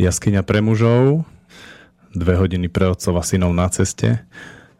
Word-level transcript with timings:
Jaskyňa 0.00 0.48
pre 0.48 0.64
mužov, 0.64 1.28
dve 2.16 2.32
hodiny 2.32 2.72
pre 2.72 2.88
otcov 2.88 3.20
a 3.20 3.22
synov 3.22 3.52
na 3.52 3.68
ceste. 3.68 4.24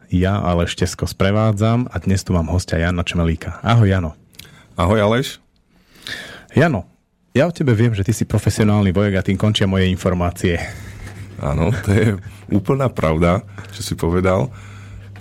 Ja 0.09 0.41
ale 0.41 0.65
Štesko 0.65 1.05
sprevádzam 1.05 1.85
a 1.93 1.95
dnes 2.01 2.25
tu 2.25 2.33
mám 2.33 2.49
hostia 2.49 2.81
Jana 2.81 3.05
Čemelíka. 3.05 3.61
Ahoj 3.61 3.85
Jano. 3.85 4.17
Ahoj 4.73 4.97
Aleš. 4.97 5.37
Jano, 6.57 6.89
ja 7.37 7.45
o 7.45 7.53
tebe 7.53 7.77
viem, 7.77 7.93
že 7.93 8.01
ty 8.01 8.17
si 8.17 8.25
profesionálny 8.25 8.89
vojak 8.89 9.21
a 9.21 9.25
tým 9.29 9.37
končia 9.37 9.69
moje 9.69 9.93
informácie. 9.93 10.57
Áno, 11.37 11.69
to 11.85 11.93
je 11.93 12.17
úplná 12.49 12.89
pravda, 12.89 13.45
čo 13.77 13.85
si 13.85 13.93
povedal. 13.93 14.49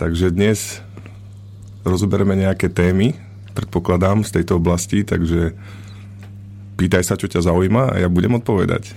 Takže 0.00 0.32
dnes 0.32 0.80
rozoberieme 1.84 2.40
nejaké 2.40 2.72
témy, 2.72 3.20
predpokladám, 3.52 4.24
z 4.24 4.40
tejto 4.40 4.56
oblasti, 4.56 5.04
takže 5.04 5.52
pýtaj 6.80 7.04
sa, 7.04 7.20
čo 7.20 7.28
ťa 7.28 7.52
zaujíma 7.52 7.92
a 7.92 8.00
ja 8.00 8.08
budem 8.08 8.40
odpovedať. 8.40 8.96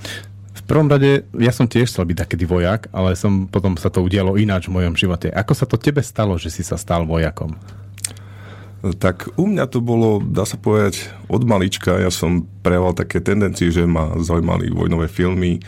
V 0.63 0.71
prvom 0.71 0.87
rade, 0.87 1.27
ja 1.35 1.51
som 1.51 1.67
tiež 1.67 1.91
chcel 1.91 2.07
byť 2.07 2.23
takedy 2.23 2.47
vojak, 2.47 2.87
ale 2.95 3.19
som 3.19 3.51
potom 3.51 3.75
sa 3.75 3.91
to 3.91 3.99
udialo 3.99 4.39
ináč 4.39 4.71
v 4.71 4.79
mojom 4.79 4.95
živote. 4.95 5.27
Ako 5.27 5.51
sa 5.51 5.67
to 5.67 5.75
tebe 5.75 5.99
stalo, 5.99 6.39
že 6.39 6.47
si 6.47 6.63
sa 6.63 6.79
stal 6.79 7.03
vojakom? 7.03 7.51
Tak 8.83 9.35
u 9.39 9.47
mňa 9.47 9.67
to 9.67 9.83
bolo, 9.83 10.23
dá 10.23 10.47
sa 10.47 10.55
povedať, 10.55 11.11
od 11.27 11.43
malička. 11.43 11.99
Ja 11.99 12.11
som 12.11 12.47
prejavoval 12.63 12.95
také 12.95 13.19
tendencie, 13.19 13.71
že 13.75 13.83
ma 13.83 14.15
zaujímali 14.19 14.71
vojnové 14.71 15.11
filmy. 15.11 15.59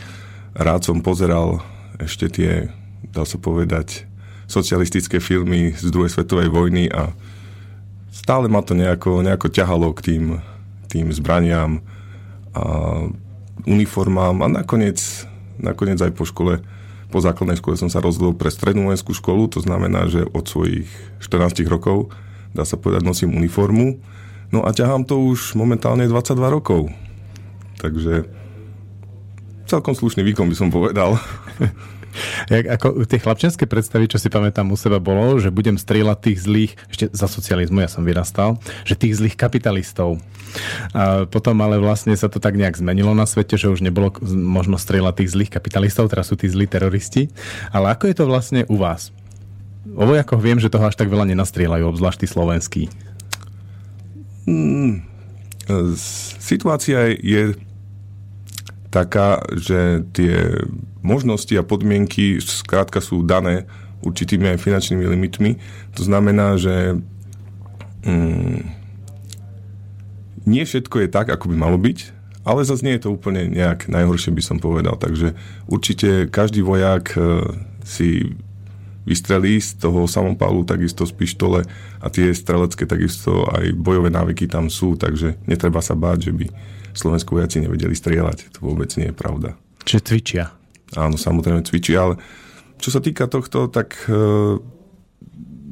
Rád 0.56 0.88
som 0.88 1.04
pozeral 1.04 1.60
ešte 2.00 2.32
tie, 2.32 2.72
dá 3.12 3.28
sa 3.28 3.36
povedať, 3.36 4.08
socialistické 4.48 5.20
filmy 5.20 5.76
z 5.76 5.92
druhej 5.92 6.12
svetovej 6.12 6.48
vojny 6.48 6.88
a 6.88 7.12
stále 8.12 8.48
ma 8.48 8.64
to 8.64 8.72
nejako, 8.72 9.20
nejako 9.20 9.48
ťahalo 9.52 9.92
k 9.92 10.00
tým, 10.12 10.24
tým 10.88 11.12
zbraniam 11.12 11.84
a 12.56 12.64
uniformám 13.64 14.44
a 14.44 14.48
nakoniec, 14.50 15.24
nakoniec 15.56 15.96
aj 16.02 16.12
po 16.12 16.28
škole, 16.28 16.60
po 17.08 17.18
základnej 17.22 17.56
škole 17.56 17.80
som 17.80 17.88
sa 17.88 18.04
rozhodol 18.04 18.36
pre 18.36 18.52
strednú 18.52 18.92
vojenskú 18.92 19.16
školu, 19.16 19.48
to 19.48 19.64
znamená, 19.64 20.10
že 20.10 20.28
od 20.28 20.44
svojich 20.44 20.90
14 21.24 21.64
rokov 21.70 22.12
dá 22.52 22.64
sa 22.68 22.76
povedať, 22.76 23.04
nosím 23.04 23.36
uniformu. 23.36 24.00
No 24.52 24.64
a 24.64 24.72
ťahám 24.72 25.04
to 25.04 25.20
už 25.20 25.56
momentálne 25.56 26.08
22 26.08 26.36
rokov. 26.48 26.88
Takže 27.80 28.24
celkom 29.68 29.92
slušný 29.92 30.24
výkon 30.24 30.48
by 30.48 30.56
som 30.56 30.68
povedal. 30.72 31.20
Jak, 32.48 32.64
ako 32.80 33.04
tie 33.04 33.20
chlapčenské 33.20 33.68
predstavy, 33.68 34.08
čo 34.08 34.16
si 34.16 34.32
pamätám 34.32 34.64
u 34.72 34.76
seba 34.78 34.96
bolo, 34.96 35.36
že 35.36 35.52
budem 35.52 35.76
strieľať 35.76 36.18
tých 36.24 36.38
zlých, 36.48 36.72
ešte 36.88 37.04
za 37.12 37.28
socializmu 37.28 37.84
ja 37.84 37.90
som 37.92 38.08
vyrastal, 38.08 38.56
že 38.88 38.96
tých 38.96 39.20
zlých 39.20 39.36
kapitalistov. 39.36 40.16
A 40.96 41.26
potom 41.28 41.56
ale 41.62 41.80
vlastne 41.80 42.14
sa 42.16 42.30
to 42.30 42.40
tak 42.40 42.56
nejak 42.56 42.78
zmenilo 42.78 43.12
na 43.12 43.28
svete, 43.28 43.58
že 43.58 43.70
už 43.70 43.84
nebolo 43.84 44.14
možno 44.28 44.80
strieľať 44.80 45.14
tých 45.22 45.32
zlých 45.32 45.50
kapitalistov, 45.52 46.10
teraz 46.10 46.30
sú 46.30 46.36
tí 46.38 46.48
zlí 46.48 46.66
teroristi. 46.66 47.28
Ale 47.70 47.92
ako 47.92 48.04
je 48.10 48.16
to 48.16 48.24
vlastne 48.24 48.60
u 48.66 48.76
vás? 48.80 49.10
O 49.94 50.04
vojakoch 50.04 50.42
viem, 50.42 50.58
že 50.58 50.72
toho 50.72 50.86
až 50.88 50.98
tak 50.98 51.12
veľa 51.12 51.30
nenastrieľajú, 51.30 51.84
obzvlášť 51.86 52.18
tí 52.22 52.26
slovenskí. 52.26 52.82
Hmm, 54.46 55.02
situácia 56.38 57.10
je 57.18 57.58
taká, 58.90 59.42
že 59.54 60.06
tie 60.14 60.64
možnosti 61.02 61.52
a 61.54 61.66
podmienky 61.66 62.38
skrátka 62.42 63.02
sú 63.02 63.22
dané 63.22 63.66
určitými 64.02 64.54
aj 64.54 64.62
finančnými 64.62 65.04
limitmi. 65.06 65.58
To 65.98 66.02
znamená, 66.06 66.56
že 66.56 66.98
mm, 68.06 68.85
nie 70.46 70.62
všetko 70.62 71.04
je 71.04 71.08
tak, 71.10 71.28
ako 71.28 71.50
by 71.50 71.56
malo 71.58 71.76
byť, 71.76 72.14
ale 72.46 72.62
zase 72.62 72.86
nie 72.86 72.94
je 72.94 73.02
to 73.02 73.14
úplne 73.18 73.50
nejak 73.50 73.90
najhoršie, 73.90 74.30
by 74.30 74.42
som 74.42 74.62
povedal. 74.62 74.94
Takže 74.94 75.34
určite 75.66 76.30
každý 76.30 76.62
vojak 76.62 77.18
e, 77.18 77.42
si 77.82 78.38
vystrelí 79.02 79.58
z 79.58 79.82
toho 79.82 80.06
samopalu, 80.06 80.62
takisto 80.62 81.06
z 81.06 81.14
pištole 81.14 81.66
a 82.02 82.06
tie 82.10 82.30
strelecké 82.30 82.86
takisto 82.86 83.46
aj 83.50 83.74
bojové 83.74 84.10
návyky 84.10 84.46
tam 84.46 84.70
sú, 84.70 84.94
takže 84.94 85.38
netreba 85.46 85.82
sa 85.82 85.98
báť, 85.98 86.30
že 86.30 86.32
by 86.34 86.46
slovenskí 86.94 87.30
vojaci 87.34 87.62
nevedeli 87.62 87.94
strieľať. 87.94 88.54
To 88.58 88.66
vôbec 88.66 88.90
nie 88.98 89.10
je 89.10 89.14
pravda. 89.14 89.54
Čiže 89.86 90.06
cvičia. 90.06 90.44
Áno, 90.94 91.18
samozrejme 91.18 91.66
cvičia, 91.66 91.98
ale 92.02 92.14
čo 92.78 92.94
sa 92.94 93.02
týka 93.02 93.26
tohto, 93.26 93.66
tak 93.66 93.94
e, 94.06 94.14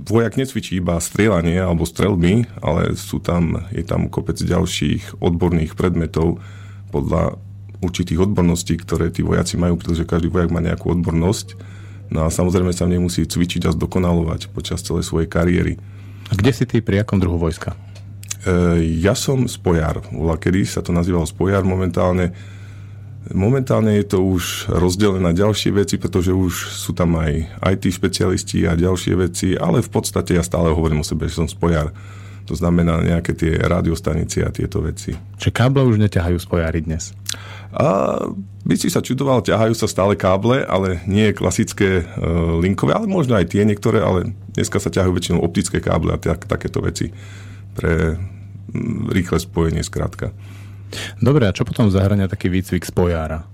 vojak 0.05 0.37
necvičí 0.37 0.79
iba 0.79 1.01
strieľanie 1.01 1.61
alebo 1.61 1.89
strelby, 1.89 2.47
ale 2.61 2.95
sú 2.95 3.19
tam, 3.19 3.65
je 3.73 3.85
tam 3.85 4.13
kopec 4.13 4.37
ďalších 4.37 5.19
odborných 5.21 5.75
predmetov 5.75 6.41
podľa 6.93 7.41
určitých 7.81 8.23
odborností, 8.29 8.81
ktoré 8.81 9.13
tí 9.13 9.21
vojaci 9.21 9.61
majú, 9.61 9.77
pretože 9.77 10.09
každý 10.09 10.33
vojak 10.33 10.53
má 10.53 10.61
nejakú 10.65 10.95
odbornosť 10.95 11.75
No 12.13 12.23
a 12.23 12.29
samozrejme 12.29 12.71
sa 12.71 12.85
nemusí 12.85 13.25
cvičiť 13.25 13.67
a 13.67 13.75
zdokonalovať 13.75 14.53
počas 14.53 14.85
celej 14.85 15.09
svojej 15.09 15.29
kariéry. 15.31 15.75
A 16.29 16.33
kde 16.37 16.53
si 16.53 16.65
ty 16.69 16.79
pri 16.79 17.03
akom 17.03 17.21
druhu 17.21 17.41
vojska? 17.41 17.75
E, 18.45 18.81
ja 19.01 19.17
som 19.17 19.49
spojar. 19.49 20.05
Vola 20.13 20.37
kedy 20.37 20.63
sa 20.63 20.85
to 20.85 20.93
nazývalo 20.93 21.25
spojar 21.25 21.65
momentálne. 21.65 22.31
Momentálne 23.33 23.97
je 23.97 24.05
to 24.05 24.19
už 24.21 24.69
rozdelené 24.69 25.25
na 25.25 25.33
ďalšie 25.33 25.73
veci, 25.73 25.97
pretože 25.97 26.37
už 26.37 26.77
sú 26.77 26.93
tam 26.93 27.17
aj 27.17 27.57
IT 27.73 27.97
špecialisti 27.97 28.69
a 28.69 28.77
ďalšie 28.77 29.15
veci, 29.17 29.49
ale 29.57 29.81
v 29.81 29.89
podstate 29.89 30.37
ja 30.37 30.45
stále 30.45 30.69
hovorím 30.69 31.01
o 31.01 31.09
sebe, 31.09 31.25
že 31.25 31.41
som 31.41 31.49
spojar. 31.49 31.89
To 32.45 32.53
znamená 32.53 33.01
nejaké 33.01 33.33
tie 33.33 33.57
rádiostanice 33.57 34.45
a 34.45 34.53
tieto 34.53 34.85
veci. 34.85 35.17
Čiže 35.41 35.57
káble 35.57 35.81
už 35.89 35.97
neťahajú 35.97 36.37
spojári 36.37 36.85
dnes? 36.85 37.17
A 37.73 38.21
by 38.69 38.75
si 38.77 38.93
sa 38.93 39.01
čudoval, 39.01 39.41
ťahajú 39.41 39.73
sa 39.73 39.89
stále 39.89 40.13
káble, 40.13 40.61
ale 40.61 41.01
nie 41.09 41.33
klasické 41.33 42.05
e, 42.05 42.23
linkové, 42.61 42.93
ale 42.93 43.09
možno 43.09 43.41
aj 43.41 43.49
tie 43.49 43.65
niektoré, 43.65 44.05
ale 44.05 44.37
dneska 44.53 44.77
sa 44.77 44.93
ťahajú 44.93 45.13
väčšinou 45.17 45.41
optické 45.41 45.81
káble 45.81 46.13
a 46.13 46.21
tak, 46.21 46.45
takéto 46.45 46.85
veci 46.85 47.17
pre 47.73 48.21
rýchle 49.09 49.41
spojenie 49.41 49.81
skrátka. 49.81 50.37
Dobre, 51.19 51.49
a 51.49 51.55
čo 51.57 51.67
potom 51.67 51.91
zahrania 51.93 52.31
taký 52.31 52.51
výcvik 52.51 52.85
spojára? 52.87 53.47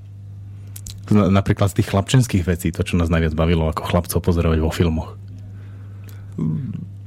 Napríklad 1.10 1.74
z 1.74 1.82
tých 1.82 1.90
chlapčenských 1.90 2.46
vecí, 2.46 2.70
to, 2.70 2.86
čo 2.86 2.94
nás 2.94 3.10
najviac 3.10 3.34
bavilo 3.34 3.66
ako 3.66 3.82
chlapcov 3.82 4.20
pozerovať 4.22 4.58
vo 4.62 4.70
filmoch 4.70 5.18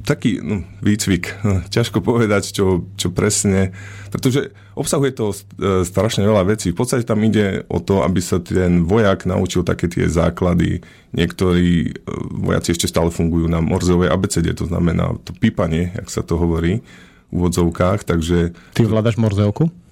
taký 0.04 0.44
no, 0.44 0.68
výcvik. 0.84 1.32
Ťažko 1.72 2.04
povedať, 2.04 2.52
čo, 2.52 2.86
čo 3.00 3.10
presne, 3.10 3.72
pretože 4.12 4.52
obsahuje 4.76 5.12
to 5.16 5.32
e, 5.32 5.36
strašne 5.88 6.28
veľa 6.28 6.44
vecí. 6.44 6.76
V 6.76 6.80
podstate 6.84 7.08
tam 7.08 7.24
ide 7.24 7.64
o 7.72 7.80
to, 7.80 8.04
aby 8.04 8.20
sa 8.20 8.44
ten 8.44 8.84
vojak 8.84 9.24
naučil 9.24 9.64
také 9.64 9.88
tie 9.88 10.12
základy. 10.12 10.84
Niektorí 11.16 11.72
e, 11.88 11.92
vojaci 12.44 12.76
ešte 12.76 12.92
stále 12.92 13.10
fungujú 13.10 13.48
na 13.48 13.64
morzeovej 13.64 14.12
abecede, 14.12 14.52
to 14.54 14.68
znamená 14.68 15.16
to 15.24 15.32
pípanie, 15.32 15.96
jak 15.96 16.12
sa 16.12 16.22
to 16.22 16.36
hovorí 16.36 16.84
v 17.32 17.34
úvodzovkách, 17.34 18.06
takže... 18.06 18.54
Ty 18.78 18.86
ovládaš 18.86 19.18
morzeovku? 19.18 19.83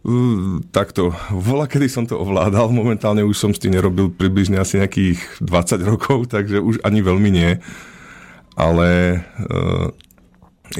Uh, 0.00 0.64
takto, 0.72 1.12
vola, 1.28 1.68
kedy 1.68 1.84
som 1.92 2.08
to 2.08 2.16
ovládal, 2.16 2.72
momentálne 2.72 3.20
už 3.20 3.36
som 3.36 3.52
s 3.52 3.60
tým 3.60 3.76
nerobil 3.76 4.08
približne 4.08 4.56
asi 4.56 4.80
nejakých 4.80 5.44
20 5.44 5.76
rokov, 5.84 6.32
takže 6.32 6.56
už 6.56 6.80
ani 6.80 7.04
veľmi 7.04 7.28
nie. 7.28 7.60
Ale 8.56 9.20
eh, 9.20 9.86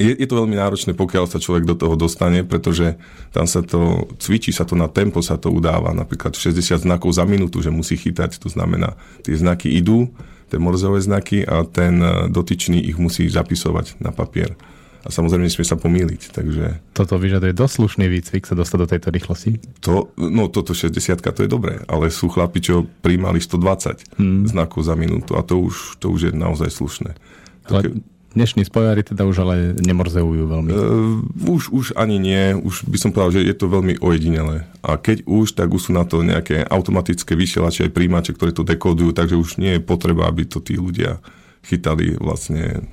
je, 0.01 0.11
je 0.17 0.27
to 0.27 0.39
veľmi 0.41 0.57
náročné, 0.57 0.97
pokiaľ 0.97 1.29
sa 1.29 1.37
človek 1.37 1.69
do 1.69 1.77
toho 1.77 1.93
dostane, 1.93 2.41
pretože 2.41 2.97
tam 3.29 3.45
sa 3.45 3.61
to, 3.61 4.09
cvičí 4.17 4.49
sa 4.49 4.65
to 4.65 4.73
na 4.73 4.89
tempo, 4.89 5.21
sa 5.21 5.37
to 5.37 5.53
udáva, 5.53 5.93
napríklad 5.93 6.33
60 6.33 6.81
znakov 6.81 7.13
za 7.13 7.27
minútu, 7.27 7.61
že 7.61 7.69
musí 7.69 8.01
chytať, 8.01 8.41
to 8.41 8.49
znamená, 8.49 8.97
tie 9.21 9.37
znaky 9.37 9.69
idú, 9.69 10.09
tie 10.49 10.57
morzové 10.57 10.97
znaky 10.97 11.45
a 11.45 11.61
ten 11.67 12.01
eh, 12.01 12.11
dotyčný 12.25 12.81
ich 12.81 12.97
musí 12.97 13.29
zapisovať 13.29 14.01
na 14.01 14.09
papier. 14.09 14.57
A 15.01 15.09
samozrejme 15.09 15.49
nesmie 15.49 15.65
sa 15.65 15.73
pomýliť, 15.77 16.29
takže... 16.29 16.77
Toto 16.93 17.17
vyžaduje 17.17 17.57
dosť 17.57 17.73
slušný 17.81 18.05
výcvik 18.05 18.45
sa 18.45 18.53
dostať 18.53 18.77
do 18.77 18.87
tejto 18.87 19.09
rýchlosti? 19.09 19.51
To, 19.81 20.13
no 20.21 20.45
toto 20.45 20.77
60 20.77 20.93
to 21.17 21.41
je 21.41 21.49
dobré, 21.49 21.81
ale 21.89 22.13
sú 22.13 22.29
chlapi, 22.29 22.61
čo 22.61 22.85
príjmali 23.01 23.41
120 23.41 24.21
hmm. 24.21 24.53
znakov 24.53 24.85
za 24.85 24.93
minútu 24.93 25.33
a 25.33 25.41
to 25.41 25.57
už, 25.57 25.97
to 25.97 26.13
už 26.13 26.29
je 26.29 26.31
naozaj 26.37 26.69
slušné. 26.69 27.17
Ale 27.65 27.97
dnešní 28.37 28.61
spojári 28.69 29.01
teda 29.01 29.25
už 29.25 29.41
ale 29.41 29.73
nemorzeujú 29.81 30.43
veľmi. 30.45 30.69
Uh, 30.69 31.25
už, 31.49 31.73
už 31.73 31.85
ani 31.97 32.21
nie. 32.21 32.53
Už 32.53 32.85
by 32.85 32.97
som 33.01 33.09
povedal, 33.09 33.41
že 33.41 33.49
je 33.49 33.55
to 33.57 33.67
veľmi 33.67 33.99
ojedinelé. 33.99 34.69
A 34.85 34.95
keď 35.01 35.25
už, 35.25 35.57
tak 35.57 35.73
už 35.73 35.89
sú 35.89 35.91
na 35.97 36.05
to 36.05 36.21
nejaké 36.21 36.61
automatické 36.61 37.33
vysielače 37.33 37.89
aj 37.89 37.95
príjimače, 37.95 38.31
ktoré 38.37 38.53
to 38.53 38.61
dekódujú, 38.61 39.17
takže 39.17 39.35
už 39.35 39.57
nie 39.57 39.77
je 39.77 39.81
potreba, 39.81 40.29
aby 40.29 40.47
to 40.47 40.61
tí 40.63 40.77
ľudia 40.77 41.19
chytali 41.65 42.17
vlastne 42.17 42.85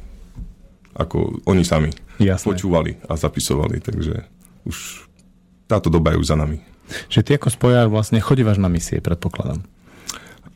ako 0.99 1.47
oni 1.47 1.63
sami. 1.63 1.95
Jasné. 2.19 2.43
Počúvali 2.43 2.99
a 3.07 3.15
zapisovali, 3.15 3.79
takže 3.79 4.27
už 4.67 5.07
táto 5.71 5.89
doba 5.89 6.13
je 6.13 6.21
už 6.21 6.31
za 6.35 6.37
nami. 6.37 6.59
Že 7.07 7.21
ty 7.23 7.31
ako 7.39 7.49
spojár 7.55 7.87
vlastne 7.87 8.19
chodívaš 8.19 8.59
na 8.59 8.67
misie, 8.67 8.99
predpokladám. 8.99 9.63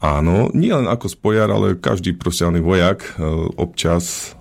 Áno, 0.02 0.50
nie 0.50 0.74
len 0.74 0.90
ako 0.90 1.06
spojar, 1.06 1.46
ale 1.46 1.78
každý 1.78 2.18
profesionálny 2.18 2.58
vojak 2.58 3.06
e, 3.06 3.10
občas 3.54 4.34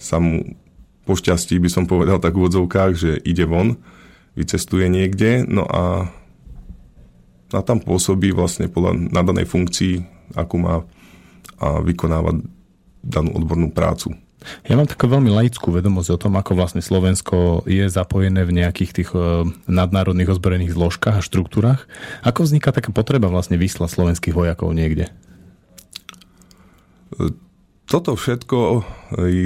sa 0.00 0.16
mu 0.16 0.56
pošťastí, 1.04 1.60
by 1.60 1.68
som 1.68 1.84
povedal 1.84 2.16
tak 2.16 2.32
v 2.32 2.48
odzovkách, 2.48 2.92
že 2.96 3.10
ide 3.20 3.44
von, 3.44 3.76
vycestuje 4.32 4.88
niekde, 4.88 5.44
no 5.44 5.68
a 5.68 6.08
a 7.52 7.60
tam 7.60 7.84
pôsobí 7.84 8.32
vlastne 8.32 8.72
podľa 8.72 9.12
nadanej 9.12 9.44
funkcii, 9.44 9.94
akú 10.32 10.56
má 10.56 10.80
a 11.62 11.78
vykonáva 11.78 12.40
danú 13.04 13.30
odbornú 13.38 13.70
prácu. 13.70 14.16
Ja 14.66 14.74
mám 14.78 14.86
takú 14.86 15.10
veľmi 15.10 15.30
laickú 15.30 15.74
vedomosť 15.74 16.08
o 16.14 16.20
tom, 16.20 16.34
ako 16.38 16.58
vlastne 16.58 16.82
Slovensko 16.82 17.66
je 17.66 17.86
zapojené 17.86 18.46
v 18.46 18.62
nejakých 18.62 18.90
tých 18.92 19.10
e, 19.14 19.46
nadnárodných 19.66 20.32
ozbrojených 20.32 20.74
zložkách 20.74 21.18
a 21.18 21.26
štruktúrach. 21.26 21.86
Ako 22.22 22.46
vzniká 22.46 22.70
taká 22.70 22.94
potreba 22.94 23.30
vlastne 23.30 23.58
vyslať 23.58 23.90
slovenských 23.90 24.34
vojakov 24.34 24.70
niekde? 24.74 25.10
Toto 27.86 28.16
všetko 28.16 28.58
e, 28.58 28.80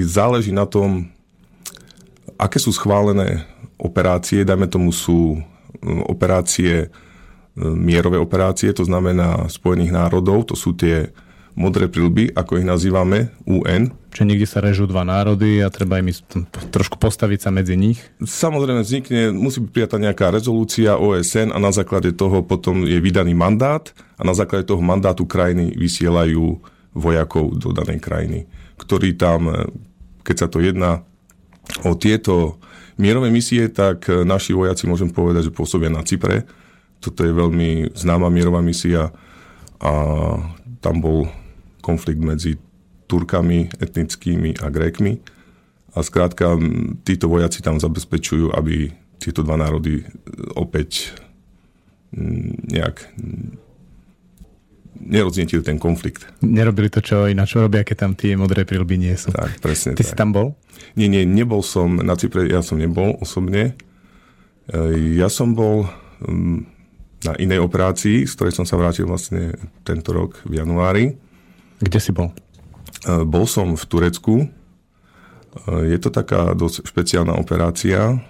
záleží 0.06 0.52
na 0.52 0.68
tom, 0.68 1.10
aké 2.36 2.60
sú 2.60 2.70
schválené 2.70 3.48
operácie. 3.80 4.44
Dajme 4.44 4.68
tomu 4.68 4.92
sú 4.92 5.36
e, 5.36 5.40
operácie, 6.06 6.92
mierové 7.56 8.20
operácie, 8.20 8.68
to 8.76 8.84
znamená 8.84 9.48
Spojených 9.48 9.88
národov, 9.88 10.52
to 10.52 10.52
sú 10.52 10.76
tie 10.76 11.08
modré 11.56 11.88
prilby, 11.88 12.28
ako 12.36 12.60
ich 12.60 12.68
nazývame, 12.68 13.32
UN. 13.48 13.96
Čiže 14.12 14.28
niekde 14.28 14.44
sa 14.44 14.60
režú 14.60 14.84
dva 14.84 15.08
národy 15.08 15.64
a 15.64 15.72
treba 15.72 15.96
im 15.96 16.12
trošku 16.68 17.00
postaviť 17.00 17.48
sa 17.48 17.50
medzi 17.52 17.80
nich? 17.80 17.96
Samozrejme 18.20 18.84
vznikne, 18.84 19.32
musí 19.32 19.64
byť 19.64 19.72
prijatá 19.72 19.96
nejaká 19.96 20.28
rezolúcia 20.28 21.00
OSN 21.00 21.56
a 21.56 21.58
na 21.60 21.72
základe 21.72 22.12
toho 22.12 22.44
potom 22.44 22.84
je 22.84 23.00
vydaný 23.00 23.32
mandát 23.32 23.88
a 24.20 24.22
na 24.24 24.36
základe 24.36 24.68
toho 24.68 24.84
mandátu 24.84 25.24
krajiny 25.24 25.72
vysielajú 25.76 26.60
vojakov 26.96 27.56
do 27.56 27.72
danej 27.72 28.04
krajiny, 28.04 28.48
ktorí 28.80 29.16
tam, 29.16 29.48
keď 30.24 30.36
sa 30.36 30.48
to 30.52 30.60
jedná 30.60 31.04
o 31.84 31.96
tieto 31.96 32.60
mierové 33.00 33.28
misie, 33.32 33.68
tak 33.68 34.08
naši 34.08 34.56
vojaci 34.56 34.88
môžem 34.88 35.12
povedať, 35.12 35.48
že 35.48 35.56
pôsobia 35.56 35.92
na 35.92 36.04
Cypre. 36.04 36.48
Toto 37.00 37.20
je 37.20 37.32
veľmi 37.32 37.92
známa 37.92 38.32
mierová 38.32 38.64
misia 38.64 39.12
a 39.76 39.92
tam 40.80 41.04
bol 41.04 41.28
konflikt 41.86 42.18
medzi 42.18 42.58
Turkami 43.06 43.70
etnickými 43.78 44.58
a 44.58 44.66
Grékmi. 44.66 45.22
A 45.94 46.02
skrátka, 46.02 46.58
títo 47.06 47.30
vojaci 47.30 47.62
tam 47.62 47.78
zabezpečujú, 47.78 48.50
aby 48.50 48.90
tieto 49.22 49.46
dva 49.46 49.54
národy 49.56 50.02
opäť 50.58 51.14
nejak 52.66 53.06
neroznietili 54.96 55.62
ten 55.62 55.76
konflikt. 55.76 56.24
Nerobili 56.40 56.88
to, 56.88 57.04
čo 57.04 57.28
ináč 57.28 57.56
robia, 57.56 57.84
keď 57.84 57.96
tam 57.96 58.12
tie 58.16 58.34
modré 58.34 58.64
prilby 58.64 58.96
nie 58.96 59.14
sú. 59.14 59.30
Tak, 59.30 59.60
presne 59.60 59.92
Ty 59.92 60.02
tak. 60.02 60.08
si 60.08 60.14
tam 60.16 60.30
bol? 60.32 60.46
Nie, 60.96 61.08
nie, 61.08 61.28
nebol 61.28 61.60
som 61.60 62.00
na 62.00 62.16
Cypre, 62.16 62.48
ja 62.48 62.64
som 62.64 62.80
nebol 62.80 63.16
osobne. 63.20 63.76
E, 64.68 64.76
ja 65.20 65.28
som 65.28 65.52
bol 65.52 65.88
na 67.24 67.32
inej 67.36 67.60
operácii, 67.60 68.24
z 68.24 68.32
ktorej 68.32 68.56
som 68.56 68.64
sa 68.64 68.80
vrátil 68.80 69.04
vlastne 69.04 69.56
tento 69.84 70.16
rok 70.16 70.40
v 70.48 70.64
januári. 70.64 71.20
Kde 71.80 71.98
si 72.00 72.12
bol? 72.12 72.32
E, 73.04 73.24
bol 73.24 73.44
som 73.44 73.76
v 73.76 73.84
Turecku. 73.84 74.34
E, 74.44 74.46
je 75.90 75.98
to 76.00 76.08
taká 76.12 76.56
dosť 76.56 76.88
špeciálna 76.88 77.36
operácia, 77.36 78.20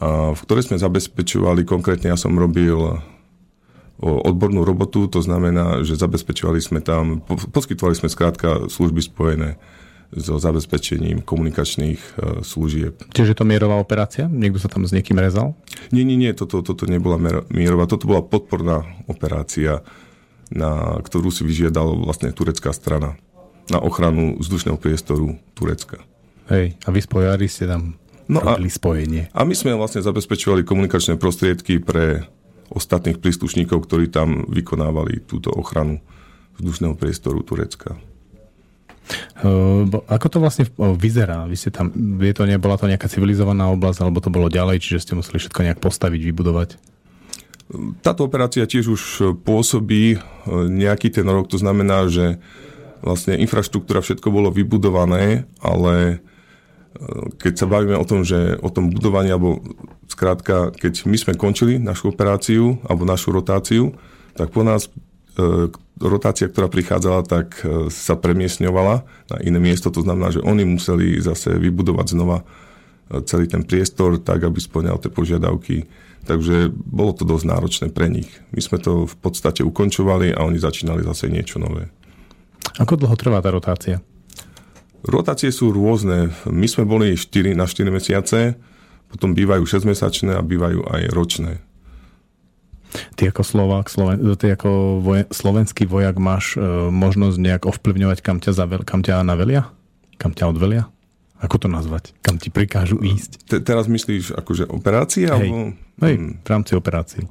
v 0.00 0.40
ktorej 0.48 0.72
sme 0.72 0.80
zabezpečovali, 0.80 1.68
konkrétne 1.68 2.08
ja 2.08 2.16
som 2.16 2.32
robil 2.32 3.04
odbornú 4.00 4.64
robotu, 4.64 5.04
to 5.12 5.20
znamená, 5.20 5.84
že 5.84 6.00
zabezpečovali 6.00 6.56
sme 6.56 6.80
tam, 6.80 7.20
poskytovali 7.28 7.92
sme 7.92 8.08
skrátka 8.08 8.72
služby 8.72 9.00
spojené 9.04 9.60
so 10.10 10.42
zabezpečením 10.42 11.22
komunikačných 11.22 12.00
e, 12.02 12.42
služieb. 12.42 12.98
Čiže 13.14 13.38
to 13.38 13.46
mierová 13.46 13.78
operácia? 13.78 14.26
Niekto 14.26 14.58
sa 14.58 14.66
tam 14.66 14.82
s 14.82 14.90
niekým 14.90 15.14
rezal? 15.14 15.54
Nie, 15.94 16.02
nie, 16.02 16.18
nie, 16.18 16.34
toto, 16.34 16.66
toto 16.66 16.82
nebola 16.90 17.14
mierová, 17.46 17.86
toto 17.86 18.10
bola 18.10 18.18
podporná 18.18 18.82
operácia 19.06 19.86
na 20.50 20.98
ktorú 20.98 21.30
si 21.30 21.46
vyžiadala 21.46 21.94
vlastne 22.04 22.34
turecká 22.34 22.74
strana 22.74 23.14
na 23.70 23.78
ochranu 23.78 24.34
vzdušného 24.42 24.76
priestoru 24.76 25.38
Turecka. 25.54 26.02
Hej, 26.50 26.74
a 26.82 26.88
vy 26.90 27.00
spojári 27.00 27.46
ste 27.46 27.70
tam 27.70 27.94
no 28.26 28.42
a, 28.42 28.58
spojenie. 28.58 29.30
A 29.30 29.46
my 29.46 29.54
sme 29.54 29.78
vlastne 29.78 30.02
zabezpečovali 30.02 30.66
komunikačné 30.66 31.14
prostriedky 31.14 31.78
pre 31.78 32.26
ostatných 32.70 33.22
príslušníkov, 33.22 33.86
ktorí 33.86 34.10
tam 34.10 34.46
vykonávali 34.50 35.22
túto 35.26 35.54
ochranu 35.54 36.02
vzdušného 36.58 36.94
priestoru 36.98 37.42
Turecka. 37.42 37.98
Uh, 39.42 39.90
ako 40.06 40.26
to 40.30 40.38
vlastne 40.38 40.64
vyzerá? 40.78 41.42
Vy 41.50 41.56
ste 41.58 41.70
tam, 41.74 41.90
je 42.22 42.30
to, 42.30 42.46
nebola 42.46 42.78
to 42.78 42.86
nejaká 42.86 43.10
civilizovaná 43.10 43.66
oblasť, 43.74 44.06
alebo 44.06 44.22
to 44.22 44.30
bolo 44.30 44.46
ďalej, 44.46 44.78
čiže 44.78 45.02
ste 45.02 45.18
museli 45.18 45.42
všetko 45.42 45.66
nejak 45.66 45.82
postaviť, 45.82 46.20
vybudovať? 46.30 46.78
Táto 48.02 48.26
operácia 48.26 48.66
tiež 48.66 48.86
už 48.90 49.02
pôsobí 49.46 50.14
e, 50.14 50.18
nejaký 50.66 51.14
ten 51.14 51.26
rok, 51.26 51.46
to 51.46 51.54
znamená, 51.54 52.10
že 52.10 52.42
vlastne 52.98 53.38
infraštruktúra 53.38 54.02
všetko 54.02 54.26
bolo 54.28 54.50
vybudované, 54.50 55.46
ale 55.62 55.94
e, 56.10 56.16
keď 57.38 57.52
sa 57.54 57.70
bavíme 57.70 57.94
o 57.94 58.02
tom, 58.02 58.26
že 58.26 58.58
o 58.58 58.70
tom 58.74 58.90
budovaní, 58.90 59.30
alebo 59.30 59.62
skrátka, 60.10 60.74
keď 60.74 61.06
my 61.06 61.16
sme 61.16 61.38
končili 61.38 61.78
našu 61.78 62.10
operáciu 62.10 62.82
alebo 62.90 63.06
našu 63.06 63.30
rotáciu, 63.30 63.94
tak 64.34 64.50
po 64.50 64.66
nás 64.66 64.90
e, 65.38 65.70
rotácia, 66.02 66.50
ktorá 66.50 66.66
prichádzala, 66.66 67.28
tak 67.28 67.60
sa 67.92 68.16
premiesňovala 68.16 69.04
na 69.04 69.36
iné 69.44 69.60
miesto. 69.60 69.92
To 69.92 70.00
znamená, 70.00 70.32
že 70.32 70.40
oni 70.40 70.64
museli 70.64 71.20
zase 71.20 71.54
vybudovať 71.60 72.16
znova 72.16 72.40
celý 73.26 73.50
ten 73.50 73.66
priestor 73.66 74.22
tak, 74.22 74.46
aby 74.46 74.58
splňal 74.62 75.02
tie 75.02 75.10
požiadavky 75.10 75.88
Takže 76.20 76.68
bolo 76.72 77.16
to 77.16 77.24
dosť 77.24 77.44
náročné 77.48 77.86
pre 77.88 78.12
nich. 78.12 78.28
My 78.52 78.60
sme 78.60 78.76
to 78.76 79.08
v 79.08 79.14
podstate 79.16 79.64
ukončovali 79.64 80.36
a 80.36 80.44
oni 80.44 80.60
začínali 80.60 81.00
zase 81.00 81.32
niečo 81.32 81.56
nové. 81.56 81.88
Ako 82.76 83.00
dlho 83.00 83.16
trvá 83.16 83.40
tá 83.40 83.48
rotácia? 83.48 84.04
Rotácie 85.00 85.48
sú 85.48 85.72
rôzne. 85.72 86.28
My 86.44 86.68
sme 86.68 86.84
boli 86.84 87.16
4 87.16 87.56
na 87.56 87.64
4 87.64 87.88
mesiace, 87.88 88.60
potom 89.08 89.32
bývajú 89.32 89.64
6-mesačné 89.64 90.36
a 90.36 90.44
bývajú 90.44 90.84
aj 90.84 91.02
ročné. 91.16 91.52
Ty 93.16 93.32
ako 93.32 93.42
Slovák, 93.46 93.86
Sloven, 93.88 94.18
ty 94.36 94.50
ako 94.50 95.00
voj, 95.00 95.20
slovenský 95.30 95.86
vojak 95.86 96.18
máš 96.18 96.58
e, 96.58 96.90
možnosť 96.90 97.38
nejak 97.38 97.62
ovplyvňovať, 97.64 98.18
kam 98.18 98.42
ťa, 98.42 98.50
zavel, 98.50 98.82
kam 98.82 99.00
ťa 99.00 99.22
navelia? 99.22 99.70
Kam 100.18 100.34
ťa 100.34 100.50
odvelia? 100.50 100.90
Ako 101.40 101.56
to 101.56 101.68
nazvať? 101.72 102.12
Kam 102.20 102.36
ti 102.36 102.52
prikážu 102.52 103.00
ísť? 103.00 103.48
Te, 103.48 103.56
teraz 103.64 103.88
myslíš 103.88 104.36
akože 104.36 104.68
operácie? 104.68 105.24
Hej, 105.24 105.32
alebo... 105.32 105.72
Hej 106.04 106.14
v 106.44 106.48
rámci 106.48 106.72
operácií. 106.76 107.24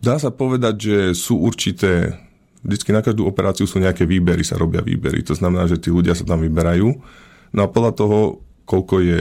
Dá 0.00 0.16
sa 0.16 0.32
povedať, 0.32 0.74
že 0.80 0.96
sú 1.12 1.38
určité, 1.38 2.18
vždycky 2.64 2.90
na 2.90 3.04
každú 3.04 3.28
operáciu 3.28 3.68
sú 3.68 3.78
nejaké 3.78 4.08
výbery, 4.08 4.42
sa 4.42 4.56
robia 4.56 4.80
výbery. 4.80 5.20
To 5.28 5.36
znamená, 5.36 5.68
že 5.68 5.76
tí 5.76 5.92
ľudia 5.92 6.16
sa 6.16 6.24
tam 6.24 6.40
vyberajú. 6.40 6.88
No 7.52 7.60
a 7.62 7.68
podľa 7.68 7.92
toho, 7.94 8.18
koľko 8.64 8.96
je, 9.04 9.20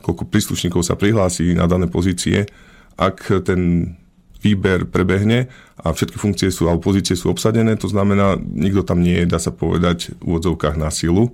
koľko 0.00 0.24
príslušníkov 0.24 0.82
sa 0.82 0.96
prihlási 0.96 1.52
na 1.52 1.68
dané 1.68 1.86
pozície, 1.86 2.48
ak 2.96 3.44
ten 3.44 3.92
výber 4.40 4.88
prebehne 4.88 5.52
a 5.80 5.92
všetky 5.92 6.16
funkcie 6.16 6.48
sú, 6.52 6.68
alebo 6.68 6.92
pozície 6.92 7.16
sú 7.16 7.32
obsadené, 7.32 7.76
to 7.76 7.88
znamená, 7.88 8.36
nikto 8.40 8.84
tam 8.84 9.00
nie 9.00 9.24
je, 9.24 9.30
dá 9.30 9.40
sa 9.40 9.52
povedať, 9.52 10.16
v 10.20 10.36
úvodzovkách 10.36 10.76
na 10.80 10.92
silu. 10.92 11.32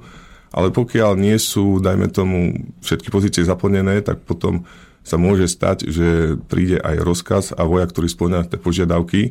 Ale 0.54 0.70
pokiaľ 0.70 1.18
nie 1.18 1.36
sú, 1.36 1.82
dajme 1.82 2.08
tomu, 2.08 2.70
všetky 2.80 3.10
pozície 3.10 3.42
zaplnené, 3.42 4.00
tak 4.00 4.22
potom 4.22 4.64
sa 5.06 5.18
môže 5.18 5.46
stať, 5.46 5.86
že 5.86 6.34
príde 6.50 6.82
aj 6.82 6.96
rozkaz 7.02 7.44
a 7.54 7.62
vojak, 7.62 7.94
ktorý 7.94 8.08
splňa 8.10 8.50
tie 8.50 8.58
požiadavky, 8.58 9.20
e, 9.22 9.30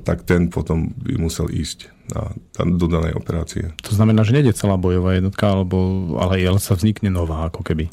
tak 0.00 0.24
ten 0.24 0.48
potom 0.48 0.96
by 0.96 1.20
musel 1.20 1.52
ísť 1.52 1.92
na, 2.12 2.32
do 2.64 2.88
danej 2.88 3.20
operácie. 3.20 3.76
To 3.84 3.92
znamená, 3.92 4.24
že 4.24 4.32
nejde 4.32 4.56
celá 4.56 4.80
bojová 4.80 5.18
jednotka, 5.18 5.44
alebo, 5.52 5.76
ale, 6.16 6.40
ale 6.40 6.56
sa 6.56 6.72
vznikne 6.72 7.12
nová, 7.12 7.52
ako 7.52 7.60
keby. 7.66 7.92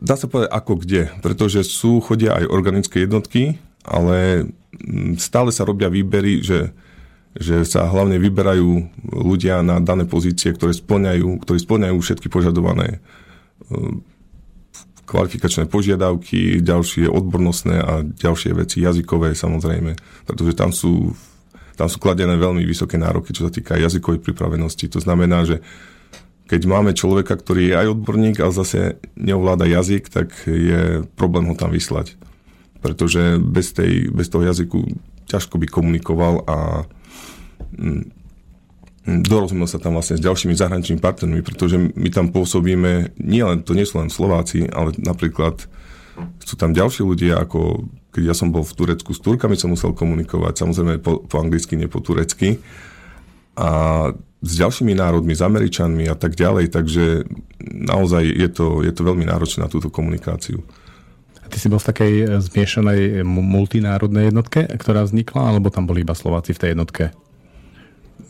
Dá 0.00 0.16
sa 0.16 0.32
povedať 0.32 0.48
ako 0.48 0.72
kde, 0.80 1.12
pretože 1.20 1.60
sú, 1.68 2.00
chodia 2.00 2.32
aj 2.40 2.48
organické 2.48 3.04
jednotky, 3.04 3.60
ale 3.84 4.48
mm, 4.72 5.20
stále 5.20 5.52
sa 5.52 5.68
robia 5.68 5.92
výbery, 5.92 6.40
že, 6.40 6.72
že 7.36 7.68
sa 7.68 7.84
hlavne 7.84 8.16
vyberajú 8.16 8.88
ľudia 9.12 9.60
na 9.60 9.76
dané 9.76 10.08
pozície, 10.08 10.56
ktoré 10.56 10.72
splňajú, 10.72 11.44
ktorí 11.44 11.58
splňajú 11.60 11.96
všetky 12.00 12.32
požadované 12.32 13.04
mm, 13.68 14.00
kvalifikačné 15.04 15.68
požiadavky, 15.68 16.64
ďalšie 16.64 17.10
odbornostné 17.10 17.76
a 17.82 18.00
ďalšie 18.00 18.56
veci, 18.56 18.80
jazykové 18.80 19.36
samozrejme, 19.36 19.98
pretože 20.24 20.56
tam 20.56 20.72
sú, 20.72 21.12
tam 21.76 21.92
sú 21.92 22.00
kladené 22.00 22.40
veľmi 22.40 22.64
vysoké 22.64 22.96
nároky, 22.96 23.36
čo 23.36 23.44
sa 23.44 23.52
týka 23.52 23.76
jazykovej 23.76 24.22
pripravenosti. 24.22 24.86
To 24.96 25.02
znamená, 25.02 25.44
že 25.44 25.60
keď 26.50 26.66
máme 26.66 26.98
človeka, 26.98 27.38
ktorý 27.38 27.70
je 27.70 27.78
aj 27.78 27.86
odborník, 27.94 28.42
ale 28.42 28.50
zase 28.50 28.98
neovláda 29.14 29.70
jazyk, 29.70 30.10
tak 30.10 30.34
je 30.50 31.06
problém 31.14 31.46
ho 31.46 31.54
tam 31.54 31.70
vyslať. 31.70 32.18
Pretože 32.82 33.38
bez, 33.38 33.70
tej, 33.70 34.10
bez 34.10 34.26
toho 34.26 34.42
jazyku 34.42 34.82
ťažko 35.30 35.62
by 35.62 35.66
komunikoval 35.70 36.42
a 36.50 36.58
mm, 37.78 38.02
dorozumel 39.30 39.70
sa 39.70 39.78
tam 39.78 39.94
vlastne 39.94 40.18
s 40.18 40.26
ďalšími 40.26 40.58
zahraničnými 40.58 40.98
partnermi, 40.98 41.46
pretože 41.46 41.78
my 41.78 42.08
tam 42.10 42.34
pôsobíme, 42.34 43.14
nie 43.22 43.46
len, 43.46 43.62
to 43.62 43.78
nie 43.78 43.86
sú 43.86 44.02
len 44.02 44.10
Slováci, 44.10 44.66
ale 44.66 44.90
napríklad 44.98 45.70
Sú 46.44 46.52
tam 46.60 46.76
ďalší 46.76 47.00
ľudia, 47.00 47.40
ako 47.40 47.88
keď 48.12 48.22
ja 48.28 48.34
som 48.36 48.52
bol 48.52 48.60
v 48.60 48.76
Turecku, 48.76 49.16
s 49.16 49.24
Turkami 49.24 49.56
som 49.56 49.72
musel 49.72 49.96
komunikovať, 49.96 50.66
samozrejme 50.66 51.00
po, 51.00 51.24
po 51.24 51.36
anglicky, 51.40 51.80
nie 51.80 51.88
po 51.88 52.04
turecky. 52.04 52.60
A 53.60 53.68
s 54.40 54.52
ďalšími 54.56 54.96
národmi, 54.96 55.36
s 55.36 55.44
Američanmi 55.44 56.08
a 56.08 56.16
tak 56.16 56.32
ďalej, 56.32 56.72
takže 56.72 57.28
naozaj 57.60 58.24
je 58.24 58.48
to, 58.48 58.80
je 58.80 58.92
to 58.92 59.02
veľmi 59.04 59.28
náročné 59.28 59.68
na 59.68 59.68
túto 59.68 59.92
komunikáciu. 59.92 60.64
Ty 61.50 61.56
si 61.58 61.68
bol 61.68 61.82
v 61.82 61.88
takej 61.92 62.12
e, 62.14 62.24
zmiešanej 62.40 63.26
multinárodnej 63.26 64.30
jednotke, 64.30 64.64
ktorá 64.64 65.04
vznikla, 65.04 65.50
alebo 65.50 65.68
tam 65.68 65.84
boli 65.84 66.06
iba 66.06 66.16
Slováci 66.16 66.56
v 66.56 66.60
tej 66.62 66.70
jednotke? 66.72 67.12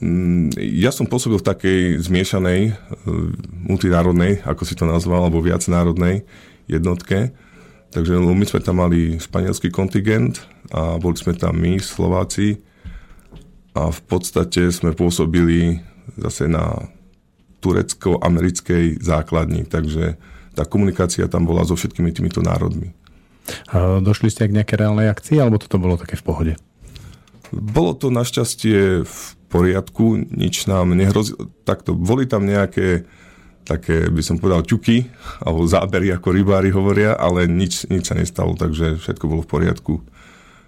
Mm, 0.01 0.57
ja 0.57 0.89
som 0.91 1.05
pôsobil 1.05 1.37
v 1.37 1.47
takej 1.47 1.81
zmiešanej, 2.01 2.61
e, 2.65 2.73
multinárodnej, 3.71 4.41
ako 4.43 4.63
si 4.65 4.75
to 4.75 4.89
nazval, 4.89 5.29
alebo 5.29 5.45
viacnárodnej 5.45 6.25
jednotke. 6.65 7.37
Takže 7.93 8.17
my 8.19 8.47
sme 8.49 8.61
tam 8.65 8.81
mali 8.81 9.21
španielský 9.21 9.69
kontingent 9.69 10.41
a 10.73 10.97
boli 10.97 11.19
sme 11.21 11.37
tam 11.37 11.61
my, 11.61 11.77
Slováci. 11.77 12.63
A 13.75 13.95
v 13.95 14.01
podstate 14.07 14.71
sme 14.75 14.97
pôsobili 14.97 15.79
zase 16.19 16.51
na 16.51 16.91
turecko-americkej 17.61 18.99
základni, 18.99 19.69
takže 19.69 20.19
tá 20.57 20.67
komunikácia 20.67 21.31
tam 21.31 21.47
bola 21.47 21.63
so 21.63 21.79
všetkými 21.79 22.11
týmito 22.11 22.43
národmi. 22.43 22.97
A 23.71 24.03
došli 24.03 24.33
ste 24.33 24.49
k 24.51 24.57
nejaké 24.57 24.75
reálnej 24.75 25.11
akcii, 25.11 25.39
alebo 25.39 25.61
toto 25.61 25.79
bolo 25.79 26.01
také 26.01 26.19
v 26.19 26.25
pohode? 26.25 26.53
Bolo 27.51 27.95
to 27.95 28.11
našťastie 28.11 29.03
v 29.07 29.19
poriadku, 29.51 30.23
nič 30.31 30.71
nám 30.71 30.95
nehrozilo. 30.95 31.51
Takto, 31.67 31.95
boli 31.99 32.27
tam 32.27 32.47
nejaké 32.47 33.07
také, 33.67 34.11
by 34.11 34.23
som 34.25 34.39
povedal, 34.39 34.67
ťuky, 34.67 35.07
alebo 35.43 35.69
zábery, 35.69 36.11
ako 36.11 36.35
rybári 36.35 36.71
hovoria, 36.75 37.15
ale 37.15 37.47
nič, 37.47 37.87
nič 37.87 38.11
sa 38.11 38.19
nestalo, 38.19 38.59
takže 38.59 38.99
všetko 38.99 39.25
bolo 39.31 39.43
v 39.47 39.51
poriadku. 39.51 39.95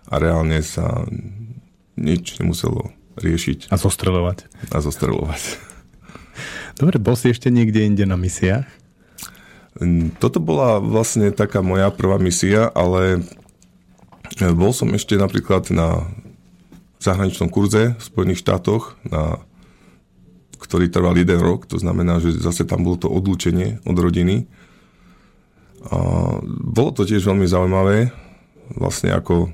A 0.06 0.22
reálne 0.22 0.62
sa 0.62 1.02
nič 1.96 2.40
nemuselo 2.40 2.92
riešiť. 3.20 3.68
A 3.68 3.76
zostreľovať. 3.76 4.48
A 4.72 4.78
zostreľovať. 4.80 5.42
Dobre, 6.80 6.96
bol 6.96 7.16
si 7.16 7.28
ešte 7.28 7.52
niekde 7.52 7.84
inde 7.84 8.04
na 8.08 8.16
misiách? 8.16 8.64
Toto 10.20 10.38
bola 10.40 10.80
vlastne 10.80 11.32
taká 11.32 11.64
moja 11.64 11.88
prvá 11.88 12.20
misia, 12.20 12.68
ale 12.72 13.24
bol 14.52 14.72
som 14.76 14.92
ešte 14.92 15.16
napríklad 15.16 15.72
na 15.72 16.08
zahraničnom 17.00 17.48
kurze 17.48 17.96
v 17.96 18.02
Spojených 18.02 18.44
štátoch, 18.44 19.00
na, 19.08 19.42
ktorý 20.60 20.92
trval 20.92 21.18
jeden 21.18 21.40
rok, 21.40 21.66
to 21.66 21.80
znamená, 21.80 22.22
že 22.22 22.38
zase 22.38 22.68
tam 22.68 22.86
bolo 22.86 23.00
to 23.00 23.08
odlúčenie 23.10 23.82
od 23.82 23.96
rodiny. 23.98 24.46
A 25.90 25.98
bolo 26.46 26.94
to 26.94 27.02
tiež 27.02 27.26
veľmi 27.26 27.48
zaujímavé, 27.48 28.14
vlastne 28.78 29.10
ako 29.10 29.50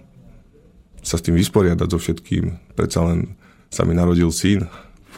sa 1.03 1.17
s 1.17 1.25
tým 1.25 1.37
vysporiadať 1.39 1.89
so 1.89 1.99
všetkým. 1.99 2.75
Predsa 2.75 3.05
len 3.07 3.39
sa 3.69 3.85
mi 3.85 3.93
narodil 3.93 4.33
syn 4.33 4.67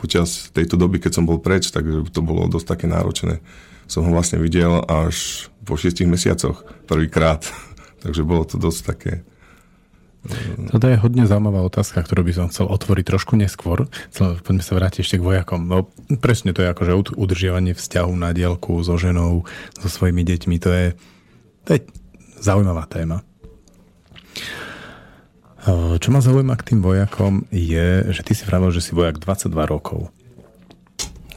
počas 0.01 0.49
tejto 0.57 0.81
doby, 0.81 0.97
keď 0.97 1.21
som 1.21 1.29
bol 1.29 1.37
preč, 1.37 1.69
takže 1.69 2.09
to 2.09 2.25
bolo 2.25 2.49
dosť 2.49 2.67
také 2.73 2.87
náročné. 2.89 3.45
Som 3.85 4.09
ho 4.09 4.11
vlastne 4.17 4.41
videl 4.41 4.81
až 4.89 5.49
po 5.69 5.77
šiestich 5.77 6.09
mesiacoch 6.09 6.65
prvýkrát. 6.89 7.45
takže 8.03 8.25
bolo 8.25 8.49
to 8.49 8.57
dosť 8.57 8.81
také 8.87 9.13
toto 10.69 10.85
je 10.85 11.01
hodne 11.01 11.25
zaujímavá 11.25 11.65
otázka, 11.65 12.05
ktorú 12.05 12.29
by 12.29 12.33
som 12.37 12.47
chcel 12.53 12.69
otvoriť 12.69 13.05
trošku 13.09 13.41
neskôr. 13.41 13.89
Poďme 14.13 14.61
sa 14.61 14.77
vrátiť 14.77 15.01
ešte 15.01 15.17
k 15.17 15.25
vojakom. 15.25 15.65
No, 15.65 15.89
presne 16.21 16.53
to 16.53 16.61
je 16.61 16.69
akože 16.69 17.17
udržiavanie 17.17 17.73
vzťahu 17.73 18.13
na 18.21 18.37
dielku 18.37 18.85
so 18.85 19.01
ženou, 19.01 19.49
so 19.81 19.89
svojimi 19.89 20.21
deťmi. 20.21 20.57
To 20.61 20.71
je, 20.71 20.87
to 21.65 21.71
je 21.73 21.81
zaujímavá 22.37 22.85
téma. 22.85 23.25
Čo 26.01 26.09
ma 26.09 26.25
zaujíma 26.25 26.57
k 26.57 26.73
tým 26.73 26.81
vojakom 26.81 27.45
je, 27.53 28.09
že 28.17 28.25
ty 28.25 28.33
si 28.33 28.49
vravel, 28.49 28.73
že 28.73 28.81
si 28.81 28.97
vojak 28.97 29.21
22 29.21 29.53
rokov. 29.69 30.09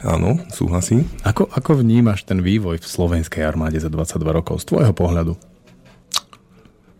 Áno, 0.04 0.36
súhlasím. 0.52 1.08
Ako, 1.24 1.48
ako 1.48 1.80
vnímaš 1.80 2.28
ten 2.28 2.40
vývoj 2.40 2.80
v 2.80 2.86
slovenskej 2.88 3.44
armáde 3.44 3.80
za 3.80 3.88
22 3.88 4.20
rokov 4.36 4.64
z 4.64 4.68
tvojho 4.72 4.92
pohľadu? 4.92 5.32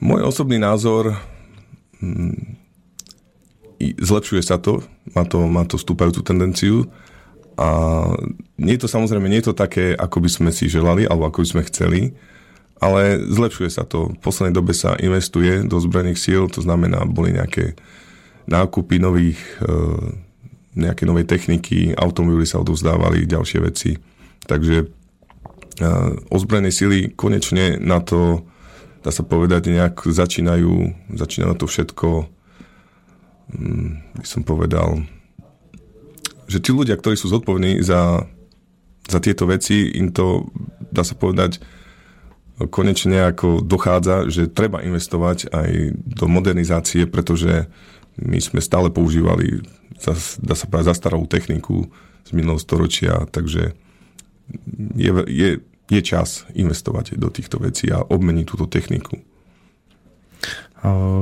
Môj 0.05 0.21
osobný 0.25 0.61
názor 0.61 1.17
mm, 2.01 2.61
zlepšuje 4.01 4.41
sa 4.45 4.57
to, 4.57 4.85
má 5.13 5.25
to, 5.29 5.45
má 5.45 5.65
to 5.69 5.77
stúpajúcu 5.77 6.21
tendenciu 6.25 6.89
a 7.61 7.69
nie 8.57 8.75
je 8.77 8.83
to 8.85 8.89
samozrejme, 8.89 9.29
nie 9.29 9.41
je 9.45 9.53
to 9.53 9.57
také, 9.57 9.93
ako 9.93 10.25
by 10.25 10.31
sme 10.33 10.51
si 10.53 10.69
želali 10.69 11.05
alebo 11.05 11.29
ako 11.29 11.45
by 11.45 11.49
sme 11.49 11.63
chceli, 11.69 12.01
ale 12.83 13.23
zlepšuje 13.23 13.71
sa 13.71 13.87
to. 13.87 14.13
V 14.15 14.19
poslednej 14.19 14.55
dobe 14.55 14.75
sa 14.75 14.99
investuje 14.99 15.63
do 15.65 15.79
zbrojných 15.79 16.19
síl, 16.19 16.51
to 16.51 16.61
znamená, 16.61 17.07
boli 17.07 17.35
nejaké 17.35 17.79
nákupy 18.51 19.01
nových, 19.01 19.41
e, 19.63 19.71
nejaké 20.77 21.07
novej 21.07 21.25
techniky, 21.25 21.95
automobily 21.95 22.45
sa 22.45 22.61
odovzdávali, 22.61 23.31
ďalšie 23.31 23.59
veci. 23.63 23.97
Takže 24.45 24.77
e, 24.85 24.87
ozbrojené 26.29 26.71
síly 26.75 27.15
konečne 27.15 27.81
na 27.81 28.03
to, 28.03 28.45
dá 29.01 29.15
sa 29.15 29.25
povedať, 29.25 29.71
nejak 29.73 30.05
začínajú, 30.05 30.93
začína 31.15 31.55
na 31.55 31.57
to 31.57 31.65
všetko, 31.65 32.29
mm, 33.55 34.21
by 34.21 34.27
som 34.27 34.43
povedal, 34.45 35.05
že 36.45 36.61
tí 36.61 36.71
ľudia, 36.77 37.01
ktorí 37.01 37.17
sú 37.17 37.33
zodpovední 37.33 37.81
za, 37.81 38.29
za 39.09 39.19
tieto 39.25 39.49
veci, 39.49 39.89
im 39.97 40.13
to, 40.13 40.53
dá 40.93 41.01
sa 41.01 41.17
povedať, 41.17 41.65
konečne 42.71 43.35
ako 43.35 43.63
dochádza, 43.67 44.31
že 44.31 44.47
treba 44.47 44.85
investovať 44.85 45.51
aj 45.51 45.71
do 45.99 46.27
modernizácie, 46.31 47.11
pretože 47.11 47.67
my 48.15 48.39
sme 48.39 48.63
stále 48.63 48.95
používali, 48.95 49.67
dá 50.39 50.55
sa 50.55 50.65
povedať, 50.71 50.95
zastaralú 50.95 51.27
techniku 51.27 51.91
z 52.23 52.31
minulého 52.31 52.63
storočia, 52.63 53.27
takže 53.27 53.75
je, 54.95 55.11
je, 55.27 55.51
je 55.91 56.01
čas 56.05 56.47
investovať 56.55 57.19
do 57.19 57.27
týchto 57.27 57.59
vecí 57.59 57.91
a 57.91 58.07
obmeniť 58.07 58.47
túto 58.47 58.71
techniku. 58.71 59.19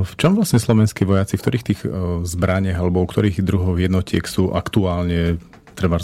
V 0.03 0.13
čom 0.19 0.35
vlastne 0.35 0.59
slovenskí 0.59 1.07
vojaci, 1.07 1.39
v 1.39 1.43
ktorých 1.43 1.67
tých 1.71 1.81
zbraniach 2.27 2.77
alebo 2.77 2.99
u 2.99 3.07
ktorých 3.07 3.39
druhov 3.39 3.79
jednotiek 3.79 4.27
sú 4.27 4.51
aktuálne 4.51 5.39
treba 5.73 5.97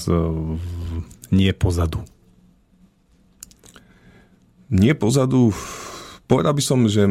nie 1.30 1.52
pozadu? 1.52 2.00
Nie 4.70 4.94
pozadu. 4.94 5.50
Povedal 6.30 6.54
by 6.54 6.64
som, 6.64 6.86
že 6.86 7.10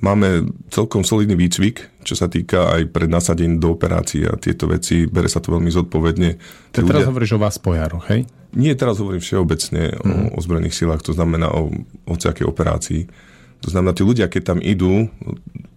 máme 0.00 0.48
celkom 0.68 1.04
solidný 1.04 1.36
výcvik, 1.36 2.04
čo 2.04 2.16
sa 2.16 2.28
týka 2.28 2.76
aj 2.76 2.92
pred 2.92 3.08
nasadením 3.08 3.60
do 3.60 3.72
operácií 3.72 4.24
a 4.28 4.36
tieto 4.36 4.68
veci. 4.68 5.08
Bere 5.08 5.28
sa 5.28 5.40
to 5.40 5.52
veľmi 5.52 5.68
zodpovedne. 5.72 6.30
Ty 6.72 6.84
ľudia... 6.84 6.92
teraz 6.92 7.08
hovoríš 7.08 7.36
o 7.36 7.40
vás 7.40 7.56
pojaroch, 7.60 8.04
hej? 8.12 8.28
Nie, 8.54 8.76
teraz 8.78 9.00
hovorím 9.00 9.24
všeobecne 9.24 9.96
mm. 9.96 10.04
o 10.04 10.16
ozbrojených 10.38 10.76
silách, 10.76 11.02
to 11.02 11.16
znamená 11.16 11.50
o 11.50 11.72
hociakej 12.08 12.46
operácii. 12.46 13.08
To 13.64 13.68
znamená, 13.72 13.96
tí 13.96 14.04
ľudia, 14.04 14.28
keď 14.28 14.54
tam 14.54 14.58
idú, 14.60 15.08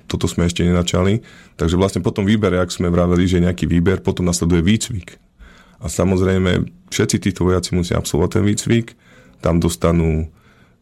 toto 0.08 0.28
sme 0.28 0.48
ešte 0.48 0.64
nenačali, 0.64 1.24
takže 1.60 1.80
vlastne 1.80 2.04
potom 2.04 2.24
výbere, 2.24 2.60
ak 2.60 2.72
sme 2.72 2.92
vraveli, 2.92 3.28
že 3.28 3.44
nejaký 3.44 3.68
výber, 3.68 4.04
potom 4.04 4.28
nasleduje 4.28 4.64
výcvik. 4.64 5.20
A 5.84 5.92
samozrejme, 5.92 6.68
všetci 6.92 7.18
títo 7.20 7.48
vojaci 7.48 7.76
musia 7.76 8.00
absolvovať 8.00 8.40
ten 8.40 8.44
výcvik, 8.44 8.88
tam 9.40 9.58
dostanú 9.62 10.32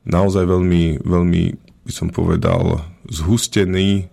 naozaj 0.05 0.45
veľmi, 0.45 1.01
veľmi, 1.01 1.43
by 1.85 1.91
som 1.93 2.13
povedal, 2.13 2.81
zhustený, 3.09 4.09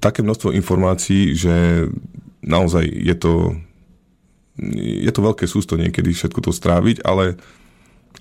také 0.00 0.20
množstvo 0.22 0.54
informácií, 0.54 1.34
že 1.34 1.88
naozaj 2.44 2.84
je 2.86 3.16
to, 3.16 3.34
je 4.78 5.10
to 5.10 5.20
veľké 5.20 5.44
sústo 5.48 5.74
niekedy 5.74 6.14
všetko 6.14 6.46
to 6.46 6.52
stráviť, 6.54 7.02
ale, 7.02 7.34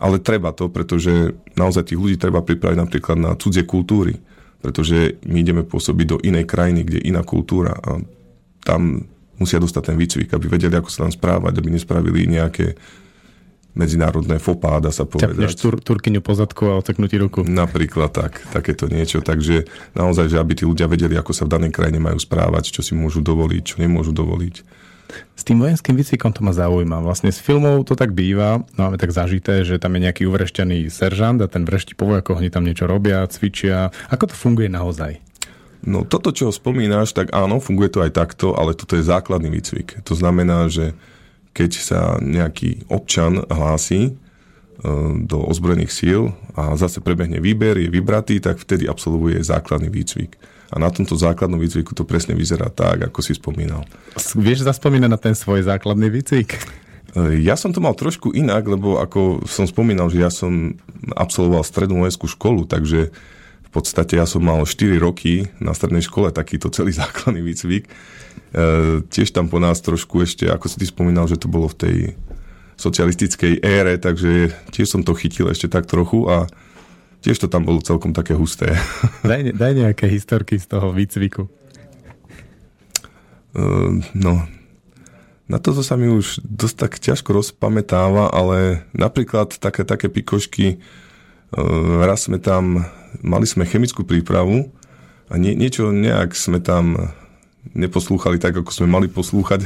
ale 0.02 0.18
treba 0.18 0.56
to, 0.56 0.72
pretože 0.72 1.36
naozaj 1.54 1.94
tých 1.94 2.02
ľudí 2.02 2.18
treba 2.18 2.42
pripraviť 2.42 2.80
napríklad 2.80 3.18
na 3.20 3.32
cudzie 3.38 3.68
kultúry, 3.68 4.18
pretože 4.64 5.22
my 5.30 5.46
ideme 5.46 5.62
pôsobiť 5.62 6.08
do 6.10 6.18
inej 6.26 6.50
krajiny, 6.50 6.82
kde 6.88 6.98
je 7.04 7.10
iná 7.14 7.22
kultúra 7.22 7.78
a 7.78 8.02
tam 8.66 9.06
musia 9.38 9.62
dostať 9.62 9.94
ten 9.94 9.98
výcvik, 10.00 10.32
aby 10.32 10.46
vedeli, 10.48 10.74
ako 10.74 10.90
sa 10.90 11.06
tam 11.06 11.14
správať, 11.14 11.60
aby 11.60 11.70
nespravili 11.70 12.26
nejaké 12.26 12.74
medzinárodné 13.76 14.40
fopá, 14.40 14.80
dá 14.80 14.90
sa 14.90 15.04
povedať. 15.04 15.36
Ťapneš 15.36 15.54
tur, 15.60 15.78
turkyňu 15.84 16.24
pozadku 16.24 16.72
a 16.72 16.80
oteknutí 16.80 17.20
ruku. 17.20 17.44
Napríklad 17.44 18.16
tak, 18.16 18.40
takéto 18.50 18.88
niečo. 18.88 19.20
Takže 19.20 19.68
naozaj, 19.94 20.32
že 20.32 20.40
aby 20.40 20.56
tí 20.56 20.64
ľudia 20.64 20.88
vedeli, 20.88 21.20
ako 21.20 21.36
sa 21.36 21.44
v 21.44 21.60
danej 21.60 21.76
krajine 21.76 22.00
majú 22.00 22.16
správať, 22.16 22.72
čo 22.72 22.82
si 22.82 22.96
môžu 22.96 23.20
dovoliť, 23.20 23.62
čo 23.62 23.76
nemôžu 23.84 24.16
dovoliť. 24.16 24.86
S 25.36 25.46
tým 25.46 25.62
vojenským 25.62 25.94
výcvikom 25.94 26.34
to 26.34 26.42
ma 26.42 26.56
zaujíma. 26.56 27.04
Vlastne 27.06 27.30
s 27.30 27.38
filmov 27.38 27.86
to 27.86 27.94
tak 27.94 28.16
býva, 28.16 28.66
máme 28.74 28.98
tak 28.98 29.14
zažité, 29.14 29.62
že 29.62 29.78
tam 29.78 29.94
je 29.96 30.10
nejaký 30.10 30.26
uvrešťaný 30.26 30.90
seržant 30.90 31.38
a 31.44 31.52
ten 31.52 31.62
vrešti 31.62 31.94
po 31.94 32.10
vojakoch, 32.10 32.42
oni 32.42 32.50
tam 32.50 32.66
niečo 32.66 32.90
robia, 32.90 33.28
cvičia. 33.30 33.94
Ako 34.10 34.32
to 34.32 34.36
funguje 34.36 34.66
naozaj? 34.66 35.22
No 35.86 36.02
toto, 36.02 36.34
čo 36.34 36.50
spomínaš, 36.50 37.14
tak 37.14 37.30
áno, 37.30 37.62
funguje 37.62 37.94
to 37.94 38.02
aj 38.02 38.18
takto, 38.18 38.58
ale 38.58 38.74
toto 38.74 38.98
je 38.98 39.06
základný 39.06 39.54
výcvik. 39.54 40.02
To 40.10 40.18
znamená, 40.18 40.66
že 40.66 40.98
keď 41.56 41.72
sa 41.72 42.20
nejaký 42.20 42.84
občan 42.92 43.48
hlási 43.48 44.20
do 45.24 45.40
ozbrojených 45.48 45.96
síl 45.96 46.36
a 46.52 46.76
zase 46.76 47.00
prebehne 47.00 47.40
výber, 47.40 47.80
je 47.80 47.88
vybratý, 47.88 48.44
tak 48.44 48.60
vtedy 48.60 48.92
absolvuje 48.92 49.40
základný 49.40 49.88
výcvik. 49.88 50.36
A 50.74 50.82
na 50.82 50.92
tomto 50.92 51.16
základnom 51.16 51.56
výcviku 51.56 51.96
to 51.96 52.04
presne 52.04 52.36
vyzerá 52.36 52.68
tak, 52.68 53.08
ako 53.08 53.24
si 53.24 53.34
spomínal. 53.40 53.88
Vieš 54.36 54.68
zaspomínať 54.68 55.10
na 55.10 55.16
ten 55.16 55.32
svoj 55.32 55.64
základný 55.64 56.12
výcvik? 56.12 56.60
Ja 57.40 57.56
som 57.56 57.72
to 57.72 57.80
mal 57.80 57.96
trošku 57.96 58.36
inak, 58.36 58.68
lebo 58.68 59.00
ako 59.00 59.48
som 59.48 59.64
spomínal, 59.64 60.12
že 60.12 60.20
ja 60.20 60.28
som 60.28 60.76
absolvoval 61.16 61.64
strednú 61.64 62.04
vojenskú 62.04 62.28
školu, 62.28 62.68
takže 62.68 63.08
v 63.08 63.14
podstate 63.76 64.16
ja 64.16 64.24
som 64.24 64.40
mal 64.40 64.64
4 64.64 64.96
roky 65.04 65.52
na 65.60 65.76
strednej 65.76 66.00
škole 66.00 66.32
takýto 66.32 66.72
celý 66.72 66.96
základný 67.02 67.44
výcvik. 67.44 67.84
E, 67.86 67.92
tiež 69.04 69.36
tam 69.36 69.52
po 69.52 69.60
nás 69.60 69.84
trošku 69.84 70.24
ešte, 70.24 70.48
ako 70.48 70.72
si 70.72 70.80
ty 70.80 70.86
spomínal, 70.88 71.28
že 71.28 71.36
to 71.36 71.52
bolo 71.52 71.68
v 71.68 71.80
tej 71.80 71.98
socialistickej 72.76 73.64
ére, 73.64 73.96
takže 74.00 74.52
tiež 74.72 74.88
som 74.88 75.02
to 75.04 75.16
chytil 75.16 75.48
ešte 75.48 75.72
tak 75.72 75.88
trochu 75.88 76.28
a 76.28 76.48
tiež 77.24 77.40
to 77.40 77.48
tam 77.48 77.64
bolo 77.64 77.80
celkom 77.84 78.12
také 78.12 78.36
husté. 78.36 78.76
Daj, 79.30 79.56
daj 79.56 79.74
nejaké 79.76 80.06
historky 80.12 80.60
z 80.60 80.68
toho 80.70 80.92
výcviku. 80.92 81.48
Uh, 83.56 84.04
no, 84.12 84.44
na 85.48 85.58
toto 85.62 85.86
sa 85.86 85.96
mi 85.96 86.12
už 86.12 86.44
dosť 86.44 86.76
tak 86.76 86.92
ťažko 87.00 87.30
rozpamätáva, 87.32 88.34
ale 88.34 88.84
napríklad 88.92 89.56
také, 89.56 89.88
také 89.88 90.12
pikošky, 90.12 90.84
raz 92.04 92.28
sme 92.28 92.38
tam, 92.38 92.84
mali 93.24 93.48
sme 93.48 93.64
chemickú 93.64 94.04
prípravu 94.04 94.70
a 95.32 95.40
nie, 95.40 95.56
niečo 95.56 95.90
nejak 95.90 96.36
sme 96.36 96.60
tam 96.60 97.16
neposlúchali 97.74 98.38
tak, 98.38 98.60
ako 98.60 98.70
sme 98.70 98.88
mali 98.92 99.08
poslúchať 99.10 99.66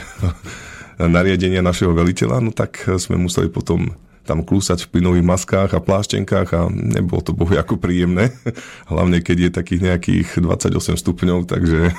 nariadenia 1.00 1.66
našeho 1.66 1.92
veliteľa, 1.92 2.40
no 2.40 2.52
tak 2.56 2.80
sme 3.00 3.20
museli 3.20 3.52
potom 3.52 3.92
tam 4.30 4.46
klúsať 4.46 4.86
v 4.86 4.92
plynových 4.94 5.26
maskách 5.26 5.70
a 5.74 5.82
pláštenkách 5.82 6.48
a 6.54 6.70
nebolo 6.70 7.26
to 7.26 7.34
bohu 7.34 7.58
ako 7.58 7.82
príjemné. 7.82 8.30
Hlavne 8.92 9.26
keď 9.26 9.50
je 9.50 9.58
takých 9.58 9.82
nejakých 9.90 10.28
28 10.46 11.02
stupňov, 11.02 11.50
takže 11.50 11.98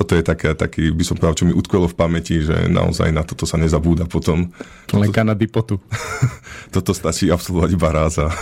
toto 0.00 0.16
je 0.16 0.24
také, 0.24 0.56
taký, 0.56 0.96
by 0.96 1.04
som 1.04 1.20
povedal, 1.20 1.36
čo 1.36 1.44
mi 1.44 1.52
utkvelo 1.52 1.84
v 1.84 1.92
pamäti, 1.92 2.40
že 2.40 2.72
naozaj 2.72 3.12
na 3.12 3.20
toto 3.20 3.44
sa 3.44 3.60
nezabúda 3.60 4.08
potom. 4.08 4.48
Len 4.96 5.12
na 5.12 5.36
dipotu. 5.36 5.76
toto 6.74 6.96
stačí 6.96 7.28
absolvovať 7.28 7.70
iba 7.76 7.92
raz 7.92 8.16
a, 8.16 8.32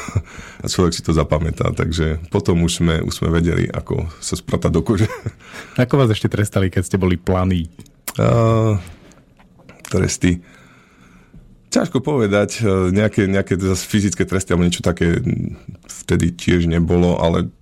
a 0.63 0.67
človek 0.71 0.95
si 0.95 1.03
to 1.03 1.11
zapamätá, 1.11 1.75
takže 1.75 2.23
potom 2.31 2.63
už 2.63 2.79
sme, 2.79 2.95
už 3.03 3.11
sme 3.11 3.35
vedeli, 3.35 3.67
ako 3.67 4.07
sa 4.23 4.39
spratať 4.39 4.71
do 4.71 4.87
kože. 4.87 5.11
Ako 5.83 5.99
vás 5.99 6.15
ešte 6.15 6.31
trestali, 6.31 6.71
keď 6.71 6.83
ste 6.87 7.01
boli 7.01 7.19
planí? 7.19 7.67
Uh, 8.15 8.79
tresty. 9.91 10.39
Ťažko 11.69 12.01
povedať, 12.01 12.65
e, 12.65 12.95
nejaké, 12.95 13.29
nejaké 13.29 13.61
fyzické 13.77 14.25
tresty 14.25 14.55
alebo 14.55 14.65
niečo 14.65 14.81
také 14.81 15.21
vtedy 15.85 16.33
tiež 16.33 16.65
nebolo, 16.65 17.21
ale 17.21 17.53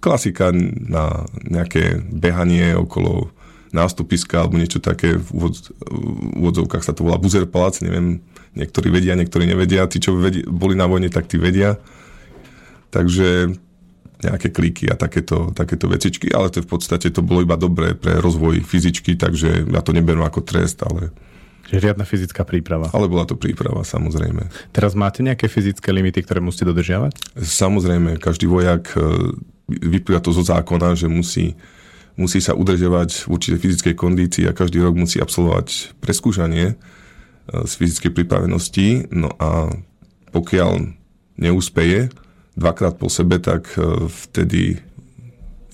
klasika 0.00 0.52
na 0.88 1.24
nejaké 1.44 2.00
behanie 2.12 2.76
okolo 2.76 3.32
nástupiska 3.72 4.40
alebo 4.40 4.56
niečo 4.56 4.80
také, 4.80 5.20
v 5.20 5.52
úvodzovkách 6.40 6.84
sa 6.84 6.96
to 6.96 7.04
volá 7.04 7.20
buzzer 7.20 7.44
palác, 7.44 7.80
neviem, 7.84 8.24
niektorí 8.56 8.88
vedia, 8.88 9.12
niektorí 9.12 9.44
nevedia, 9.44 9.84
tí, 9.88 10.00
čo 10.00 10.16
vedia, 10.16 10.44
boli 10.48 10.72
na 10.72 10.88
vojne, 10.88 11.12
tak 11.12 11.28
tí 11.28 11.36
vedia. 11.36 11.76
Takže 12.88 13.52
nejaké 14.18 14.50
kliky 14.50 14.90
a 14.90 14.98
takéto, 14.98 15.54
takéto 15.54 15.86
vecičky, 15.86 16.32
ale 16.34 16.50
to 16.50 16.64
v 16.64 16.70
podstate 16.74 17.12
to 17.12 17.22
bolo 17.22 17.46
iba 17.46 17.54
dobré 17.54 17.94
pre 17.94 18.18
rozvoj 18.18 18.66
fyzičky, 18.66 19.14
takže 19.14 19.68
ja 19.70 19.80
to 19.84 19.94
neberiem 19.94 20.26
ako 20.26 20.42
trest, 20.42 20.82
ale 20.82 21.14
Čiže 21.68 21.84
riadna 21.84 22.08
fyzická 22.08 22.48
príprava. 22.48 22.88
Ale 22.96 23.12
bola 23.12 23.28
to 23.28 23.36
príprava, 23.36 23.84
samozrejme. 23.84 24.48
Teraz 24.72 24.96
máte 24.96 25.20
nejaké 25.20 25.52
fyzické 25.52 25.92
limity, 25.92 26.24
ktoré 26.24 26.40
musíte 26.40 26.64
dodržiavať? 26.72 27.36
Samozrejme, 27.36 28.16
každý 28.16 28.48
vojak 28.48 28.88
e, 28.96 29.36
vyplýva 29.68 30.24
to 30.24 30.32
zo 30.32 30.42
zákona, 30.42 30.96
že 30.96 31.06
musí, 31.06 31.54
musí 32.16 32.40
sa 32.40 32.56
udržiavať 32.56 33.28
v 33.28 33.30
určitej 33.30 33.58
fyzickej 33.60 33.94
kondícii 33.94 34.44
a 34.48 34.56
každý 34.56 34.80
rok 34.80 34.96
musí 34.96 35.20
absolvovať 35.20 35.96
preskúšanie 36.00 36.72
e, 36.72 36.74
z 37.68 37.72
fyzickej 37.76 38.12
pripravenosti. 38.16 39.12
No 39.12 39.30
a 39.36 39.68
pokiaľ 40.32 40.96
neúspeje 41.38 42.08
dvakrát 42.58 42.96
po 42.96 43.12
sebe, 43.12 43.38
tak 43.38 43.68
e, 43.76 44.08
vtedy 44.08 44.80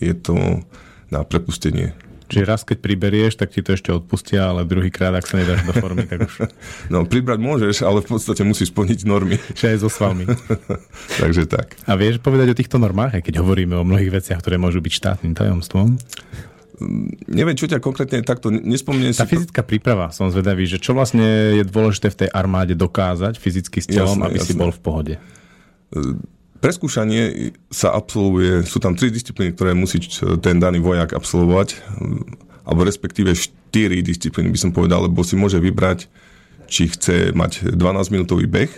je 0.03 0.15
to 0.19 0.67
na 1.09 1.23
prepustenie 1.23 1.95
Čiže 2.35 2.51
raz, 2.51 2.67
keď 2.67 2.83
priberieš, 2.83 3.39
tak 3.39 3.55
ti 3.55 3.63
to 3.63 3.79
ešte 3.79 3.95
odpustia, 3.95 4.51
ale 4.51 4.67
druhýkrát, 4.67 5.15
ak 5.15 5.23
sa 5.23 5.39
nedáš 5.39 5.63
do 5.63 5.71
formy, 5.79 6.03
tak 6.03 6.27
už... 6.27 6.51
No, 6.93 7.07
pribrať 7.07 7.39
môžeš, 7.39 7.87
ale 7.87 8.03
v 8.03 8.11
podstate 8.11 8.43
musíš 8.43 8.75
splniť 8.75 9.07
normy. 9.07 9.39
Čiže 9.55 9.67
aj 9.71 9.79
so 9.79 9.87
svalmi. 9.87 10.27
Takže 11.23 11.47
tak. 11.47 11.79
A 11.87 11.95
vieš 11.95 12.19
povedať 12.19 12.51
o 12.51 12.59
týchto 12.59 12.83
normách, 12.83 13.15
aj 13.15 13.23
keď 13.23 13.39
hovoríme 13.39 13.79
o 13.79 13.87
mnohých 13.87 14.19
veciach, 14.19 14.43
ktoré 14.43 14.59
môžu 14.59 14.83
byť 14.83 14.93
štátnym 14.99 15.39
tajomstvom? 15.39 15.95
Mm, 16.83 17.07
neviem, 17.31 17.55
čo 17.55 17.71
ťa 17.71 17.79
konkrétne 17.79 18.27
takto 18.27 18.51
nespomne. 18.51 19.15
Tá 19.15 19.31
si... 19.31 19.39
fyzická 19.39 19.63
príprava, 19.63 20.11
som 20.11 20.27
zvedavý, 20.27 20.67
že 20.67 20.83
čo 20.83 20.91
vlastne 20.91 21.63
je 21.63 21.63
dôležité 21.63 22.11
v 22.11 22.19
tej 22.27 22.29
armáde 22.35 22.75
dokázať 22.75 23.39
fyzicky 23.39 23.79
s 23.79 23.87
telom, 23.87 24.19
jasné, 24.19 24.27
aby 24.27 24.39
jasné. 24.43 24.51
si 24.51 24.59
bol 24.59 24.75
v 24.75 24.81
pohode? 24.83 25.15
Preskúšanie 26.65 27.53
sa 27.69 27.93
absolvuje, 27.93 28.65
sú 28.65 28.81
tam 28.81 28.97
tri 28.97 29.13
disciplíny, 29.13 29.53
ktoré 29.53 29.77
musí 29.77 30.01
ten 30.41 30.57
daný 30.57 30.81
vojak 30.81 31.13
absolvovať, 31.13 31.77
alebo 32.65 32.89
respektíve 32.89 33.37
štyri 33.37 34.01
disciplíny 34.01 34.49
by 34.49 34.57
som 34.57 34.73
povedal, 34.73 35.05
lebo 35.05 35.21
si 35.21 35.37
môže 35.37 35.61
vybrať, 35.61 36.09
či 36.65 36.89
chce 36.89 37.37
mať 37.37 37.77
12-minútový 37.77 38.49
beh, 38.49 38.73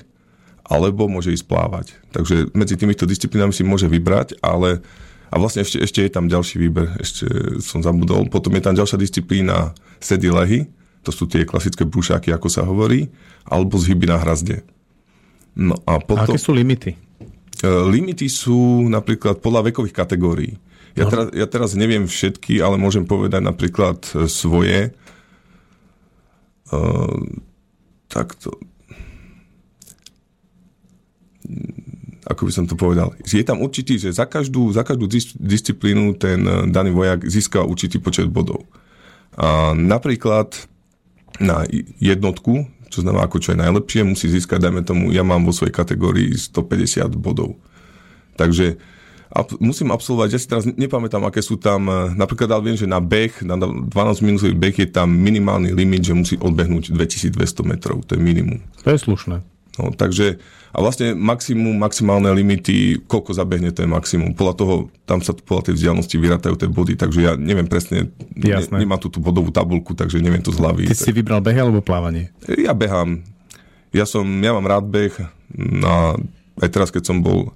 alebo 0.66 1.06
môže 1.06 1.30
ísť 1.30 1.46
plávať. 1.46 1.94
Takže 2.10 2.50
medzi 2.58 2.74
týmito 2.74 3.06
disciplínami 3.06 3.54
si 3.54 3.62
môže 3.62 3.86
vybrať, 3.86 4.42
ale 4.42 4.82
a 5.30 5.38
vlastne 5.38 5.62
ešte, 5.62 5.78
ešte 5.78 6.02
je 6.02 6.10
tam 6.10 6.26
ďalší 6.26 6.58
výber, 6.58 6.90
ešte 6.98 7.30
som 7.62 7.86
zabudol. 7.86 8.26
Potom 8.26 8.50
je 8.58 8.66
tam 8.66 8.74
ďalšia 8.74 8.98
disciplína 8.98 9.78
sedy 10.02 10.34
lehy, 10.34 10.66
to 11.06 11.14
sú 11.14 11.30
tie 11.30 11.46
klasické 11.46 11.86
brúšaky, 11.86 12.34
ako 12.34 12.50
sa 12.50 12.66
hovorí, 12.66 13.06
alebo 13.46 13.78
zhyby 13.78 14.10
na 14.10 14.18
hrazde. 14.18 14.66
No 15.54 15.78
a, 15.86 16.02
potom... 16.02 16.26
a 16.26 16.34
aké 16.34 16.42
sú 16.42 16.50
limity? 16.50 17.05
E, 17.56 17.68
limity 17.68 18.28
sú 18.28 18.84
napríklad 18.88 19.40
podľa 19.40 19.72
vekových 19.72 19.96
kategórií. 19.96 20.52
Ja, 20.96 21.08
no. 21.08 21.10
teraz, 21.12 21.26
ja 21.32 21.46
teraz 21.48 21.70
neviem 21.76 22.08
všetky, 22.08 22.60
ale 22.60 22.80
môžem 22.80 23.04
povedať 23.04 23.40
napríklad 23.44 24.00
e, 24.12 24.28
svoje. 24.28 24.92
Uh, 26.66 27.22
takto. 28.10 28.58
Ako 32.26 32.42
by 32.42 32.50
som 32.50 32.66
to 32.66 32.74
povedal? 32.74 33.14
Je 33.22 33.46
tam 33.46 33.62
určitý, 33.62 34.02
že 34.02 34.10
za 34.10 34.26
každú, 34.26 34.74
za 34.74 34.82
každú 34.82 35.06
disciplínu 35.38 36.18
ten 36.18 36.42
daný 36.74 36.90
vojak 36.90 37.22
získa 37.22 37.62
určitý 37.62 38.02
počet 38.02 38.26
bodov. 38.26 38.66
A 39.38 39.78
napríklad 39.78 40.58
na 41.38 41.62
jednotku 42.02 42.66
čo 42.96 43.04
znamená 43.04 43.28
ako 43.28 43.36
čo 43.36 43.52
je 43.52 43.60
najlepšie, 43.60 44.08
musí 44.08 44.32
získať, 44.32 44.64
dajme 44.64 44.80
tomu, 44.80 45.12
ja 45.12 45.20
mám 45.20 45.44
vo 45.44 45.52
svojej 45.52 45.76
kategórii 45.76 46.32
150 46.32 47.12
bodov. 47.20 47.60
Takže 48.40 48.80
ab, 49.28 49.52
musím 49.60 49.92
absolvovať, 49.92 50.28
ja 50.32 50.40
si 50.40 50.48
teraz 50.48 50.64
nepamätám, 50.64 51.20
aké 51.28 51.44
sú 51.44 51.60
tam, 51.60 51.92
eh, 51.92 52.16
napríklad 52.16 52.48
ale 52.56 52.72
viem, 52.72 52.78
že 52.80 52.88
na 52.88 53.04
beh, 53.04 53.44
na 53.44 53.60
12 53.60 54.24
minútový 54.24 54.56
beh 54.56 54.76
je 54.80 54.88
tam 54.88 55.12
minimálny 55.12 55.76
limit, 55.76 56.08
že 56.08 56.16
musí 56.16 56.34
odbehnúť 56.40 56.96
2200 56.96 57.68
metrov, 57.68 58.00
to 58.08 58.16
je 58.16 58.20
minimum. 58.24 58.64
To 58.80 58.96
je 58.96 58.98
slušné. 58.98 59.55
No, 59.76 59.92
takže, 59.92 60.40
a 60.72 60.78
vlastne 60.80 61.12
maximum, 61.12 61.76
maximálne 61.76 62.32
limity, 62.32 63.04
koľko 63.04 63.36
zabehne, 63.36 63.76
je 63.76 63.84
maximum. 63.84 64.32
Podľa 64.32 64.54
toho, 64.56 64.74
tam 65.04 65.20
sa 65.20 65.36
podľa 65.36 65.68
tej 65.70 65.74
vzdialenosti 65.76 66.16
vyratajú 66.16 66.54
tie 66.56 66.68
body, 66.72 66.94
takže 66.96 67.18
ja 67.20 67.32
neviem 67.36 67.68
presne, 67.68 68.08
ne, 68.32 68.56
nemám 68.72 68.96
tú, 68.96 69.12
tú 69.12 69.20
bodovú 69.20 69.52
tabulku, 69.52 69.92
takže 69.92 70.24
neviem 70.24 70.40
to 70.40 70.48
z 70.48 70.60
hlavy. 70.64 70.88
Ty 70.88 70.96
tak... 70.96 71.04
si 71.04 71.12
vybral 71.12 71.44
beh 71.44 71.56
alebo 71.60 71.84
plávanie? 71.84 72.32
Ja 72.48 72.72
behám. 72.72 73.20
Ja 73.92 74.08
som, 74.08 74.24
ja 74.24 74.56
mám 74.56 74.64
rád 74.64 74.88
beh, 74.88 75.12
no, 75.56 76.16
aj 76.56 76.68
teraz, 76.72 76.88
keď 76.88 77.04
som 77.12 77.20
bol 77.20 77.52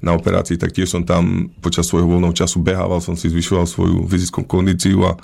na 0.00 0.16
operácii, 0.16 0.56
tak 0.56 0.72
tiež 0.72 0.88
som 0.88 1.02
tam 1.04 1.52
počas 1.60 1.84
svojho 1.84 2.08
voľného 2.08 2.32
času 2.32 2.62
behával, 2.62 3.02
som 3.02 3.18
si 3.18 3.28
zvyšoval 3.28 3.66
svoju 3.68 4.08
fyzickú 4.08 4.46
kondíciu 4.46 5.04
a 5.04 5.18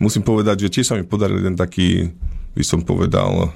musím 0.00 0.24
povedať, 0.24 0.66
že 0.66 0.80
tiež 0.80 0.86
sa 0.88 0.94
mi 0.96 1.04
podaril 1.04 1.42
jeden 1.42 1.58
taký, 1.58 2.08
by 2.56 2.64
som 2.64 2.80
povedal, 2.80 3.52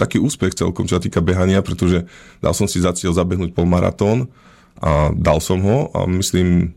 taký 0.00 0.16
úspech 0.16 0.56
celkom, 0.56 0.88
čo 0.88 0.96
sa 0.96 1.04
týka 1.04 1.20
behania, 1.20 1.60
pretože 1.60 2.08
dal 2.40 2.56
som 2.56 2.64
si 2.64 2.80
za 2.80 2.96
cieľ 2.96 3.12
zabehnúť 3.12 3.52
polmaratón 3.52 4.32
a 4.80 5.12
dal 5.12 5.44
som 5.44 5.60
ho 5.60 5.92
a 5.92 6.08
myslím, 6.08 6.72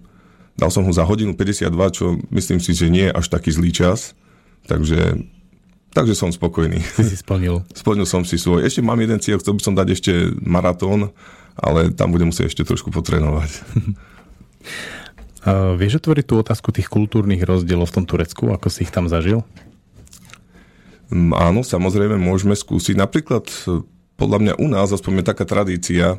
dal 0.60 0.68
som 0.68 0.84
ho 0.84 0.92
za 0.92 1.08
hodinu 1.08 1.32
52, 1.32 1.72
čo 1.96 2.20
myslím 2.36 2.60
si, 2.60 2.76
že 2.76 2.92
nie 2.92 3.08
je 3.08 3.16
až 3.16 3.32
taký 3.32 3.56
zlý 3.56 3.72
čas. 3.72 4.12
Takže, 4.64 5.24
takže 5.92 6.16
som 6.16 6.32
spokojný. 6.32 6.84
Ty 6.84 7.04
si 7.04 7.20
splnil. 7.20 7.64
Splnil 7.80 8.08
som 8.08 8.24
si 8.28 8.40
svoj. 8.40 8.64
Ešte 8.64 8.84
mám 8.84 9.00
jeden 9.00 9.20
cieľ, 9.20 9.40
chcel 9.40 9.56
by 9.56 9.62
som 9.64 9.76
dať 9.76 9.88
ešte 9.96 10.12
maratón, 10.44 11.12
ale 11.56 11.92
tam 11.92 12.12
budem 12.12 12.32
musieť 12.32 12.52
ešte 12.52 12.68
trošku 12.68 12.92
potrénovať. 12.92 13.52
Uh, 15.44 15.76
vieš 15.76 16.00
otvoriť 16.00 16.24
tú 16.24 16.40
otázku 16.40 16.72
tých 16.72 16.88
kultúrnych 16.88 17.44
rozdielov 17.44 17.92
v 17.92 17.96
tom 18.00 18.06
Turecku, 18.08 18.56
ako 18.56 18.72
si 18.72 18.88
ich 18.88 18.96
tam 18.96 19.12
zažil? 19.12 19.44
Mm, 21.14 21.38
áno, 21.38 21.62
samozrejme, 21.62 22.18
môžeme 22.18 22.58
skúsiť. 22.58 22.98
Napríklad, 22.98 23.46
e, 23.70 23.86
podľa 24.18 24.40
mňa 24.42 24.54
u 24.58 24.68
nás, 24.68 24.90
aspoň 24.90 25.22
je 25.22 25.30
taká 25.30 25.46
tradícia, 25.46 26.18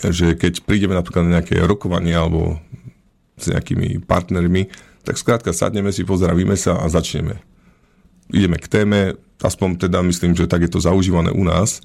že 0.00 0.32
keď 0.32 0.64
prídeme 0.64 0.96
napríklad 0.96 1.28
na 1.28 1.40
nejaké 1.40 1.60
rokovanie 1.60 2.16
alebo 2.16 2.56
s 3.36 3.52
nejakými 3.52 4.00
partnermi, 4.08 4.72
tak 5.04 5.20
skrátka 5.20 5.52
sadneme 5.52 5.92
si, 5.92 6.08
pozdravíme 6.08 6.56
sa 6.56 6.80
a 6.80 6.88
začneme. 6.88 7.44
Ideme 8.32 8.56
k 8.56 8.66
téme, 8.66 9.20
aspoň 9.44 9.86
teda 9.86 10.00
myslím, 10.02 10.32
že 10.32 10.48
tak 10.48 10.64
je 10.64 10.72
to 10.72 10.80
zaužívané 10.80 11.30
u 11.30 11.44
nás. 11.44 11.84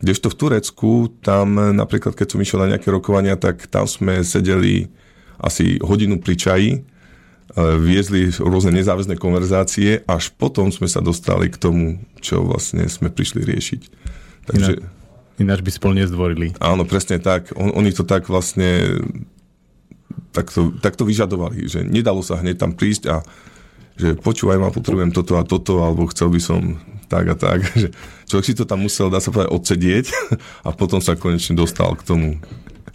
Kdežto 0.00 0.32
v 0.32 0.38
Turecku, 0.38 0.90
tam 1.24 1.56
napríklad, 1.56 2.16
keď 2.16 2.36
som 2.36 2.40
išiel 2.40 2.62
na 2.64 2.76
nejaké 2.76 2.88
rokovania, 2.92 3.36
tak 3.36 3.68
tam 3.68 3.84
sme 3.84 4.22
sedeli 4.24 4.88
asi 5.40 5.80
hodinu 5.80 6.20
pri 6.20 6.34
čaji, 6.36 6.70
viezli 7.58 8.30
rôzne 8.30 8.70
nezáväzné 8.70 9.18
konverzácie, 9.18 10.06
až 10.06 10.30
potom 10.38 10.70
sme 10.70 10.86
sa 10.86 11.02
dostali 11.02 11.50
k 11.50 11.58
tomu, 11.58 11.98
čo 12.22 12.46
vlastne 12.46 12.86
sme 12.86 13.10
prišli 13.10 13.42
riešiť. 13.42 13.80
Takže... 14.46 14.72
Ináč 15.40 15.60
by 15.64 15.70
spolu 15.72 15.94
nezdvorili. 15.96 16.52
Áno, 16.60 16.84
presne 16.84 17.16
tak. 17.16 17.56
On, 17.56 17.72
oni 17.72 17.96
to 17.96 18.04
tak 18.04 18.28
vlastne 18.28 19.00
tak 20.30 20.52
to, 20.54 20.70
tak 20.78 20.94
to 20.94 21.02
vyžadovali, 21.02 21.66
že 21.66 21.82
nedalo 21.82 22.22
sa 22.22 22.38
hneď 22.38 22.62
tam 22.62 22.72
prísť 22.74 23.10
a 23.10 23.16
že 23.98 24.16
počúvaj 24.16 24.56
ma, 24.56 24.72
potrebujem 24.72 25.12
toto 25.12 25.36
a 25.36 25.44
toto, 25.44 25.84
alebo 25.84 26.08
chcel 26.08 26.32
by 26.32 26.40
som 26.40 26.80
tak 27.10 27.26
a 27.26 27.36
tak. 27.36 27.66
Že 27.80 27.90
človek 28.30 28.46
si 28.46 28.54
to 28.54 28.64
tam 28.64 28.86
musel, 28.86 29.10
dá 29.10 29.18
sa 29.18 29.34
povedať, 29.34 29.50
odsedieť 29.50 30.06
a 30.66 30.70
potom 30.70 31.02
sa 31.02 31.18
konečne 31.18 31.58
dostal 31.58 31.98
k 31.98 32.06
tomu, 32.06 32.28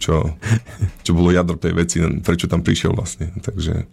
čo, 0.00 0.34
čo 1.04 1.12
bolo 1.12 1.30
jadro 1.30 1.60
tej 1.60 1.76
veci, 1.76 2.00
prečo 2.24 2.48
tam 2.48 2.64
prišiel 2.64 2.96
vlastne. 2.96 3.30
Takže... 3.44 3.84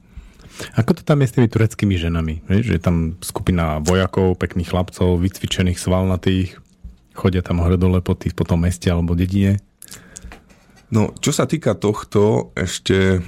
Ako 0.80 0.96
to 0.98 1.02
tam 1.04 1.22
je 1.22 1.28
s 1.30 1.36
tými 1.36 1.48
tureckými 1.52 1.96
ženami? 2.00 2.44
Že 2.48 2.72
je 2.78 2.82
tam 2.82 3.20
skupina 3.20 3.84
vojakov, 3.84 4.40
pekných 4.40 4.70
chlapcov, 4.72 5.20
vycvičených, 5.20 5.80
svalnatých, 5.80 6.64
chodia 7.14 7.46
tam 7.46 7.62
hore 7.62 7.78
dole 7.78 8.02
po, 8.02 8.18
tých, 8.18 8.34
po 8.34 8.48
tom 8.48 8.66
meste 8.66 8.90
alebo 8.90 9.14
dedine? 9.14 9.62
No, 10.94 11.14
čo 11.22 11.34
sa 11.34 11.50
týka 11.50 11.74
tohto, 11.74 12.54
ešte... 12.54 13.22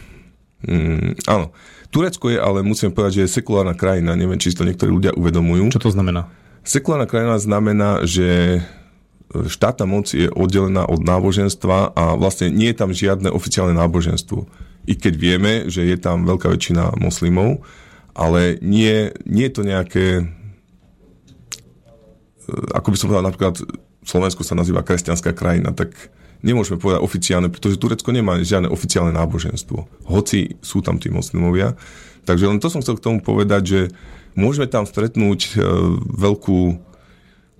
Mm, 0.66 1.18
áno, 1.26 1.54
Turecko 1.90 2.28
je, 2.28 2.38
ale 2.38 2.66
musím 2.66 2.92
povedať, 2.92 3.22
že 3.22 3.24
je 3.26 3.36
sekulárna 3.40 3.78
krajina. 3.78 4.20
Neviem, 4.20 4.38
či 4.38 4.52
si 4.52 4.58
to 4.58 4.68
niektorí 4.68 4.92
ľudia 4.92 5.16
uvedomujú. 5.16 5.72
Čo 5.72 5.90
to 5.90 5.94
znamená? 5.94 6.28
Sekulárna 6.66 7.08
krajina 7.08 7.40
znamená, 7.40 8.04
že 8.04 8.60
štátna 9.32 9.86
moc 9.90 10.12
je 10.12 10.30
oddelená 10.30 10.86
od 10.86 11.02
náboženstva 11.02 11.96
a 11.96 12.04
vlastne 12.20 12.54
nie 12.54 12.72
je 12.72 12.78
tam 12.78 12.92
žiadne 12.94 13.32
oficiálne 13.34 13.74
náboženstvo. 13.74 14.46
I 14.86 14.94
keď 14.94 15.14
vieme, 15.18 15.54
že 15.68 15.86
je 15.86 15.98
tam 15.98 16.26
veľká 16.26 16.50
väčšina 16.50 16.98
moslimov, 17.02 17.66
ale 18.16 18.62
nie, 18.64 19.12
nie 19.26 19.46
je 19.50 19.54
to 19.54 19.64
nejaké 19.66 20.06
ako 22.52 22.94
by 22.94 22.98
som 22.98 23.08
povedal, 23.10 23.26
napríklad 23.26 23.56
Slovensko 24.06 24.46
sa 24.46 24.54
nazýva 24.54 24.86
kresťanská 24.86 25.34
krajina, 25.34 25.74
tak 25.74 26.14
nemôžeme 26.46 26.78
povedať 26.78 27.02
oficiálne, 27.02 27.50
pretože 27.50 27.82
Turecko 27.82 28.14
nemá 28.14 28.38
žiadne 28.38 28.70
oficiálne 28.70 29.10
náboženstvo. 29.18 30.06
Hoci 30.06 30.62
sú 30.62 30.86
tam 30.86 31.02
tí 31.02 31.10
moslimovia. 31.10 31.74
Takže 32.26 32.46
len 32.50 32.62
to 32.62 32.70
som 32.70 32.82
chcel 32.86 32.98
k 33.02 33.06
tomu 33.06 33.18
povedať, 33.22 33.62
že 33.66 33.82
môžeme 34.38 34.70
tam 34.70 34.86
stretnúť 34.86 35.40
e, 35.46 35.52
veľkú, 36.06 36.60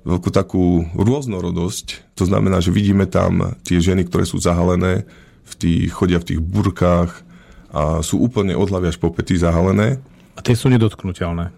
veľkú 0.06 0.30
takú 0.30 0.86
rôznorodosť. 0.94 2.18
To 2.18 2.30
znamená, 2.30 2.62
že 2.62 2.74
vidíme 2.74 3.10
tam 3.10 3.58
tie 3.66 3.82
ženy, 3.82 4.06
ktoré 4.06 4.26
sú 4.26 4.38
zahalené, 4.38 5.10
v 5.46 5.54
tých, 5.56 5.94
chodia 5.94 6.18
v 6.20 6.36
tých 6.36 6.40
burkách 6.42 7.12
a 7.76 8.02
sú 8.02 8.20
úplne 8.24 8.58
od 8.58 8.68
hlavy 8.72 8.92
až 8.92 8.98
po 8.98 9.12
pety 9.12 9.38
zahalené. 9.38 10.02
A 10.36 10.40
tie 10.42 10.58
sú 10.58 10.68
nedotknutelné. 10.72 11.52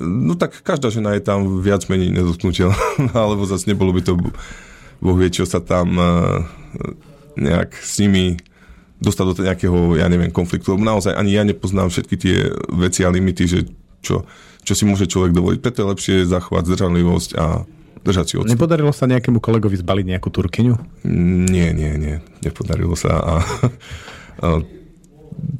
No 0.00 0.32
tak 0.38 0.54
každá 0.62 0.88
žena 0.92 1.18
je 1.18 1.22
tam 1.24 1.60
viac 1.60 1.86
menej 1.90 2.14
nedotknutelná, 2.14 2.78
alebo 3.16 3.48
zase 3.48 3.70
nebolo 3.70 3.90
by 3.96 4.02
to 4.04 4.14
Boh 5.00 5.16
vie, 5.16 5.32
čo 5.32 5.48
sa 5.48 5.64
tam 5.64 5.96
e, 5.96 6.04
nejak 7.40 7.72
s 7.72 7.96
nimi 8.04 8.36
dostať 9.00 9.24
do 9.24 9.34
nejakého, 9.48 9.78
ja 9.96 10.06
neviem, 10.12 10.28
konfliktu. 10.28 10.76
Lebo 10.76 10.84
naozaj 10.84 11.16
ani 11.16 11.32
ja 11.32 11.42
nepoznám 11.42 11.88
všetky 11.88 12.16
tie 12.20 12.36
veci 12.76 13.00
a 13.00 13.08
limity, 13.08 13.44
že 13.48 13.60
čo, 14.04 14.28
čo 14.60 14.72
si 14.76 14.84
môže 14.84 15.08
človek 15.08 15.32
dovoliť. 15.32 15.58
Preto 15.64 15.80
je 15.80 15.90
lepšie 15.96 16.16
zachovať 16.28 16.68
zdržanlivosť 16.68 17.30
a 17.40 17.64
držať 18.04 18.26
si 18.26 18.34
odstup. 18.40 18.52
Nepodarilo 18.56 18.92
sa 18.92 19.04
nejakému 19.10 19.38
kolegovi 19.38 19.76
zbaliť 19.76 20.06
nejakú 20.16 20.28
turkyňu? 20.32 20.74
Nie, 21.50 21.72
nie, 21.76 21.92
nie. 22.00 22.16
Nepodarilo 22.40 22.96
sa. 22.96 23.10
A, 23.20 23.34
a 24.40 24.48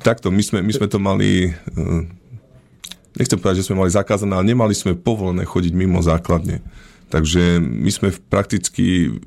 takto, 0.00 0.32
my 0.32 0.40
sme, 0.40 0.58
my 0.64 0.72
sme 0.72 0.88
to 0.88 0.96
mali 0.96 1.52
e, 1.52 1.78
nechcem 3.16 3.38
povedať, 3.38 3.64
že 3.64 3.66
sme 3.68 3.84
mali 3.84 3.90
zakázané, 3.90 4.32
ale 4.36 4.50
nemali 4.50 4.74
sme 4.76 4.96
povolené 4.96 5.42
chodiť 5.44 5.72
mimo 5.74 6.00
základne. 6.00 6.62
Takže 7.10 7.58
my 7.58 7.90
sme 7.90 8.14
prakticky 8.30 9.18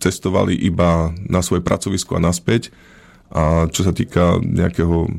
cestovali 0.00 0.56
iba 0.56 1.12
na 1.28 1.44
svoje 1.44 1.60
pracovisko 1.60 2.16
a 2.16 2.24
naspäť. 2.24 2.72
A 3.28 3.66
čo 3.68 3.84
sa 3.84 3.92
týka 3.92 4.38
nejakého 4.40 5.10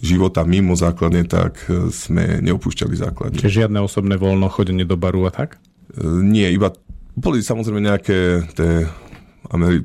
života 0.00 0.42
mimo 0.42 0.74
základne, 0.74 1.26
tak 1.28 1.60
e, 1.70 1.92
sme 1.92 2.40
neopúšťali 2.42 2.94
základne. 2.96 3.38
Čiže 3.38 3.66
žiadne 3.66 3.78
osobné 3.78 4.18
voľno, 4.18 4.50
chodenie 4.50 4.82
do 4.82 4.98
baru 4.98 5.28
a 5.28 5.32
tak? 5.34 5.60
E, 5.94 6.06
nie, 6.22 6.46
iba 6.50 6.74
boli 7.14 7.42
samozrejme 7.42 7.80
nejaké 7.80 8.48
tie 8.54 8.86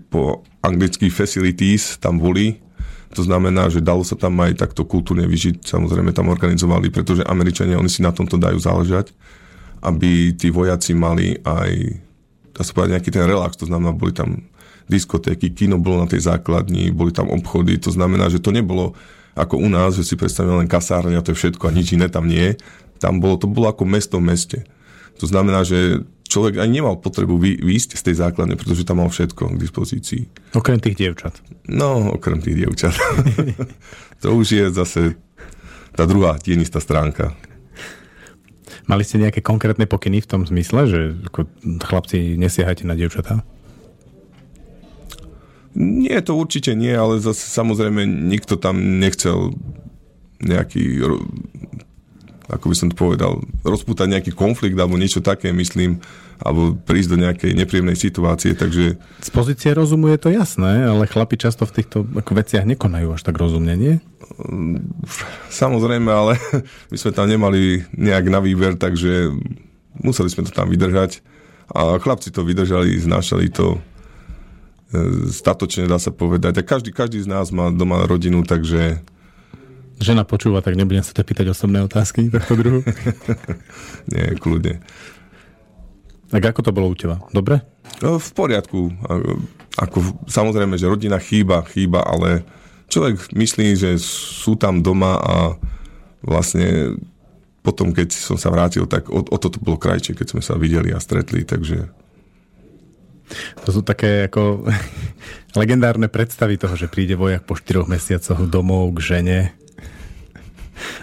po 0.09 0.41
anglických 0.65 1.13
facilities 1.13 2.01
tam 2.01 2.17
boli, 2.17 2.57
to 3.13 3.21
znamená, 3.21 3.69
že 3.69 3.85
dalo 3.85 4.01
sa 4.01 4.17
tam 4.17 4.39
aj 4.41 4.57
takto 4.57 4.81
kultúrne 4.87 5.29
vyžiť, 5.29 5.61
samozrejme 5.61 6.09
tam 6.15 6.31
organizovali, 6.31 6.89
pretože 6.89 7.27
Američania, 7.27 7.77
oni 7.77 7.91
si 7.91 8.01
na 8.01 8.09
tomto 8.09 8.39
dajú 8.39 8.57
záležať 8.57 9.13
aby 9.83 10.35
tí 10.35 10.51
vojaci 10.51 10.91
mali 10.91 11.39
aj, 11.43 11.71
dá 12.55 12.61
sa 12.63 12.71
povedať, 12.75 12.99
nejaký 12.99 13.11
ten 13.15 13.25
relax, 13.27 13.55
to 13.55 13.67
znamená, 13.67 13.95
boli 13.95 14.11
tam 14.11 14.43
diskotéky, 14.89 15.53
kino 15.53 15.79
bolo 15.79 16.03
na 16.03 16.07
tej 16.09 16.27
základni, 16.27 16.91
boli 16.91 17.13
tam 17.13 17.31
obchody, 17.31 17.79
to 17.79 17.93
znamená, 17.93 18.27
že 18.27 18.43
to 18.43 18.51
nebolo 18.51 18.97
ako 19.37 19.61
u 19.61 19.69
nás, 19.71 19.95
že 19.95 20.03
si 20.03 20.19
predstavíme 20.19 20.65
len 20.65 20.67
kasárne 20.67 21.15
a 21.15 21.23
to 21.23 21.31
je 21.31 21.39
všetko 21.39 21.69
a 21.69 21.75
nič 21.75 21.95
iné 21.95 22.11
tam 22.11 22.27
nie. 22.27 22.59
Tam 22.99 23.23
bolo, 23.23 23.39
to 23.39 23.47
bolo 23.47 23.71
ako 23.71 23.87
mesto 23.87 24.19
v 24.19 24.27
meste. 24.35 24.59
To 25.19 25.25
znamená, 25.27 25.67
že 25.67 26.07
človek 26.29 26.61
ani 26.61 26.79
nemal 26.79 27.01
potrebu 27.01 27.35
výjsť 27.41 27.97
z 27.97 28.01
tej 28.05 28.15
základne, 28.23 28.55
pretože 28.55 28.85
tam 28.85 29.03
mal 29.03 29.09
všetko 29.11 29.57
k 29.57 29.61
dispozícii. 29.61 30.21
Okrem 30.55 30.79
tých 30.79 30.95
dievčat. 30.95 31.41
No, 31.67 32.15
okrem 32.15 32.39
tých 32.39 32.63
dievčat. 32.63 32.95
to 34.23 34.27
už 34.37 34.47
je 34.47 34.65
zase 34.69 35.01
tá 35.97 36.05
druhá 36.05 36.37
tienistá 36.39 36.79
stránka. 36.79 37.33
Mali 38.85 39.05
ste 39.05 39.21
nejaké 39.21 39.45
konkrétne 39.45 39.85
pokyny 39.85 40.21
v 40.23 40.29
tom 40.29 40.41
zmysle, 40.45 40.89
že 40.89 40.99
ako 41.29 41.45
chlapci 41.83 42.37
nesiehajte 42.37 42.85
na 42.85 42.97
dievčatá? 42.97 43.45
Nie, 45.77 46.25
to 46.25 46.33
určite 46.33 46.73
nie, 46.73 46.89
ale 46.89 47.21
zase 47.21 47.45
samozrejme 47.53 48.01
nikto 48.05 48.57
tam 48.57 48.97
nechcel 48.97 49.53
nejaký, 50.41 51.05
ako 52.49 52.65
by 52.73 52.75
som 52.75 52.87
to 52.89 52.97
povedal, 52.97 53.37
rozpútať 53.61 54.09
nejaký 54.09 54.31
konflikt 54.33 54.73
alebo 54.73 54.97
niečo 54.97 55.21
také, 55.21 55.53
myslím, 55.53 56.01
alebo 56.41 56.73
prísť 56.73 57.09
do 57.13 57.17
nejakej 57.21 57.51
nepríjemnej 57.53 57.93
situácie, 57.93 58.57
takže... 58.57 58.97
Z 59.21 59.29
pozície 59.29 59.69
rozumu 59.75 60.09
je 60.09 60.17
to 60.17 60.29
jasné, 60.33 60.87
ale 60.87 61.05
chlapi 61.05 61.37
často 61.37 61.69
v 61.69 61.75
týchto 61.77 62.07
ako 62.09 62.31
veciach 62.33 62.65
nekonajú 62.65 63.13
až 63.13 63.21
tak 63.21 63.37
rozumne, 63.37 63.77
nie? 63.77 63.93
Samozrejme, 65.53 66.09
ale 66.09 66.41
my 66.91 66.97
sme 66.97 67.11
tam 67.13 67.29
nemali 67.29 67.85
nejak 67.93 68.25
na 68.31 68.39
výber, 68.41 68.79
takže 68.79 69.29
museli 70.01 70.31
sme 70.33 70.47
to 70.47 70.51
tam 70.55 70.71
vydržať. 70.71 71.21
A 71.69 72.01
chlapci 72.01 72.33
to 72.33 72.41
vydržali, 72.41 72.97
znášali 72.97 73.53
to 73.53 73.77
e, 73.77 73.79
statočne, 75.29 75.85
dá 75.85 76.01
sa 76.01 76.09
povedať. 76.09 76.57
A 76.57 76.65
každý, 76.65 76.89
každý 76.89 77.21
z 77.21 77.29
nás 77.29 77.53
má 77.53 77.69
doma 77.69 78.09
rodinu, 78.09 78.41
takže... 78.41 79.05
Žena 79.99 80.23
počúva, 80.23 80.63
tak 80.63 80.79
nebudem 80.79 81.03
sa 81.03 81.11
te 81.11 81.27
pýtať 81.27 81.51
osobné 81.51 81.83
otázky 81.83 82.31
tohto 82.31 82.55
druhu. 82.55 82.79
Nie, 84.11 84.39
kľudne. 84.39 84.79
Tak 86.31 86.55
ako 86.55 86.61
to 86.63 86.71
bolo 86.71 86.87
u 86.87 86.95
teba? 86.95 87.19
Dobre? 87.35 87.59
No, 87.99 88.15
v 88.15 88.29
poriadku. 88.31 88.95
Ako, 89.75 90.23
samozrejme, 90.29 90.79
že 90.79 90.87
rodina 90.87 91.19
chýba, 91.19 91.67
chýba, 91.67 92.05
ale 92.05 92.47
človek 92.87 93.33
myslí, 93.33 93.67
že 93.75 93.91
sú 93.99 94.55
tam 94.55 94.79
doma 94.79 95.19
a 95.19 95.35
vlastne 96.23 96.95
potom, 97.59 97.91
keď 97.91 98.15
som 98.15 98.39
sa 98.39 98.49
vrátil, 98.49 98.87
tak 98.87 99.11
o, 99.11 99.19
o 99.19 99.37
toto 99.37 99.59
bolo 99.59 99.75
krajšie, 99.75 100.15
keď 100.15 100.27
sme 100.31 100.41
sa 100.41 100.55
videli 100.55 100.95
a 100.95 101.03
stretli, 101.03 101.43
takže... 101.43 101.91
To 103.61 103.69
sú 103.69 103.81
také 103.85 104.25
ako 104.25 104.65
legendárne 105.59 106.09
predstavy 106.09 106.57
toho, 106.57 106.73
že 106.73 106.89
príde 106.89 107.13
vojak 107.13 107.45
po 107.45 107.53
4 107.53 107.85
mesiacoch 107.85 108.41
domov 108.49 108.95
k 108.97 108.99
žene. 109.17 109.39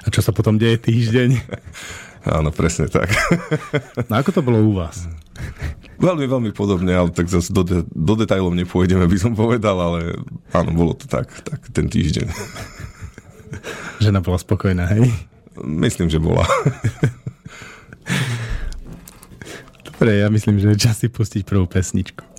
A 0.03 0.07
čo 0.11 0.21
sa 0.25 0.33
potom 0.33 0.57
deje 0.57 0.79
týždeň? 0.81 1.31
Áno, 2.37 2.51
presne 2.51 2.91
tak. 2.91 3.07
No 4.11 4.19
ako 4.19 4.31
to 4.35 4.41
bolo 4.43 4.59
u 4.59 4.75
vás? 4.75 5.07
Veľmi, 6.03 6.27
veľmi 6.27 6.51
podobne, 6.51 6.91
ale 6.91 7.15
tak 7.15 7.31
zase 7.31 7.55
do, 7.55 7.63
de- 7.63 7.87
do 7.87 8.15
detajlov 8.19 8.51
nepôjdeme, 8.51 9.07
by 9.07 9.19
som 9.21 9.33
povedal, 9.33 9.79
ale 9.79 10.19
áno, 10.51 10.75
bolo 10.75 10.93
to 10.99 11.07
tak, 11.07 11.31
tak 11.47 11.63
ten 11.71 11.87
týždeň. 11.87 12.27
Žena 14.03 14.21
bola 14.27 14.43
spokojná, 14.43 14.91
hej? 14.91 15.07
Myslím, 15.63 16.11
že 16.11 16.19
bola. 16.19 16.43
Dobre, 19.87 20.21
ja 20.21 20.29
myslím, 20.29 20.61
že 20.61 20.75
je 20.75 20.83
čas 20.83 21.01
si 21.01 21.09
pustiť 21.09 21.49
prvú 21.49 21.65
pesničku. 21.65 22.36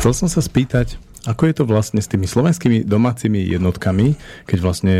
Chcel 0.00 0.16
som 0.16 0.32
sa 0.32 0.40
spýtať, 0.40 0.96
ako 1.28 1.44
je 1.44 1.54
to 1.60 1.68
vlastne 1.68 2.00
s 2.00 2.08
tými 2.08 2.24
slovenskými 2.24 2.88
domácimi 2.88 3.44
jednotkami, 3.52 4.16
keď 4.48 4.58
vlastne 4.64 4.96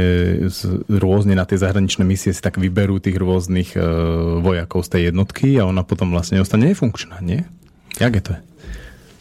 rôzne 0.93 1.33
na 1.33 1.49
tie 1.49 1.57
zahraničné 1.57 2.05
misie 2.05 2.37
si 2.37 2.45
tak 2.45 2.61
vyberú 2.61 3.01
tých 3.01 3.17
rôznych 3.17 3.73
e, 3.73 3.83
vojakov 4.45 4.85
z 4.85 4.93
tej 4.93 5.03
jednotky 5.09 5.57
a 5.57 5.65
ona 5.65 5.89
potom 5.89 6.13
vlastne 6.13 6.37
ostane 6.45 6.69
nefunkčná, 6.69 7.17
nie? 7.25 7.49
Jak 7.97 8.13
je 8.13 8.23
to? 8.29 8.33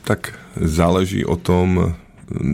Tak 0.03 0.35
záleží 0.59 1.23
o 1.23 1.39
tom, 1.39 1.95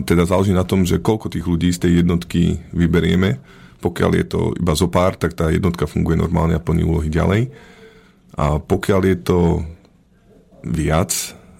teda 0.06 0.22
záleží 0.22 0.54
na 0.54 0.62
tom, 0.62 0.86
že 0.86 1.02
koľko 1.02 1.34
tých 1.34 1.50
ľudí 1.50 1.74
z 1.74 1.82
tej 1.82 2.06
jednotky 2.06 2.62
vyberieme. 2.70 3.42
Pokiaľ 3.82 4.10
je 4.22 4.26
to 4.30 4.40
iba 4.54 4.78
zo 4.78 4.86
pár, 4.86 5.18
tak 5.18 5.34
tá 5.34 5.50
jednotka 5.50 5.90
funguje 5.90 6.14
normálne 6.14 6.54
a 6.54 6.62
plní 6.62 6.86
úlohy 6.86 7.10
ďalej. 7.10 7.50
A 8.38 8.62
pokiaľ 8.62 9.00
je 9.02 9.16
to 9.18 9.38
viac, 10.62 11.10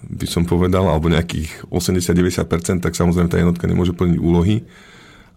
by 0.07 0.27
som 0.27 0.47
povedal, 0.47 0.87
alebo 0.87 1.11
nejakých 1.11 1.66
80-90%, 1.71 2.83
tak 2.83 2.95
samozrejme 2.95 3.29
tá 3.31 3.38
jednotka 3.38 3.66
nemôže 3.66 3.92
plniť 3.92 4.19
úlohy. 4.19 4.62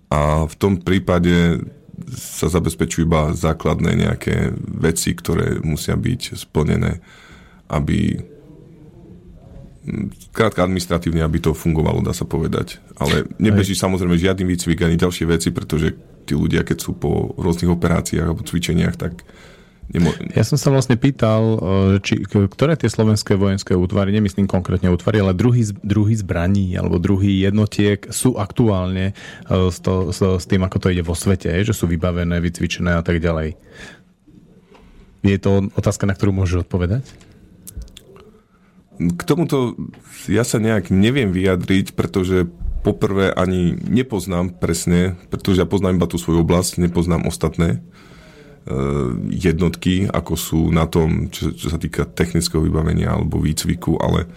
A 0.10 0.46
v 0.46 0.56
tom 0.58 0.82
prípade 0.82 1.62
sa 2.16 2.48
zabezpečujú 2.48 3.06
iba 3.06 3.36
základné 3.36 3.92
nejaké 3.94 4.56
veci, 4.58 5.14
ktoré 5.14 5.60
musia 5.62 6.00
byť 6.00 6.40
splnené, 6.40 7.04
aby 7.70 8.18
krátka 10.32 10.64
administratívne, 10.64 11.26
aby 11.26 11.42
to 11.42 11.58
fungovalo, 11.58 12.06
dá 12.06 12.14
sa 12.14 12.28
povedať. 12.28 12.78
Ale 13.02 13.26
nebeží 13.42 13.74
Aj. 13.74 13.90
samozrejme 13.90 14.16
žiadny 14.16 14.46
výcvik 14.46 14.86
ani 14.86 15.00
ďalšie 15.00 15.26
veci, 15.26 15.50
pretože 15.50 15.98
tí 16.30 16.38
ľudia, 16.38 16.62
keď 16.62 16.78
sú 16.78 16.94
po 16.94 17.34
rôznych 17.36 17.74
operáciách 17.74 18.28
alebo 18.30 18.46
cvičeniach, 18.46 18.96
tak. 19.00 19.26
Ja 20.38 20.46
som 20.46 20.62
sa 20.62 20.70
vlastne 20.70 21.02
pýtal, 21.02 21.42
e, 21.42 21.58
či, 22.06 22.22
ktoré 22.30 22.78
tie 22.78 22.94
slovenské 22.94 23.34
vojenské 23.34 23.74
útvary, 23.74 24.14
nemyslím 24.14 24.46
konkrétne 24.46 24.94
útvary, 24.94 25.18
ale 25.18 25.34
druhý, 25.34 25.66
druhý 25.82 26.14
zbraní 26.14 26.78
alebo 26.78 27.02
druhý 27.02 27.42
jednotiek 27.42 28.06
sú 28.14 28.38
aktuálne 28.38 29.18
e, 29.50 29.74
s, 29.74 29.82
to, 29.82 30.14
s, 30.14 30.22
s 30.22 30.46
tým, 30.46 30.62
ako 30.62 30.78
to 30.78 30.94
ide 30.94 31.02
vo 31.02 31.18
svete, 31.18 31.50
že 31.66 31.74
sú 31.74 31.90
vybavené, 31.90 32.38
vycvičené 32.38 33.02
a 33.02 33.02
tak 33.02 33.18
ďalej. 33.18 33.58
Je 35.26 35.38
to 35.42 35.74
otázka, 35.74 36.06
na 36.06 36.14
ktorú 36.14 36.38
môžeš 36.38 36.70
odpovedať? 36.70 37.10
K 39.00 39.22
tomuto 39.26 39.74
ja 40.30 40.46
sa 40.46 40.62
nejak 40.62 40.94
neviem 40.94 41.34
vyjadriť, 41.34 41.98
pretože 41.98 42.46
poprvé 42.86 43.34
ani 43.34 43.74
nepoznám 43.74 44.54
presne, 44.54 45.18
pretože 45.34 45.66
ja 45.66 45.68
poznám 45.68 45.98
iba 45.98 46.08
tú 46.08 46.22
svoju 46.22 46.46
oblasť, 46.46 46.78
nepoznám 46.78 47.26
ostatné. 47.26 47.82
Eh, 48.70 49.10
jednotky, 49.34 50.06
ako 50.06 50.34
sú 50.38 50.70
na 50.70 50.86
tom, 50.86 51.34
čo, 51.34 51.50
čo 51.58 51.74
sa 51.74 51.82
týka 51.82 52.06
technického 52.06 52.62
vybavenia 52.62 53.18
alebo 53.18 53.42
výcviku, 53.42 53.98
ale 53.98 54.30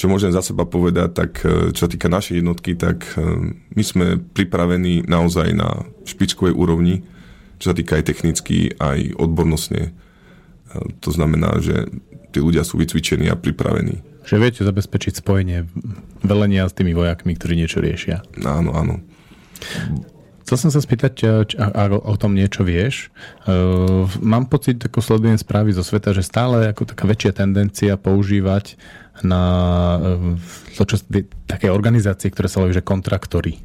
čo 0.00 0.08
môžem 0.08 0.32
za 0.32 0.40
seba 0.40 0.64
povedať, 0.64 1.12
tak 1.12 1.44
eh, 1.44 1.76
čo 1.76 1.84
sa 1.84 1.90
týka 1.92 2.08
našej 2.08 2.40
jednotky, 2.40 2.72
tak 2.72 3.04
eh, 3.20 3.52
my 3.52 3.82
sme 3.84 4.16
pripravení 4.16 5.04
naozaj 5.04 5.52
na 5.52 5.84
špičkovej 6.08 6.56
úrovni, 6.56 7.04
čo 7.60 7.68
sa 7.68 7.76
týka 7.76 8.00
aj 8.00 8.08
technicky, 8.08 8.72
aj 8.80 9.12
odbornostne. 9.20 9.92
To 10.76 11.10
znamená, 11.12 11.60
že 11.60 11.88
tí 12.32 12.40
ľudia 12.40 12.64
sú 12.64 12.80
vycvičení 12.80 13.28
a 13.28 13.36
pripravení. 13.36 14.00
Že 14.24 14.36
viete 14.40 14.60
zabezpečiť 14.64 15.20
spojenie 15.20 15.68
velenia 16.24 16.64
s 16.64 16.76
tými 16.76 16.96
vojakmi, 16.96 17.36
ktorí 17.36 17.60
niečo 17.60 17.80
riešia. 17.84 18.24
Áno, 18.40 18.72
áno. 18.72 19.04
Chcel 20.46 20.62
som 20.62 20.70
sa 20.70 20.78
spýtať, 20.78 21.12
či, 21.18 21.26
a, 21.58 21.90
o 21.90 22.14
tom 22.14 22.38
niečo 22.38 22.62
vieš. 22.62 23.10
Uh, 23.50 24.06
mám 24.22 24.46
pocit, 24.46 24.78
ako 24.78 25.02
sledujem 25.02 25.34
správy 25.34 25.74
zo 25.74 25.82
sveta, 25.82 26.14
že 26.14 26.22
stále 26.22 26.70
ako 26.70 26.86
taká 26.86 27.02
väčšia 27.02 27.42
tendencia 27.42 27.98
používať 27.98 28.78
na 29.26 29.42
uh, 29.98 30.38
to, 30.78 30.86
čo, 30.86 31.02
také 31.50 31.66
organizácie, 31.66 32.30
ktoré 32.30 32.46
sa 32.46 32.62
volajú, 32.62 32.78
že 32.78 32.86
kontraktory. 32.86 33.58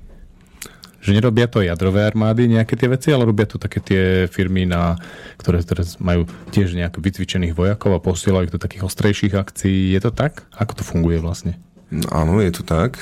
Že 1.06 1.22
nerobia 1.22 1.46
to 1.46 1.62
jadrové 1.62 2.02
armády 2.02 2.50
nejaké 2.50 2.74
tie 2.74 2.90
veci, 2.90 3.14
ale 3.14 3.30
robia 3.30 3.46
to 3.46 3.62
také 3.62 3.78
tie 3.78 4.04
firmy, 4.26 4.66
na, 4.66 4.98
ktoré 5.38 5.62
teraz 5.62 6.02
majú 6.02 6.26
tiež 6.50 6.74
nejakých 6.74 7.06
vycvičených 7.14 7.54
vojakov 7.54 7.94
a 7.94 8.02
posielajú 8.02 8.50
ich 8.50 8.54
do 8.58 8.62
takých 8.62 8.90
ostrejších 8.90 9.38
akcií. 9.38 9.94
Je 9.94 10.02
to 10.02 10.10
tak? 10.10 10.50
Ako 10.58 10.82
to 10.82 10.82
funguje 10.82 11.22
vlastne? 11.22 11.62
No, 11.94 12.10
áno, 12.10 12.42
je 12.42 12.50
to 12.50 12.66
tak. 12.66 12.98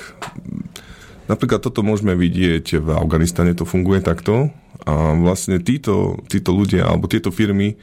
Napríklad 1.30 1.62
toto 1.62 1.86
môžeme 1.86 2.18
vidieť 2.18 2.82
v 2.82 2.88
Afganistane, 2.98 3.54
to 3.54 3.62
funguje 3.62 4.02
takto. 4.02 4.50
A 4.90 5.14
vlastne 5.14 5.62
títo, 5.62 6.18
títo 6.26 6.58
ľudia 6.58 6.90
alebo 6.90 7.06
tieto 7.06 7.30
firmy 7.30 7.78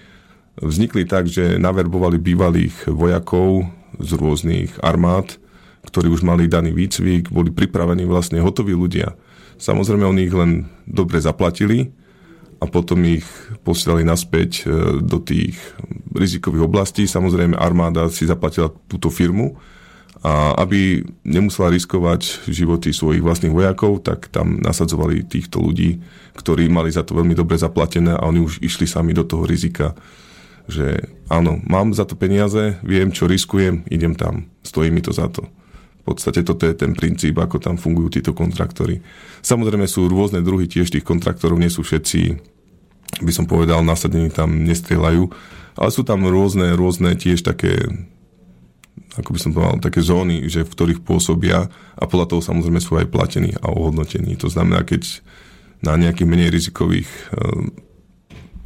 vznikli 0.59 1.07
tak, 1.07 1.31
že 1.31 1.55
naverbovali 1.55 2.19
bývalých 2.19 2.91
vojakov 2.91 3.71
z 4.03 4.11
rôznych 4.19 4.83
armád, 4.83 5.39
ktorí 5.87 6.11
už 6.11 6.27
mali 6.27 6.51
daný 6.51 6.75
výcvik, 6.75 7.31
boli 7.31 7.55
pripravení 7.55 8.03
vlastne 8.03 8.43
hotoví 8.43 8.75
ľudia. 8.75 9.15
Samozrejme, 9.63 10.05
oni 10.05 10.27
ich 10.27 10.35
len 10.35 10.67
dobre 10.85 11.23
zaplatili 11.23 11.95
a 12.59 12.67
potom 12.67 12.99
ich 13.07 13.25
posielali 13.63 14.03
naspäť 14.03 14.65
e, 14.65 15.01
do 15.01 15.21
tých 15.21 15.57
rizikových 16.13 16.67
oblastí. 16.67 17.05
Samozrejme, 17.05 17.57
armáda 17.57 18.09
si 18.09 18.27
zaplatila 18.29 18.73
túto 18.89 19.09
firmu, 19.09 19.57
a 20.25 20.57
aby 20.57 21.05
nemusela 21.29 21.69
riskovať 21.69 22.49
životy 22.49 22.91
svojich 22.95 23.21
vlastných 23.21 23.53
vojakov, 23.53 24.01
tak 24.01 24.33
tam 24.33 24.57
nasadzovali 24.65 25.29
týchto 25.29 25.61
ľudí, 25.61 26.01
ktorí 26.33 26.73
mali 26.73 26.89
za 26.89 27.05
to 27.05 27.13
veľmi 27.13 27.37
dobre 27.37 27.61
zaplatené 27.61 28.17
a 28.17 28.25
oni 28.25 28.41
už 28.41 28.65
išli 28.65 28.89
sami 28.89 29.13
do 29.13 29.29
toho 29.29 29.45
rizika, 29.45 29.93
že 30.67 31.13
áno, 31.29 31.61
mám 31.69 31.93
za 31.93 32.09
to 32.09 32.17
peniaze, 32.17 32.81
viem, 32.81 33.13
čo 33.13 33.29
riskujem, 33.29 33.85
idem 33.93 34.17
tam, 34.17 34.49
stojí 34.65 34.89
mi 34.89 35.05
to 35.05 35.13
za 35.13 35.29
to. 35.29 35.45
V 36.03 36.15
podstate 36.15 36.47
toto 36.47 36.71
je 36.71 36.75
ten 36.75 36.95
princíp, 36.95 37.35
ako 37.35 37.59
tam 37.59 37.75
fungujú 37.75 38.23
títo 38.23 38.31
kontraktory. 38.31 39.03
Samozrejme 39.43 39.91
sú 39.91 40.07
rôzne 40.07 40.39
druhy 40.39 40.71
tiež 40.71 40.91
tých 40.91 41.03
kontraktorov, 41.03 41.59
nie 41.59 41.71
sú 41.71 41.83
všetci, 41.83 42.39
by 43.27 43.33
som 43.35 43.47
povedal, 43.47 43.83
nasadení 43.83 44.31
tam 44.31 44.65
nestrieľajú, 44.65 45.23
ale 45.77 45.91
sú 45.93 46.03
tam 46.07 46.25
rôzne, 46.25 46.73
rôzne 46.79 47.15
tiež 47.19 47.43
také 47.43 47.85
ako 49.17 49.31
by 49.33 49.39
som 49.41 49.51
povedal, 49.57 49.81
také 49.81 50.05
zóny, 50.05 50.45
že 50.49 50.65
v 50.65 50.73
ktorých 50.73 51.01
pôsobia 51.01 51.73
a 51.97 52.05
podľa 52.05 52.37
toho 52.37 52.43
samozrejme 52.45 52.81
sú 52.81 53.01
aj 53.01 53.09
platení 53.09 53.57
a 53.61 53.73
ohodnotení. 53.73 54.37
To 54.41 54.53
znamená, 54.53 54.85
keď 54.85 55.25
na 55.81 55.97
nejakých 55.97 56.29
menej 56.29 56.53
rizikových 56.53 57.09
e, 57.09 57.21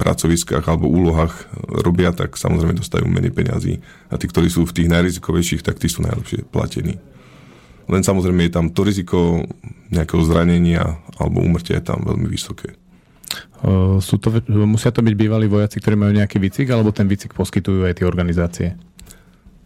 pracoviskách 0.01 0.65
alebo 0.65 0.89
úlohách 0.89 1.45
robia, 1.85 2.09
tak 2.11 2.35
samozrejme 2.35 2.81
dostajú 2.81 3.05
menej 3.05 3.31
peňazí. 3.31 3.79
A 4.09 4.17
tí, 4.17 4.25
ktorí 4.25 4.49
sú 4.49 4.65
v 4.65 4.75
tých 4.75 4.91
najrizikovejších, 4.91 5.61
tak 5.61 5.77
tí 5.77 5.87
sú 5.87 6.01
najlepšie 6.01 6.49
platení. 6.49 6.97
Len 7.91 8.01
samozrejme 8.01 8.47
je 8.47 8.55
tam 8.55 8.67
to 8.71 8.81
riziko 8.87 9.45
nejakého 9.91 10.23
zranenia 10.23 10.97
alebo 11.19 11.43
úmrtia 11.43 11.77
je 11.77 11.85
tam 11.91 12.01
veľmi 12.07 12.25
vysoké. 12.31 12.73
sú 13.99 14.15
to, 14.17 14.31
musia 14.47 14.89
to 14.95 15.03
byť 15.03 15.15
bývalí 15.15 15.45
vojaci, 15.45 15.77
ktorí 15.83 15.95
majú 15.99 16.15
nejaký 16.15 16.39
výcvik, 16.39 16.71
alebo 16.71 16.95
ten 16.95 17.05
výcvik 17.05 17.35
poskytujú 17.35 17.85
aj 17.85 17.99
tie 17.99 18.05
organizácie? 18.07 18.67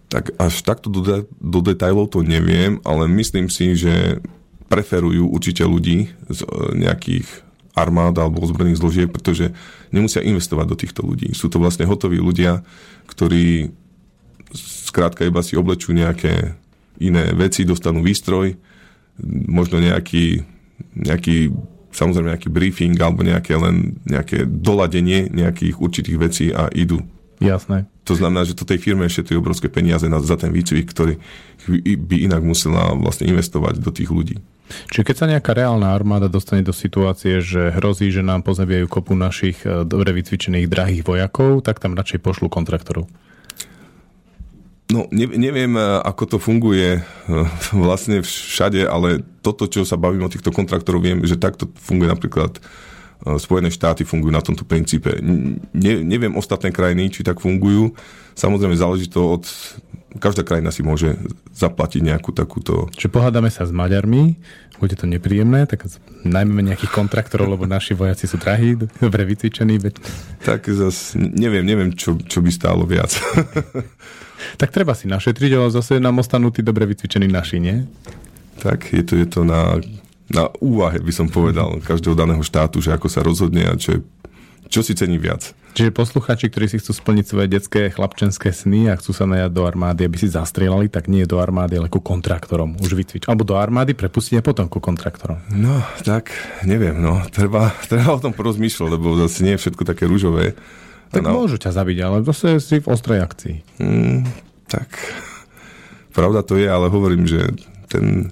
Tak 0.10 0.32
až 0.38 0.62
takto 0.62 0.88
do, 0.94 1.02
de- 1.02 1.28
do 1.41 1.60
detajlov 1.65 2.13
to 2.13 2.22
neviem, 2.22 2.78
ale 2.86 3.10
myslím 3.10 3.50
si, 3.50 3.74
že 3.74 4.22
preferujú 4.70 5.30
určite 5.30 5.65
ľudí 5.65 6.10
z 6.30 6.39
e, 6.41 6.48
nejakých 6.78 7.26
armád 7.76 8.15
alebo 8.18 8.41
ozbrojených 8.41 8.80
zložiek, 8.80 9.10
pretože 9.12 9.52
nemusia 9.91 10.24
investovať 10.24 10.65
do 10.65 10.80
týchto 10.80 11.02
ľudí. 11.04 11.36
Sú 11.36 11.52
to 11.52 11.60
vlastne 11.60 11.84
hotoví 11.84 12.18
ľudia, 12.18 12.63
ktorí 13.12 13.76
skrátka 14.56 15.28
iba 15.28 15.44
si 15.44 15.60
oblečú 15.60 15.91
nejaké 15.91 16.56
iné 17.04 17.36
veci, 17.36 17.68
dostanú 17.68 18.00
výstroj, 18.00 18.56
možno 19.52 19.84
nejaký, 19.84 20.48
nejaký 20.96 21.52
samozrejme 21.91 22.36
nejaký 22.36 22.50
briefing 22.52 22.96
alebo 23.00 23.24
nejaké 23.24 23.56
len 23.56 24.00
nejaké 24.04 24.44
doladenie 24.48 25.32
nejakých 25.32 25.76
určitých 25.80 26.18
vecí 26.20 26.46
a 26.52 26.68
idú. 26.72 27.04
Jasné. 27.43 27.86
To 28.06 28.13
znamená, 28.13 28.45
že 28.45 28.56
to 28.56 28.69
tej 28.69 28.80
firme 28.80 29.10
šetrí 29.10 29.36
obrovské 29.36 29.67
peniaze 29.67 30.06
na, 30.06 30.21
za 30.21 30.38
ten 30.38 30.54
výcvik, 30.54 30.88
ktorý 30.88 31.17
by 31.98 32.15
inak 32.30 32.45
musela 32.45 32.93
vlastne 32.93 33.28
investovať 33.28 33.82
do 33.82 33.89
tých 33.89 34.13
ľudí. 34.13 34.38
Čiže 34.65 35.06
keď 35.06 35.15
sa 35.15 35.30
nejaká 35.30 35.52
reálna 35.54 35.93
armáda 35.93 36.26
dostane 36.26 36.65
do 36.65 36.74
situácie, 36.74 37.38
že 37.41 37.69
hrozí, 37.78 38.10
že 38.10 38.26
nám 38.26 38.41
pozabijajú 38.41 38.89
kopu 38.89 39.13
našich 39.13 39.62
e, 39.62 39.86
dobre 39.86 40.10
vycvičených 40.17 40.65
drahých 40.65 41.06
vojakov, 41.06 41.62
tak 41.62 41.78
tam 41.78 41.93
radšej 41.93 42.26
pošlu 42.26 42.50
kontraktorov. 42.50 43.06
No, 44.89 45.06
neviem, 45.13 45.78
e, 45.78 45.82
ako 46.02 46.24
to 46.26 46.38
funguje 46.41 46.98
e, 46.98 47.02
vlastne 47.78 48.26
všade, 48.26 48.89
ale 48.89 49.21
toto, 49.45 49.69
čo 49.69 49.86
sa 49.86 50.02
bavím 50.02 50.26
o 50.26 50.34
týchto 50.34 50.50
kontraktorov, 50.50 51.06
viem, 51.06 51.21
že 51.30 51.38
takto 51.38 51.69
funguje 51.78 52.10
napríklad 52.10 52.58
Spojené 53.23 53.71
štáty 53.71 54.04
fungujú 54.04 54.34
na 54.34 54.43
tomto 54.43 54.67
princípe. 54.67 55.17
Ne, 55.73 56.04
neviem 56.04 56.36
ostatné 56.36 56.69
krajiny, 56.69 57.10
či 57.10 57.25
tak 57.25 57.41
fungujú. 57.41 57.95
Samozrejme 58.36 58.75
záleží 58.75 59.08
to 59.08 59.39
od... 59.39 59.45
Každá 60.15 60.47
krajina 60.47 60.71
si 60.71 60.80
môže 60.80 61.19
zaplatiť 61.51 61.99
nejakú 61.99 62.32
takúto... 62.32 62.88
Čiže 62.95 63.12
pohádame 63.12 63.51
sa 63.51 63.67
s 63.67 63.75
Maďarmi, 63.75 64.39
bude 64.80 64.95
to 64.95 65.04
nepríjemné, 65.12 65.67
tak 65.67 65.84
najmä 66.23 66.63
nejakých 66.63 66.95
kontraktorov, 66.95 67.51
lebo 67.51 67.67
naši 67.67 67.91
vojaci 67.91 68.23
sú 68.23 68.39
drahí, 68.39 68.80
dobre 69.04 69.28
vycvičení. 69.28 69.75
Veď... 69.75 69.99
Tak 70.47 70.71
zase 70.71 71.19
neviem, 71.19 71.67
neviem, 71.67 71.91
čo, 71.91 72.15
čo 72.15 72.39
by 72.39 72.47
stálo 72.47 72.88
viac. 72.88 73.12
tak 74.62 74.71
treba 74.71 74.95
si 74.95 75.12
našetriť, 75.12 75.51
ale 75.51 75.67
zase 75.67 75.99
nám 75.99 76.23
ostanú 76.23 76.47
tí 76.47 76.63
dobre 76.63 76.88
vycvičení 76.88 77.28
naši, 77.28 77.60
nie? 77.60 77.84
tak 78.65 78.93
je 78.93 79.04
to, 79.04 79.13
je 79.15 79.28
to 79.30 79.41
na, 79.45 79.78
na 80.30 80.50
úvahe, 80.58 80.98
by 80.98 81.14
som 81.14 81.28
povedal, 81.30 81.82
každého 81.86 82.18
daného 82.18 82.42
štátu, 82.42 82.82
že 82.82 82.94
ako 82.94 83.08
sa 83.10 83.22
rozhodne 83.22 83.70
a 83.70 83.78
čo, 83.78 84.02
čo 84.70 84.82
si 84.82 84.98
cení 84.98 85.22
viac. 85.22 85.54
Čiže 85.76 85.92
posluchači, 85.92 86.48
ktorí 86.48 86.72
si 86.72 86.80
chcú 86.80 86.96
splniť 86.96 87.26
svoje 87.28 87.48
detské 87.52 87.92
chlapčenské 87.92 88.56
sny 88.56 88.88
a 88.88 88.96
chcú 88.96 89.12
sa 89.12 89.28
najať 89.28 89.52
do 89.52 89.68
armády, 89.68 90.08
aby 90.08 90.16
si 90.16 90.32
zastrieľali, 90.32 90.88
tak 90.88 91.12
nie 91.12 91.28
do 91.28 91.44
armády, 91.44 91.76
ale 91.76 91.92
ku 91.92 92.00
kontraktorom 92.00 92.80
už 92.80 92.96
vycvičiť. 92.96 93.28
Alebo 93.28 93.44
do 93.44 93.60
armády 93.60 93.92
prepustiť 93.92 94.40
a 94.40 94.46
potom 94.46 94.72
ku 94.72 94.80
kontraktorom. 94.80 95.44
No, 95.52 95.84
tak 96.08 96.32
neviem, 96.64 96.96
no. 96.96 97.20
Treba, 97.28 97.76
treba 97.92 98.16
o 98.16 98.24
tom 98.24 98.32
porozmýšľať, 98.32 98.88
lebo 98.88 99.20
zase 99.20 99.44
nie 99.44 99.60
je 99.60 99.68
všetko 99.68 99.84
také 99.84 100.08
rúžové. 100.08 100.56
Tak 101.12 101.28
no, 101.28 101.44
môžu 101.44 101.60
ťa 101.60 101.76
zabiť, 101.76 101.98
ale 102.08 102.18
zase 102.24 102.64
si 102.64 102.80
v 102.80 102.88
ostrej 102.88 103.20
akcii. 103.20 103.56
Mm, 103.84 104.24
tak, 104.72 104.96
pravda 106.16 106.40
to 106.40 106.56
je, 106.56 106.72
ale 106.72 106.88
hovorím, 106.88 107.28
že 107.28 107.52
ten... 107.92 108.32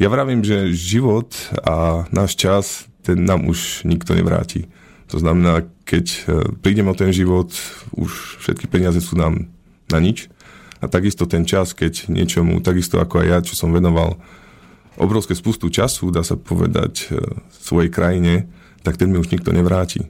Ja 0.00 0.08
vravím, 0.08 0.40
že 0.40 0.72
život 0.72 1.28
a 1.60 2.08
náš 2.08 2.32
čas, 2.32 2.88
ten 3.04 3.20
nám 3.20 3.44
už 3.44 3.84
nikto 3.84 4.16
nevráti. 4.16 4.64
To 5.12 5.20
znamená, 5.20 5.68
keď 5.84 6.06
e, 6.08 6.18
prídeme 6.64 6.88
o 6.88 6.96
ten 6.96 7.12
život, 7.12 7.52
už 7.92 8.40
všetky 8.40 8.64
peniaze 8.64 8.96
sú 9.04 9.20
nám 9.20 9.52
na 9.92 10.00
nič. 10.00 10.32
A 10.80 10.88
takisto 10.88 11.28
ten 11.28 11.44
čas, 11.44 11.76
keď 11.76 12.08
niečomu, 12.08 12.64
takisto 12.64 12.96
ako 12.96 13.20
aj 13.20 13.26
ja, 13.28 13.38
čo 13.44 13.52
som 13.52 13.76
venoval 13.76 14.16
obrovské 14.96 15.36
spustu 15.36 15.68
času, 15.68 16.08
dá 16.08 16.24
sa 16.24 16.40
povedať, 16.40 17.12
e, 17.12 17.20
svojej 17.60 17.92
krajine, 17.92 18.48
tak 18.80 18.96
ten 18.96 19.12
mi 19.12 19.20
už 19.20 19.28
nikto 19.28 19.52
nevráti. 19.52 20.08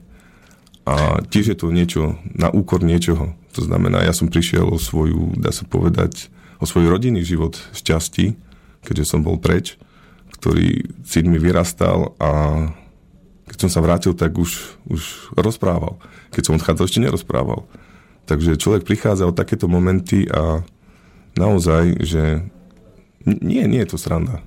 A 0.87 1.19
tiež 1.19 1.51
je 1.51 1.57
to 1.59 1.67
niečo 1.67 2.15
na 2.31 2.47
úkor 2.47 2.79
niečoho. 2.79 3.35
To 3.59 3.61
znamená, 3.67 4.07
ja 4.07 4.15
som 4.15 4.31
prišiel 4.31 4.71
o 4.71 4.79
svoju, 4.79 5.35
dá 5.35 5.51
sa 5.51 5.67
povedať, 5.67 6.31
o 6.61 6.65
svoj 6.69 6.87
rodinný 6.87 7.27
život 7.27 7.59
šťastí, 7.75 8.50
keďže 8.85 9.05
som 9.15 9.21
bol 9.21 9.37
preč, 9.37 9.77
ktorý 10.41 10.89
syn 11.05 11.29
mi 11.29 11.37
vyrastal 11.37 12.17
a 12.17 12.31
keď 13.51 13.57
som 13.67 13.71
sa 13.71 13.83
vrátil, 13.83 14.15
tak 14.15 14.39
už, 14.39 14.79
už 14.87 15.01
rozprával. 15.35 15.99
Keď 16.31 16.41
som 16.47 16.55
odchádzal, 16.55 16.87
ešte 16.87 17.03
nerozprával. 17.03 17.67
Takže 18.23 18.55
človek 18.55 18.87
prichádza 18.87 19.27
o 19.27 19.35
takéto 19.35 19.67
momenty 19.67 20.23
a 20.31 20.63
naozaj, 21.35 21.99
že 21.99 22.47
nie, 23.27 23.67
nie 23.67 23.83
je 23.83 23.91
to 23.91 23.97
sranda. 23.99 24.39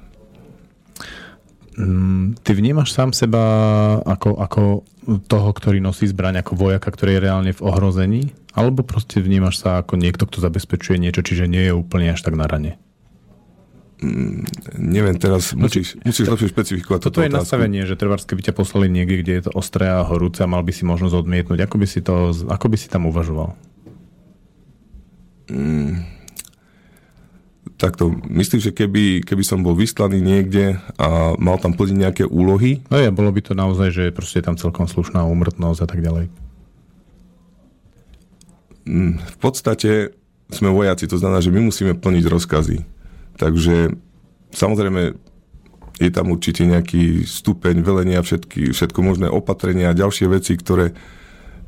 Mm, 1.75 2.39
ty 2.41 2.55
vnímaš 2.55 2.95
sám 2.95 3.11
seba 3.13 3.43
ako, 4.07 4.39
ako 4.39 4.63
toho, 5.27 5.51
ktorý 5.53 5.83
nosí 5.83 6.07
zbraň, 6.07 6.41
ako 6.41 6.55
vojaka, 6.55 6.89
ktorý 6.89 7.19
je 7.19 7.25
reálne 7.29 7.53
v 7.53 7.65
ohrození? 7.67 8.23
Alebo 8.55 8.87
proste 8.87 9.19
vnímaš 9.19 9.61
sa 9.61 9.83
ako 9.83 9.99
niekto, 9.99 10.25
kto 10.31 10.39
zabezpečuje 10.39 10.97
niečo, 11.03 11.27
čiže 11.27 11.51
nie 11.51 11.67
je 11.67 11.75
úplne 11.75 12.15
až 12.15 12.23
tak 12.23 12.39
na 12.39 12.47
rane? 12.47 12.79
Mm, 14.03 14.43
neviem, 14.75 15.15
teraz 15.15 15.55
musíš, 15.55 15.95
musíš 16.03 16.27
lepšie 16.27 16.51
špecifikovať 16.51 16.99
Toto 16.99 17.23
je 17.23 17.31
otázku. 17.31 17.41
nastavenie, 17.47 17.87
že 17.87 17.95
treba, 17.95 18.19
keby 18.19 18.43
ťa 18.51 18.55
poslali 18.55 18.91
niekde, 18.91 19.23
kde 19.23 19.33
je 19.39 19.43
to 19.47 19.53
ostré 19.55 19.87
a 19.87 20.03
horúce 20.03 20.43
a 20.43 20.51
mal 20.51 20.67
by 20.67 20.75
si 20.75 20.83
možnosť 20.83 21.15
odmietnúť. 21.15 21.63
Ako 21.63 21.79
by 21.79 21.87
si, 21.87 22.03
to, 22.03 22.35
ako 22.51 22.67
by 22.69 22.77
si 22.77 22.91
tam 22.91 23.07
uvažoval? 23.07 23.55
Mm, 25.47 26.03
takto, 27.79 28.11
myslím, 28.27 28.61
že 28.61 28.75
keby, 28.75 29.23
keby 29.23 29.45
som 29.47 29.63
bol 29.63 29.79
vyslaný 29.79 30.19
niekde 30.19 30.83
a 30.99 31.39
mal 31.39 31.63
tam 31.63 31.79
plniť 31.79 31.97
nejaké 31.97 32.25
úlohy... 32.27 32.83
No 32.91 32.99
ja, 32.99 33.15
bolo 33.15 33.31
by 33.31 33.41
to 33.47 33.55
naozaj, 33.55 33.95
že 33.95 34.11
proste 34.11 34.43
je 34.43 34.47
tam 34.51 34.59
celkom 34.59 34.91
slušná 34.91 35.23
úmrtnosť 35.23 35.81
a 35.81 35.87
tak 35.87 36.03
ďalej. 36.03 36.27
Mm, 38.91 39.23
v 39.23 39.37
podstate 39.39 40.19
sme 40.51 40.69
vojaci, 40.75 41.07
to 41.07 41.17
znamená, 41.17 41.41
že 41.41 41.55
my 41.55 41.63
musíme 41.63 41.95
plniť 41.95 42.25
rozkazy 42.27 42.79
Takže 43.37 43.99
samozrejme 44.55 45.19
je 45.99 46.11
tam 46.11 46.35
určite 46.35 46.67
nejaký 46.67 47.23
stupeň 47.23 47.83
velenia, 47.87 48.23
všetky, 48.23 48.75
všetko 48.75 49.01
možné 49.03 49.27
opatrenia 49.31 49.95
a 49.95 49.99
ďalšie 49.99 50.27
veci, 50.27 50.59
ktoré, 50.59 50.91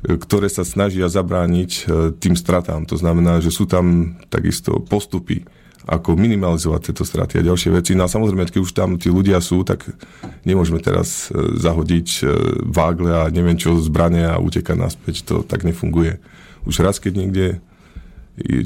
ktoré 0.03 0.51
sa 0.51 0.67
snažia 0.67 1.07
zabrániť 1.07 1.71
e, 1.71 1.81
tým 2.19 2.35
stratám. 2.35 2.83
To 2.91 2.99
znamená, 2.99 3.39
že 3.39 3.55
sú 3.55 3.63
tam 3.63 4.15
takisto 4.27 4.83
postupy, 4.83 5.47
ako 5.87 6.19
minimalizovať 6.19 6.91
tieto 6.91 7.07
straty 7.07 7.39
a 7.39 7.47
ďalšie 7.47 7.71
veci. 7.71 7.95
No 7.95 8.03
a 8.03 8.11
samozrejme, 8.11 8.43
keď 8.51 8.59
už 8.59 8.75
tam 8.75 8.99
tí 8.99 9.07
ľudia 9.07 9.39
sú, 9.39 9.63
tak 9.63 9.87
nemôžeme 10.43 10.83
teraz 10.83 11.31
e, 11.31 11.55
zahodiť 11.55 12.07
e, 12.19 12.21
vágle 12.67 13.11
a 13.15 13.31
neviem 13.31 13.55
čo, 13.55 13.79
zbranie 13.79 14.27
a 14.27 14.43
utekať 14.43 14.75
naspäť. 14.75 15.15
To 15.31 15.35
tak 15.47 15.63
nefunguje. 15.63 16.19
Už 16.67 16.83
raz, 16.83 16.99
keď 16.99 17.13
niekde 17.15 17.45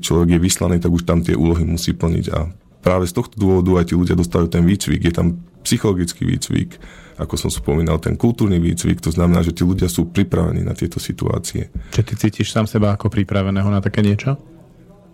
človek 0.01 0.35
je 0.35 0.39
vyslaný, 0.41 0.81
tak 0.81 0.91
už 0.91 1.05
tam 1.05 1.21
tie 1.21 1.37
úlohy 1.37 1.63
musí 1.63 1.93
plniť 1.93 2.25
a 2.33 2.49
práve 2.81 3.05
z 3.07 3.13
tohto 3.15 3.37
dôvodu 3.37 3.81
aj 3.81 3.93
tí 3.93 3.95
ľudia 3.95 4.17
dostávajú 4.17 4.49
ten 4.49 4.65
výcvik. 4.65 5.01
Je 5.05 5.13
tam 5.13 5.41
psychologický 5.61 6.25
výcvik, 6.25 6.81
ako 7.21 7.37
som 7.37 7.53
spomínal, 7.53 8.01
ten 8.01 8.17
kultúrny 8.17 8.57
výcvik, 8.57 8.97
to 8.97 9.13
znamená, 9.13 9.45
že 9.45 9.53
tí 9.53 9.61
ľudia 9.61 9.85
sú 9.85 10.09
pripravení 10.09 10.65
na 10.65 10.73
tieto 10.73 10.97
situácie. 10.97 11.69
Čiže 11.93 12.05
ty 12.05 12.13
cítiš 12.17 12.49
sám 12.49 12.65
seba 12.65 12.97
ako 12.97 13.13
pripraveného 13.13 13.69
na 13.69 13.77
také 13.77 14.01
niečo? 14.01 14.41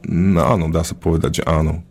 No 0.08 0.40
áno, 0.48 0.72
dá 0.72 0.88
sa 0.88 0.96
povedať, 0.96 1.42
že 1.42 1.44
áno. 1.44 1.84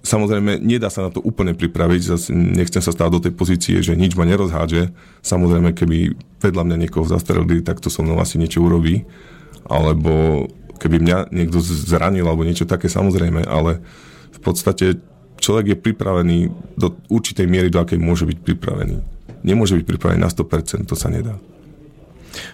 Samozrejme, 0.00 0.64
nedá 0.64 0.88
sa 0.88 1.08
na 1.08 1.10
to 1.12 1.20
úplne 1.20 1.52
pripraviť, 1.52 2.00
zase 2.00 2.32
nechcem 2.32 2.80
sa 2.80 2.88
stáť 2.88 3.10
do 3.12 3.20
tej 3.20 3.32
pozície, 3.36 3.76
že 3.84 3.92
nič 3.92 4.16
ma 4.16 4.24
nerozhádže. 4.24 4.96
Samozrejme, 5.20 5.76
keby 5.76 6.16
vedľa 6.40 6.62
mňa 6.64 6.76
niekoho 6.80 7.04
zastrelili, 7.04 7.60
tak 7.60 7.84
to 7.84 7.92
so 7.92 8.00
mnou 8.00 8.16
asi 8.16 8.40
niečo 8.40 8.64
urobí. 8.64 9.04
Alebo 9.68 10.48
keby 10.80 11.04
mňa 11.04 11.16
niekto 11.36 11.60
zranil, 11.60 12.24
alebo 12.24 12.48
niečo 12.48 12.64
také, 12.64 12.88
samozrejme, 12.88 13.44
ale 13.44 13.84
v 14.30 14.40
podstate 14.40 14.98
človek 15.40 15.74
je 15.74 15.76
pripravený 15.80 16.38
do 16.76 16.94
určitej 17.08 17.48
miery, 17.48 17.72
do 17.72 17.80
akej 17.80 17.96
môže 17.96 18.28
byť 18.28 18.38
pripravený. 18.44 18.96
Nemôže 19.40 19.74
byť 19.80 19.84
pripravený 19.88 20.20
na 20.20 20.30
100%, 20.30 20.84
to 20.84 20.94
sa 20.94 21.08
nedá. 21.08 21.40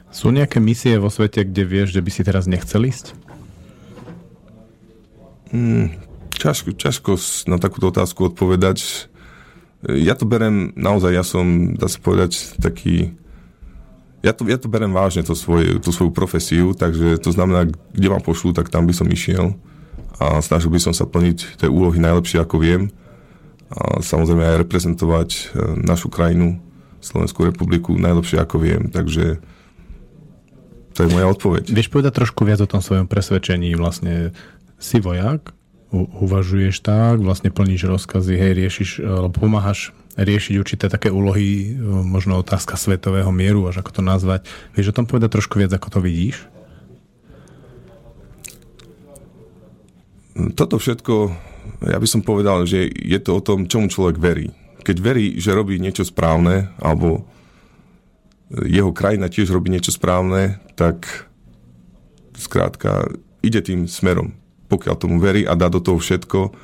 Sú 0.08 0.32
nejaké 0.32 0.62
misie 0.62 0.96
vo 0.96 1.12
svete, 1.12 1.44
kde 1.44 1.66
vieš, 1.66 1.92
že 1.92 2.00
by 2.00 2.10
si 2.14 2.22
teraz 2.24 2.48
nechcel 2.48 2.88
ísť? 2.88 3.12
Hmm, 5.52 5.92
ťažko, 6.32 6.72
ťažko 6.72 7.12
na 7.50 7.60
takúto 7.60 7.92
otázku 7.92 8.32
odpovedať. 8.32 9.10
Ja 9.84 10.16
to 10.16 10.24
berem, 10.24 10.72
naozaj 10.72 11.12
ja 11.12 11.24
som, 11.26 11.76
dá 11.76 11.86
sa 11.86 12.00
povedať, 12.00 12.56
taký 12.56 13.12
ja 14.24 14.34
to, 14.34 14.42
ja 14.50 14.58
to 14.58 14.66
berem 14.66 14.90
vážne, 14.90 15.22
to 15.22 15.38
svoje, 15.38 15.78
tú 15.78 15.94
svoju 15.94 16.10
profesiu, 16.10 16.74
takže 16.74 17.22
to 17.22 17.30
znamená, 17.30 17.70
kde 17.70 18.08
ma 18.10 18.18
pošlú, 18.18 18.50
tak 18.50 18.72
tam 18.72 18.88
by 18.88 18.94
som 18.96 19.06
išiel 19.06 19.54
a 20.16 20.40
snažil 20.40 20.72
by 20.72 20.80
som 20.80 20.94
sa 20.96 21.04
plniť 21.04 21.60
tie 21.60 21.68
úlohy 21.68 22.00
najlepšie, 22.00 22.40
ako 22.40 22.56
viem 22.62 22.82
a 23.70 23.98
samozrejme 23.98 24.46
aj 24.46 24.60
reprezentovať 24.62 25.28
e, 25.30 25.40
našu 25.82 26.06
krajinu, 26.06 26.62
Slovenskú 27.02 27.46
republiku 27.46 27.94
najlepšie, 27.94 28.42
ako 28.42 28.56
viem. 28.58 28.90
Takže 28.90 29.38
to 30.96 30.98
je 31.06 31.12
moja 31.12 31.28
odpoveď. 31.30 31.70
Vieš 31.70 31.92
povedať 31.92 32.18
trošku 32.18 32.42
viac 32.42 32.58
o 32.62 32.70
tom 32.70 32.82
svojom 32.82 33.06
presvedčení? 33.06 33.74
Vlastne 33.78 34.34
si 34.80 34.98
vojak, 34.98 35.54
uvažuješ 35.94 36.82
tak, 36.82 37.22
vlastne 37.22 37.54
plníš 37.54 37.86
rozkazy, 37.86 38.34
hej, 38.34 38.52
riešiš, 38.58 38.90
alebo 39.06 39.34
pomáhaš 39.34 39.94
riešiť 40.16 40.54
určité 40.56 40.84
také 40.88 41.12
úlohy, 41.12 41.76
e, 41.76 41.84
možno 41.84 42.40
otázka 42.40 42.78
svetového 42.78 43.30
mieru, 43.34 43.68
až 43.68 43.84
ako 43.84 44.00
to 44.00 44.02
nazvať. 44.02 44.48
Vieš 44.78 44.94
o 44.94 44.96
tom 44.96 45.06
povedať 45.10 45.36
trošku 45.36 45.60
viac, 45.60 45.74
ako 45.74 45.98
to 45.98 46.00
vidíš? 46.00 46.48
Toto 50.52 50.76
všetko, 50.76 51.14
ja 51.88 51.96
by 51.96 52.08
som 52.08 52.20
povedal, 52.20 52.68
že 52.68 52.88
je 52.92 53.18
to 53.20 53.40
o 53.40 53.44
tom, 53.44 53.64
čomu 53.64 53.88
človek 53.88 54.20
verí. 54.20 54.52
Keď 54.84 54.96
verí, 55.00 55.26
že 55.40 55.56
robí 55.56 55.80
niečo 55.80 56.04
správne, 56.04 56.70
alebo 56.78 57.26
jeho 58.52 58.94
krajina 58.94 59.26
tiež 59.26 59.50
robí 59.50 59.72
niečo 59.72 59.90
správne, 59.90 60.62
tak 60.78 61.26
skrátka 62.36 63.10
ide 63.42 63.64
tým 63.64 63.90
smerom, 63.90 64.36
pokiaľ 64.70 64.94
tomu 64.94 65.16
verí 65.18 65.42
a 65.48 65.58
dá 65.58 65.66
do 65.72 65.82
toho 65.82 65.98
všetko. 65.98 66.54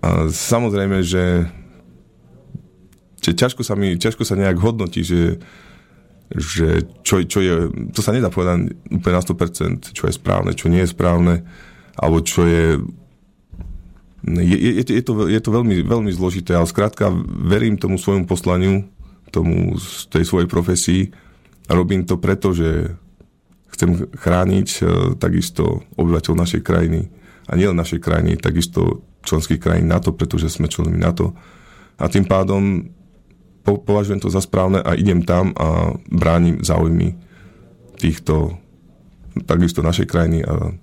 A 0.00 0.28
samozrejme, 0.28 1.00
že, 1.00 1.48
že 3.20 3.30
ťažko, 3.32 3.62
sa 3.64 3.78
mi, 3.78 3.96
ťažko 3.96 4.26
sa 4.26 4.36
nejak 4.36 4.58
hodnotí, 4.60 5.00
že, 5.06 5.40
že 6.34 6.84
čo, 7.06 7.24
čo 7.24 7.38
je, 7.40 7.54
to 7.94 8.00
sa 8.04 8.12
nedá 8.12 8.28
povedať 8.28 8.74
úplne 8.90 9.14
na 9.16 9.22
100%, 9.22 9.96
čo 9.96 10.02
je 10.08 10.12
správne, 10.12 10.52
čo 10.52 10.68
nie 10.68 10.84
je 10.84 10.92
správne 10.92 11.46
alebo 11.96 12.22
čo 12.22 12.46
je 12.46 12.64
je, 14.20 14.56
je, 14.56 14.84
je, 14.84 15.02
to, 15.02 15.32
je 15.32 15.40
to 15.40 15.50
veľmi, 15.50 15.80
veľmi 15.80 16.12
zložité, 16.12 16.52
ale 16.52 16.68
skrátka 16.68 17.08
verím 17.24 17.80
tomu 17.80 17.96
svojmu 17.96 18.28
poslaniu, 18.28 18.84
tomu 19.32 19.80
tej 20.12 20.28
svojej 20.28 20.44
profesii 20.44 21.08
robím 21.70 22.04
to 22.04 22.18
preto, 22.18 22.52
že 22.52 22.98
chcem 23.72 24.10
chrániť 24.12 24.68
uh, 24.82 24.86
takisto 25.16 25.86
obyvateľ 25.96 26.32
našej 26.36 26.62
krajiny 26.66 27.08
a 27.48 27.56
nielen 27.56 27.78
našej 27.78 28.02
krajiny, 28.02 28.36
takisto 28.36 29.06
členských 29.24 29.62
krajín 29.62 29.88
NATO, 29.88 30.12
pretože 30.12 30.50
sme 30.50 30.68
členmi 30.68 30.98
NATO. 30.98 31.32
A 31.96 32.10
tým 32.10 32.26
pádom 32.26 32.90
po, 33.62 33.78
považujem 33.80 34.20
to 34.20 34.28
za 34.32 34.42
správne 34.42 34.82
a 34.82 34.96
idem 34.96 35.22
tam 35.22 35.54
a 35.56 35.94
bránim 36.08 36.60
záujmy 36.60 37.16
týchto 38.00 38.56
takisto 39.46 39.84
našej 39.84 40.10
krajiny 40.10 40.42
a 40.42 40.74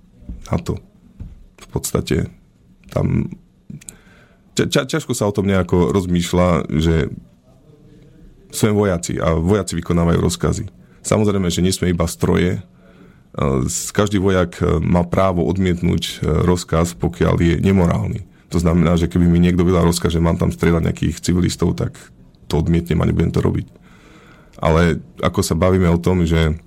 NATO 0.49 0.86
v 1.67 1.69
podstate 1.69 2.31
tam 2.89 3.27
ťa, 4.65 4.89
ťažko 4.89 5.13
sa 5.13 5.29
o 5.29 5.35
tom 5.35 5.45
nejako 5.45 5.93
rozmýšľa, 5.93 6.71
že 6.81 7.13
sú 8.49 8.73
vojaci 8.73 9.21
a 9.21 9.37
vojaci 9.37 9.77
vykonávajú 9.77 10.17
rozkazy. 10.23 10.65
Samozrejme, 11.05 11.51
že 11.53 11.61
nie 11.61 11.75
sme 11.75 11.93
iba 11.93 12.09
stroje. 12.09 12.63
Každý 13.93 14.17
vojak 14.17 14.57
e, 14.57 14.81
má 14.81 15.05
právo 15.05 15.45
odmietnúť 15.45 16.03
e, 16.03 16.13
rozkaz, 16.47 16.97
pokiaľ 16.97 17.35
je 17.37 17.55
nemorálny. 17.61 18.25
To 18.49 18.57
znamená, 18.57 18.95
že 18.97 19.11
keby 19.11 19.27
mi 19.27 19.37
niekto 19.37 19.61
vydal 19.61 19.85
rozkaz, 19.85 20.15
že 20.15 20.23
mám 20.23 20.39
tam 20.39 20.49
strieľať 20.49 20.83
nejakých 20.89 21.21
civilistov, 21.21 21.77
tak 21.77 21.93
to 22.47 22.57
odmietnem 22.57 22.97
a 23.03 23.05
nebudem 23.05 23.29
to 23.29 23.43
robiť. 23.43 23.67
Ale 24.57 25.03
ako 25.21 25.43
sa 25.45 25.53
bavíme 25.53 25.85
o 25.91 26.01
tom, 26.01 26.25
že 26.25 26.57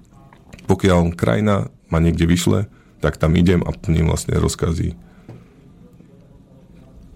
pokiaľ 0.70 1.16
krajina 1.18 1.72
ma 1.90 1.98
niekde 1.98 2.28
vyšle, 2.28 2.70
tak 3.00 3.16
tam 3.16 3.34
idem 3.36 3.64
a 3.64 3.72
plním 3.72 4.12
vlastne 4.12 4.36
rozkazy. 4.36 4.94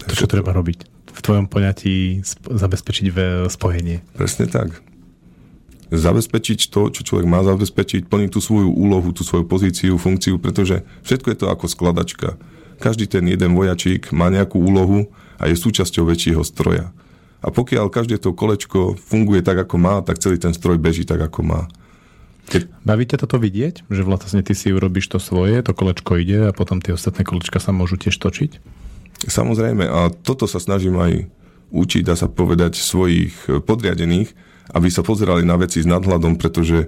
To, 0.05 0.15
čo 0.17 0.29
treba 0.29 0.53
robiť? 0.53 0.91
V 1.15 1.21
tvojom 1.23 1.47
poňatí 1.47 2.27
zabezpečiť 2.51 3.07
spojenie. 3.49 4.03
Presne 4.19 4.51
tak. 4.51 4.83
Zabezpečiť 5.95 6.75
to, 6.75 6.91
čo 6.91 7.01
človek 7.07 7.29
má 7.29 7.45
zabezpečiť, 7.47 8.11
plniť 8.11 8.31
tú 8.35 8.41
svoju 8.43 8.73
úlohu, 8.73 9.15
tú 9.15 9.23
svoju 9.23 9.47
pozíciu, 9.47 9.95
funkciu, 9.95 10.43
pretože 10.43 10.83
všetko 11.07 11.29
je 11.31 11.39
to 11.39 11.47
ako 11.49 11.71
skladačka. 11.71 12.29
Každý 12.83 13.07
ten 13.07 13.25
jeden 13.31 13.55
vojačík 13.55 14.11
má 14.11 14.27
nejakú 14.29 14.59
úlohu 14.59 15.07
a 15.39 15.47
je 15.47 15.55
súčasťou 15.55 16.09
väčšieho 16.11 16.43
stroja. 16.43 16.91
A 17.45 17.53
pokiaľ 17.53 17.93
každé 17.93 18.19
to 18.19 18.33
kolečko 18.33 18.97
funguje 18.97 19.45
tak, 19.45 19.69
ako 19.69 19.77
má, 19.77 20.01
tak 20.01 20.19
celý 20.19 20.41
ten 20.41 20.57
stroj 20.57 20.81
beží 20.81 21.05
tak, 21.05 21.21
ako 21.21 21.45
má. 21.45 21.63
Keď... 22.45 22.61
Baví 22.85 23.05
ťa 23.09 23.25
toto 23.25 23.41
vidieť? 23.41 23.89
Že 23.89 24.03
vlastne 24.05 24.43
ty 24.45 24.53
si 24.53 24.71
urobíš 24.71 25.09
to 25.13 25.19
svoje, 25.19 25.65
to 25.65 25.73
kolečko 25.73 26.21
ide 26.21 26.51
a 26.51 26.57
potom 26.57 26.79
tie 26.79 26.93
ostatné 26.93 27.25
kolečka 27.25 27.57
sa 27.59 27.73
môžu 27.73 27.97
tiež 27.97 28.17
točiť? 28.21 28.61
Samozrejme. 29.25 29.85
A 29.89 30.13
toto 30.13 30.45
sa 30.45 30.61
snažím 30.61 31.01
aj 31.01 31.29
učiť, 31.73 32.03
dá 32.05 32.15
sa 32.15 32.29
povedať, 32.29 32.77
svojich 32.77 33.65
podriadených, 33.65 34.37
aby 34.77 34.89
sa 34.93 35.01
pozerali 35.01 35.43
na 35.43 35.57
veci 35.57 35.81
s 35.81 35.89
nadhľadom, 35.89 36.37
pretože 36.37 36.87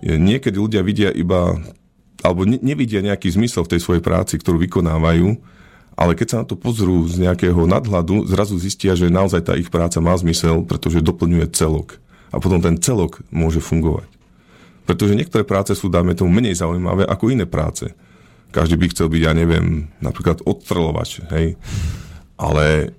niekedy 0.00 0.56
ľudia 0.56 0.80
vidia 0.80 1.12
iba 1.12 1.60
alebo 2.20 2.44
nevidia 2.44 3.00
nejaký 3.00 3.32
zmysel 3.32 3.64
v 3.64 3.76
tej 3.76 3.80
svojej 3.80 4.02
práci, 4.04 4.36
ktorú 4.36 4.60
vykonávajú 4.60 5.40
ale 6.00 6.16
keď 6.16 6.26
sa 6.32 6.40
na 6.40 6.46
to 6.48 6.56
pozrú 6.56 7.04
z 7.04 7.20
nejakého 7.20 7.68
nadhľadu, 7.68 8.24
zrazu 8.24 8.56
zistia, 8.56 8.96
že 8.96 9.12
naozaj 9.12 9.44
tá 9.44 9.52
ich 9.52 9.68
práca 9.68 10.00
má 10.00 10.16
zmysel, 10.16 10.64
pretože 10.64 11.04
doplňuje 11.04 11.52
celok. 11.52 12.00
A 12.32 12.40
potom 12.40 12.56
ten 12.64 12.80
celok 12.80 13.20
môže 13.28 13.60
fungovať. 13.60 14.08
Pretože 14.88 15.16
niektoré 15.16 15.46
práce 15.46 15.76
sú, 15.76 15.92
dáme 15.92 16.16
tomu, 16.16 16.32
menej 16.32 16.58
zaujímavé 16.58 17.06
ako 17.06 17.30
iné 17.30 17.46
práce. 17.46 17.90
Každý 18.50 18.74
by 18.74 18.86
chcel 18.90 19.06
byť, 19.06 19.22
ja 19.22 19.32
neviem, 19.32 19.88
napríklad 20.02 20.42
odstrelovač, 20.42 21.22
hej. 21.30 21.54
Ale 22.34 22.96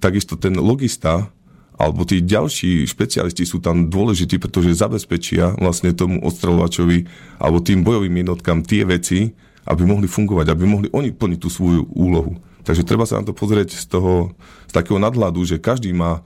takisto 0.00 0.38
ten 0.40 0.56
logista 0.56 1.28
alebo 1.76 2.08
tí 2.08 2.24
ďalší 2.24 2.88
špecialisti 2.88 3.44
sú 3.44 3.60
tam 3.60 3.92
dôležití, 3.92 4.40
pretože 4.40 4.80
zabezpečia 4.80 5.60
vlastne 5.60 5.92
tomu 5.92 6.24
odstrelovačovi 6.24 7.04
alebo 7.36 7.60
tým 7.60 7.84
bojovým 7.84 8.24
jednotkám 8.24 8.64
tie 8.64 8.88
veci, 8.88 9.36
aby 9.68 9.82
mohli 9.84 10.08
fungovať, 10.08 10.46
aby 10.48 10.64
mohli 10.64 10.88
oni 10.88 11.12
plniť 11.12 11.38
tú 11.42 11.52
svoju 11.52 11.84
úlohu. 11.92 12.40
Takže 12.64 12.82
treba 12.82 13.04
sa 13.04 13.20
na 13.20 13.28
to 13.28 13.36
pozrieť 13.36 13.76
z 13.76 13.84
toho, 13.92 14.32
z 14.66 14.72
takého 14.72 14.96
nadhľadu, 14.96 15.44
že 15.44 15.60
každý 15.60 15.92
má 15.92 16.24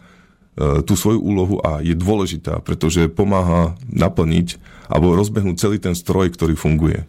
tú 0.59 0.93
svoju 0.99 1.23
úlohu 1.23 1.57
a 1.63 1.81
je 1.81 1.95
dôležitá, 1.95 2.61
pretože 2.61 3.09
pomáha 3.09 3.79
naplniť 3.87 4.61
alebo 4.91 5.15
rozbehnúť 5.15 5.57
celý 5.57 5.79
ten 5.79 5.95
stroj, 5.95 6.35
ktorý 6.35 6.59
funguje. 6.59 7.07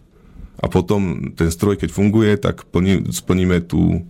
A 0.62 0.70
potom 0.70 1.34
ten 1.34 1.50
stroj, 1.50 1.74
keď 1.74 1.90
funguje, 1.90 2.38
tak 2.38 2.62
plní, 2.70 3.10
splníme 3.10 3.58
tú, 3.66 4.06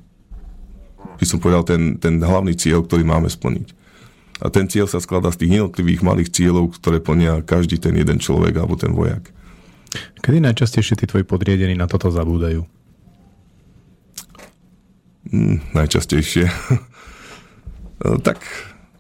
by 1.17 1.25
som 1.25 1.41
povedal, 1.41 1.65
ten, 1.65 1.97
ten 1.97 2.21
hlavný 2.21 2.53
cieľ, 2.53 2.85
ktorý 2.85 3.09
máme 3.09 3.33
splniť. 3.33 3.73
A 4.43 4.53
ten 4.53 4.69
cieľ 4.69 4.91
sa 4.91 5.01
skladá 5.01 5.33
z 5.33 5.47
tých 5.47 5.63
jednotlivých 5.63 6.05
malých 6.05 6.29
cieľov, 6.35 6.77
ktoré 6.77 7.01
plnia 7.01 7.41
každý 7.41 7.81
ten 7.81 7.97
jeden 7.97 8.21
človek 8.21 8.53
alebo 8.61 8.77
ten 8.77 8.93
vojak. 8.93 9.33
Kedy 10.21 10.45
najčastejšie 10.45 10.99
tí 10.99 11.05
tvoji 11.09 11.25
podriedení 11.25 11.73
na 11.73 11.89
toto 11.89 12.13
zabúdajú? 12.13 12.69
Mm, 15.33 15.63
najčastejšie. 15.73 16.47
tak... 18.27 18.39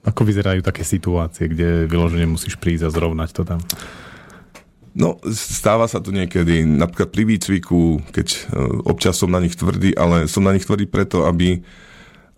Ako 0.02 0.26
vyzerajú 0.26 0.66
také 0.66 0.82
situácie, 0.82 1.46
kde 1.46 1.86
vyložene 1.86 2.26
musíš 2.26 2.58
prísť 2.58 2.90
a 2.90 2.94
zrovnať 2.94 3.30
to 3.30 3.42
tam? 3.46 3.60
No, 4.92 5.16
stáva 5.32 5.88
sa 5.88 6.04
to 6.04 6.12
niekedy, 6.12 6.68
napríklad 6.68 7.08
pri 7.08 7.24
výcviku, 7.24 8.02
keď 8.12 8.28
e, 8.28 8.38
občas 8.84 9.16
som 9.16 9.32
na 9.32 9.40
nich 9.40 9.56
tvrdý, 9.56 9.96
ale 9.96 10.28
som 10.28 10.44
na 10.44 10.52
nich 10.52 10.68
tvrdý 10.68 10.84
preto, 10.84 11.24
aby, 11.24 11.64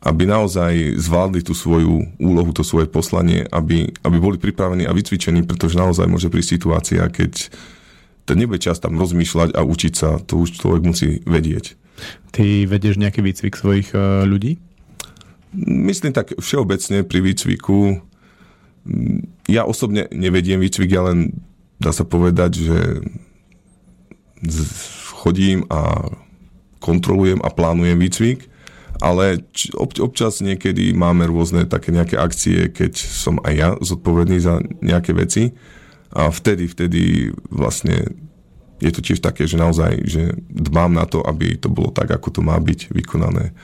aby 0.06 0.22
naozaj 0.22 0.94
zvládli 0.94 1.42
tú 1.42 1.50
svoju 1.50 2.14
úlohu, 2.22 2.54
to 2.54 2.62
svoje 2.62 2.86
poslanie, 2.86 3.42
aby, 3.50 3.90
aby 4.06 4.16
boli 4.22 4.38
pripravení 4.38 4.86
a 4.86 4.94
vycvičení, 4.94 5.42
pretože 5.42 5.74
naozaj 5.74 6.06
môže 6.06 6.30
prísť 6.30 6.62
situácia, 6.62 7.02
keď 7.10 7.50
to 8.24 8.38
nebude 8.38 8.62
čas 8.62 8.78
tam 8.78 9.02
rozmýšľať 9.02 9.50
a 9.56 9.60
učiť 9.66 9.92
sa, 9.96 10.22
to 10.22 10.38
už 10.38 10.54
človek 10.54 10.82
musí 10.86 11.26
vedieť. 11.26 11.74
Ty 12.30 12.70
vedieš 12.70 13.02
nejaký 13.02 13.20
výcvik 13.20 13.54
svojich 13.54 13.88
uh, 13.94 14.22
ľudí? 14.26 14.58
Myslím 15.62 16.10
tak 16.10 16.34
všeobecne 16.34 17.06
pri 17.06 17.20
výcviku. 17.22 18.02
Ja 19.46 19.64
osobne 19.64 20.10
nevediem 20.10 20.58
výcvik, 20.60 20.90
ja 20.90 21.06
len 21.08 21.38
dá 21.78 21.94
sa 21.94 22.04
povedať, 22.04 22.60
že 22.60 22.78
chodím 25.14 25.64
a 25.72 26.10
kontrolujem 26.84 27.40
a 27.40 27.48
plánujem 27.48 27.96
výcvik, 27.96 28.44
ale 29.00 29.40
občas 29.78 30.44
niekedy 30.44 30.92
máme 30.92 31.24
rôzne 31.24 31.64
také 31.64 31.96
nejaké 31.96 32.20
akcie, 32.20 32.68
keď 32.68 32.92
som 32.98 33.40
aj 33.40 33.54
ja 33.56 33.70
zodpovedný 33.80 34.36
za 34.42 34.60
nejaké 34.84 35.16
veci 35.16 35.56
a 36.12 36.28
vtedy, 36.28 36.68
vtedy 36.68 37.32
vlastne 37.48 38.12
je 38.84 38.90
to 38.92 39.00
tiež 39.00 39.24
také, 39.24 39.48
že 39.48 39.56
naozaj, 39.56 39.92
že 40.04 40.36
dbám 40.50 40.92
na 40.92 41.08
to, 41.08 41.24
aby 41.24 41.56
to 41.56 41.72
bolo 41.72 41.88
tak, 41.88 42.12
ako 42.12 42.28
to 42.28 42.40
má 42.44 42.58
byť 42.60 42.92
vykonané. 42.92 43.56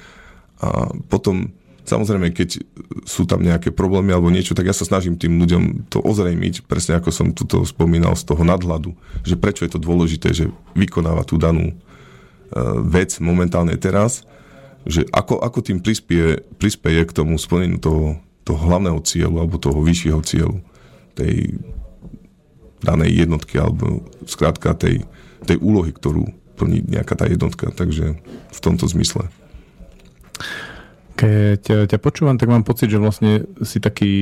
A 0.64 0.92
potom, 1.12 1.52
samozrejme, 1.84 2.32
keď 2.34 2.62
sú 3.04 3.24
tam 3.24 3.44
nejaké 3.44 3.70
problémy 3.74 4.12
alebo 4.12 4.32
niečo, 4.32 4.56
tak 4.56 4.68
ja 4.68 4.74
sa 4.76 4.88
snažím 4.88 5.16
tým 5.16 5.40
ľuďom 5.40 5.92
to 5.92 6.00
ozrejmiť, 6.00 6.66
presne 6.66 6.98
ako 6.98 7.10
som 7.12 7.32
tuto 7.36 7.62
spomínal 7.64 8.14
z 8.16 8.24
toho 8.26 8.42
nadhľadu, 8.44 8.92
že 9.24 9.38
prečo 9.38 9.64
je 9.64 9.72
to 9.72 9.80
dôležité, 9.80 10.32
že 10.32 10.48
vykonáva 10.76 11.24
tú 11.24 11.36
danú 11.36 11.72
e, 11.72 11.74
vec 12.88 13.16
momentálne 13.22 13.74
teraz, 13.76 14.24
že 14.88 15.04
ako, 15.12 15.44
ako 15.44 15.58
tým 15.60 15.78
prispie, 15.84 16.40
prispieje 16.56 17.04
k 17.04 17.16
tomu 17.16 17.36
splneniu 17.36 17.76
toho, 17.76 18.16
toho 18.48 18.58
hlavného 18.58 19.00
cieľu 19.04 19.44
alebo 19.44 19.60
toho 19.60 19.84
vyššieho 19.84 20.20
cieľu 20.24 20.58
tej 21.12 21.60
danej 22.80 23.28
jednotky 23.28 23.60
alebo 23.60 24.08
skrátka 24.24 24.72
tej, 24.72 25.04
tej 25.44 25.60
úlohy, 25.60 25.92
ktorú 25.92 26.32
plní 26.56 26.84
nejaká 26.88 27.16
tá 27.16 27.28
jednotka. 27.28 27.72
Takže 27.72 28.20
v 28.52 28.58
tomto 28.60 28.88
zmysle. 28.88 29.28
Keď 31.20 31.84
ťa 31.92 31.98
počúvam, 32.00 32.40
tak 32.40 32.48
mám 32.48 32.64
pocit, 32.64 32.88
že 32.88 32.96
vlastne 32.96 33.44
si 33.60 33.76
taký... 33.76 34.12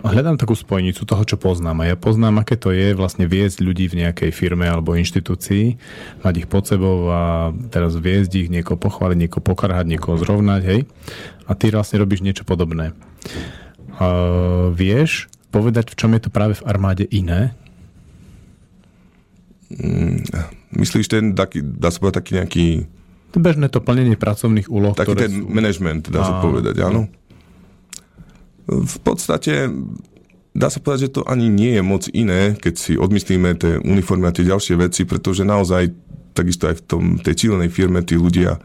Hľadám 0.00 0.40
takú 0.40 0.56
spojnicu 0.56 1.04
toho, 1.04 1.20
čo 1.28 1.36
poznám. 1.36 1.84
A 1.84 1.92
ja 1.92 1.96
poznám, 2.00 2.40
aké 2.40 2.56
to 2.56 2.72
je 2.72 2.96
vlastne 2.96 3.28
viesť 3.28 3.60
ľudí 3.60 3.92
v 3.92 4.00
nejakej 4.00 4.32
firme 4.32 4.64
alebo 4.64 4.96
inštitúcii, 4.96 5.76
mať 6.24 6.34
ich 6.40 6.48
pod 6.48 6.64
sebou 6.64 7.12
a 7.12 7.52
teraz 7.68 7.92
viesť 8.00 8.32
ich, 8.32 8.48
niekoho 8.48 8.80
pochváliť, 8.80 9.28
niekoho 9.28 9.44
pokarhať, 9.44 9.84
niekoho 9.84 10.16
zrovnať, 10.16 10.62
hej? 10.64 10.80
A 11.44 11.52
ty 11.52 11.68
vlastne 11.68 12.00
robíš 12.00 12.24
niečo 12.24 12.48
podobné. 12.48 12.96
Uh, 14.00 14.72
vieš 14.72 15.28
povedať, 15.52 15.92
v 15.92 15.98
čom 16.00 16.16
je 16.16 16.24
to 16.24 16.30
práve 16.32 16.56
v 16.56 16.64
armáde 16.64 17.04
iné, 17.12 17.52
Mm, 19.66 20.22
myslíš 20.78 21.10
ten 21.10 21.34
taký, 21.34 21.58
dá 21.62 21.90
sa 21.90 21.98
povedať 21.98 22.18
taký 22.22 22.32
nejaký... 22.38 22.66
Bežné 23.34 23.68
to 23.68 23.82
plnenie 23.84 24.16
pracovných 24.16 24.70
úloh, 24.70 24.96
Taký 24.96 25.16
ten 25.16 25.32
sú... 25.32 25.48
management, 25.50 26.08
dá 26.08 26.24
sa 26.24 26.34
povedať, 26.40 26.76
áno. 26.84 27.10
V 28.66 28.96
podstate 29.04 29.68
dá 30.56 30.72
sa 30.72 30.80
povedať, 30.80 31.10
že 31.10 31.14
to 31.20 31.22
ani 31.28 31.52
nie 31.52 31.76
je 31.76 31.82
moc 31.84 32.08
iné, 32.10 32.56
keď 32.56 32.74
si 32.80 32.92
odmyslíme 32.96 33.52
tie 33.60 33.76
uniformy 33.84 34.32
a 34.32 34.36
tie 34.36 34.48
ďalšie 34.48 34.80
veci, 34.80 35.04
pretože 35.04 35.44
naozaj 35.44 35.92
takisto 36.32 36.68
aj 36.68 36.80
v 36.80 36.82
tom, 36.84 37.02
tej 37.20 37.46
cílenej 37.46 37.68
firme 37.68 38.00
tí 38.00 38.16
ľudia 38.16 38.56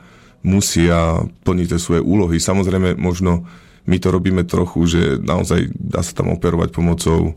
musia 0.41 1.21
plniť 1.45 1.67
tie 1.67 1.79
svoje 1.79 2.01
úlohy. 2.01 2.39
Samozrejme, 2.39 2.95
možno 2.95 3.45
my 3.85 3.97
to 3.99 4.07
robíme 4.09 4.43
trochu, 4.47 4.87
že 4.87 5.01
naozaj 5.19 5.71
dá 5.75 5.99
sa 6.01 6.15
tam 6.15 6.31
operovať 6.33 6.71
pomocou 6.71 7.35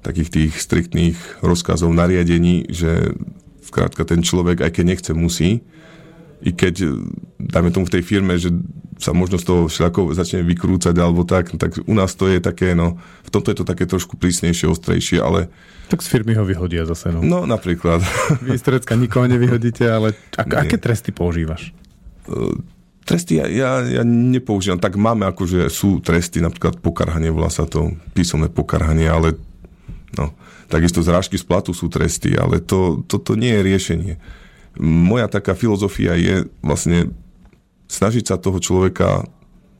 takých 0.00 0.28
tých 0.32 0.52
striktných 0.56 1.44
rozkazov, 1.44 1.92
nariadení, 1.92 2.72
že 2.72 3.12
skrátka 3.64 4.02
ten 4.08 4.24
človek, 4.24 4.64
aj 4.64 4.80
keď 4.80 4.84
nechce, 4.84 5.10
musí. 5.12 5.60
I 6.40 6.50
keď, 6.56 6.96
dáme 7.36 7.68
tomu 7.68 7.84
v 7.84 8.00
tej 8.00 8.02
firme, 8.04 8.40
že 8.40 8.48
sa 9.00 9.16
možno 9.16 9.40
z 9.40 9.44
toho 9.48 9.60
všelako 9.68 10.12
začne 10.12 10.44
vykrúcať 10.44 10.92
alebo 11.00 11.24
tak, 11.24 11.56
tak 11.56 11.80
u 11.80 11.94
nás 11.96 12.12
to 12.12 12.28
je 12.28 12.40
také, 12.40 12.76
no, 12.76 13.00
v 13.24 13.30
tomto 13.32 13.48
je 13.52 13.58
to 13.60 13.66
také 13.66 13.88
trošku 13.88 14.20
prísnejšie, 14.20 14.68
ostrejšie, 14.68 15.24
ale... 15.24 15.48
Tak 15.88 16.04
z 16.04 16.08
firmy 16.12 16.36
ho 16.36 16.44
vyhodia 16.44 16.84
zase, 16.84 17.08
no. 17.08 17.24
No, 17.24 17.48
napríklad. 17.48 18.04
Vy 18.44 18.60
z 18.60 18.62
Turecka 18.62 18.94
nikoho 18.94 19.24
nevyhodíte, 19.24 19.88
ale 19.88 20.12
ak, 20.36 20.68
aké 20.68 20.76
tresty 20.76 21.16
používaš? 21.16 21.72
Tresty 23.08 23.40
ja, 23.40 23.48
ja, 23.48 23.70
ja 23.82 24.02
nepoužívam. 24.04 24.78
Tak 24.78 25.00
máme 25.00 25.24
akože 25.26 25.72
sú 25.72 26.04
tresty, 26.04 26.44
napríklad 26.44 26.78
pokarhanie, 26.78 27.32
volá 27.32 27.48
sa 27.48 27.64
to 27.64 27.96
písomné 28.12 28.52
pokarhanie, 28.52 29.08
ale 29.08 29.34
no, 30.14 30.36
takisto 30.68 31.00
zrážky 31.00 31.40
z 31.40 31.48
platu 31.48 31.72
sú 31.72 31.88
tresty, 31.88 32.36
ale 32.36 32.60
to, 32.60 33.02
to, 33.08 33.16
to 33.16 33.34
nie 33.34 33.50
je 33.50 33.66
riešenie. 33.66 34.14
Moja 34.78 35.26
taká 35.26 35.58
filozofia 35.58 36.14
je 36.14 36.46
vlastne 36.62 37.10
snažiť 37.90 38.24
sa 38.30 38.36
toho 38.38 38.62
človeka 38.62 39.26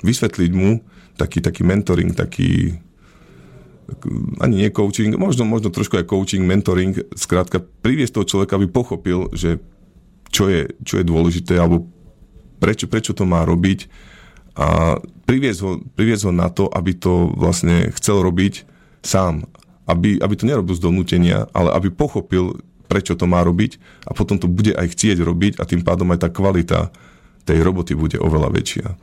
vysvetliť 0.03 0.51
mu 0.51 0.83
taký, 1.15 1.45
taký 1.45 1.63
mentoring, 1.63 2.11
taký 2.17 2.81
ani 4.39 4.67
nie 4.67 4.71
coaching, 4.71 5.19
možno, 5.19 5.43
možno 5.43 5.75
trošku 5.75 5.99
aj 5.99 6.07
coaching, 6.07 6.47
mentoring, 6.47 6.95
skrátka 7.19 7.59
priviesť 7.59 8.23
toho 8.23 8.27
človeka, 8.27 8.55
aby 8.55 8.71
pochopil, 8.71 9.27
že 9.35 9.59
čo 10.31 10.47
je, 10.47 10.71
čo 10.87 11.03
je 11.03 11.05
dôležité, 11.05 11.59
alebo 11.59 11.91
prečo, 12.63 12.87
prečo 12.87 13.11
to 13.11 13.27
má 13.27 13.43
robiť 13.43 13.91
a 14.61 14.99
priviesť 15.27 15.61
ho, 15.63 15.71
priviesť 15.95 16.23
ho 16.27 16.33
na 16.35 16.51
to, 16.51 16.67
aby 16.71 16.93
to 16.95 17.31
vlastne 17.39 17.91
chcel 17.95 18.23
robiť 18.23 18.67
sám. 19.01 19.47
Aby, 19.87 20.23
aby 20.23 20.35
to 20.39 20.47
nerobil 20.47 20.75
z 20.77 20.85
donútenia, 20.87 21.51
ale 21.51 21.75
aby 21.75 21.91
pochopil, 21.91 22.63
prečo 22.91 23.15
to 23.15 23.31
má 23.31 23.47
robiť 23.47 23.79
a 24.03 24.11
potom 24.11 24.43
to 24.43 24.51
bude 24.51 24.75
aj 24.75 24.91
chcieť 24.91 25.23
robiť 25.23 25.63
a 25.63 25.65
tým 25.65 25.87
pádom 25.87 26.11
aj 26.11 26.27
tá 26.27 26.29
kvalita 26.29 26.91
tej 27.47 27.63
roboty 27.63 27.95
bude 27.95 28.19
oveľa 28.19 28.51
väčšia. 28.51 28.99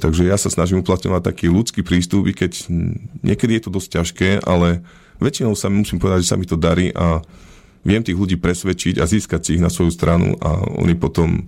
Takže 0.00 0.26
ja 0.26 0.40
sa 0.40 0.48
snažím 0.48 0.80
uplatňovať 0.80 1.22
taký 1.22 1.46
ľudský 1.52 1.84
prístup, 1.84 2.26
i 2.26 2.34
keď 2.34 2.66
niekedy 3.22 3.60
je 3.60 3.62
to 3.68 3.70
dosť 3.70 3.88
ťažké, 4.00 4.30
ale 4.42 4.82
väčšinou 5.22 5.54
sa 5.54 5.70
musím 5.70 6.02
povedať, 6.02 6.26
že 6.26 6.30
sa 6.34 6.40
mi 6.40 6.48
to 6.48 6.58
darí 6.58 6.90
a 6.96 7.22
viem 7.86 8.02
tých 8.02 8.18
ľudí 8.18 8.40
presvedčiť 8.40 8.98
a 8.98 9.06
získať 9.06 9.40
si 9.44 9.50
ich 9.54 9.62
na 9.62 9.70
svoju 9.70 9.94
stranu 9.94 10.34
a 10.40 10.66
oni 10.80 10.96
potom 10.98 11.46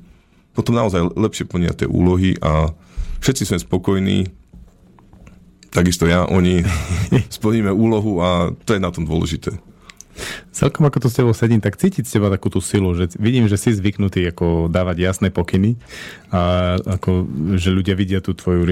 potom 0.56 0.72
naozaj 0.72 1.12
lepšie 1.12 1.44
plnia 1.44 1.76
tie 1.76 1.84
úlohy 1.84 2.40
a 2.40 2.72
všetci 3.20 3.44
sme 3.44 3.58
spokojní, 3.60 4.32
takisto 5.68 6.08
ja, 6.08 6.24
oni 6.24 6.64
splníme 7.36 7.68
úlohu 7.68 8.24
a 8.24 8.56
to 8.64 8.72
je 8.72 8.80
na 8.80 8.88
tom 8.88 9.04
dôležité. 9.04 9.52
Celkom 10.52 10.88
ako 10.88 11.04
to 11.04 11.08
s 11.12 11.18
tebou 11.20 11.34
sedím, 11.36 11.60
tak 11.60 11.76
cítiť 11.76 12.04
z 12.08 12.16
teba 12.16 12.32
takú 12.32 12.48
tú 12.48 12.64
silu, 12.64 12.96
že 12.96 13.12
vidím, 13.20 13.46
že 13.46 13.60
si 13.60 13.72
zvyknutý 13.72 14.24
ako 14.32 14.72
dávať 14.72 14.96
jasné 15.04 15.28
pokyny 15.28 15.76
a 16.32 16.74
ako, 16.80 17.28
že 17.60 17.72
ľudia 17.72 17.92
vidia 17.92 18.24
tú 18.24 18.32
tvoju 18.32 18.64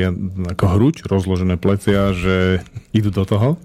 ako 0.49 0.64
hruď, 0.64 0.95
rozložené 1.05 1.61
plecia, 1.61 2.16
že 2.16 2.64
idú 2.97 3.12
do 3.12 3.24
toho. 3.28 3.61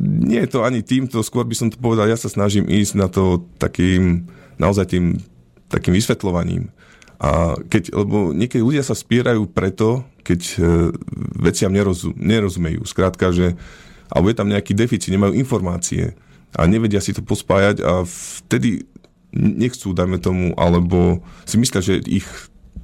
Nie 0.00 0.48
je 0.48 0.56
to 0.56 0.64
ani 0.64 0.80
týmto, 0.80 1.20
skôr 1.20 1.44
by 1.44 1.52
som 1.52 1.68
to 1.68 1.76
povedal, 1.76 2.08
ja 2.08 2.16
sa 2.16 2.32
snažím 2.32 2.64
ísť 2.64 2.94
na 2.96 3.12
to 3.12 3.44
takým, 3.60 4.24
naozaj 4.56 4.96
tým 4.96 5.20
takým 5.68 5.92
vysvetľovaním. 5.96 6.72
A 7.22 7.54
keď, 7.70 7.94
lebo 7.94 8.34
niekedy 8.34 8.60
ľudia 8.64 8.82
sa 8.82 8.98
spierajú 8.98 9.46
preto, 9.46 10.02
keď 10.26 10.40
e, 10.42 10.54
veciam 11.38 11.70
nerozum, 11.70 12.12
nerozumejú. 12.18 12.82
Skrátka, 12.82 13.30
že 13.30 13.54
alebo 14.12 14.28
je 14.28 14.36
tam 14.36 14.52
nejaký 14.52 14.76
deficit, 14.76 15.08
nemajú 15.08 15.32
informácie 15.32 16.12
a 16.52 16.68
nevedia 16.68 17.00
si 17.00 17.16
to 17.16 17.24
pospájať 17.24 17.80
a 17.80 18.04
vtedy 18.04 18.84
nechcú, 19.32 19.96
dajme 19.96 20.20
tomu, 20.20 20.52
alebo 20.60 21.24
si 21.48 21.56
myslia, 21.56 21.80
že 21.80 22.04
ich 22.04 22.28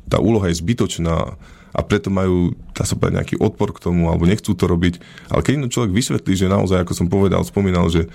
tá 0.08 0.16
úloha 0.16 0.48
je 0.48 0.56
zbytočná 0.56 1.36
a 1.76 1.80
preto 1.84 2.08
majú, 2.08 2.56
dá 2.72 2.88
sa 2.88 2.96
povedať, 2.96 3.14
nejaký 3.20 3.36
odpor 3.44 3.76
k 3.76 3.84
tomu, 3.84 4.08
alebo 4.08 4.24
nechcú 4.24 4.56
to 4.56 4.64
robiť. 4.64 5.04
Ale 5.28 5.44
keď 5.44 5.68
človek 5.68 5.92
vysvetlí, 5.92 6.32
že 6.32 6.48
naozaj, 6.48 6.80
ako 6.80 6.96
som 6.96 7.12
povedal, 7.12 7.44
spomínal, 7.44 7.92
že, 7.92 8.08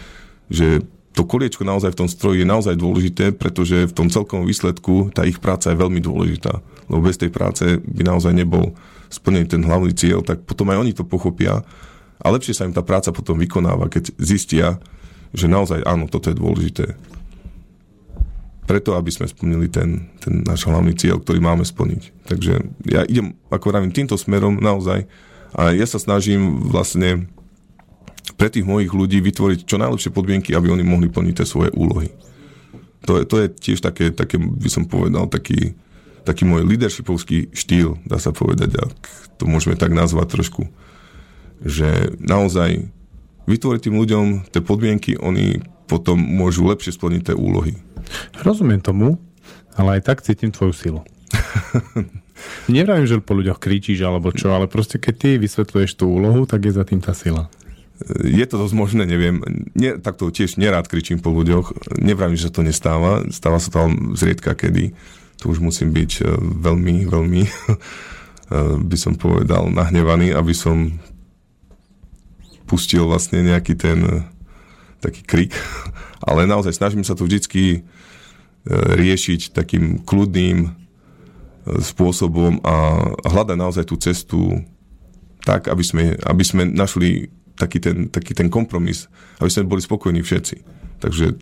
že 0.49 0.81
to 1.13 1.29
koliečko 1.29 1.61
naozaj 1.61 1.93
v 1.93 1.99
tom 2.03 2.09
stroji 2.09 2.41
je 2.41 2.49
naozaj 2.49 2.73
dôležité, 2.73 3.25
pretože 3.37 3.85
v 3.85 3.93
tom 3.93 4.09
celkom 4.09 4.49
výsledku 4.49 5.13
tá 5.13 5.21
ich 5.29 5.37
práca 5.37 5.69
je 5.69 5.77
veľmi 5.77 6.01
dôležitá. 6.01 6.65
Lebo 6.89 7.05
bez 7.05 7.21
tej 7.21 7.29
práce 7.29 7.77
by 7.77 8.01
naozaj 8.01 8.33
nebol 8.33 8.73
splnený 9.13 9.45
ten 9.45 9.61
hlavný 9.61 9.93
cieľ, 9.93 10.25
tak 10.25 10.41
potom 10.41 10.73
aj 10.73 10.81
oni 10.81 10.91
to 10.97 11.05
pochopia 11.05 11.61
a 12.23 12.27
lepšie 12.31 12.55
sa 12.55 12.63
im 12.63 12.71
tá 12.71 12.79
práca 12.79 13.11
potom 13.11 13.35
vykonáva, 13.35 13.91
keď 13.91 14.15
zistia, 14.15 14.79
že 15.35 15.51
naozaj 15.51 15.83
áno, 15.83 16.07
toto 16.07 16.31
je 16.31 16.39
dôležité. 16.39 16.95
Preto, 18.63 18.95
aby 18.95 19.11
sme 19.11 19.27
splnili 19.27 19.67
ten, 19.67 20.07
ten 20.23 20.39
náš 20.47 20.63
hlavný 20.63 20.95
cieľ, 20.95 21.19
ktorý 21.19 21.43
máme 21.43 21.67
splniť. 21.67 22.31
Takže 22.31 22.53
ja 22.87 23.03
idem, 23.03 23.35
ako 23.51 23.75
vravím, 23.75 23.91
týmto 23.91 24.15
smerom 24.15 24.63
naozaj 24.63 25.03
a 25.51 25.75
ja 25.75 25.83
sa 25.83 25.99
snažím 25.99 26.63
vlastne 26.71 27.27
pre 28.39 28.47
tých 28.47 28.63
mojich 28.63 28.95
ľudí 28.95 29.19
vytvoriť 29.19 29.67
čo 29.67 29.75
najlepšie 29.75 30.15
podmienky, 30.15 30.55
aby 30.55 30.71
oni 30.71 30.87
mohli 30.87 31.11
plniť 31.11 31.43
tie 31.43 31.47
svoje 31.47 31.75
úlohy. 31.75 32.07
To 33.03 33.19
je, 33.19 33.23
to 33.27 33.35
je 33.43 33.47
tiež 33.51 33.83
také, 33.83 34.15
také, 34.15 34.39
by 34.39 34.69
som 34.71 34.87
povedal, 34.87 35.27
taký, 35.27 35.75
taký 36.23 36.47
môj 36.47 36.63
leadershipovský 36.63 37.51
štýl, 37.51 37.99
dá 38.07 38.15
sa 38.15 38.31
povedať, 38.31 38.79
ak 38.79 38.95
to 39.35 39.43
môžeme 39.43 39.75
tak 39.75 39.91
nazvať 39.91 40.39
trošku. 40.39 40.71
Že 41.63 42.19
naozaj 42.19 42.91
vytvoriť 43.47 43.81
tým 43.87 43.95
ľuďom 43.95 44.25
tie 44.51 44.61
podmienky, 44.63 45.15
oni 45.19 45.63
potom 45.87 46.19
môžu 46.19 46.67
lepšie 46.67 46.95
splniť 46.95 47.31
tie 47.31 47.35
úlohy. 47.35 47.75
Rozumiem 48.43 48.83
tomu, 48.83 49.19
ale 49.75 49.99
aj 49.99 50.11
tak 50.11 50.17
cítim 50.23 50.51
tvoju 50.51 50.73
silu. 50.75 51.01
Nevravím, 52.71 53.07
že 53.07 53.23
po 53.23 53.35
ľuďoch 53.35 53.59
kričíš 53.59 54.03
alebo 54.03 54.31
čo, 54.35 54.51
ale 54.51 54.67
proste 54.67 54.99
keď 54.99 55.13
ty 55.15 55.29
vysvetľuješ 55.39 55.91
tú 55.95 56.11
úlohu, 56.11 56.43
tak 56.43 56.67
je 56.67 56.75
za 56.75 56.83
tým 56.83 56.99
tá 56.99 57.15
sila. 57.15 57.47
Je 58.19 58.43
to 58.43 58.59
dosť 58.59 58.75
možné, 58.75 59.03
neviem. 59.07 59.39
Nie, 59.77 59.95
takto 59.95 60.27
tiež 60.27 60.59
nerád 60.59 60.91
kričím 60.91 61.23
po 61.23 61.31
ľuďoch. 61.31 61.95
Nevravím, 62.01 62.35
že 62.35 62.51
to 62.51 62.65
nestáva. 62.65 63.23
Stáva 63.31 63.63
sa 63.63 63.69
to 63.71 63.81
zriedka 64.17 64.57
kedy. 64.57 64.91
Tu 65.39 65.45
už 65.47 65.63
musím 65.63 65.95
byť 65.95 66.11
e, 66.19 66.23
veľmi, 66.39 67.07
veľmi, 67.07 67.43
e, 67.47 67.51
by 68.81 68.97
som 68.97 69.13
povedal, 69.15 69.71
nahnevaný, 69.71 70.35
aby 70.35 70.51
som 70.51 70.99
pustil 72.73 73.05
vlastne 73.05 73.45
nejaký 73.45 73.77
ten 73.77 74.01
e, 74.01 74.15
taký 74.97 75.21
krik. 75.21 75.53
Ale 76.27 76.49
naozaj 76.49 76.73
snažím 76.73 77.05
sa 77.05 77.13
to 77.13 77.29
vždycky 77.29 77.85
riešiť 78.71 79.51
takým 79.51 79.99
kľudným 80.07 80.71
spôsobom 81.67 82.63
a 82.63 82.75
hľadať 83.27 83.57
naozaj 83.59 83.83
tú 83.87 83.95
cestu 83.99 84.63
tak, 85.43 85.67
aby 85.67 85.83
sme, 85.83 86.15
aby 86.23 86.43
sme 86.43 86.63
našli 86.67 87.27
taký 87.59 87.83
ten, 87.83 88.07
taký 88.07 88.31
ten 88.31 88.47
kompromis, 88.47 89.11
aby 89.43 89.51
sme 89.51 89.67
boli 89.67 89.83
spokojní 89.83 90.23
všetci. 90.23 90.63
Takže 91.03 91.35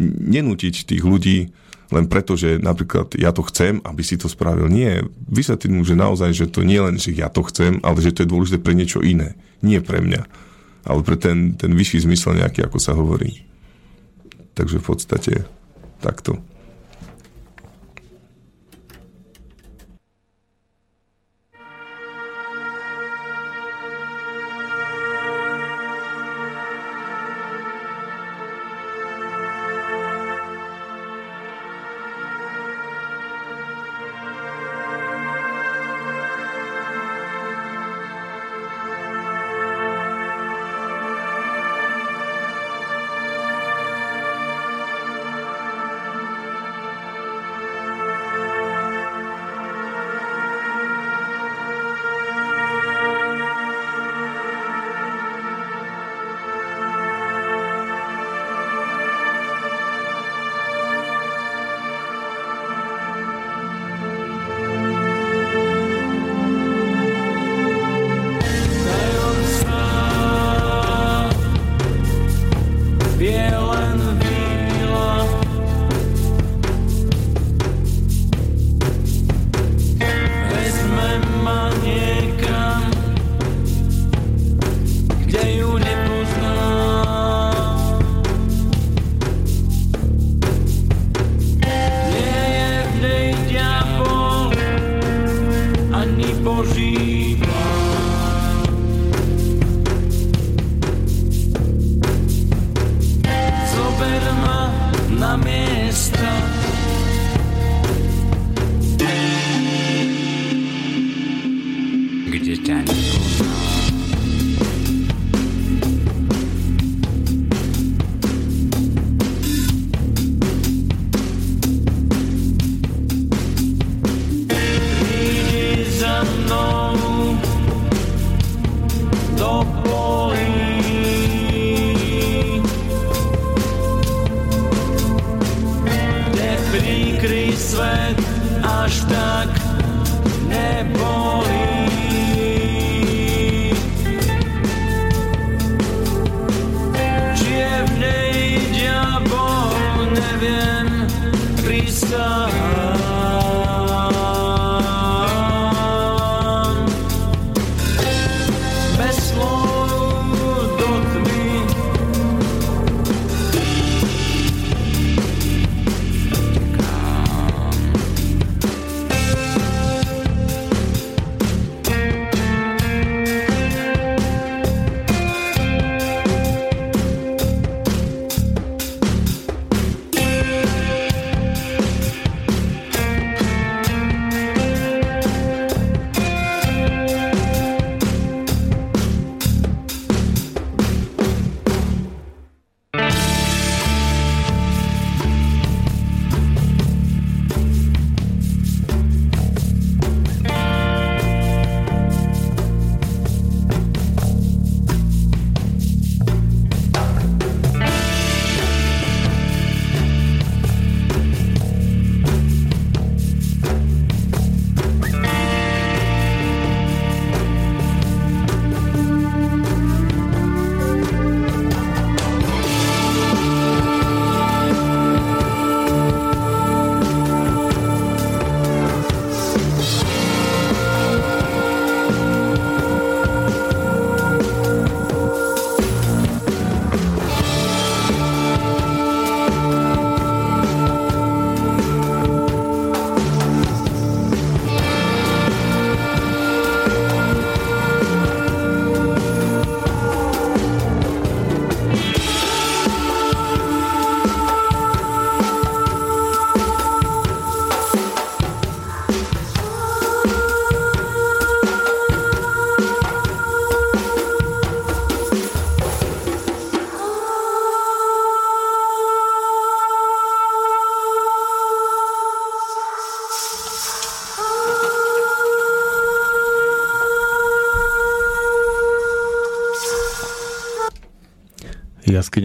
nenútiť 0.00 0.88
tých 0.88 1.04
ľudí 1.04 1.52
len 1.90 2.06
preto, 2.06 2.38
že 2.38 2.62
napríklad 2.62 3.18
ja 3.18 3.34
to 3.34 3.42
chcem, 3.50 3.82
aby 3.82 4.00
si 4.00 4.14
to 4.14 4.30
spravil. 4.30 4.70
Nie, 4.70 5.02
vysvetliť 5.26 5.70
mu, 5.74 5.82
že 5.82 5.98
naozaj, 5.98 6.30
že 6.32 6.46
to 6.46 6.62
nie 6.62 6.78
len, 6.78 6.96
že 6.96 7.12
ja 7.12 7.28
to 7.28 7.42
chcem, 7.50 7.82
ale 7.82 7.98
že 8.00 8.14
to 8.14 8.22
je 8.24 8.30
dôležité 8.30 8.58
pre 8.62 8.78
niečo 8.78 9.02
iné. 9.02 9.34
Nie 9.60 9.84
pre 9.84 10.00
mňa, 10.00 10.22
ale 10.88 11.00
pre 11.04 11.16
ten, 11.20 11.54
ten 11.56 11.72
vyšší 11.76 12.08
zmysel 12.08 12.40
nejaký, 12.40 12.64
ako 12.64 12.78
sa 12.80 12.96
hovorí. 12.96 13.44
Takže 14.56 14.80
v 14.80 14.86
podstate 14.86 15.32
takto. 16.00 16.40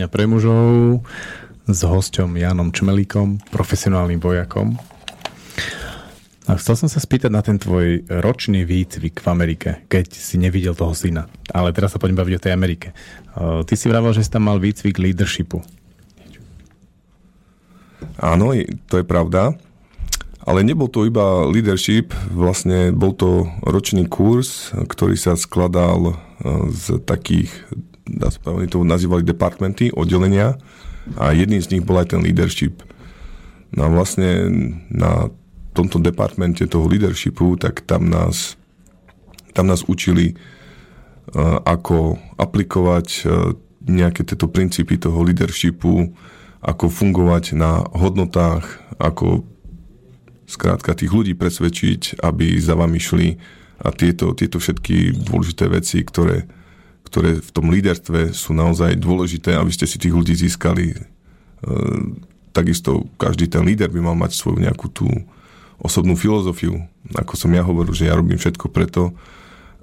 Jaskyňa 0.06 0.22
pre 0.22 0.30
mužov 0.30 1.02
s 1.66 1.82
hosťom 1.82 2.38
Janom 2.38 2.70
Čmelíkom, 2.70 3.42
profesionálnym 3.50 4.22
vojakom. 4.22 4.78
A 6.46 6.62
chcel 6.62 6.78
som 6.78 6.86
sa 6.86 7.02
spýtať 7.02 7.34
na 7.34 7.42
ten 7.42 7.58
tvoj 7.58 8.06
ročný 8.22 8.70
výcvik 8.70 9.18
v 9.18 9.28
Amerike, 9.34 9.82
keď 9.90 10.14
si 10.14 10.38
nevidel 10.38 10.78
toho 10.78 10.94
syna. 10.94 11.26
Ale 11.50 11.74
teraz 11.74 11.98
sa 11.98 11.98
poďme 11.98 12.22
baviť 12.22 12.36
o 12.38 12.44
tej 12.46 12.54
Amerike. 12.54 12.94
Ty 13.34 13.74
si 13.74 13.90
vravel, 13.90 14.14
že 14.14 14.22
si 14.22 14.30
tam 14.30 14.46
mal 14.46 14.62
výcvik 14.62 15.02
leadershipu. 15.02 15.66
Áno, 18.22 18.54
to 18.86 19.02
je 19.02 19.06
pravda. 19.10 19.58
Ale 20.46 20.62
nebol 20.62 20.86
to 20.86 21.10
iba 21.10 21.50
leadership, 21.50 22.14
vlastne 22.30 22.94
bol 22.94 23.18
to 23.18 23.50
ročný 23.66 24.06
kurz, 24.06 24.70
ktorý 24.70 25.18
sa 25.18 25.34
skladal 25.34 26.22
z 26.70 27.02
takých, 27.02 27.50
povedať, 28.42 28.72
to 28.72 28.86
nazývali 28.86 29.26
departmenty, 29.26 29.90
oddelenia 29.90 30.58
a 31.18 31.34
jedným 31.34 31.62
z 31.62 31.78
nich 31.78 31.84
bol 31.86 31.98
aj 32.02 32.14
ten 32.14 32.22
leadership. 32.22 32.82
No 33.74 33.86
a 33.86 33.90
vlastne 33.90 34.50
na 34.88 35.30
tomto 35.76 36.00
departmente 36.00 36.64
toho 36.66 36.88
leadershipu, 36.88 37.60
tak 37.60 37.84
tam 37.84 38.08
nás, 38.08 38.56
tam 39.52 39.68
nás 39.68 39.84
učili, 39.84 40.40
ako 41.66 42.16
aplikovať 42.40 43.28
nejaké 43.86 44.24
tieto 44.24 44.48
princípy 44.48 44.96
toho 44.96 45.20
leadershipu, 45.26 46.16
ako 46.64 46.86
fungovať 46.90 47.54
na 47.54 47.84
hodnotách, 47.94 48.66
ako 48.98 49.46
skrátka 50.46 50.94
tých 50.98 51.12
ľudí 51.12 51.34
presvedčiť, 51.38 52.22
aby 52.22 52.58
za 52.62 52.78
vami 52.78 52.98
šli 53.02 53.38
a 53.82 53.92
tieto, 53.92 54.32
tieto 54.38 54.62
všetky 54.62 55.26
dôležité 55.26 55.68
veci, 55.68 56.02
ktoré, 56.02 56.48
ktoré 57.06 57.40
v 57.40 57.50
tom 57.54 57.70
líderstve 57.70 58.34
sú 58.34 58.52
naozaj 58.52 58.98
dôležité, 58.98 59.54
aby 59.56 59.72
ste 59.72 59.86
si 59.86 60.02
tých 60.02 60.12
ľudí 60.12 60.34
získali. 60.34 60.92
E, 60.92 60.98
takisto 62.52 63.06
každý 63.22 63.46
ten 63.46 63.62
líder 63.62 63.94
by 63.94 64.02
mal 64.02 64.18
mať 64.18 64.36
svoju 64.36 64.60
nejakú 64.60 64.90
tú 64.90 65.08
osobnú 65.78 66.18
filozofiu. 66.18 66.82
Ako 67.14 67.38
som 67.38 67.54
ja 67.54 67.62
hovoril, 67.62 67.94
že 67.94 68.10
ja 68.10 68.18
robím 68.18 68.42
všetko 68.42 68.74
preto, 68.74 69.14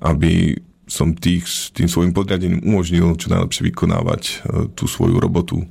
aby 0.03 0.59
som 0.91 1.15
tých, 1.15 1.47
tým 1.73 1.87
svojim 1.87 2.13
podriadením 2.13 2.61
umožnil 2.67 3.15
čo 3.17 3.31
najlepšie 3.31 3.71
vykonávať 3.71 4.23
e, 4.23 4.35
tú 4.75 4.91
svoju 4.91 5.17
robotu 5.17 5.65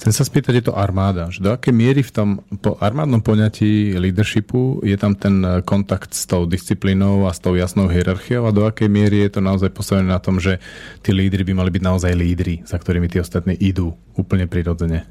Chcem 0.00 0.12
sa 0.12 0.24
spýtať, 0.24 0.52
je 0.60 0.64
to 0.70 0.74
armáda. 0.76 1.28
Že 1.28 1.40
do 1.44 1.50
akej 1.52 1.74
miery 1.74 2.00
v 2.00 2.12
tom 2.12 2.28
po 2.60 2.76
armádnom 2.80 3.20
poňatí 3.20 3.96
leadershipu 3.96 4.80
je 4.84 4.96
tam 4.96 5.16
ten 5.16 5.44
eh, 5.44 5.60
kontakt 5.64 6.12
s 6.16 6.24
tou 6.24 6.44
disciplínou 6.44 7.28
a 7.28 7.34
s 7.34 7.40
tou 7.40 7.56
jasnou 7.56 7.88
hierarchiou 7.88 8.48
a 8.48 8.54
do 8.54 8.64
akej 8.64 8.88
miery 8.88 9.28
je 9.28 9.36
to 9.36 9.40
naozaj 9.44 9.70
postavené 9.72 10.08
na 10.08 10.20
tom, 10.20 10.40
že 10.40 10.60
tí 11.04 11.12
lídry 11.12 11.44
by 11.44 11.52
mali 11.52 11.70
byť 11.72 11.82
naozaj 11.82 12.12
lídry, 12.16 12.64
za 12.64 12.76
ktorými 12.80 13.08
tí 13.08 13.20
ostatní 13.20 13.56
idú 13.56 13.92
úplne 14.16 14.48
prirodzene? 14.48 15.04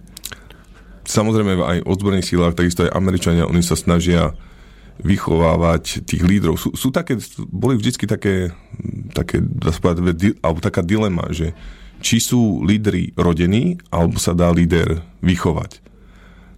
Samozrejme 1.09 1.57
aj 1.57 1.77
v 1.81 1.89
ozbrojených 1.89 2.29
sílach, 2.29 2.53
takisto 2.53 2.85
aj 2.85 2.93
Američania, 2.93 3.49
oni 3.49 3.65
sa 3.65 3.73
snažia 3.73 4.37
vychovávať 4.99 6.03
tých 6.03 6.21
lídrov. 6.21 6.59
Sú, 6.59 6.75
sú 6.75 6.91
také, 6.91 7.15
boli 7.47 7.79
vždycky 7.79 8.03
také, 8.03 8.51
také 9.15 9.39
alebo 10.43 10.59
taká 10.59 10.83
dilema, 10.83 11.31
že 11.31 11.55
či 11.99 12.23
sú 12.23 12.63
lídry 12.63 13.11
rodení, 13.15 13.79
alebo 13.91 14.17
sa 14.17 14.35
dá 14.35 14.51
líder 14.51 15.03
vychovať. 15.19 15.83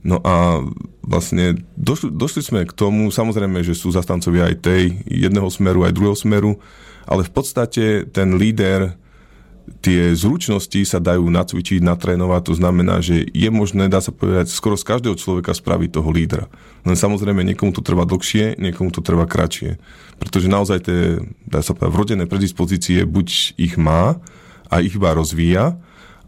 No 0.02 0.18
a 0.26 0.66
vlastne 1.06 1.62
došli, 1.78 2.10
došli 2.10 2.42
sme 2.42 2.62
k 2.66 2.74
tomu, 2.74 3.14
samozrejme, 3.14 3.62
že 3.62 3.78
sú 3.78 3.94
zastancovia 3.94 4.50
aj 4.50 4.56
tej 4.66 4.84
jedného 5.06 5.46
smeru, 5.54 5.86
aj 5.86 5.94
druhého 5.94 6.18
smeru, 6.18 6.58
ale 7.06 7.22
v 7.22 7.32
podstate 7.34 8.10
ten 8.10 8.34
líder 8.38 8.98
tie 9.82 10.18
zručnosti 10.18 10.82
sa 10.90 10.98
dajú 10.98 11.30
nacvičiť, 11.30 11.86
natrénovať, 11.86 12.42
to 12.50 12.54
znamená, 12.58 13.00
že 13.00 13.30
je 13.30 13.50
možné, 13.54 13.88
dá 13.88 14.02
sa 14.02 14.10
povedať, 14.10 14.50
skoro 14.50 14.74
z 14.74 14.86
každého 14.90 15.16
človeka 15.16 15.54
spraviť 15.54 15.90
toho 15.94 16.10
lídra. 16.10 16.50
Len 16.82 16.98
samozrejme, 16.98 17.46
niekomu 17.46 17.70
to 17.72 17.86
trvá 17.86 18.04
dlhšie, 18.10 18.58
niekomu 18.58 18.90
to 18.90 19.06
trvá 19.06 19.30
kratšie. 19.30 19.78
Pretože 20.18 20.50
naozaj 20.50 20.78
tie, 20.86 21.22
dá 21.46 21.62
sa 21.62 21.78
povedať, 21.78 21.94
vrodené 21.94 22.24
predispozície 22.26 23.06
buď 23.06 23.58
ich 23.62 23.78
má 23.78 24.18
a 24.72 24.80
ich 24.80 24.96
iba 24.96 25.12
rozvíja, 25.12 25.76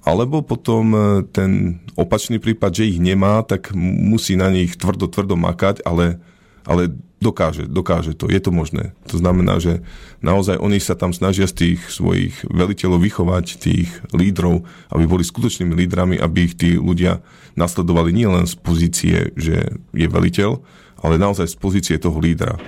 alebo 0.03 0.43
potom 0.43 0.91
e, 0.91 0.99
ten 1.31 1.79
opačný 1.95 2.43
prípad, 2.43 2.75
že 2.75 2.91
ich 2.91 2.99
nemá, 2.99 3.39
tak 3.47 3.71
musí 3.79 4.35
na 4.35 4.51
nich 4.51 4.75
tvrdo, 4.75 5.07
tvrdo 5.07 5.39
makať, 5.39 5.79
ale, 5.87 6.19
ale 6.67 6.91
dokáže, 7.23 7.71
dokáže 7.71 8.11
to, 8.11 8.27
je 8.27 8.35
to 8.43 8.51
možné. 8.51 8.91
To 9.07 9.15
znamená, 9.15 9.63
že 9.63 9.79
naozaj 10.19 10.59
oni 10.59 10.83
sa 10.83 10.99
tam 10.99 11.15
snažia 11.15 11.47
z 11.47 11.55
tých 11.55 11.79
svojich 11.87 12.43
veliteľov 12.51 12.99
vychovať, 12.99 13.45
tých 13.63 13.89
lídrov, 14.11 14.67
aby 14.91 15.07
boli 15.07 15.23
skutočnými 15.23 15.71
lídrami, 15.71 16.19
aby 16.19 16.51
ich 16.51 16.59
tí 16.59 16.75
ľudia 16.75 17.23
nasledovali 17.55 18.11
nielen 18.11 18.43
z 18.43 18.59
pozície, 18.59 19.17
že 19.39 19.79
je 19.95 20.07
veliteľ, 20.11 20.59
ale 20.99 21.15
naozaj 21.15 21.47
z 21.47 21.55
pozície 21.55 21.95
toho 21.95 22.19
lídra. 22.19 22.59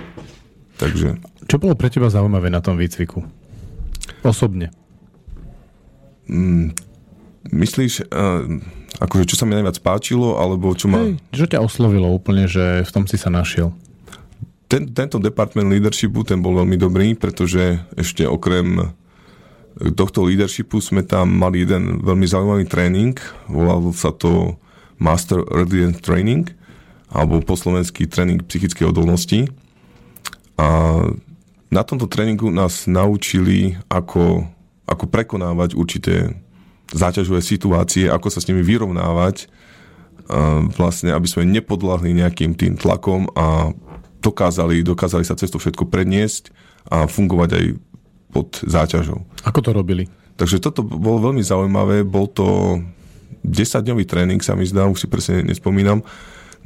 Takže 0.80 1.20
Čo 1.44 1.56
bolo 1.60 1.76
pre 1.76 1.92
teba 1.92 2.08
zaujímavé 2.08 2.48
na 2.48 2.64
tom 2.64 2.80
výcviku? 2.80 3.24
Osobne. 4.24 4.72
Myslíš, 7.50 8.10
uh, 8.10 8.46
akože 8.98 9.24
čo 9.30 9.38
sa 9.38 9.46
mi 9.46 9.54
najviac 9.54 9.78
páčilo, 9.82 10.38
alebo 10.38 10.74
čo 10.74 10.90
ma... 10.90 11.02
Hej, 11.02 11.22
čo 11.30 11.46
ťa 11.46 11.62
oslovilo 11.62 12.10
úplne, 12.10 12.50
že 12.50 12.82
v 12.82 12.90
tom 12.90 13.04
si 13.06 13.18
sa 13.18 13.30
našiel? 13.30 13.70
ten, 14.66 14.90
tento 14.90 15.22
department 15.22 15.70
leadershipu, 15.70 16.26
ten 16.26 16.42
bol 16.42 16.58
veľmi 16.58 16.74
dobrý, 16.74 17.14
pretože 17.14 17.78
ešte 17.94 18.26
okrem 18.26 18.90
tohto 19.94 20.26
leadershipu 20.26 20.82
sme 20.82 21.06
tam 21.06 21.30
mali 21.30 21.62
jeden 21.62 22.02
veľmi 22.02 22.26
zaujímavý 22.26 22.64
tréning, 22.66 23.14
volal 23.46 23.92
sa 23.94 24.10
to 24.10 24.58
Master 24.98 25.44
Resilience 25.46 26.02
Training, 26.02 26.50
alebo 27.12 27.38
po 27.44 27.54
slovensky 27.54 28.10
tréning 28.10 28.42
psychickej 28.42 28.90
odolnosti. 28.90 29.46
A 30.58 30.98
na 31.70 31.82
tomto 31.84 32.08
tréningu 32.10 32.50
nás 32.50 32.88
naučili, 32.88 33.78
ako, 33.86 34.48
ako 34.86 35.10
prekonávať 35.10 35.74
určité 35.74 36.34
záťažové 36.94 37.42
situácie, 37.42 38.06
ako 38.06 38.30
sa 38.30 38.38
s 38.38 38.46
nimi 38.46 38.62
vyrovnávať, 38.62 39.50
a 40.26 40.66
vlastne, 40.74 41.14
aby 41.14 41.26
sme 41.30 41.46
nepodľahli 41.46 42.10
nejakým 42.18 42.58
tým 42.58 42.74
tlakom 42.74 43.30
a 43.38 43.70
dokázali, 44.18 44.82
dokázali 44.82 45.22
sa 45.22 45.38
cez 45.38 45.54
to 45.54 45.62
všetko 45.62 45.86
predniesť 45.86 46.50
a 46.90 47.06
fungovať 47.06 47.50
aj 47.54 47.64
pod 48.34 48.48
záťažou. 48.66 49.22
Ako 49.46 49.62
to 49.62 49.70
robili? 49.70 50.10
Takže 50.34 50.58
toto 50.58 50.82
bolo 50.82 51.30
veľmi 51.30 51.40
zaujímavé, 51.46 52.02
bol 52.02 52.26
to 52.26 52.78
10-dňový 53.46 54.04
tréning, 54.04 54.42
sa 54.42 54.58
mi 54.58 54.66
zdá, 54.66 54.90
už 54.90 55.06
si 55.06 55.08
presne 55.08 55.46
nespomínam. 55.46 56.02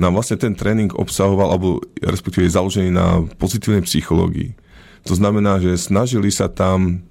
No 0.00 0.08
a 0.08 0.14
vlastne 0.16 0.40
ten 0.40 0.56
tréning 0.56 0.88
obsahoval, 0.96 1.52
alebo 1.52 1.84
respektíve 2.00 2.48
je 2.48 2.56
založený 2.56 2.88
na 2.88 3.20
pozitívnej 3.36 3.84
psychológii. 3.84 4.56
To 5.04 5.12
znamená, 5.12 5.60
že 5.60 5.76
snažili 5.76 6.32
sa 6.32 6.48
tam 6.48 6.80
e, 6.88 7.09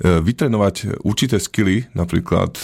vytrenovať 0.00 1.04
určité 1.04 1.36
skily, 1.36 1.90
napríklad 1.92 2.56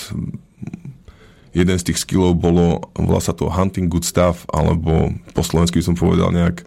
jeden 1.52 1.76
z 1.76 1.86
tých 1.92 1.98
skillov 2.04 2.38
bolo, 2.38 2.92
volá 2.94 3.20
sa 3.20 3.34
to 3.34 3.50
hunting 3.50 3.90
good 3.90 4.06
stuff, 4.06 4.46
alebo 4.52 5.12
po 5.34 5.42
slovensky 5.42 5.82
som 5.82 5.98
povedal 5.98 6.30
nejak 6.30 6.62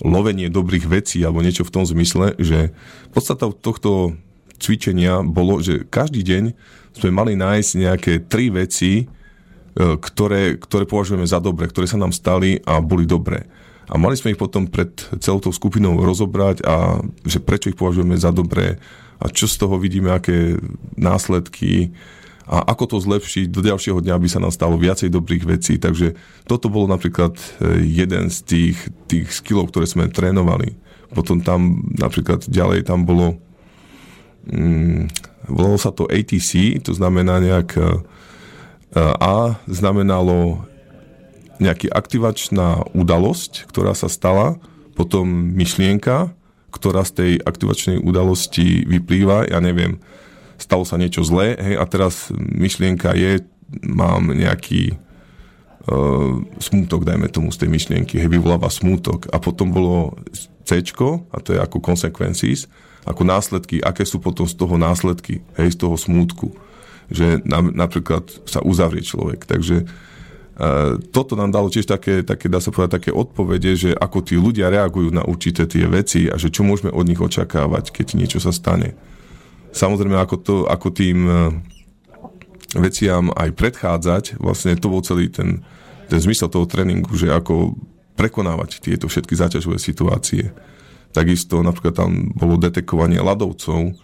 lovenie 0.00 0.48
dobrých 0.48 0.88
vecí, 0.88 1.20
alebo 1.20 1.44
niečo 1.44 1.66
v 1.66 1.74
tom 1.74 1.84
zmysle, 1.84 2.36
že 2.40 2.72
podstata 3.12 3.52
tohto 3.52 4.16
cvičenia 4.60 5.24
bolo, 5.24 5.60
že 5.60 5.84
každý 5.88 6.20
deň 6.24 6.44
sme 6.96 7.10
mali 7.12 7.32
nájsť 7.36 7.70
nejaké 7.80 8.12
tri 8.28 8.52
veci, 8.52 8.92
e, 9.00 9.04
ktoré, 9.76 10.60
ktoré 10.60 10.84
považujeme 10.84 11.24
za 11.24 11.40
dobré, 11.40 11.68
ktoré 11.68 11.88
sa 11.88 12.00
nám 12.00 12.12
stali 12.12 12.60
a 12.64 12.80
boli 12.80 13.08
dobré. 13.08 13.48
A 13.90 13.98
mali 13.98 14.14
sme 14.14 14.36
ich 14.36 14.40
potom 14.40 14.70
pred 14.70 14.92
celou 15.18 15.42
tou 15.42 15.50
skupinou 15.50 15.98
rozobrať 15.98 16.62
a 16.62 17.02
že 17.26 17.42
prečo 17.42 17.72
ich 17.72 17.78
považujeme 17.78 18.14
za 18.14 18.30
dobré 18.30 18.78
a 19.20 19.28
čo 19.28 19.44
z 19.44 19.60
toho 19.60 19.76
vidíme, 19.76 20.08
aké 20.08 20.56
následky 20.96 21.92
a 22.50 22.66
ako 22.74 22.96
to 22.96 22.96
zlepšiť 22.98 23.46
do 23.46 23.62
ďalšieho 23.62 24.02
dňa, 24.02 24.16
aby 24.18 24.26
sa 24.26 24.42
nám 24.42 24.50
stalo 24.50 24.74
viacej 24.74 25.06
dobrých 25.06 25.46
vecí. 25.46 25.78
Takže 25.78 26.18
toto 26.50 26.66
bolo 26.66 26.90
napríklad 26.90 27.38
e, 27.38 27.78
jeden 27.86 28.26
z 28.26 28.38
tých, 28.42 28.76
tých 29.06 29.30
skillov, 29.30 29.70
ktoré 29.70 29.86
sme 29.86 30.10
trénovali. 30.10 30.74
Potom 31.14 31.38
tam 31.46 31.86
napríklad 31.94 32.50
ďalej 32.50 32.90
tam 32.90 33.06
bolo 33.06 33.38
mm, 34.50 35.14
volalo 35.46 35.78
sa 35.78 35.94
to 35.94 36.10
ATC, 36.10 36.82
to 36.82 36.90
znamená 36.90 37.38
nejak 37.38 37.78
e, 37.78 38.02
A 38.98 39.62
znamenalo 39.70 40.66
nejaký 41.62 41.86
aktivačná 41.86 42.82
udalosť, 42.96 43.70
ktorá 43.70 43.94
sa 43.94 44.10
stala, 44.10 44.58
potom 44.98 45.28
myšlienka, 45.54 46.34
ktorá 46.70 47.02
z 47.02 47.12
tej 47.12 47.32
aktivačnej 47.42 47.98
udalosti 48.00 48.86
vyplýva, 48.86 49.50
ja 49.50 49.58
neviem, 49.58 49.98
stalo 50.60 50.86
sa 50.86 51.00
niečo 51.00 51.26
zlé, 51.26 51.58
hej, 51.58 51.74
a 51.80 51.84
teraz 51.88 52.30
myšlienka 52.36 53.16
je, 53.16 53.42
mám 53.82 54.30
nejaký 54.30 54.94
uh, 54.94 56.40
smútok, 56.60 57.06
dajme 57.06 57.30
tomu 57.32 57.50
z 57.50 57.66
tej 57.66 57.70
myšlienky, 57.72 58.20
hej, 58.20 58.28
vyvoláva 58.30 58.68
smútok. 58.68 59.30
A 59.32 59.40
potom 59.40 59.72
bolo 59.74 60.14
C, 60.62 60.78
a 61.34 61.36
to 61.42 61.56
je 61.56 61.58
ako 61.58 61.82
consequences, 61.82 62.70
ako 63.08 63.24
následky, 63.24 63.80
aké 63.80 64.04
sú 64.04 64.20
potom 64.20 64.44
z 64.44 64.54
toho 64.54 64.76
následky, 64.76 65.40
hej, 65.56 65.74
z 65.74 65.78
toho 65.80 65.96
smútku. 65.96 66.52
Že 67.10 67.42
na, 67.42 67.64
napríklad 67.64 68.28
sa 68.46 68.62
uzavrie 68.62 69.02
človek. 69.02 69.48
Takže 69.48 69.88
toto 71.14 71.40
nám 71.40 71.56
dalo 71.56 71.72
tiež 71.72 71.88
také, 71.88 72.20
také, 72.20 72.52
dá 72.52 72.60
sa 72.60 72.68
povedať, 72.68 73.00
také 73.00 73.10
odpovede, 73.16 73.70
že 73.78 73.90
ako 73.96 74.18
tí 74.20 74.36
ľudia 74.36 74.68
reagujú 74.68 75.08
na 75.08 75.24
určité 75.24 75.64
tie 75.64 75.88
veci 75.88 76.28
a 76.28 76.36
že 76.36 76.52
čo 76.52 76.68
môžeme 76.68 76.92
od 76.92 77.08
nich 77.08 77.16
očakávať, 77.16 77.96
keď 77.96 78.06
niečo 78.18 78.44
sa 78.44 78.52
stane 78.52 78.92
samozrejme 79.70 80.18
ako, 80.18 80.36
to, 80.42 80.56
ako 80.66 80.88
tým 80.90 81.18
e, 81.26 81.32
veciam 82.78 83.30
aj 83.34 83.50
predchádzať, 83.54 84.24
vlastne 84.38 84.78
to 84.78 84.90
bol 84.90 85.02
celý 85.02 85.30
ten, 85.30 85.62
ten 86.10 86.18
zmysel 86.18 86.50
toho 86.50 86.66
tréningu, 86.66 87.14
že 87.14 87.30
ako 87.30 87.78
prekonávať 88.18 88.82
tieto 88.82 89.08
všetky 89.08 89.34
záťažové 89.34 89.80
situácie. 89.80 90.52
Takisto 91.10 91.64
napríklad 91.64 91.94
tam 91.96 92.30
bolo 92.36 92.60
detekovanie 92.60 93.18
ľadovcov. 93.18 93.96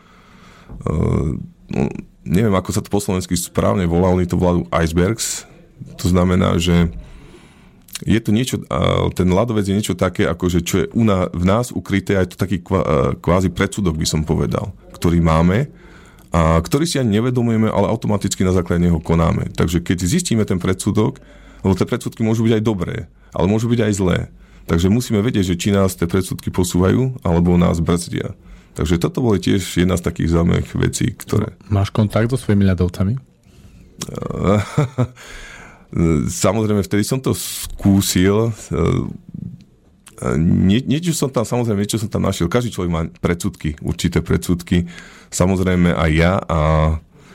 Uh, 0.83 1.39
no, 1.71 1.83
neviem, 2.27 2.55
ako 2.57 2.71
sa 2.75 2.83
to 2.83 2.91
po 2.91 2.99
slovensky 2.99 3.39
správne 3.39 3.87
volá, 3.87 4.11
oni 4.11 4.27
to 4.27 4.41
volajú 4.41 4.67
icebergs. 4.75 5.47
To 5.97 6.07
znamená, 6.09 6.57
že 6.57 6.89
je 8.05 8.21
to 8.21 8.29
niečo, 8.29 8.61
ten 9.17 9.29
ľadovec 9.33 9.65
je 9.65 9.73
niečo 9.73 9.97
také, 9.97 10.29
ako 10.29 10.53
že 10.53 10.61
čo 10.61 10.85
je 10.85 10.87
u 10.93 11.01
nás, 11.01 11.33
v 11.33 11.45
nás 11.49 11.73
ukryté, 11.73 12.21
aj 12.21 12.33
to 12.33 12.37
taký 12.37 12.61
kvázi 13.25 13.49
predsudok, 13.49 13.97
by 13.97 14.05
som 14.05 14.21
povedal 14.21 14.77
ktorý 14.97 15.21
máme 15.21 15.69
a 16.33 16.57
ktorý 16.65 16.89
si 16.89 16.97
ani 16.97 17.21
nevedomujeme, 17.21 17.69
ale 17.69 17.93
automaticky 17.93 18.41
na 18.43 18.57
základe 18.57 18.89
neho 18.89 18.97
konáme. 18.97 19.53
Takže 19.53 19.85
keď 19.85 20.09
zistíme 20.09 20.49
ten 20.49 20.57
predsudok, 20.57 21.21
lebo 21.61 21.77
tie 21.77 21.85
predsudky 21.85 22.25
môžu 22.25 22.49
byť 22.49 22.61
aj 22.61 22.65
dobré, 22.65 22.97
ale 23.37 23.47
môžu 23.47 23.69
byť 23.69 23.81
aj 23.85 23.93
zlé. 23.93 24.19
Takže 24.67 24.91
musíme 24.91 25.23
vedieť, 25.23 25.55
že 25.55 25.61
či 25.61 25.71
nás 25.71 25.95
tie 25.95 26.11
predsudky 26.11 26.51
posúvajú, 26.51 27.23
alebo 27.23 27.55
nás 27.55 27.79
brzdia. 27.79 28.35
Takže 28.75 29.01
toto 29.01 29.23
boli 29.23 29.41
tiež 29.41 29.63
jedna 29.63 29.97
z 29.97 30.05
takých 30.05 30.37
zaujímavých 30.37 30.73
vecí, 30.77 31.07
ktoré... 31.15 31.57
Máš 31.71 31.95
kontakt 31.95 32.29
so 32.29 32.37
svojimi 32.37 32.67
ľadovcami? 32.69 33.17
Samozrejme, 36.29 36.85
vtedy 36.85 37.03
som 37.09 37.19
to 37.19 37.33
skúsil 37.33 38.53
nie, 40.41 40.81
niečo 40.81 41.13
som 41.13 41.29
tam, 41.29 41.45
samozrejme, 41.45 41.85
niečo 41.85 42.01
som 42.01 42.09
tam 42.09 42.25
našiel. 42.25 42.49
Každý 42.49 42.73
človek 42.73 42.91
má 42.93 43.03
predsudky, 43.21 43.77
určité 43.85 44.25
predsudky. 44.25 44.89
Samozrejme 45.29 45.93
aj 45.93 46.11
ja. 46.17 46.41
A, 46.49 46.61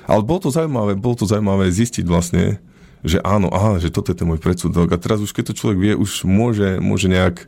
ale 0.09 0.21
bolo 0.25 0.41
to 0.41 0.49
zaujímavé, 0.49 0.97
bolo 0.97 1.13
to 1.13 1.29
zaujímavé 1.29 1.69
zistiť 1.69 2.05
vlastne, 2.09 2.57
že 3.05 3.21
áno, 3.21 3.53
aha, 3.53 3.77
že 3.77 3.93
toto 3.93 4.09
je 4.09 4.17
ten 4.17 4.25
môj 4.25 4.41
predsudok. 4.41 4.89
A 4.89 4.97
teraz 4.97 5.21
už 5.21 5.29
keď 5.29 5.53
to 5.53 5.57
človek 5.61 5.77
vie, 5.77 5.93
už 5.93 6.25
môže, 6.25 6.81
môže 6.81 7.05
nejak 7.05 7.45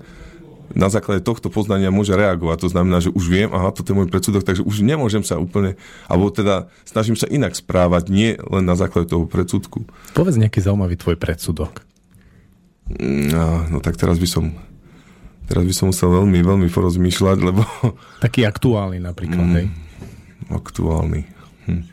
na 0.72 0.88
základe 0.88 1.20
tohto 1.20 1.51
poznania 1.51 1.91
môže 1.91 2.16
reagovať. 2.16 2.57
To 2.64 2.70
znamená, 2.72 3.03
že 3.03 3.11
už 3.11 3.26
viem, 3.28 3.49
aha, 3.51 3.76
toto 3.76 3.91
je 3.91 3.97
môj 3.99 4.07
predsudok, 4.07 4.47
takže 4.47 4.64
už 4.64 4.80
nemôžem 4.80 5.22
sa 5.22 5.36
úplne, 5.36 5.76
alebo 6.07 6.32
teda 6.32 6.72
snažím 6.88 7.20
sa 7.20 7.28
inak 7.28 7.51
správať, 7.53 8.07
nie 8.07 8.39
len 8.39 8.64
na 8.64 8.80
základe 8.80 9.11
toho 9.11 9.28
predsudku. 9.28 9.84
Povedz 10.16 10.39
nejaký 10.39 10.64
zaujímavý 10.64 10.95
tvoj 10.95 11.20
predsudok. 11.20 11.84
No, 13.03 13.68
no 13.68 13.78
tak 13.84 13.99
teraz 13.99 14.20
by 14.20 14.28
som 14.28 14.45
Teraz 15.43 15.68
by 15.68 15.74
som 15.76 15.91
musel 15.91 16.07
veľmi, 16.07 16.39
veľmi 16.39 16.68
porozmýšľať, 16.72 17.38
lebo... 17.43 17.68
Taký 18.26 18.47
aktuálny 18.47 19.03
napríklad, 19.03 19.43
mm, 19.43 19.55
hej? 19.59 19.68
Aktuálny. 20.47 21.22
Hm. 21.68 21.84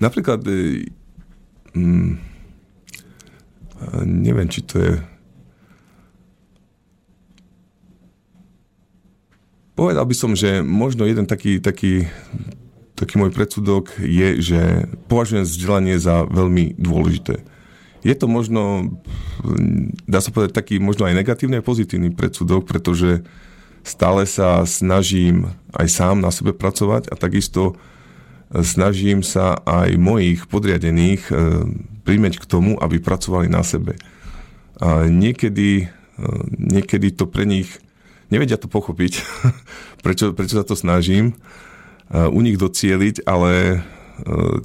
Napríklad, 0.00 0.40
e, 0.48 0.88
mm, 1.76 2.29
neviem, 4.04 4.48
či 4.48 4.60
to 4.64 4.76
je... 4.78 4.92
Povedal 9.74 10.04
by 10.04 10.14
som, 10.16 10.36
že 10.36 10.60
možno 10.60 11.08
jeden 11.08 11.24
taký, 11.24 11.56
taký, 11.56 12.04
taký 12.92 13.16
môj 13.16 13.32
predsudok 13.32 13.96
je, 13.96 14.36
že 14.44 14.60
považujem 15.08 15.48
vzdelanie 15.48 15.96
za 15.96 16.28
veľmi 16.28 16.76
dôležité. 16.76 17.40
Je 18.04 18.12
to 18.16 18.28
možno, 18.28 18.92
dá 20.04 20.20
sa 20.20 20.32
povedať, 20.32 20.56
taký 20.56 20.80
možno 20.80 21.08
aj 21.08 21.16
negatívny 21.16 21.60
a 21.60 21.64
pozitívny 21.64 22.12
predsudok, 22.12 22.68
pretože 22.68 23.24
stále 23.84 24.28
sa 24.28 24.64
snažím 24.68 25.52
aj 25.72 25.88
sám 25.88 26.16
na 26.20 26.28
sebe 26.28 26.52
pracovať 26.52 27.08
a 27.08 27.16
takisto 27.16 27.76
snažím 28.50 29.22
sa 29.22 29.54
aj 29.62 29.94
mojich 29.94 30.50
podriadených 30.50 31.22
e, 31.30 31.32
príjmeť 32.02 32.42
k 32.42 32.48
tomu, 32.50 32.74
aby 32.82 32.98
pracovali 32.98 33.46
na 33.46 33.62
sebe. 33.62 33.94
A 34.82 35.06
niekedy, 35.06 35.86
e, 35.86 36.26
niekedy 36.58 37.14
to 37.14 37.30
pre 37.30 37.46
nich 37.46 37.70
nevedia 38.30 38.58
to 38.58 38.66
pochopiť, 38.66 39.22
prečo, 40.04 40.34
prečo 40.34 40.58
sa 40.58 40.66
to 40.66 40.74
snažím 40.74 41.30
e, 41.30 41.34
u 42.26 42.40
nich 42.42 42.58
docieliť, 42.58 43.22
ale 43.26 43.82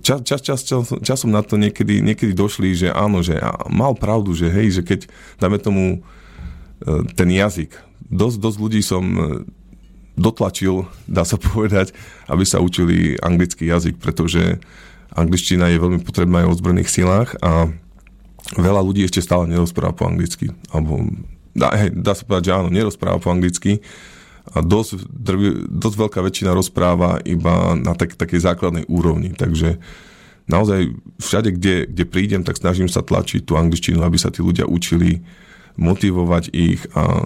čas, 0.04 0.20
čas, 0.28 0.44
čas, 0.44 0.68
čas, 0.68 0.92
časom 1.00 1.32
na 1.32 1.40
to 1.40 1.56
niekedy, 1.56 2.04
niekedy 2.04 2.36
došli, 2.36 2.76
že 2.76 2.92
áno, 2.92 3.24
že 3.24 3.40
mal 3.72 3.96
pravdu, 3.96 4.36
že 4.36 4.52
hej, 4.52 4.68
že 4.68 4.82
keď 4.84 5.08
dáme 5.40 5.56
tomu 5.64 6.04
ten 7.16 7.30
jazyk, 7.32 7.72
dosť, 8.04 8.36
dosť 8.36 8.58
ľudí 8.60 8.84
som 8.84 9.04
dotlačil, 10.16 10.88
dá 11.08 11.24
sa 11.28 11.36
povedať, 11.52 11.92
aby 12.28 12.44
sa 12.44 12.64
učili 12.64 13.20
anglický 13.20 13.68
jazyk, 13.68 14.00
pretože 14.00 14.60
angličtina 15.16 15.72
je 15.72 15.80
veľmi 15.80 16.00
potrebná 16.04 16.44
aj 16.44 16.48
v 16.50 16.54
ozbrojených 16.60 16.92
silách 16.92 17.36
a 17.40 17.72
veľa 18.56 18.82
ľudí 18.84 19.08
ešte 19.08 19.24
stále 19.24 19.48
nerozpráva 19.48 19.96
po 19.96 20.06
anglicky. 20.06 20.52
Alebo, 20.70 21.08
dá, 21.56 21.72
hej, 21.76 21.96
dá 21.96 22.14
sa 22.14 22.28
povedať, 22.28 22.52
že 22.52 22.56
áno, 22.56 22.70
nerozpráva 22.70 23.18
po 23.18 23.32
anglicky 23.32 23.80
a 24.54 24.62
dosť, 24.62 25.10
drv, 25.10 25.66
dosť 25.66 25.96
veľká 25.98 26.20
väčšina 26.22 26.54
rozpráva 26.54 27.18
iba 27.26 27.74
na 27.74 27.98
tak, 27.98 28.14
takej 28.14 28.46
základnej 28.46 28.86
úrovni. 28.86 29.34
Takže 29.34 29.82
naozaj 30.46 30.94
všade, 31.18 31.58
kde, 31.58 31.90
kde 31.90 32.04
prídem, 32.06 32.42
tak 32.46 32.62
snažím 32.62 32.86
sa 32.86 33.02
tlačiť 33.02 33.42
tú 33.42 33.58
angličtinu, 33.58 34.06
aby 34.06 34.22
sa 34.22 34.30
tí 34.30 34.46
ľudia 34.46 34.70
učili 34.70 35.26
motivovať 35.76 36.54
ich 36.54 36.86
a 36.94 37.26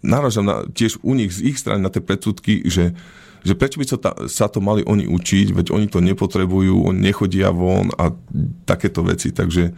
náražam 0.00 0.44
na, 0.44 0.64
tiež 0.68 1.00
u 1.04 1.12
nich 1.12 1.32
z 1.36 1.52
ich 1.52 1.56
strany 1.60 1.84
na 1.84 1.92
tie 1.92 2.00
predsudky, 2.00 2.64
že, 2.64 2.96
že 3.44 3.52
prečo 3.56 3.80
by 3.80 3.86
sa, 3.86 3.98
ta, 4.00 4.12
sa 4.28 4.48
to 4.48 4.64
mali 4.64 4.84
oni 4.84 5.08
učiť, 5.08 5.52
veď 5.52 5.66
oni 5.72 5.86
to 5.88 6.00
nepotrebujú, 6.00 6.88
oni 6.88 7.00
nechodia 7.00 7.52
von 7.52 7.92
a 8.00 8.12
takéto 8.64 9.04
veci. 9.04 9.32
Takže 9.32 9.72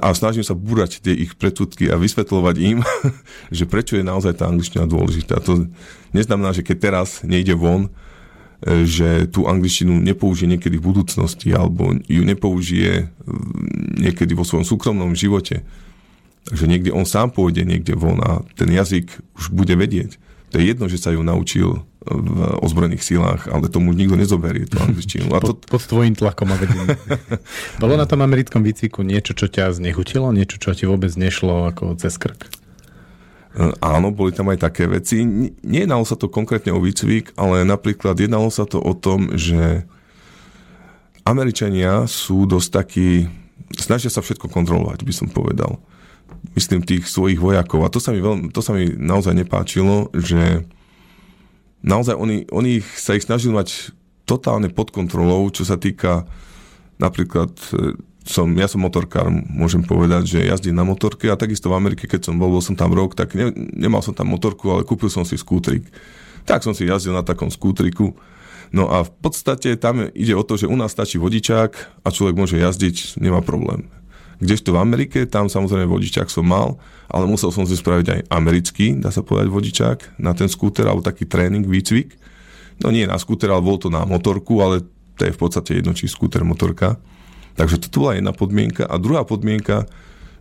a 0.00 0.16
snažím 0.16 0.40
sa 0.40 0.56
búrať 0.56 1.04
tie 1.04 1.12
ich 1.12 1.36
predsudky 1.36 1.92
a 1.92 2.00
vysvetľovať 2.00 2.56
im, 2.64 2.80
že 3.56 3.68
prečo 3.68 4.00
je 4.00 4.06
naozaj 4.06 4.40
tá 4.40 4.48
angličtina 4.48 4.88
dôležitá. 4.88 5.44
To 5.44 5.68
neznamená, 6.16 6.56
že 6.56 6.64
keď 6.64 6.76
teraz 6.80 7.20
nejde 7.20 7.52
von, 7.52 7.92
e, 8.64 8.88
že 8.88 9.28
tú 9.28 9.44
angličtinu 9.44 10.00
nepoužije 10.00 10.56
niekedy 10.56 10.80
v 10.80 10.86
budúcnosti 10.88 11.52
alebo 11.52 11.92
ju 12.08 12.22
nepoužije 12.24 13.12
niekedy 14.00 14.32
vo 14.32 14.46
svojom 14.46 14.64
súkromnom 14.64 15.12
živote 15.12 15.66
Takže 16.44 16.64
niekde 16.68 16.90
on 16.92 17.08
sám 17.08 17.32
pôjde 17.32 17.64
niekde 17.64 17.96
von 17.96 18.20
a 18.20 18.44
ten 18.52 18.68
jazyk 18.68 19.08
už 19.40 19.48
bude 19.52 19.72
vedieť. 19.72 20.20
To 20.52 20.60
je 20.60 20.70
jedno, 20.70 20.86
že 20.86 21.02
sa 21.02 21.10
ju 21.10 21.24
naučil 21.24 21.82
v 22.04 22.38
ozbrojených 22.60 23.02
silách, 23.02 23.48
ale 23.48 23.72
tomu 23.72 23.96
nikto 23.96 24.14
nezoberie 24.14 24.68
tú 24.68 24.76
angličtinu. 24.76 25.32
A 25.32 25.40
to... 25.40 25.56
pod, 25.56 25.66
pod 25.66 25.82
tvojim 25.82 26.12
tlakom 26.12 26.52
a 26.52 26.56
vedením. 26.60 26.94
Bolo 27.82 27.96
na 27.96 28.04
tom 28.04 28.20
americkom 28.20 28.60
výcviku 28.60 29.00
niečo, 29.00 29.32
čo 29.32 29.48
ťa 29.48 29.72
znechutilo? 29.72 30.28
Niečo, 30.36 30.60
čo 30.60 30.76
ti 30.76 30.84
vôbec 30.84 31.10
nešlo 31.16 31.72
ako 31.72 31.96
cez 31.96 32.20
krk? 32.20 32.44
E, 32.44 33.72
áno, 33.80 34.12
boli 34.12 34.36
tam 34.36 34.52
aj 34.52 34.68
také 34.68 34.84
veci. 34.84 35.24
Nejednalo 35.64 36.04
sa 36.04 36.20
to 36.20 36.28
konkrétne 36.28 36.76
o 36.76 36.78
výcvik, 36.78 37.32
ale 37.40 37.64
napríklad 37.64 38.20
jednalo 38.20 38.52
sa 38.52 38.68
to 38.68 38.84
o 38.84 38.92
tom, 38.92 39.32
že 39.40 39.88
Američania 41.24 42.04
sú 42.04 42.44
dosť 42.44 42.68
takí, 42.68 43.32
snažia 43.80 44.12
sa 44.12 44.20
všetko 44.20 44.52
kontrolovať, 44.52 45.08
by 45.08 45.12
som 45.16 45.32
povedal 45.32 45.80
myslím, 46.52 46.84
tých 46.84 47.08
svojich 47.08 47.40
vojakov. 47.40 47.88
A 47.88 47.92
to 47.92 47.98
sa 47.98 48.12
mi, 48.12 48.20
veľmi, 48.20 48.52
to 48.52 48.60
sa 48.60 48.76
mi 48.76 48.92
naozaj 48.92 49.32
nepáčilo, 49.32 50.12
že 50.12 50.68
naozaj 51.80 52.14
oni, 52.16 52.44
oni 52.52 52.84
sa 52.84 53.16
ich 53.16 53.24
snažili 53.24 53.56
mať 53.56 53.96
totálne 54.28 54.68
pod 54.68 54.92
kontrolou, 54.92 55.48
čo 55.48 55.64
sa 55.64 55.80
týka 55.80 56.28
napríklad 57.00 57.52
e, 57.72 57.96
som, 58.24 58.48
ja 58.56 58.64
som 58.64 58.80
motorkár, 58.80 59.28
môžem 59.28 59.84
povedať, 59.84 60.36
že 60.36 60.48
jazdím 60.48 60.80
na 60.80 60.84
motorke 60.88 61.28
a 61.28 61.36
takisto 61.36 61.68
v 61.68 61.76
Amerike, 61.76 62.08
keď 62.08 62.32
som 62.32 62.40
bol, 62.40 62.48
bol 62.48 62.64
som 62.64 62.72
tam 62.72 62.96
rok, 62.96 63.12
tak 63.12 63.36
ne, 63.36 63.52
nemal 63.76 64.00
som 64.00 64.16
tam 64.16 64.32
motorku, 64.32 64.72
ale 64.72 64.88
kúpil 64.88 65.12
som 65.12 65.28
si 65.28 65.36
skútrik. 65.36 65.84
Tak 66.48 66.64
som 66.64 66.72
si 66.72 66.88
jazdil 66.88 67.12
na 67.12 67.24
takom 67.24 67.52
skútriku. 67.52 68.16
No 68.72 68.88
a 68.88 69.04
v 69.04 69.12
podstate 69.20 69.76
tam 69.76 70.08
ide 70.16 70.32
o 70.32 70.42
to, 70.42 70.56
že 70.56 70.66
u 70.66 70.76
nás 70.76 70.96
stačí 70.96 71.20
vodičák 71.20 72.02
a 72.02 72.08
človek 72.08 72.34
môže 72.34 72.56
jazdiť, 72.56 73.20
nemá 73.20 73.44
problém. 73.44 73.86
Kdežto 74.44 74.76
v 74.76 74.82
Amerike, 74.84 75.24
tam 75.24 75.48
samozrejme 75.48 75.88
vodičák 75.88 76.28
som 76.28 76.44
mal, 76.44 76.76
ale 77.08 77.24
musel 77.24 77.48
som 77.48 77.64
si 77.64 77.72
spraviť 77.72 78.06
aj 78.12 78.20
americký, 78.28 79.00
dá 79.00 79.08
sa 79.08 79.24
povedať, 79.24 79.48
vodičák 79.48 79.98
na 80.20 80.36
ten 80.36 80.52
skúter, 80.52 80.84
alebo 80.84 81.00
taký 81.00 81.24
tréning, 81.24 81.64
výcvik. 81.64 82.12
No 82.84 82.92
nie 82.92 83.08
na 83.08 83.16
skúter, 83.16 83.48
ale 83.48 83.64
bol 83.64 83.80
to 83.80 83.88
na 83.88 84.04
motorku, 84.04 84.60
ale 84.60 84.84
to 85.16 85.24
je 85.24 85.32
v 85.32 85.40
podstate 85.40 85.80
jedno, 85.80 85.96
či 85.96 86.12
skúter, 86.12 86.44
motorka. 86.44 87.00
Takže 87.56 87.88
to 87.88 88.02
bola 88.04 88.20
jedna 88.20 88.36
podmienka. 88.36 88.84
A 88.84 89.00
druhá 89.00 89.24
podmienka, 89.24 89.88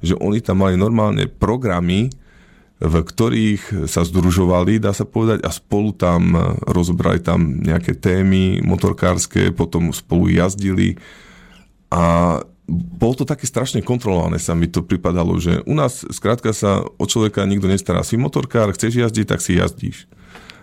že 0.04 0.20
oni 0.20 0.43
tam 0.43 0.66
mali 0.66 0.76
normálne 0.76 1.30
programy, 1.32 2.12
v 2.84 2.95
ktorých 2.99 3.88
sa 3.88 4.04
združovali, 4.04 4.84
dá 4.84 4.91
sa 4.91 5.08
povedať, 5.08 5.47
a 5.47 5.54
spolu 5.54 5.95
tam 5.95 6.36
rozobrali 6.68 7.24
tam 7.24 7.64
nejaké 7.64 7.95
témy 7.95 8.60
motorkárske, 8.60 9.56
potom 9.56 9.95
spolu 9.95 10.28
jazdili 10.28 10.99
a 11.88 12.41
bolo 12.70 13.14
to 13.14 13.26
také 13.28 13.43
strašne 13.43 13.84
kontrolované, 13.84 14.39
sa 14.39 14.55
mi 14.55 14.72
to 14.72 14.80
pripadalo, 14.80 15.36
že 15.36 15.59
u 15.68 15.76
nás 15.76 16.07
skrátka 16.07 16.55
sa 16.55 16.80
o 16.95 17.05
človeka 17.05 17.43
nikto 17.43 17.68
nestará. 17.68 18.07
Si 18.07 18.16
motorkár, 18.16 18.72
chceš 18.72 19.03
jazdiť, 19.03 19.26
tak 19.28 19.43
si 19.43 19.59
jazdíš. 19.59 20.07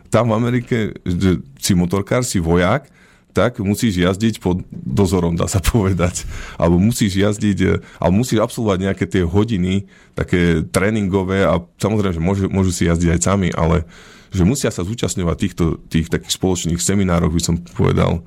Tam 0.09 0.33
v 0.33 0.37
Amerike, 0.41 0.97
že 1.05 1.45
si 1.61 1.73
motorkár, 1.77 2.25
si 2.25 2.41
vojak, 2.41 2.89
tak 3.31 3.63
musíš 3.63 4.03
jazdiť 4.03 4.43
pod 4.43 4.67
dozorom, 4.73 5.39
dá 5.39 5.47
sa 5.47 5.63
povedať. 5.73 6.27
Alebo 6.59 6.81
musíš 6.81 7.21
jazdiť, 7.21 7.59
e, 7.63 7.71
alebo 8.03 8.25
musíš 8.25 8.43
absolvovať 8.43 8.79
nejaké 8.91 9.05
tie 9.07 9.23
hodiny, 9.23 9.87
také 10.19 10.67
tréningové 10.67 11.47
a 11.47 11.63
samozrejme, 11.79 12.17
že 12.17 12.23
môžu, 12.23 12.45
môžu 12.51 12.73
si 12.75 12.89
jazdiť 12.89 13.09
aj 13.17 13.21
sami, 13.23 13.49
ale 13.55 13.87
že 14.31 14.47
musia 14.47 14.71
sa 14.71 14.87
zúčastňovať 14.87 15.37
týchto 15.37 15.65
tých 15.91 16.07
takých 16.07 16.39
spoločných 16.39 16.79
seminároch, 16.79 17.35
by 17.35 17.43
som 17.43 17.59
povedal, 17.75 18.23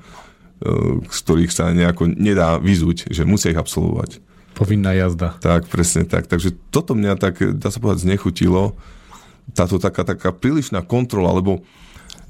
z 1.10 1.18
ktorých 1.26 1.52
sa 1.52 1.74
nejako 1.74 2.14
nedá 2.14 2.56
vyzuť, 2.56 3.10
že 3.10 3.26
musia 3.26 3.52
ich 3.52 3.60
absolvovať. 3.60 4.22
Povinná 4.54 4.94
jazda. 4.94 5.34
Tak, 5.42 5.66
presne 5.66 6.06
tak. 6.06 6.30
Takže 6.30 6.54
toto 6.70 6.94
mňa 6.94 7.18
tak, 7.18 7.42
dá 7.58 7.68
sa 7.74 7.82
povedať, 7.82 8.06
znechutilo. 8.06 8.78
Táto 9.50 9.82
taká, 9.82 10.06
taká 10.06 10.30
prílišná 10.30 10.86
kontrola, 10.86 11.34
lebo 11.34 11.66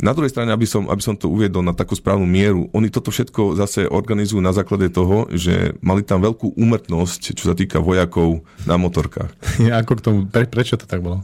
na 0.03 0.11
druhej 0.11 0.33
strane, 0.33 0.51
aby 0.51 0.67
som, 0.67 0.91
aby 0.91 1.03
som 1.05 1.15
to 1.15 1.31
uviedol 1.31 1.63
na 1.63 1.77
takú 1.77 1.95
správnu 1.95 2.27
mieru, 2.27 2.67
oni 2.75 2.91
toto 2.91 3.15
všetko 3.15 3.55
zase 3.55 3.87
organizujú 3.87 4.43
na 4.43 4.51
základe 4.51 4.91
toho, 4.91 5.31
že 5.31 5.79
mali 5.85 6.03
tam 6.03 6.19
veľkú 6.25 6.59
úmrtnosť, 6.59 7.39
čo 7.39 7.45
sa 7.53 7.55
týka 7.55 7.79
vojakov 7.79 8.43
na 8.67 8.75
motorkách. 8.81 9.31
Ja, 9.63 9.79
ako 9.85 9.93
k 9.95 10.01
tomu, 10.03 10.19
pre, 10.27 10.49
prečo 10.51 10.75
to 10.75 10.89
tak 10.89 11.05
bolo? 11.05 11.23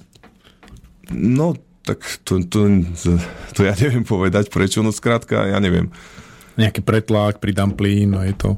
No, 1.10 1.58
tak 1.82 2.04
to, 2.22 2.38
to, 2.46 2.86
to, 2.94 3.18
to 3.56 3.60
ja 3.66 3.74
neviem 3.74 4.06
povedať, 4.06 4.46
prečo, 4.52 4.84
no 4.84 4.94
skrátka, 4.94 5.50
ja 5.50 5.58
neviem 5.58 5.90
nejaký 6.60 6.84
pretlak 6.84 7.40
pri 7.40 7.56
Dumpli, 7.56 8.04
no 8.04 8.20
je 8.20 8.36
to... 8.36 8.48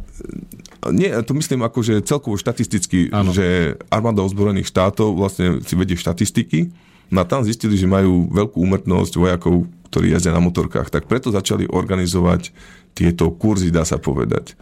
Nie, 0.91 1.15
to 1.23 1.39
myslím 1.39 1.63
ako, 1.63 1.79
že 1.87 2.03
celkovo 2.03 2.35
štatisticky, 2.35 3.15
ano. 3.15 3.31
že 3.31 3.79
armáda 3.87 4.27
ozbrojených 4.27 4.67
štátov 4.67 5.15
vlastne 5.15 5.63
si 5.63 5.79
vedie 5.79 5.95
štatistiky 5.95 6.75
no 7.13 7.21
a 7.21 7.29
tam 7.29 7.45
zistili, 7.45 7.77
že 7.77 7.85
majú 7.85 8.33
veľkú 8.33 8.57
úmrtnosť 8.57 9.13
vojakov, 9.21 9.69
ktorí 9.93 10.17
jazdia 10.17 10.33
na 10.33 10.41
motorkách, 10.41 10.89
tak 10.89 11.05
preto 11.05 11.29
začali 11.29 11.69
organizovať 11.69 12.51
tieto 12.97 13.29
kurzy, 13.29 13.69
dá 13.69 13.85
sa 13.85 14.01
povedať. 14.01 14.57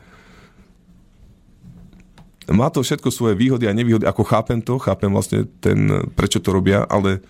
Má 2.51 2.67
to 2.75 2.83
všetko 2.83 3.15
svoje 3.15 3.39
výhody 3.39 3.71
a 3.71 3.77
nevýhody, 3.77 4.03
ako 4.03 4.27
chápem 4.27 4.59
to, 4.59 4.83
chápem 4.83 5.07
vlastne 5.07 5.47
ten, 5.63 6.11
prečo 6.19 6.43
to 6.43 6.51
robia, 6.51 6.83
ale 6.83 7.23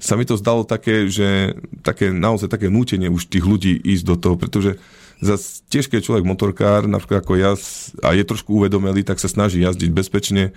sa 0.00 0.16
mi 0.16 0.24
to 0.24 0.40
zdalo 0.40 0.64
také, 0.64 1.12
že 1.12 1.52
také, 1.84 2.08
naozaj 2.08 2.48
také 2.48 2.72
nútenie 2.72 3.12
už 3.12 3.28
tých 3.28 3.44
ľudí 3.44 3.76
ísť 3.84 4.04
do 4.08 4.16
toho, 4.16 4.34
pretože 4.40 4.80
Zas 5.22 5.62
tiež, 5.70 5.86
keď 5.86 6.02
človek 6.02 6.26
motorkár, 6.26 6.90
napríklad 6.90 7.22
ako 7.22 7.38
ja, 7.38 7.54
a 8.02 8.10
je 8.10 8.26
trošku 8.26 8.58
uvedomelý, 8.58 9.06
tak 9.06 9.22
sa 9.22 9.30
snaží 9.30 9.62
jazdiť 9.62 9.94
bezpečne, 9.94 10.50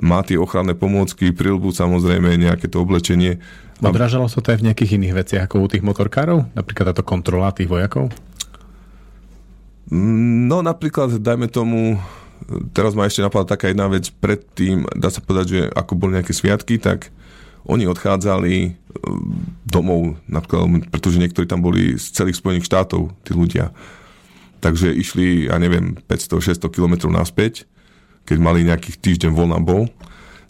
má 0.00 0.24
tie 0.24 0.40
ochranné 0.40 0.72
pomôcky, 0.72 1.36
prilbu 1.36 1.72
samozrejme, 1.72 2.36
nejaké 2.40 2.68
to 2.68 2.80
oblečenie. 2.80 3.40
Odrážalo 3.84 4.28
sa 4.28 4.40
to 4.40 4.56
aj 4.56 4.64
v 4.64 4.72
nejakých 4.72 4.96
iných 4.96 5.16
veciach 5.20 5.42
ako 5.48 5.64
u 5.64 5.68
tých 5.68 5.84
motorkárov? 5.84 6.48
Napríklad 6.56 6.96
táto 6.96 7.04
kontrola 7.04 7.52
tých 7.52 7.68
vojakov? 7.68 8.08
No 9.92 10.64
napríklad, 10.64 11.20
dajme 11.20 11.46
tomu, 11.52 12.00
teraz 12.72 12.96
ma 12.96 13.06
ešte 13.06 13.22
napadla 13.22 13.52
taká 13.52 13.68
jedna 13.70 13.86
vec 13.86 14.10
predtým, 14.16 14.88
dá 14.96 15.12
sa 15.12 15.20
povedať, 15.20 15.46
že 15.46 15.60
ako 15.76 15.92
boli 15.94 16.16
nejaké 16.18 16.32
sviatky, 16.32 16.80
tak 16.80 17.12
oni 17.66 17.86
odchádzali 17.90 18.54
e, 18.62 18.70
domov, 19.66 20.18
napríklad, 20.30 20.90
pretože 20.90 21.18
niektorí 21.18 21.46
tam 21.50 21.62
boli 21.62 21.98
z 21.98 22.14
celých 22.14 22.38
Spojených 22.38 22.66
štátov, 22.66 23.10
tí 23.26 23.34
ľudia. 23.34 23.74
Takže 24.60 24.92
išli, 24.92 25.46
ja 25.52 25.60
neviem, 25.60 25.96
500-600 26.08 26.72
kilometrov 26.72 27.12
naspäť, 27.12 27.68
keď 28.26 28.38
mali 28.42 28.66
nejakých 28.66 28.96
týždeň 28.98 29.30
voľna 29.32 29.60
bol. 29.62 29.86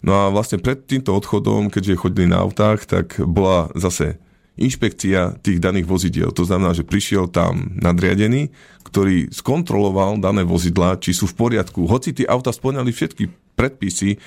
No 0.01 0.13
a 0.13 0.23
vlastne 0.29 0.61
pred 0.61 0.81
týmto 0.85 1.13
odchodom, 1.13 1.69
keďže 1.73 1.99
chodili 1.99 2.29
na 2.29 2.41
autách, 2.41 2.85
tak 2.87 3.17
bola 3.21 3.69
zase 3.75 4.21
inšpekcia 4.57 5.37
tých 5.45 5.61
daných 5.61 5.85
vozidiel. 5.85 6.33
To 6.33 6.43
znamená, 6.43 6.73
že 6.73 6.85
prišiel 6.87 7.29
tam 7.29 7.77
nadriadený, 7.77 8.49
ktorý 8.89 9.29
skontroloval 9.29 10.17
dané 10.17 10.41
vozidla, 10.41 10.97
či 10.97 11.13
sú 11.13 11.29
v 11.29 11.37
poriadku. 11.37 11.85
Hoci 11.85 12.17
tie 12.17 12.25
auta 12.25 12.49
splňali 12.49 12.89
všetky 12.89 13.29
predpisy, 13.53 14.17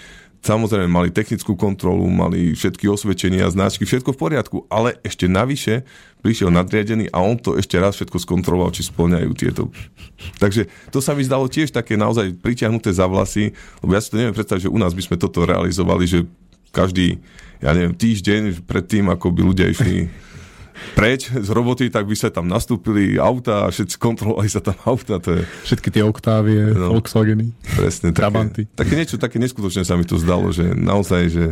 samozrejme 0.41 0.89
mali 0.89 1.09
technickú 1.13 1.53
kontrolu, 1.57 2.09
mali 2.09 2.57
všetky 2.57 2.89
osvedčenia, 2.89 3.53
značky, 3.53 3.85
všetko 3.85 4.17
v 4.17 4.21
poriadku, 4.21 4.57
ale 4.73 4.97
ešte 5.05 5.29
navyše 5.29 5.85
prišiel 6.25 6.49
nadriadený 6.53 7.13
a 7.13 7.21
on 7.21 7.37
to 7.37 7.57
ešte 7.57 7.77
raz 7.77 7.97
všetko 7.97 8.19
skontroloval, 8.21 8.73
či 8.73 8.89
splňajú 8.89 9.31
tieto. 9.37 9.69
Takže 10.41 10.69
to 10.93 11.01
sa 11.01 11.13
mi 11.17 11.25
zdalo 11.25 11.49
tiež 11.49 11.73
také 11.73 11.97
naozaj 11.97 12.37
pritiahnuté 12.41 12.93
za 12.93 13.09
vlasy, 13.09 13.53
lebo 13.85 13.93
ja 13.97 14.01
si 14.01 14.13
to 14.13 14.21
neviem 14.21 14.37
predstaviť, 14.37 14.69
že 14.69 14.73
u 14.73 14.79
nás 14.81 14.93
by 14.93 15.03
sme 15.05 15.17
toto 15.21 15.45
realizovali, 15.45 16.05
že 16.09 16.25
každý 16.71 17.21
ja 17.61 17.77
neviem, 17.77 17.93
týždeň 17.93 18.65
pred 18.65 18.85
tým, 18.89 19.13
ako 19.13 19.37
by 19.37 19.41
ľudia 19.45 19.69
išli 19.69 20.09
preč 20.93 21.29
z 21.29 21.49
roboty, 21.49 21.89
tak 21.89 22.05
by 22.05 22.15
sa 22.15 22.29
tam 22.29 22.47
nastúpili 22.47 23.17
auta 23.17 23.67
a 23.67 23.73
všetci 23.73 23.97
kontrolovali 23.97 24.49
sa 24.49 24.61
tam 24.61 24.77
auta. 24.85 25.21
To 25.21 25.31
je, 25.37 25.43
Všetky 25.65 25.89
tie 25.91 26.03
Octavie, 26.03 26.73
no, 26.73 26.97
Volkswageny. 26.97 27.53
presne, 27.75 28.11
Trabanty. 28.13 28.67
také, 28.71 28.77
také 28.77 28.93
niečo, 28.97 29.17
také 29.17 29.37
neskutočné 29.39 29.83
sa 29.83 29.95
mi 29.95 30.05
to 30.05 30.17
zdalo, 30.17 30.51
že 30.51 30.73
naozaj, 30.73 31.23
že 31.31 31.47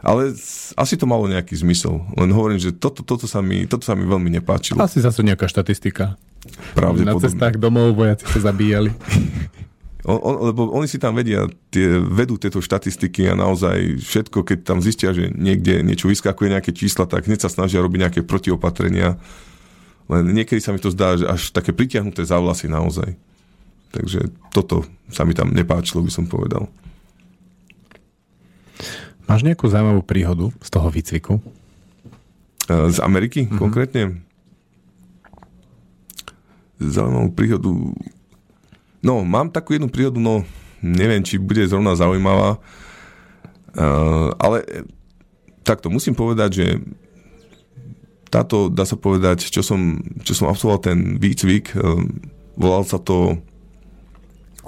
ale 0.00 0.32
asi 0.80 0.94
to 0.96 1.04
malo 1.04 1.28
nejaký 1.28 1.52
zmysel. 1.60 2.00
Len 2.16 2.32
hovorím, 2.32 2.56
že 2.56 2.72
toto, 2.72 3.04
toto, 3.04 3.28
sa, 3.28 3.44
mi, 3.44 3.68
toto 3.68 3.84
sa 3.84 3.92
mi 3.92 4.08
veľmi 4.08 4.32
nepáčilo. 4.40 4.80
Asi 4.80 5.04
zase 5.04 5.20
nejaká 5.20 5.44
štatistika. 5.44 6.16
Na 6.16 6.72
Pravdepodobne. 6.72 7.20
cestách 7.28 7.60
domov 7.60 7.92
vojaci 7.92 8.24
sa 8.24 8.48
zabíjali. 8.48 8.88
On, 10.08 10.16
on, 10.16 10.34
lebo 10.48 10.72
oni 10.72 10.88
si 10.88 10.96
tam 10.96 11.16
vedia, 11.16 11.44
tie, 11.68 12.00
vedú 12.00 12.40
tieto 12.40 12.64
štatistiky 12.64 13.28
a 13.28 13.36
naozaj 13.36 14.00
všetko, 14.00 14.46
keď 14.48 14.58
tam 14.64 14.78
zistia, 14.80 15.12
že 15.12 15.28
niekde 15.28 15.84
niečo 15.84 16.08
vyskakuje, 16.08 16.56
nejaké 16.56 16.72
čísla, 16.72 17.04
tak 17.04 17.28
hneď 17.28 17.44
sa 17.44 17.52
snažia 17.52 17.84
robiť 17.84 18.00
nejaké 18.00 18.20
protiopatrenia. 18.24 19.20
Len 20.08 20.24
niekedy 20.32 20.58
sa 20.58 20.72
mi 20.72 20.80
to 20.80 20.88
zdá, 20.90 21.20
že 21.20 21.28
až 21.28 21.52
také 21.52 21.76
pritiahnuté 21.76 22.24
za 22.24 22.40
vlasy 22.40 22.66
naozaj. 22.66 23.14
Takže 23.90 24.30
toto 24.54 24.86
sa 25.10 25.26
mi 25.26 25.34
tam 25.34 25.50
nepáčilo, 25.50 26.00
by 26.00 26.10
som 26.10 26.26
povedal. 26.30 26.70
Máš 29.30 29.46
nejakú 29.46 29.70
zaujímavú 29.70 30.02
príhodu 30.02 30.50
z 30.58 30.68
toho 30.74 30.88
výcviku? 30.90 31.38
E, 32.66 32.90
Z 32.90 32.98
Ameriky 32.98 33.46
mm-hmm. 33.46 33.58
konkrétne? 33.60 34.02
Zaujímavú 36.82 37.30
príhodu... 37.30 37.70
No, 39.00 39.24
mám 39.24 39.48
takú 39.48 39.72
jednu 39.72 39.88
príhodu, 39.88 40.20
no 40.20 40.44
neviem, 40.84 41.24
či 41.24 41.40
bude 41.40 41.64
zrovna 41.64 41.96
zaujímavá, 41.96 42.56
uh, 42.56 44.28
ale 44.36 44.64
takto 45.64 45.92
musím 45.92 46.16
povedať, 46.16 46.50
že 46.52 46.66
táto, 48.32 48.68
dá 48.72 48.84
sa 48.84 48.96
povedať, 48.96 49.48
čo 49.48 49.60
som, 49.60 50.00
čo 50.24 50.32
som 50.36 50.48
absolvoval 50.48 50.80
ten 50.84 50.98
výcvik, 51.20 51.76
uh, 51.76 52.00
volal 52.56 52.84
sa 52.84 53.00
to 53.00 53.36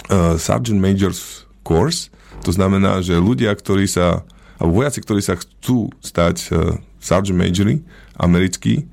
uh, 0.09 0.37
Sergeant 0.37 0.81
Majors 0.81 1.49
Course, 1.65 2.13
to 2.45 2.53
znamená, 2.53 3.01
že 3.05 3.17
ľudia, 3.17 3.53
ktorí 3.53 3.85
sa, 3.85 4.25
alebo 4.57 4.81
vojaci, 4.81 5.01
ktorí 5.01 5.21
sa 5.21 5.37
chcú 5.37 5.93
stať 6.01 6.37
uh, 6.53 6.77
Sergeant 7.01 7.37
Majory, 7.37 7.85
americkí, 8.17 8.89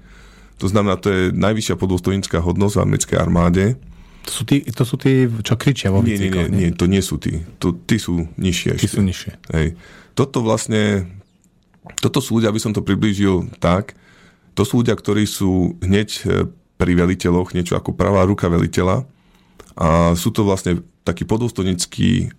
to 0.59 0.67
znamená, 0.67 0.99
to 0.99 1.07
je 1.07 1.21
najvyššia 1.31 1.79
podôstojnícka 1.79 2.43
hodnosť 2.43 2.75
v 2.75 2.83
americkej 2.83 3.17
armáde, 3.19 3.65
To 4.29 4.31
sú 4.31 4.43
tí, 4.45 4.61
to 4.61 4.83
sú 4.85 4.95
tí 5.01 5.25
čo 5.41 5.57
kričia 5.57 5.89
vo 5.89 6.05
nie, 6.05 6.21
nie, 6.21 6.29
nie, 6.29 6.45
nie, 6.53 6.69
to 6.69 6.85
nie 6.85 7.01
sú 7.01 7.17
tí. 7.17 7.41
To, 7.57 7.73
tí 7.73 7.97
sú 7.97 8.29
nižšie 8.37 8.77
Tí 8.77 8.85
ešte. 8.85 8.95
sú 8.95 9.01
nižšie. 9.01 9.33
Hej. 9.57 9.67
Toto 10.13 10.45
vlastne, 10.45 11.09
toto 11.97 12.21
sú 12.21 12.37
ľudia, 12.37 12.53
aby 12.53 12.61
som 12.61 12.69
to 12.69 12.85
priblížil 12.85 13.49
tak, 13.57 13.97
to 14.53 14.61
sú 14.61 14.85
ľudia, 14.85 14.93
ktorí 14.93 15.25
sú 15.25 15.81
hneď 15.81 16.09
e, 16.29 16.45
pri 16.77 16.91
veliteľoch, 16.93 17.57
niečo 17.57 17.73
ako 17.73 17.97
pravá 17.97 18.21
ruka 18.27 18.51
veliteľa 18.51 19.07
a 19.79 20.13
sú 20.13 20.29
to 20.29 20.43
vlastne 20.43 20.83
takí 21.07 21.23
podôstojnickí 21.23 22.29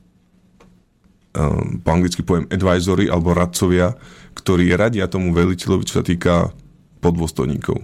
um, 1.33 1.81
po 1.81 1.89
anglicky 1.91 2.21
poviem 2.21 2.47
advisory 2.53 3.09
alebo 3.09 3.33
radcovia, 3.33 3.97
ktorí 4.37 4.71
radia 4.77 5.09
tomu 5.09 5.33
veliteľovi, 5.33 5.89
čo 5.89 6.01
sa 6.01 6.05
týka 6.05 6.53
podôstojníkov. 7.01 7.81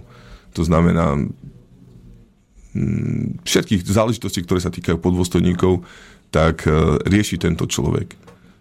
To 0.53 0.61
znamená 0.61 1.17
všetkých 3.43 3.81
záležitostí, 3.85 4.43
ktoré 4.43 4.59
sa 4.61 4.73
týkajú 4.73 4.97
podôstojníkov, 4.99 5.85
tak 6.29 6.67
e, 6.67 7.01
rieši 7.07 7.39
tento 7.39 7.65
človek. 7.65 8.13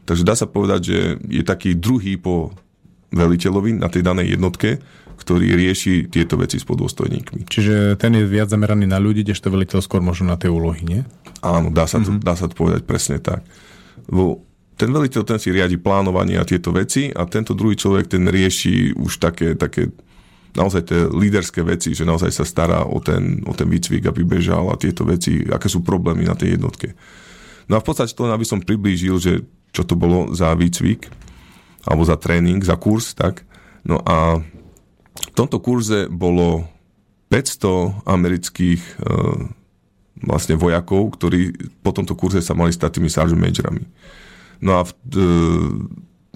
Takže 0.06 0.22
dá 0.22 0.38
sa 0.38 0.46
povedať, 0.46 0.80
že 0.86 0.98
je 1.26 1.42
taký 1.42 1.74
druhý 1.74 2.14
po 2.14 2.54
veliteľovi 3.10 3.82
na 3.82 3.90
tej 3.90 4.06
danej 4.06 4.38
jednotke, 4.38 4.78
ktorý 5.16 5.56
rieši 5.56 6.12
tieto 6.12 6.38
veci 6.38 6.60
s 6.60 6.68
podôstojníkmi. 6.68 7.48
Čiže 7.48 7.96
ten 7.98 8.14
je 8.14 8.28
viac 8.28 8.52
zameraný 8.52 8.86
na 8.86 9.00
ľudí, 9.00 9.26
kdežto 9.26 9.50
veliteľ 9.50 9.80
skôr 9.82 10.04
možno 10.04 10.30
na 10.30 10.36
tie 10.38 10.52
úlohy, 10.52 10.84
nie? 10.84 11.00
Áno, 11.42 11.72
dá 11.72 11.88
sa, 11.88 11.98
to, 11.98 12.14
mm-hmm. 12.14 12.22
dá 12.22 12.34
sa 12.36 12.46
to 12.46 12.54
povedať 12.54 12.82
presne 12.84 13.18
tak. 13.18 13.42
Lebo 14.06 14.44
ten 14.76 14.92
veliteľ, 14.92 15.24
ten 15.24 15.40
si 15.40 15.48
riadi 15.50 15.80
plánovanie 15.80 16.36
a 16.36 16.44
tieto 16.44 16.68
veci 16.70 17.08
a 17.08 17.24
tento 17.24 17.56
druhý 17.56 17.80
človek, 17.80 18.12
ten 18.12 18.28
rieši 18.28 18.92
už 18.94 19.12
také, 19.18 19.56
také 19.56 19.88
naozaj 20.57 20.82
tie 20.88 21.00
líderské 21.07 21.61
veci, 21.61 21.92
že 21.92 22.09
naozaj 22.09 22.32
sa 22.32 22.48
stará 22.48 22.88
o 22.88 22.98
ten, 22.98 23.44
o 23.44 23.52
ten 23.52 23.68
výcvik, 23.68 24.09
aby 24.09 24.24
bežal 24.24 24.72
a 24.72 24.80
tieto 24.80 25.04
veci, 25.04 25.44
aké 25.44 25.68
sú 25.68 25.84
problémy 25.84 26.24
na 26.24 26.32
tej 26.32 26.57
jednotke. 26.57 26.96
No 27.68 27.76
a 27.76 27.82
v 27.84 27.86
podstate 27.86 28.16
to 28.16 28.24
len 28.24 28.32
aby 28.32 28.46
som 28.48 28.64
priblížil, 28.64 29.20
že 29.20 29.32
čo 29.76 29.84
to 29.84 29.92
bolo 29.92 30.32
za 30.32 30.57
výcvik, 30.57 31.12
alebo 31.84 32.02
za 32.02 32.16
tréning, 32.16 32.64
za 32.64 32.74
kurz, 32.80 33.12
tak. 33.12 33.44
No 33.84 34.00
a 34.02 34.40
v 35.16 35.32
tomto 35.36 35.61
kurze 35.61 36.09
bolo 36.09 36.66
500 37.30 38.09
amerických 38.09 38.80
e, 38.80 38.92
vlastne 40.24 40.57
vojakov, 40.57 41.14
ktorí 41.14 41.52
po 41.84 41.92
tomto 41.92 42.16
kurze 42.16 42.40
sa 42.40 42.57
mali 42.57 42.72
stať 42.72 42.98
tými 42.98 43.11
sergeant 43.11 43.38
majorami. 43.38 43.84
No 44.64 44.80
a 44.80 44.88
v, 44.88 44.92
e, 45.14 45.26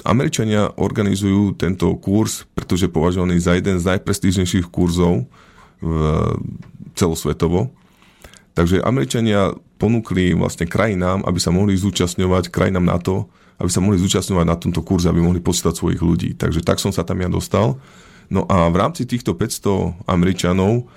Američania 0.04 0.72
organizujú 0.76 1.56
tento 1.56 1.92
kurz, 1.98 2.48
pretože 2.52 2.90
považovaný 2.90 3.40
za 3.40 3.56
jeden 3.56 3.80
z 3.80 3.96
najprestížnejších 3.96 4.68
kurzov 4.72 5.28
v, 5.80 5.90
celosvetovo. 6.94 7.72
Takže 8.54 8.82
Američania 8.82 9.54
ponúkli 9.80 10.36
vlastne 10.36 10.68
krajinám, 10.68 11.24
aby 11.24 11.38
sa 11.40 11.54
mohli 11.54 11.78
zúčastňovať, 11.78 12.52
krajinám 12.52 12.84
NATO, 12.84 13.30
aby 13.60 13.70
sa 13.72 13.80
mohli 13.80 14.00
zúčastňovať 14.00 14.46
na 14.48 14.56
tomto 14.56 14.80
kurze, 14.84 15.08
aby 15.08 15.20
mohli 15.20 15.40
posielať 15.40 15.74
svojich 15.76 16.02
ľudí. 16.02 16.30
Takže 16.36 16.60
tak 16.64 16.80
som 16.80 16.92
sa 16.92 17.04
tam 17.04 17.20
ja 17.20 17.28
dostal. 17.28 17.80
No 18.28 18.46
a 18.46 18.68
v 18.68 18.76
rámci 18.76 19.04
týchto 19.04 19.36
500 19.36 20.06
Američanov 20.06 20.88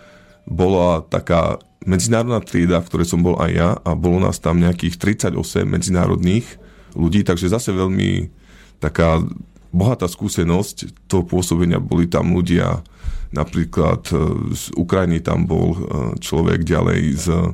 bola 0.43 1.03
taká 1.07 1.59
medzinárodná 1.83 2.39
trieda, 2.43 2.79
v 2.79 2.87
ktorej 2.87 3.07
som 3.07 3.23
bol 3.23 3.35
aj 3.39 3.51
ja 3.51 3.69
a 3.83 3.91
bolo 3.95 4.23
nás 4.23 4.39
tam 4.39 4.59
nejakých 4.59 4.99
38 5.27 5.35
medzinárodných 5.67 6.47
ľudí, 6.95 7.27
takže 7.27 7.51
zase 7.51 7.75
veľmi 7.75 8.42
taká 8.83 9.23
bohatá 9.71 10.05
skúsenosť 10.05 11.07
toho 11.07 11.23
pôsobenia. 11.23 11.79
Boli 11.79 12.11
tam 12.11 12.35
ľudia, 12.35 12.83
napríklad 13.31 14.03
e, 14.11 14.15
z 14.51 14.63
Ukrajiny 14.75 15.23
tam 15.23 15.47
bol 15.47 15.67
e, 15.71 15.79
človek 16.19 16.67
ďalej 16.67 17.01
z 17.15 17.27
e, 17.31 17.49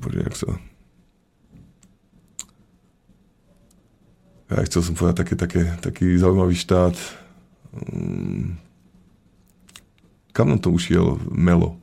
bože, 0.00 0.18
jak 0.24 0.36
sa 0.40 0.50
ja 4.52 4.68
chcel 4.68 4.84
som 4.84 4.92
povedať 4.92 5.16
také, 5.24 5.34
také, 5.36 5.62
taký 5.80 6.06
zaujímavý 6.16 6.56
štát 6.56 6.96
Mm. 7.72 8.60
kam 10.36 10.52
nám 10.52 10.60
to 10.60 10.68
ušiel 10.68 11.16
Melo? 11.32 11.80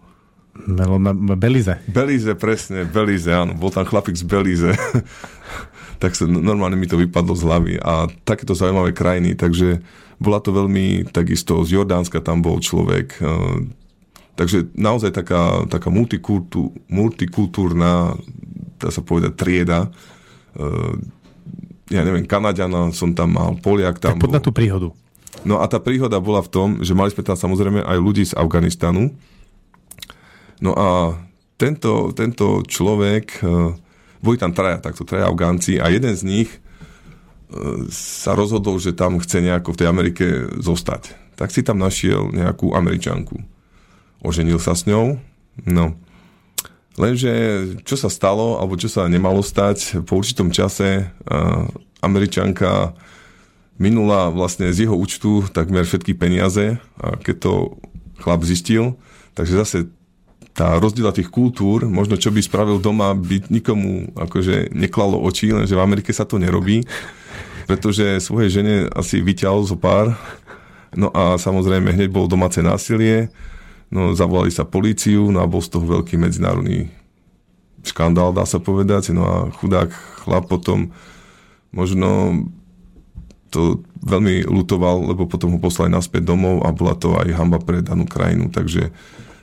Melo, 0.69 1.01
ma- 1.01 1.17
Belize. 1.33 1.81
Belize, 1.89 2.35
presne, 2.37 2.85
Belize, 2.85 3.33
áno. 3.33 3.57
Bol 3.57 3.73
tam 3.73 3.89
chlapík 3.89 4.13
z 4.13 4.21
Belize. 4.21 4.69
tak 5.99 6.15
sa 6.15 6.23
normálne 6.25 6.75
mi 6.75 6.87
to 6.87 6.95
vypadlo 6.95 7.35
z 7.35 7.43
hlavy. 7.43 7.73
A 7.77 8.07
takéto 8.23 8.55
zaujímavé 8.55 8.91
krajiny, 8.91 9.35
takže 9.35 9.83
bola 10.15 10.39
to 10.39 10.51
veľmi, 10.51 11.11
takisto 11.11 11.61
z 11.61 11.75
Jordánska 11.75 12.19
tam 12.19 12.39
bol 12.39 12.57
človek. 12.57 13.19
eh, 13.19 13.77
Takže 14.33 14.71
naozaj 14.71 15.11
taká, 15.11 15.67
taká 15.67 15.91
multikultú, 15.91 16.71
multikultúrna, 16.87 18.15
dá 18.79 18.87
sa 18.87 19.03
povedať, 19.03 19.35
trieda. 19.35 19.91
Eh, 20.55 20.95
Ja 21.89 22.05
neviem, 22.05 22.21
Kanaďana 22.23 22.93
som 22.93 23.11
tam 23.11 23.33
mal, 23.33 23.57
Poliak 23.57 23.97
tam 23.97 24.13
Tak 24.13 24.21
poď 24.21 24.29
bol. 24.29 24.35
na 24.37 24.45
tú 24.45 24.51
príhodu. 24.53 24.87
No 25.41 25.57
a 25.57 25.65
tá 25.65 25.81
príhoda 25.81 26.21
bola 26.21 26.39
v 26.39 26.47
tom, 26.47 26.67
že 26.79 26.93
mali 26.93 27.09
sme 27.09 27.25
tam 27.25 27.33
samozrejme 27.33 27.81
aj 27.81 27.97
ľudí 27.97 28.23
z 28.23 28.37
Afganistanu. 28.37 29.09
No 30.61 30.77
a 30.77 31.17
tento, 31.57 32.11
tento 32.13 32.61
človek, 32.63 33.41
eh, 33.41 33.73
boli 34.19 34.35
tam 34.39 34.51
traja, 34.51 34.79
takto 34.83 35.07
traja 35.07 35.27
Afgánci 35.27 35.79
a 35.79 35.87
jeden 35.87 36.15
z 36.15 36.23
nich 36.23 36.49
sa 37.89 38.37
rozhodol, 38.37 38.77
že 38.77 38.93
tam 38.93 39.17
chce 39.17 39.41
nejako 39.41 39.73
v 39.73 39.79
tej 39.81 39.87
Amerike 39.89 40.25
zostať. 40.61 41.17
Tak 41.33 41.49
si 41.49 41.65
tam 41.65 41.81
našiel 41.81 42.29
nejakú 42.29 42.77
Američanku. 42.77 43.41
Oženil 44.21 44.61
sa 44.61 44.77
s 44.77 44.85
ňou. 44.85 45.17
No. 45.65 45.97
Lenže 46.99 47.31
čo 47.87 47.95
sa 47.97 48.11
stalo, 48.11 48.59
alebo 48.61 48.77
čo 48.77 48.91
sa 48.91 49.09
nemalo 49.09 49.41
stať, 49.41 50.03
po 50.05 50.19
určitom 50.19 50.53
čase 50.53 51.09
uh, 51.09 51.65
Američanka 52.03 52.93
minula 53.79 54.29
vlastne 54.29 54.69
z 54.75 54.85
jeho 54.85 54.93
účtu 54.99 55.47
takmer 55.49 55.87
všetky 55.87 56.13
peniaze 56.19 56.77
a 56.99 57.15
keď 57.15 57.35
to 57.39 57.53
chlap 58.19 58.43
zistil, 58.43 58.99
takže 59.39 59.55
zase 59.63 59.77
tá 60.59 60.75
rozdiela 60.75 61.15
tých 61.15 61.31
kultúr, 61.31 61.87
možno 61.87 62.19
čo 62.19 62.35
by 62.35 62.43
spravil 62.43 62.83
doma, 62.83 63.15
by 63.15 63.47
nikomu 63.47 64.11
akože 64.11 64.75
neklalo 64.75 65.15
oči, 65.23 65.55
lenže 65.55 65.71
v 65.71 65.79
Amerike 65.79 66.11
sa 66.11 66.27
to 66.27 66.35
nerobí, 66.35 66.83
pretože 67.63 68.19
svojej 68.19 68.59
žene 68.59 68.75
asi 68.91 69.23
vyťahol 69.23 69.63
zo 69.63 69.79
pár, 69.79 70.19
no 70.91 71.15
a 71.15 71.39
samozrejme 71.39 71.95
hneď 71.95 72.11
bolo 72.11 72.27
domáce 72.27 72.59
násilie, 72.59 73.31
no 73.87 74.11
zavolali 74.11 74.51
sa 74.51 74.67
políciu, 74.67 75.31
no 75.31 75.39
a 75.39 75.47
bol 75.47 75.63
z 75.63 75.71
toho 75.71 75.87
veľký 75.87 76.19
medzinárodný 76.19 76.91
škandál, 77.87 78.35
dá 78.35 78.43
sa 78.43 78.59
povedať, 78.59 79.15
no 79.15 79.23
a 79.23 79.35
chudák 79.63 79.87
chlap 80.27 80.51
potom 80.51 80.91
možno 81.71 82.35
to 83.47 83.79
veľmi 84.03 84.43
lutoval, 84.43 85.07
lebo 85.07 85.23
potom 85.23 85.55
ho 85.55 85.59
poslali 85.63 85.87
naspäť 85.87 86.27
domov 86.27 86.67
a 86.67 86.75
bola 86.75 86.99
to 86.99 87.15
aj 87.15 87.31
hamba 87.31 87.63
pre 87.63 87.79
danú 87.79 88.03
krajinu, 88.03 88.51
takže 88.51 88.91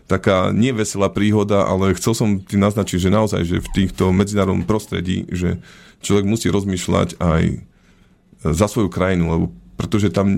taká 0.06 0.54
neveselá 0.54 1.10
príhoda, 1.10 1.66
ale 1.66 1.94
chcel 1.98 2.14
som 2.14 2.28
ti 2.38 2.54
naznačiť, 2.54 2.98
že 2.98 3.10
naozaj, 3.10 3.42
že 3.42 3.62
v 3.62 3.72
týchto 3.74 4.14
medzinárodnom 4.14 4.62
prostredí, 4.62 5.26
že 5.30 5.58
človek 6.02 6.24
musí 6.26 6.46
rozmýšľať 6.50 7.18
aj 7.18 7.42
za 8.46 8.66
svoju 8.70 8.86
krajinu, 8.86 9.24
lebo 9.26 9.44
pretože 9.76 10.08
tam 10.08 10.32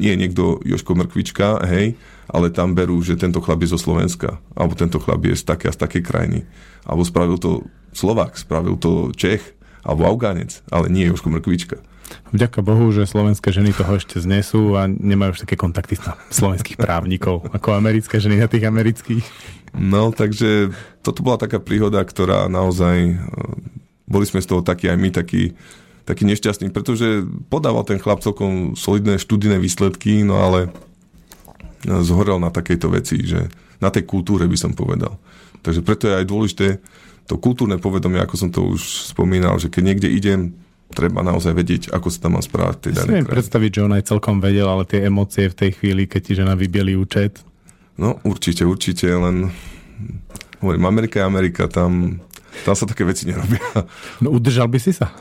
nie 0.00 0.10
je 0.16 0.20
niekto 0.20 0.64
Joško 0.64 0.96
Mrkvička, 0.96 1.60
hej, 1.68 1.92
ale 2.24 2.48
tam 2.48 2.72
berú, 2.72 2.96
že 3.04 3.20
tento 3.20 3.44
chlap 3.44 3.60
je 3.60 3.76
zo 3.76 3.80
Slovenska, 3.80 4.40
alebo 4.56 4.72
tento 4.72 4.96
chlap 4.96 5.28
je 5.28 5.36
z 5.36 5.44
také 5.44 5.68
a 5.68 5.76
z 5.76 5.80
takej 5.84 6.02
krajiny. 6.02 6.40
Alebo 6.88 7.04
spravil 7.04 7.36
to 7.36 7.68
Slovák, 7.92 8.32
spravil 8.40 8.80
to 8.80 9.12
Čech, 9.12 9.44
alebo 9.84 10.08
Afgánec, 10.08 10.64
ale 10.72 10.88
nie 10.88 11.04
Joško 11.04 11.28
Mrkvička. 11.36 11.76
Vďaka 12.34 12.62
Bohu, 12.62 12.90
že 12.90 13.06
slovenské 13.06 13.54
ženy 13.54 13.70
toho 13.70 13.98
ešte 13.98 14.18
znesú 14.18 14.74
a 14.74 14.90
nemajú 14.90 15.38
už 15.38 15.42
také 15.46 15.54
kontakty 15.54 15.98
na 16.02 16.18
slovenských 16.30 16.78
právnikov, 16.78 17.46
ako 17.50 17.78
americké 17.78 18.18
ženy 18.18 18.42
na 18.42 18.48
tých 18.50 18.66
amerických. 18.66 19.24
No, 19.76 20.10
takže 20.10 20.74
toto 21.02 21.22
bola 21.22 21.38
taká 21.38 21.62
príhoda, 21.62 22.02
ktorá 22.02 22.50
naozaj, 22.50 22.96
e, 22.98 23.14
boli 24.08 24.24
sme 24.26 24.42
z 24.42 24.48
toho 24.50 24.62
takí 24.64 24.90
aj 24.90 24.98
my, 24.98 25.08
takí, 25.12 25.54
taký 26.08 26.22
nešťastný, 26.26 26.72
pretože 26.74 27.26
podával 27.50 27.86
ten 27.86 28.00
chlap 28.00 28.22
celkom 28.22 28.74
solidné 28.74 29.20
študijné 29.20 29.60
výsledky, 29.62 30.24
no 30.26 30.42
ale 30.42 30.60
e, 30.66 30.68
zhorel 32.02 32.42
na 32.42 32.50
takejto 32.50 32.88
veci, 32.90 33.22
že 33.22 33.50
na 33.78 33.92
tej 33.92 34.08
kultúre 34.08 34.48
by 34.48 34.56
som 34.56 34.72
povedal. 34.72 35.20
Takže 35.60 35.84
preto 35.84 36.08
je 36.08 36.18
aj 36.22 36.26
dôležité 36.26 36.66
to 37.26 37.34
kultúrne 37.42 37.76
povedomie, 37.82 38.22
ako 38.22 38.34
som 38.38 38.50
to 38.54 38.62
už 38.62 39.10
spomínal, 39.10 39.58
že 39.58 39.66
keď 39.66 39.82
niekde 39.82 40.08
idem, 40.08 40.40
treba 40.92 41.24
naozaj 41.24 41.52
vedieť, 41.52 41.82
ako 41.90 42.08
sa 42.12 42.28
tam 42.28 42.38
má 42.38 42.42
správať 42.44 42.94
Ja 42.94 43.04
si 43.04 43.26
predstaviť, 43.26 43.70
že 43.70 43.80
on 43.84 43.96
aj 43.96 44.04
celkom 44.06 44.38
vedel, 44.38 44.68
ale 44.68 44.86
tie 44.86 45.06
emócie 45.06 45.50
v 45.50 45.56
tej 45.56 45.70
chvíli, 45.80 46.06
keď 46.06 46.20
ti 46.22 46.32
žena 46.38 46.54
vybieli 46.54 46.94
účet, 46.94 47.42
No 47.96 48.20
určite, 48.28 48.68
určite, 48.68 49.08
len 49.08 49.48
hovorím, 50.60 50.84
Amerika 50.84 51.20
je 51.20 51.24
Amerika, 51.24 51.64
tam, 51.64 52.20
tam 52.68 52.74
sa 52.76 52.84
také 52.84 53.08
veci 53.08 53.24
nerobia. 53.24 53.64
no 54.22 54.36
udržal 54.36 54.68
by 54.68 54.78
si 54.80 54.92
sa. 54.92 55.12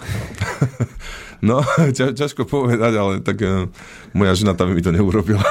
No, 1.44 1.62
ťa, 1.78 2.16
ťažko 2.16 2.48
povedať, 2.48 2.96
ale 2.96 3.14
tak 3.22 3.38
eh, 3.44 3.70
moja 4.18 4.34
žena 4.34 4.58
tam 4.58 4.72
mi 4.72 4.82
to 4.82 4.90
neurobila. 4.90 5.44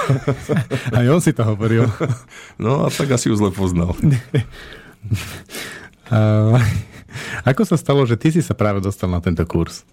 Aj 0.96 1.06
on 1.06 1.22
si 1.22 1.30
to 1.30 1.44
hovoril. 1.44 1.86
No 2.58 2.82
a 2.82 2.90
tak 2.90 3.14
asi 3.14 3.30
ju 3.30 3.36
zle 3.36 3.54
poznal. 3.54 3.94
A, 6.10 6.18
ako 7.46 7.62
sa 7.68 7.76
stalo, 7.78 8.02
že 8.08 8.18
ty 8.18 8.34
si 8.34 8.42
sa 8.42 8.58
práve 8.58 8.82
dostal 8.82 9.06
na 9.06 9.22
tento 9.22 9.44
kurz? 9.46 9.86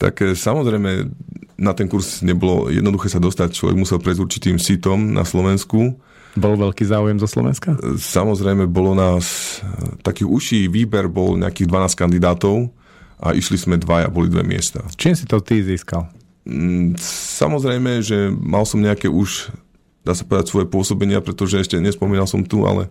Tak 0.00 0.14
eh, 0.24 0.32
samozrejme, 0.32 1.12
na 1.60 1.76
ten 1.76 1.84
kurz 1.84 2.24
nebolo 2.24 2.72
jednoduché 2.72 3.12
sa 3.12 3.20
dostať, 3.20 3.52
človek 3.52 3.76
musel 3.76 4.00
prejsť 4.00 4.20
určitým 4.24 4.56
sitom 4.56 5.12
na 5.12 5.28
Slovensku. 5.28 6.00
Bol 6.38 6.54
veľký 6.56 6.86
záujem 6.86 7.18
zo 7.20 7.28
Slovenska? 7.28 7.76
Samozrejme, 8.00 8.64
bolo 8.64 8.96
nás, 8.96 9.58
eh, 9.60 10.00
taký 10.00 10.24
uší 10.24 10.72
výber 10.72 11.12
bol 11.12 11.36
nejakých 11.36 11.68
12 11.68 11.94
kandidátov 12.00 12.72
a 13.20 13.36
išli 13.36 13.60
sme 13.60 13.76
dvaja, 13.76 14.08
boli 14.08 14.32
dve 14.32 14.40
miesta. 14.40 14.80
Čím 14.96 15.12
si 15.12 15.28
to 15.28 15.44
ty 15.44 15.60
získal? 15.60 16.08
Mm, 16.48 16.96
Samozrejme, 17.36 18.00
že 18.00 18.32
mal 18.32 18.64
som 18.64 18.80
nejaké 18.80 19.12
už, 19.12 19.52
dá 20.00 20.16
sa 20.16 20.24
povedať, 20.24 20.48
svoje 20.48 20.66
pôsobenia, 20.72 21.20
pretože 21.20 21.60
ešte 21.60 21.76
nespomínal 21.76 22.24
som 22.24 22.40
tu, 22.40 22.64
ale 22.64 22.88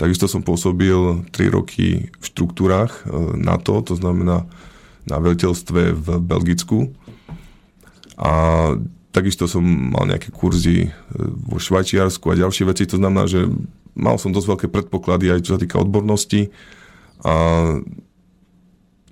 takisto 0.00 0.24
som 0.24 0.40
pôsobil 0.40 1.24
3 1.28 1.52
roky 1.52 2.08
v 2.08 2.24
štruktúrach 2.24 3.04
e, 3.04 3.36
NATO, 3.36 3.84
to 3.84 3.96
znamená 3.96 4.48
na 5.06 5.22
veľiteľstve 5.22 5.80
v 5.94 6.06
Belgicku. 6.20 6.90
A 8.18 8.30
takisto 9.14 9.48
som 9.48 9.64
mal 9.64 10.04
nejaké 10.04 10.28
kurzy 10.28 10.88
e, 10.88 10.90
vo 11.20 11.56
Švajčiarsku 11.56 12.28
a 12.28 12.40
ďalšie 12.40 12.64
veci, 12.68 12.84
to 12.84 13.00
znamená, 13.00 13.24
že 13.24 13.48
mal 13.96 14.20
som 14.20 14.28
dosť 14.28 14.48
veľké 14.52 14.66
predpoklady 14.68 15.32
aj 15.32 15.40
čo 15.48 15.56
sa 15.56 15.60
týka 15.60 15.80
odbornosti 15.80 16.52
a 17.24 17.32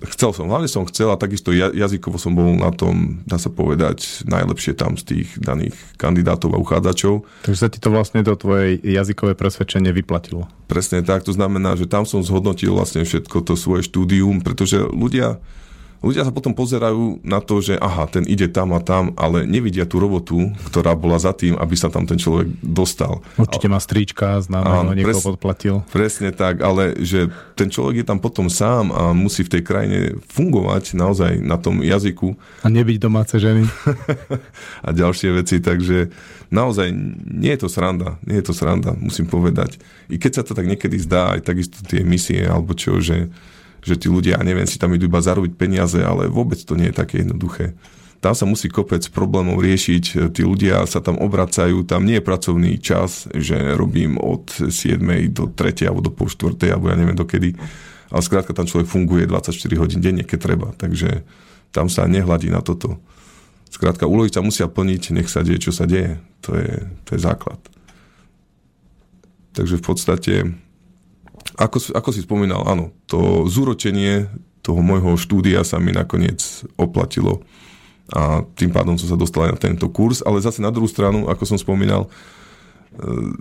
chcel 0.05 0.37
som, 0.37 0.51
hlavne 0.53 0.69
som 0.69 0.85
chcel 0.85 1.09
a 1.09 1.17
takisto 1.17 1.49
ja- 1.55 1.73
jazykovo 1.73 2.21
som 2.21 2.37
bol 2.37 2.53
na 2.53 2.69
tom, 2.69 3.25
dá 3.25 3.41
sa 3.41 3.49
povedať, 3.49 4.27
najlepšie 4.29 4.77
tam 4.77 5.01
z 5.01 5.03
tých 5.09 5.29
daných 5.41 5.73
kandidátov 5.97 6.53
a 6.53 6.61
uchádzačov. 6.61 7.25
Takže 7.49 7.61
sa 7.61 7.73
ti 7.73 7.81
to 7.81 7.89
vlastne 7.89 8.21
do 8.21 8.37
tvojej 8.37 8.77
jazykové 8.85 9.33
presvedčenie 9.33 9.97
vyplatilo. 9.97 10.51
Presne 10.69 11.01
tak, 11.01 11.25
to 11.25 11.33
znamená, 11.33 11.81
že 11.81 11.89
tam 11.89 12.05
som 12.05 12.21
zhodnotil 12.21 12.77
vlastne 12.77 13.07
všetko 13.09 13.41
to 13.41 13.57
svoje 13.57 13.87
štúdium, 13.89 14.45
pretože 14.45 14.77
ľudia, 14.77 15.41
ľudia 16.05 16.29
sa 16.29 16.31
potom 16.31 16.53
pozerajú 16.53 17.25
na 17.25 17.41
to, 17.41 17.65
že 17.65 17.81
aha, 17.81 18.05
ten 18.07 18.29
ide 18.29 18.47
tam 18.53 18.77
a 18.77 18.81
tam, 18.85 19.17
ale 19.17 19.49
nevidia 19.49 19.89
tú 19.89 19.97
robotu, 19.97 20.53
ktorá 20.69 20.93
bola 20.93 21.17
za 21.17 21.33
tým, 21.33 21.57
aby 21.57 21.75
sa 21.75 21.89
tam 21.89 22.05
ten 22.05 22.21
človek 22.21 22.53
dostal. 22.61 23.25
Určite 23.41 23.67
má 23.73 23.81
strička, 23.81 24.39
známeho, 24.45 24.85
Áno, 24.85 24.93
niekoho 24.93 25.17
pres- 25.17 25.25
podplatil. 25.25 25.75
Presne 25.89 26.31
tak, 26.37 26.61
ale 26.61 27.01
že 27.01 27.33
ten 27.57 27.73
človek 27.73 28.05
je 28.05 28.07
tam 28.07 28.21
potom 28.21 28.53
sám 28.53 28.93
a 28.93 29.17
musí 29.17 29.43
v 29.43 29.59
tej 29.59 29.63
krajine 29.65 29.99
fungovať 30.29 30.95
naozaj 30.95 31.41
na 31.41 31.57
tom 31.57 31.81
jazyku 31.81 32.37
A 32.61 32.69
nebyť 32.69 32.97
domáce 33.01 33.35
ženy. 33.41 33.65
a 34.87 34.89
ďalšie 34.93 35.33
veci, 35.33 35.65
takže 35.65 36.13
naozaj 36.53 36.93
nie 37.35 37.53
je 37.57 37.61
to 37.65 37.69
sranda, 37.73 38.21
nie 38.29 38.39
je 38.39 38.47
to 38.47 38.55
sranda, 38.55 38.93
musím 38.99 39.25
povedať. 39.25 39.81
I 40.13 40.21
keď 40.21 40.33
sa 40.39 40.43
to 40.45 40.53
tak 40.53 40.69
niekedy 40.69 41.01
zdá, 41.01 41.35
aj 41.35 41.49
takisto 41.49 41.81
tie 41.83 42.05
misie, 42.05 42.45
alebo 42.45 42.77
čo, 42.77 43.01
že, 43.01 43.33
že 43.85 44.01
tí 44.01 44.09
ľudia, 44.09 44.41
ja 44.41 44.43
neviem, 44.43 44.65
si 44.65 44.81
tam 44.81 44.97
idú 44.97 45.07
iba 45.07 45.21
zarobiť 45.21 45.53
peniaze, 45.61 46.01
ale 46.01 46.33
vôbec 46.33 46.57
to 46.57 46.73
nie 46.75 46.89
je 46.89 46.97
také 46.97 47.21
jednoduché. 47.21 47.77
Tam 48.25 48.33
sa 48.33 48.49
musí 48.49 48.73
kopec 48.73 49.05
problémov 49.13 49.61
riešiť, 49.61 50.33
tí 50.33 50.43
ľudia 50.49 50.81
sa 50.89 51.05
tam 51.05 51.21
obracajú, 51.21 51.85
tam 51.85 52.09
nie 52.09 52.17
je 52.17 52.25
pracovný 52.25 52.81
čas, 52.81 53.29
že 53.37 53.77
robím 53.77 54.17
od 54.17 54.49
7. 54.49 54.97
do 55.29 55.53
3. 55.53 55.93
alebo 55.93 56.01
do 56.01 56.09
pol 56.09 56.33
4. 56.33 56.57
alebo 56.73 56.89
ja 56.89 56.97
neviem 56.97 57.13
dokedy, 57.13 57.53
ale 58.09 58.23
skrátka 58.25 58.57
tam 58.57 58.65
človek 58.65 58.89
funguje 58.89 59.29
24 59.29 59.53
hodín 59.77 60.01
denne, 60.01 60.25
keď 60.25 60.39
treba, 60.41 60.73
takže 60.81 61.21
tam 61.69 61.93
sa 61.93 62.09
nehľadí 62.09 62.49
na 62.49 62.65
toto. 62.65 62.97
Skrátka, 63.69 64.09
úlohy 64.09 64.31
sa 64.31 64.41
musia 64.41 64.71
plniť, 64.71 65.13
nech 65.13 65.29
sa 65.29 65.45
deje, 65.45 65.69
čo 65.69 65.73
sa 65.75 65.85
deje. 65.85 66.17
To 66.47 66.55
je, 66.55 66.87
to 67.05 67.19
je 67.19 67.21
základ. 67.21 67.59
Takže 69.51 69.83
v 69.83 69.85
podstate, 69.85 70.35
ako, 71.55 71.95
ako 71.95 72.11
si 72.11 72.27
spomínal, 72.27 72.67
áno, 72.67 72.91
to 73.07 73.47
zúročenie 73.47 74.27
toho 74.65 74.81
môjho 74.81 75.15
štúdia 75.21 75.61
sa 75.63 75.77
mi 75.77 75.93
nakoniec 75.93 76.41
oplatilo 76.81 77.45
a 78.13 78.45
tým 78.57 78.69
pádom 78.69 79.01
som 79.01 79.09
sa 79.09 79.17
dostal 79.17 79.49
aj 79.49 79.53
na 79.57 79.61
tento 79.61 79.87
kurz, 79.89 80.21
ale 80.21 80.45
zase 80.45 80.61
na 80.61 80.69
druhú 80.69 80.85
stranu, 80.85 81.25
ako 81.25 81.43
som 81.49 81.57
spomínal, 81.57 82.13
e, 82.97 83.37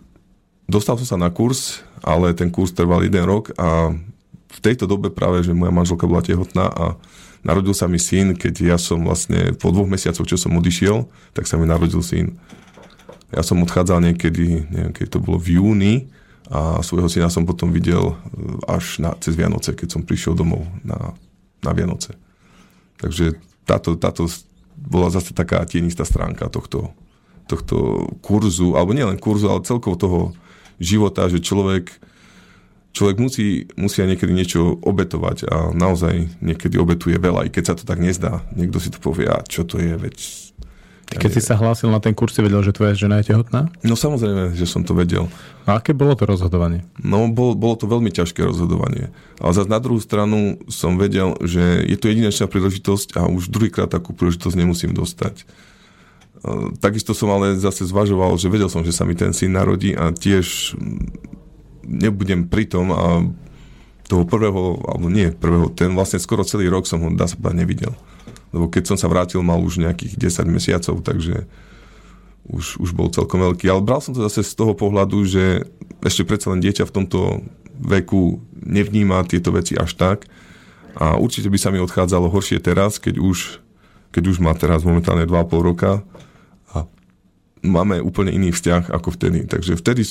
dostal 0.72 0.95
som 0.95 1.07
sa 1.07 1.18
na 1.19 1.27
kurz, 1.27 1.84
ale 1.99 2.31
ten 2.31 2.48
kurz 2.48 2.72
trval 2.72 3.03
jeden 3.03 3.27
rok 3.27 3.52
a 3.60 3.91
v 4.53 4.60
tejto 4.64 4.88
dobe 4.88 5.11
práve, 5.11 5.44
že 5.44 5.52
moja 5.52 5.73
manželka 5.73 6.07
bola 6.07 6.23
tehotná 6.23 6.72
a 6.72 6.95
narodil 7.44 7.76
sa 7.76 7.91
mi 7.91 7.99
syn, 7.99 8.38
keď 8.38 8.76
ja 8.76 8.77
som 8.80 9.03
vlastne 9.03 9.52
po 9.60 9.73
dvoch 9.73 9.90
mesiacoch, 9.90 10.23
čo 10.23 10.40
som 10.40 10.56
odišiel, 10.56 11.11
tak 11.35 11.44
sa 11.49 11.60
mi 11.60 11.68
narodil 11.68 11.99
syn. 11.99 12.40
Ja 13.34 13.41
som 13.41 13.60
odchádzal 13.65 13.99
niekedy, 14.14 14.69
neviem, 14.69 14.94
keď 14.94 15.18
to 15.18 15.19
bolo 15.19 15.41
v 15.41 15.60
júni 15.60 16.07
a 16.52 16.84
svojho 16.84 17.07
syna 17.07 17.32
som 17.32 17.48
potom 17.48 17.72
videl 17.72 18.14
e, 18.14 18.15
až 18.68 18.99
na, 18.99 19.15
cez 19.20 19.36
Vianoce, 19.36 19.72
keď 19.72 19.99
som 19.99 20.02
prišiel 20.03 20.36
domov 20.36 20.68
na, 20.84 21.15
na 21.64 21.72
Vianoce. 21.72 22.15
Takže 22.99 23.40
táto, 23.64 23.95
táto 23.95 24.28
bola 24.76 25.07
zase 25.07 25.32
taká 25.32 25.64
tienistá 25.64 26.03
stránka 26.03 26.52
tohto, 26.52 26.91
tohto 27.48 28.07
kurzu, 28.20 28.76
alebo 28.76 28.91
nielen 28.91 29.15
kurzu, 29.20 29.48
ale 29.48 29.64
celkovo 29.64 29.95
toho 29.95 30.20
života, 30.80 31.32
že 31.32 31.40
človek 31.40 31.91
človek 32.94 33.18
musí, 33.18 33.65
aj 33.74 34.10
niekedy 34.15 34.32
niečo 34.32 34.78
obetovať 34.86 35.49
a 35.49 35.74
naozaj 35.74 36.30
niekedy 36.40 36.78
obetuje 36.78 37.18
veľa, 37.18 37.49
aj 37.49 37.52
keď 37.52 37.64
sa 37.65 37.76
to 37.76 37.84
tak 37.90 37.98
nezdá. 37.98 38.45
Niekto 38.53 38.78
si 38.78 38.94
to 38.94 39.02
povie, 39.02 39.26
a 39.26 39.41
čo 39.44 39.65
to 39.65 39.82
je, 39.82 39.98
veď... 39.98 40.15
Ty, 41.03 41.19
keď 41.19 41.31
si 41.35 41.41
sa 41.43 41.59
hlásil 41.59 41.91
na 41.91 41.99
ten 41.99 42.15
kurz, 42.15 42.34
si 42.34 42.41
vedel, 42.41 42.63
že 42.63 42.71
tvoja 42.71 42.95
žena 42.95 43.19
je 43.19 43.35
tehotná? 43.35 43.67
No 43.84 43.93
samozrejme, 43.93 44.55
že 44.55 44.65
som 44.65 44.88
to 44.88 44.95
vedel. 44.95 45.27
A 45.67 45.80
aké 45.80 45.91
bolo 45.91 46.15
to 46.15 46.23
rozhodovanie? 46.23 46.88
No, 46.99 47.27
bol, 47.27 47.53
bolo 47.59 47.75
to 47.75 47.85
veľmi 47.88 48.09
ťažké 48.09 48.43
rozhodovanie. 48.43 49.11
Ale 49.38 49.51
zase 49.51 49.67
na 49.67 49.84
druhú 49.84 49.99
stranu 49.99 50.59
som 50.71 50.95
vedel, 50.95 51.35
že 51.43 51.84
je 51.84 51.97
to 51.99 52.07
jedinečná 52.07 52.47
príležitosť 52.47 53.19
a 53.19 53.27
už 53.27 53.51
druhýkrát 53.51 53.91
takú 53.91 54.15
príležitosť 54.15 54.55
nemusím 54.55 54.95
dostať. 54.95 55.43
E, 55.43 55.45
Takisto 56.80 57.11
som 57.11 57.30
ale 57.35 57.59
zase 57.59 57.84
zvažoval, 57.84 58.39
že 58.39 58.51
vedel 58.51 58.71
som, 58.71 58.84
že 58.84 58.95
sa 58.95 59.03
mi 59.03 59.13
ten 59.13 59.35
syn 59.35 59.53
narodí 59.53 59.91
a 59.93 60.15
tiež 60.15 60.75
nebudem 61.84 62.47
pri 62.47 62.63
tom 62.67 62.89
a 62.95 63.27
toho 64.07 64.23
prvého, 64.27 64.84
alebo 64.88 65.07
nie 65.07 65.31
prvého, 65.31 65.71
ten 65.71 65.95
vlastne 65.95 66.19
skoro 66.19 66.43
celý 66.43 66.67
rok 66.67 66.84
som 66.88 66.99
ho, 66.99 67.09
dá 67.15 67.27
sa 67.27 67.39
povedať, 67.39 67.59
nevidel. 67.63 67.93
Lebo 68.53 68.69
keď 68.69 68.93
som 68.93 68.97
sa 69.01 69.09
vrátil, 69.09 69.41
mal 69.41 69.57
už 69.59 69.81
nejakých 69.81 70.15
10 70.15 70.45
mesiacov, 70.45 71.01
takže 71.01 71.49
už, 72.47 72.77
už 72.77 72.89
bol 72.93 73.09
celkom 73.09 73.41
veľký. 73.41 73.65
Ale 73.67 73.81
bral 73.81 73.99
som 73.99 74.13
to 74.13 74.21
zase 74.30 74.45
z 74.45 74.53
toho 74.53 74.77
pohľadu, 74.77 75.25
že 75.25 75.65
ešte 76.05 76.27
predsa 76.27 76.53
len 76.53 76.61
dieťa 76.61 76.85
v 76.85 76.95
tomto 76.95 77.41
veku 77.81 78.38
nevníma 78.53 79.25
tieto 79.25 79.49
veci 79.49 79.73
až 79.73 79.97
tak. 79.97 80.30
A 80.93 81.17
určite 81.17 81.49
by 81.49 81.57
sa 81.57 81.73
mi 81.73 81.81
odchádzalo 81.81 82.30
horšie 82.30 82.61
teraz, 82.61 83.01
keď 83.01 83.17
už, 83.17 83.57
keď 84.13 84.23
už 84.30 84.38
má 84.38 84.53
teraz 84.53 84.85
momentálne 84.85 85.25
2,5 85.25 85.69
roka 85.73 86.05
a 86.69 86.85
máme 87.65 87.97
úplne 88.05 88.30
iný 88.30 88.53
vzťah 88.53 88.93
ako 88.93 89.17
vtedy. 89.17 89.49
Takže 89.49 89.73
vtedy 89.73 90.05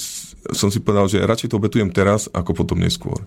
som 0.51 0.75
si 0.75 0.83
povedal, 0.83 1.07
že 1.07 1.23
radšej 1.23 1.55
to 1.55 1.59
obetujem 1.63 1.95
teraz, 1.95 2.27
ako 2.35 2.59
potom 2.59 2.83
neskôr. 2.83 3.23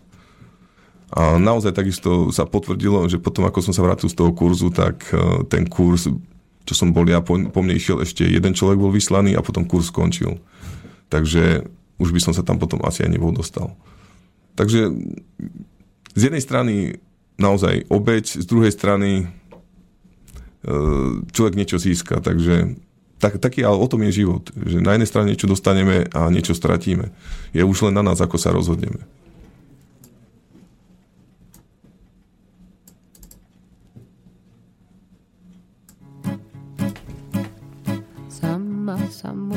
A 1.13 1.37
naozaj 1.37 1.77
takisto 1.77 2.33
sa 2.33 2.49
potvrdilo, 2.49 3.05
že 3.05 3.21
potom 3.21 3.45
ako 3.45 3.61
som 3.61 3.73
sa 3.75 3.85
vrátil 3.85 4.09
z 4.09 4.17
toho 4.17 4.33
kurzu, 4.33 4.73
tak 4.73 5.05
eh, 5.13 5.45
ten 5.45 5.69
kurz, 5.69 6.09
čo 6.65 6.73
som 6.73 6.89
bol 6.89 7.05
ja, 7.05 7.21
po, 7.21 7.37
po 7.37 7.59
mne 7.61 7.77
išiel 7.77 8.01
ešte 8.01 8.25
jeden 8.25 8.57
človek 8.57 8.81
bol 8.81 8.89
vyslaný 8.89 9.37
a 9.37 9.45
potom 9.45 9.69
kurz 9.69 9.93
skončil. 9.93 10.41
Takže 11.13 11.69
už 12.01 12.09
by 12.09 12.19
som 12.19 12.33
sa 12.33 12.41
tam 12.41 12.57
potom 12.57 12.81
asi 12.81 13.05
aj 13.05 13.13
nebol 13.13 13.29
dostal. 13.29 13.77
Takže 14.57 14.89
z 16.15 16.21
jednej 16.31 16.41
strany 16.41 16.73
naozaj 17.35 17.85
obeď, 17.91 18.41
z 18.41 18.45
druhej 18.49 18.73
strany 18.73 19.29
eh, 20.65 21.11
človek 21.29 21.53
niečo 21.53 21.77
získa, 21.77 22.17
takže 22.17 22.81
tak, 23.21 23.39
taký 23.39 23.63
ale 23.63 23.79
o 23.79 23.87
tom 23.87 24.03
je 24.05 24.25
život, 24.25 24.43
že 24.53 24.83
na 24.83 24.97
jednej 24.97 25.07
strane 25.07 25.31
niečo 25.31 25.47
dostaneme 25.47 26.09
a 26.11 26.27
niečo 26.27 26.51
stratíme. 26.51 27.15
Je 27.55 27.63
už 27.63 27.87
len 27.89 27.95
na 27.95 28.03
nás, 28.03 28.19
ako 28.19 28.35
sa 28.35 28.51
rozhodneme. 28.51 29.07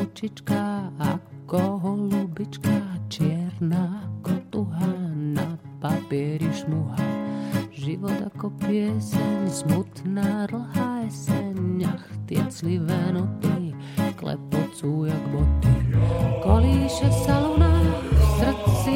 Samučička 0.09 0.89
ako 0.97 1.85
holubička 1.85 2.80
Čierna 3.12 4.09
ako 4.09 4.32
tuha 4.48 4.89
na 5.36 5.60
papieri 5.85 6.48
šmuha. 6.48 6.97
Život 7.76 8.16
ako 8.32 8.48
pieseň, 8.56 9.52
smutná 9.52 10.48
dlhá 10.48 11.05
jeseň 11.05 11.93
Ach, 11.93 12.09
tie 12.24 12.40
clivé 12.48 13.12
noty 13.12 13.76
klepocú 14.16 15.05
jak 15.05 15.24
boty. 15.28 15.76
Kolíše 16.40 17.12
sa 17.28 17.44
luna, 17.44 17.76
v 18.09 18.22
srdci 18.40 18.94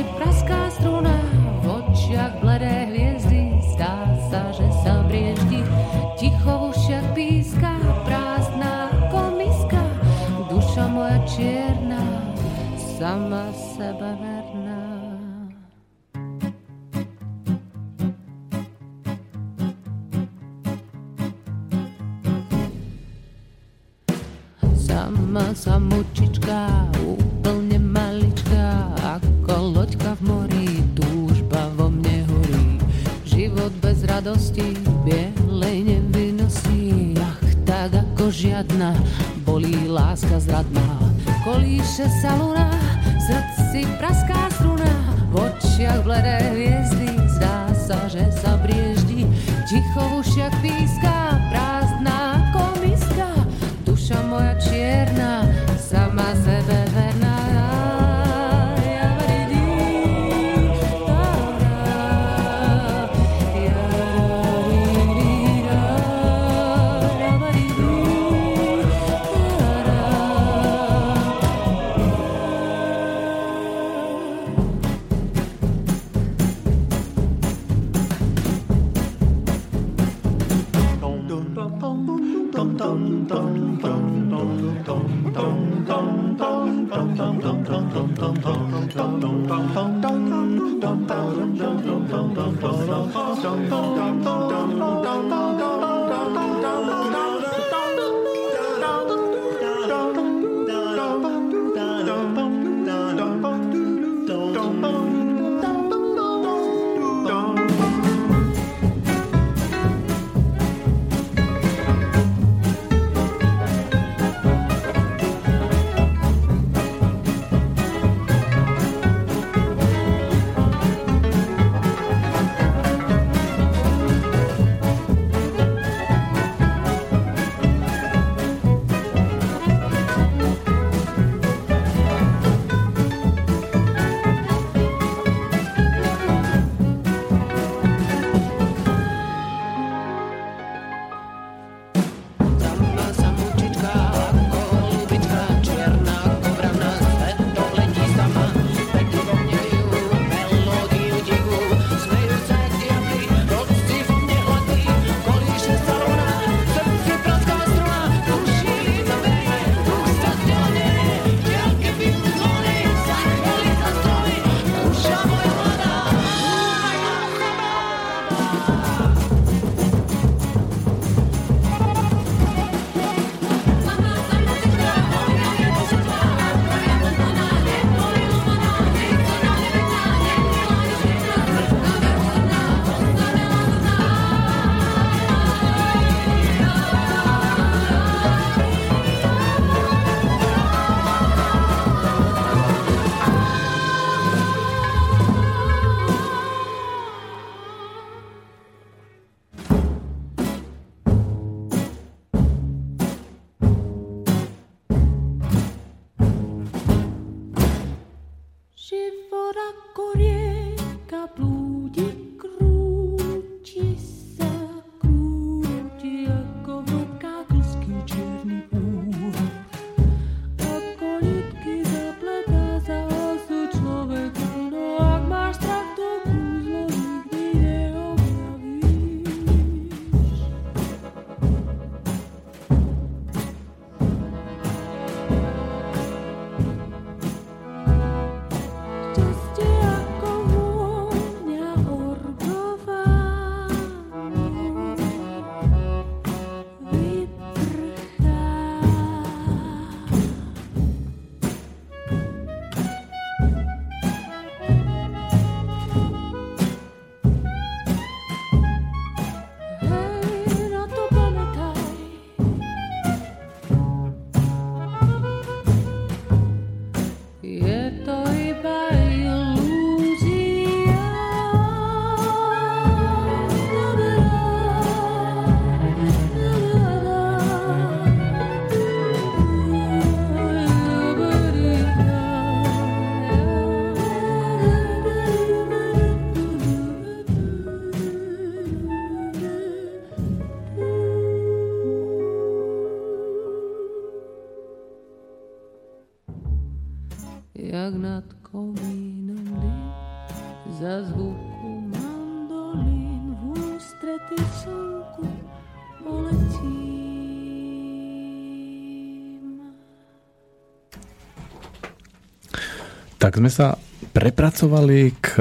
Tak 313.22 313.38
sme 313.38 313.54
sa 313.54 313.78
prepracovali 314.18 315.14
k, 315.22 315.38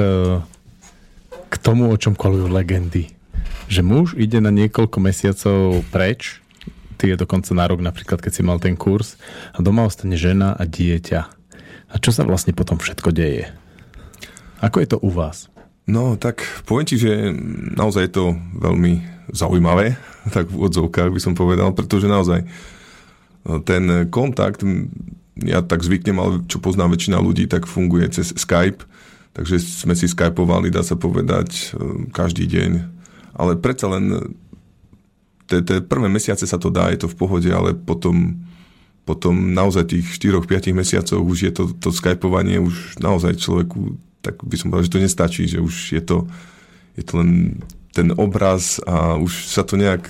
k 1.50 1.54
tomu, 1.58 1.90
o 1.90 1.98
čom 1.98 2.14
kolujú 2.14 2.46
legendy. 2.46 3.10
Že 3.66 3.80
muž 3.82 4.08
ide 4.14 4.38
na 4.38 4.54
niekoľko 4.54 5.02
mesiacov 5.02 5.82
preč, 5.90 6.38
ty 6.94 7.10
je 7.10 7.18
dokonca 7.18 7.50
na 7.58 7.66
rok, 7.66 7.82
napríklad 7.82 8.22
keď 8.22 8.32
si 8.38 8.46
mal 8.46 8.62
ten 8.62 8.78
kurz, 8.78 9.18
a 9.50 9.58
doma 9.66 9.82
ostane 9.82 10.14
žena 10.14 10.54
a 10.54 10.62
dieťa. 10.62 11.20
A 11.90 11.94
čo 11.98 12.14
sa 12.14 12.22
vlastne 12.22 12.54
potom 12.54 12.78
všetko 12.78 13.10
deje? 13.10 13.50
Ako 14.62 14.78
je 14.78 14.86
to 14.86 15.02
u 15.02 15.10
vás? 15.10 15.50
No, 15.82 16.14
tak 16.14 16.46
poviem 16.62 16.86
ti, 16.86 17.02
že 17.02 17.34
naozaj 17.74 18.06
je 18.06 18.14
to 18.14 18.24
veľmi 18.62 19.02
zaujímavé, 19.34 19.98
tak 20.30 20.46
v 20.54 20.70
odzovkách 20.70 21.10
by 21.10 21.18
som 21.18 21.34
povedal, 21.34 21.74
pretože 21.74 22.06
naozaj 22.06 22.46
ten 23.66 24.06
kontakt, 24.06 24.62
ja 25.40 25.64
tak 25.64 25.80
zvyknem, 25.80 26.18
ale 26.20 26.32
čo 26.44 26.60
poznám 26.60 26.96
väčšina 26.96 27.16
ľudí, 27.16 27.48
tak 27.48 27.64
funguje 27.64 28.08
cez 28.12 28.36
Skype, 28.36 28.84
takže 29.32 29.56
sme 29.60 29.96
si 29.96 30.04
skypovali, 30.04 30.68
dá 30.68 30.84
sa 30.84 30.92
povedať, 30.92 31.72
e, 31.72 32.12
každý 32.12 32.44
deň. 32.44 32.70
Ale 33.32 33.56
predsa 33.56 33.88
len 33.88 34.36
tie 35.48 35.84
prvé 35.84 36.08
mesiace 36.08 36.48
sa 36.48 36.56
to 36.56 36.72
dá, 36.72 36.88
je 36.88 37.04
to 37.04 37.08
v 37.12 37.18
pohode, 37.18 37.50
ale 37.52 37.76
potom, 37.76 38.40
potom 39.04 39.52
naozaj 39.52 39.92
tých 39.92 40.06
4-5 40.16 40.72
mesiacov 40.72 41.18
už 41.20 41.38
je 41.48 41.52
to, 41.52 41.64
to 41.76 41.92
skypovanie 41.92 42.56
už 42.56 42.96
naozaj 42.96 43.36
človeku, 43.36 44.00
tak 44.24 44.40
by 44.40 44.56
som 44.56 44.72
povedal, 44.72 44.88
že 44.88 44.94
to 44.96 45.04
nestačí, 45.04 45.42
že 45.44 45.60
už 45.60 45.74
je 45.92 46.00
to, 46.00 46.24
je 46.96 47.04
to 47.04 47.12
len 47.20 47.60
ten 47.92 48.08
obraz 48.16 48.80
a 48.88 49.20
už 49.20 49.52
sa 49.52 49.60
to 49.60 49.76
nejak 49.76 50.08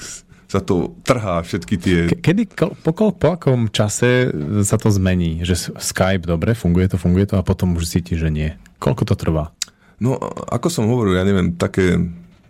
sa 0.52 0.60
to 0.60 0.92
trhá 1.00 1.40
všetky 1.40 1.74
tie... 1.80 1.98
Ke- 2.12 2.20
Kedy, 2.20 2.42
po, 2.84 2.92
po 3.16 3.28
akom 3.32 3.72
čase 3.72 4.28
sa 4.68 4.76
to 4.76 4.92
zmení? 4.92 5.40
Že 5.40 5.80
Skype, 5.80 6.28
dobre, 6.28 6.52
funguje 6.52 6.92
to, 6.92 7.00
funguje 7.00 7.24
to 7.24 7.40
a 7.40 7.46
potom 7.46 7.72
už 7.80 7.88
cíti, 7.88 8.20
že 8.20 8.28
nie. 8.28 8.52
Koľko 8.76 9.08
to 9.08 9.14
trvá? 9.16 9.56
No, 9.96 10.20
ako 10.52 10.68
som 10.68 10.84
hovoril, 10.92 11.16
ja 11.16 11.24
neviem, 11.24 11.56
také 11.56 11.96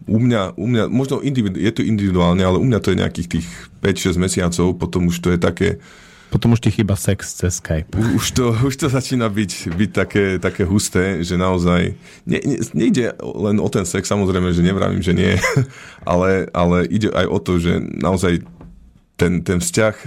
u 0.03 0.19
mňa, 0.19 0.59
u 0.59 0.66
mňa 0.66 0.83
možno 0.91 1.23
individu, 1.23 1.62
je 1.62 1.70
to 1.70 1.87
individuálne, 1.87 2.43
ale 2.43 2.59
u 2.59 2.66
mňa 2.66 2.79
to 2.83 2.91
je 2.91 3.01
nejakých 3.07 3.29
tých 3.39 3.47
5-6 3.87 4.19
mesiacov, 4.19 4.66
potom 4.74 5.07
už 5.07 5.23
to 5.23 5.31
je 5.31 5.39
také, 5.39 5.69
Potom 6.33 6.57
už 6.57 6.65
ti 6.65 6.73
chýba 6.73 6.97
sex 6.97 7.37
cez 7.37 7.61
Skype. 7.61 7.93
už 7.93 8.27
to, 8.33 8.57
už 8.65 8.75
to 8.81 8.89
začína 8.89 9.29
byť, 9.29 9.53
byť 9.69 9.91
také, 9.93 10.25
také 10.41 10.65
husté, 10.65 11.21
že 11.21 11.37
naozaj, 11.37 11.93
ne, 12.25 12.39
ne, 12.41 12.57
nejde 12.73 13.13
len 13.21 13.61
o 13.61 13.69
ten 13.69 13.85
sex, 13.85 14.09
samozrejme, 14.09 14.49
že 14.57 14.65
nevravím, 14.65 15.05
že 15.05 15.13
nie, 15.13 15.37
ale, 16.09 16.49
ale 16.57 16.89
ide 16.89 17.13
aj 17.13 17.27
o 17.29 17.39
to, 17.39 17.61
že 17.61 17.85
naozaj 18.01 18.41
ten, 19.21 19.45
ten 19.45 19.61
vzťah 19.61 19.95
e, 20.03 20.07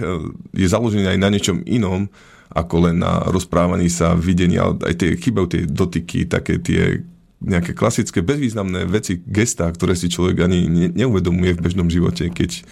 je 0.58 0.66
založený 0.66 1.14
aj 1.14 1.18
na 1.22 1.30
niečom 1.30 1.62
inom, 1.62 2.10
ako 2.50 2.90
len 2.90 2.98
na 2.98 3.22
rozprávaní 3.30 3.86
sa, 3.86 4.18
videní, 4.18 4.58
ale 4.58 4.82
aj 4.82 4.94
tie 4.98 5.10
chýbajú 5.14 5.46
tie 5.46 5.62
dotyky, 5.62 6.26
také 6.26 6.58
tie 6.58 7.06
nejaké 7.36 7.76
klasické, 7.76 8.24
bezvýznamné 8.24 8.88
veci, 8.88 9.20
gestá, 9.20 9.68
ktoré 9.68 9.92
si 9.92 10.08
človek 10.08 10.42
ani 10.42 10.66
ne, 10.66 10.86
neuvedomuje 10.90 11.52
v 11.52 11.62
bežnom 11.62 11.88
živote, 11.92 12.32
keď, 12.32 12.64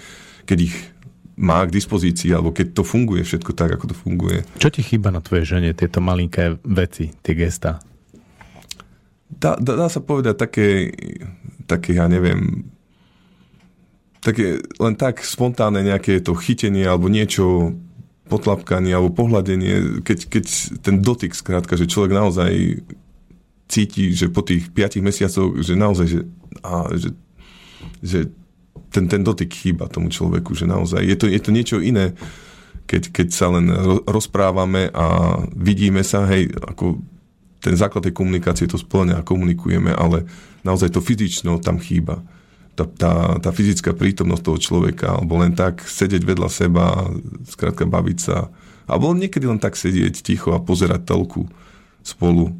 keď 0.48 0.58
ich 0.72 0.74
má 1.34 1.66
k 1.66 1.74
dispozícii, 1.74 2.30
alebo 2.30 2.54
keď 2.54 2.78
to 2.78 2.82
funguje 2.86 3.26
všetko 3.26 3.52
tak, 3.58 3.74
ako 3.74 3.90
to 3.90 3.96
funguje. 3.96 4.46
Čo 4.58 4.70
ti 4.70 4.86
chýba 4.86 5.10
na 5.10 5.18
tvojej 5.18 5.58
žene, 5.58 5.74
tieto 5.74 5.98
malinké 5.98 6.62
veci, 6.62 7.10
tie 7.10 7.34
gesta? 7.34 7.82
Dá, 9.26 9.58
dá, 9.58 9.74
dá 9.74 9.88
sa 9.90 9.98
povedať 9.98 10.38
také, 10.38 10.94
také, 11.66 11.98
ja 11.98 12.06
neviem, 12.06 12.70
také 14.22 14.62
len 14.78 14.94
tak 14.94 15.26
spontánne 15.26 15.82
nejaké 15.82 16.22
to 16.22 16.38
chytenie 16.38 16.86
alebo 16.86 17.10
niečo 17.10 17.74
potlapkanie 18.30 18.94
alebo 18.94 19.12
pohľadenie, 19.12 20.00
keď, 20.00 20.18
keď 20.32 20.44
ten 20.80 21.04
dotyk 21.04 21.36
skrátka, 21.36 21.76
že 21.76 21.90
človek 21.90 22.14
naozaj 22.14 22.80
cíti, 23.68 24.14
že 24.16 24.32
po 24.32 24.40
tých 24.40 24.72
5 24.72 25.04
mesiacoch, 25.04 25.50
že 25.60 25.74
naozaj, 25.76 26.06
že, 26.08 26.20
a, 26.64 26.88
že, 26.94 27.10
že 28.00 28.18
ten, 28.94 29.10
ten 29.10 29.26
dotyk 29.26 29.50
chýba 29.50 29.90
tomu 29.90 30.14
človeku, 30.14 30.54
že 30.54 30.70
naozaj 30.70 31.02
je 31.02 31.16
to, 31.18 31.26
je 31.26 31.40
to 31.42 31.50
niečo 31.50 31.82
iné, 31.82 32.14
keď, 32.86 33.10
keď 33.10 33.28
sa 33.34 33.50
len 33.50 33.66
ro- 33.66 34.06
rozprávame 34.06 34.94
a 34.94 35.36
vidíme 35.50 36.06
sa, 36.06 36.30
hej, 36.30 36.54
ako 36.54 37.02
ten 37.58 37.74
základ 37.74 38.06
tej 38.06 38.14
komunikácie 38.14 38.70
to 38.70 38.78
splňa 38.78 39.18
a 39.18 39.26
komunikujeme, 39.26 39.90
ale 39.90 40.28
naozaj 40.62 40.94
to 40.94 41.02
fyzično 41.02 41.58
tam 41.58 41.82
chýba. 41.82 42.22
Tá, 42.74 42.84
tá, 42.84 43.12
tá 43.38 43.50
fyzická 43.54 43.94
prítomnosť 43.94 44.42
toho 44.44 44.58
človeka, 44.58 45.06
alebo 45.16 45.38
len 45.38 45.54
tak 45.54 45.82
sedieť 45.82 46.22
vedľa 46.26 46.48
seba, 46.50 47.08
skrátka 47.46 47.86
baviť 47.86 48.18
sa, 48.18 48.50
alebo 48.84 49.14
niekedy 49.14 49.46
len 49.48 49.62
tak 49.62 49.78
sedieť 49.78 50.20
ticho 50.20 50.52
a 50.52 50.60
pozerať 50.60 51.06
telku 51.06 51.48
spolu. 52.04 52.52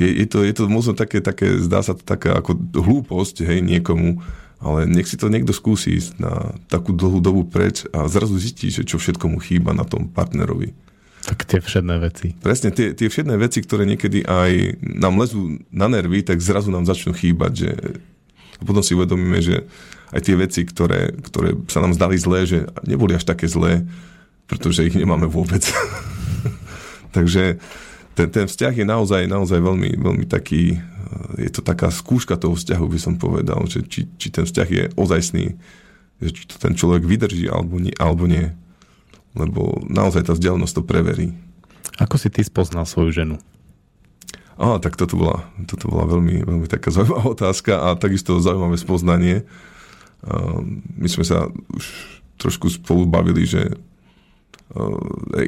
Je, 0.00 0.24
je, 0.24 0.26
to, 0.26 0.42
je 0.42 0.54
to 0.56 0.64
možno 0.66 0.96
také, 0.96 1.20
také, 1.20 1.60
zdá 1.60 1.84
sa 1.84 1.92
to 1.92 2.02
taká 2.02 2.40
ako 2.40 2.56
hlúposť, 2.72 3.44
hej, 3.44 3.60
niekomu, 3.60 4.24
ale 4.60 4.84
nech 4.84 5.08
si 5.08 5.16
to 5.16 5.32
niekto 5.32 5.56
skúsi 5.56 5.96
ísť 5.96 6.20
na 6.20 6.52
takú 6.68 6.92
dlhú 6.92 7.24
dobu 7.24 7.48
preč 7.48 7.88
a 7.96 8.04
zrazu 8.06 8.36
zistí, 8.36 8.68
že 8.68 8.84
čo 8.84 9.00
všetko 9.00 9.26
mu 9.32 9.40
chýba 9.40 9.72
na 9.72 9.88
tom 9.88 10.06
partnerovi. 10.06 10.76
Tak 11.20 11.44
tie 11.44 11.60
všedné 11.60 11.96
veci. 12.00 12.32
Presne, 12.40 12.72
tie, 12.72 12.96
tie 12.96 13.08
všetné 13.08 13.36
veci, 13.36 13.60
ktoré 13.60 13.84
niekedy 13.84 14.24
aj 14.24 14.80
nám 14.80 15.20
lezú 15.20 15.60
na 15.68 15.88
nervy, 15.88 16.24
tak 16.24 16.40
zrazu 16.40 16.72
nám 16.72 16.88
začnú 16.88 17.12
chýbať, 17.12 17.52
že 17.52 17.70
a 18.60 18.62
potom 18.62 18.84
si 18.84 18.92
uvedomíme, 18.92 19.40
že 19.40 19.64
aj 20.12 20.20
tie 20.20 20.36
veci, 20.36 20.60
ktoré, 20.68 21.16
ktoré 21.16 21.56
sa 21.72 21.80
nám 21.80 21.96
zdali 21.96 22.20
zlé, 22.20 22.44
že 22.44 22.58
neboli 22.84 23.16
až 23.16 23.24
také 23.24 23.48
zlé, 23.48 23.88
pretože 24.44 24.84
ich 24.84 24.96
nemáme 24.96 25.24
vôbec. 25.24 25.64
Takže 27.16 27.56
ten, 28.12 28.28
ten 28.28 28.44
vzťah 28.44 28.74
je 28.76 28.86
naozaj, 28.86 29.22
naozaj 29.24 29.58
veľmi, 29.64 29.96
veľmi 29.96 30.26
taký, 30.28 30.76
je 31.38 31.50
to 31.50 31.60
taká 31.62 31.90
skúška 31.90 32.38
toho 32.38 32.54
vzťahu, 32.54 32.84
by 32.86 32.98
som 33.00 33.14
povedal, 33.18 33.58
že 33.66 33.82
či, 33.86 34.06
či 34.14 34.28
ten 34.30 34.46
vzťah 34.46 34.68
je 34.68 34.84
ozajstný, 34.94 35.46
že 36.22 36.28
či 36.30 36.42
to 36.46 36.56
ten 36.60 36.76
človek 36.78 37.02
vydrží 37.02 37.50
alebo 37.50 37.82
nie. 37.82 37.94
Alebo 37.98 38.30
nie. 38.30 38.54
Lebo 39.34 39.82
naozaj 39.86 40.30
tá 40.30 40.32
vzdialenosť 40.34 40.74
to 40.78 40.82
preverí. 40.86 41.34
Ako 41.98 42.18
si 42.18 42.30
ty 42.30 42.42
spoznal 42.42 42.86
svoju 42.86 43.10
ženu? 43.10 43.36
Á, 44.60 44.76
tak 44.76 45.00
toto 45.00 45.16
bola, 45.16 45.48
toto 45.64 45.88
bola 45.88 46.04
veľmi, 46.04 46.44
veľmi 46.44 46.66
taká 46.68 46.92
zaujímavá 46.94 47.32
otázka 47.32 47.72
a 47.90 47.98
takisto 47.98 48.38
zaujímavé 48.38 48.76
spoznanie. 48.76 49.48
Uh, 50.20 50.60
my 51.00 51.08
sme 51.08 51.24
sa 51.24 51.48
už 51.48 51.84
trošku 52.36 52.68
spolu 52.68 53.08
bavili, 53.08 53.48
že 53.48 53.76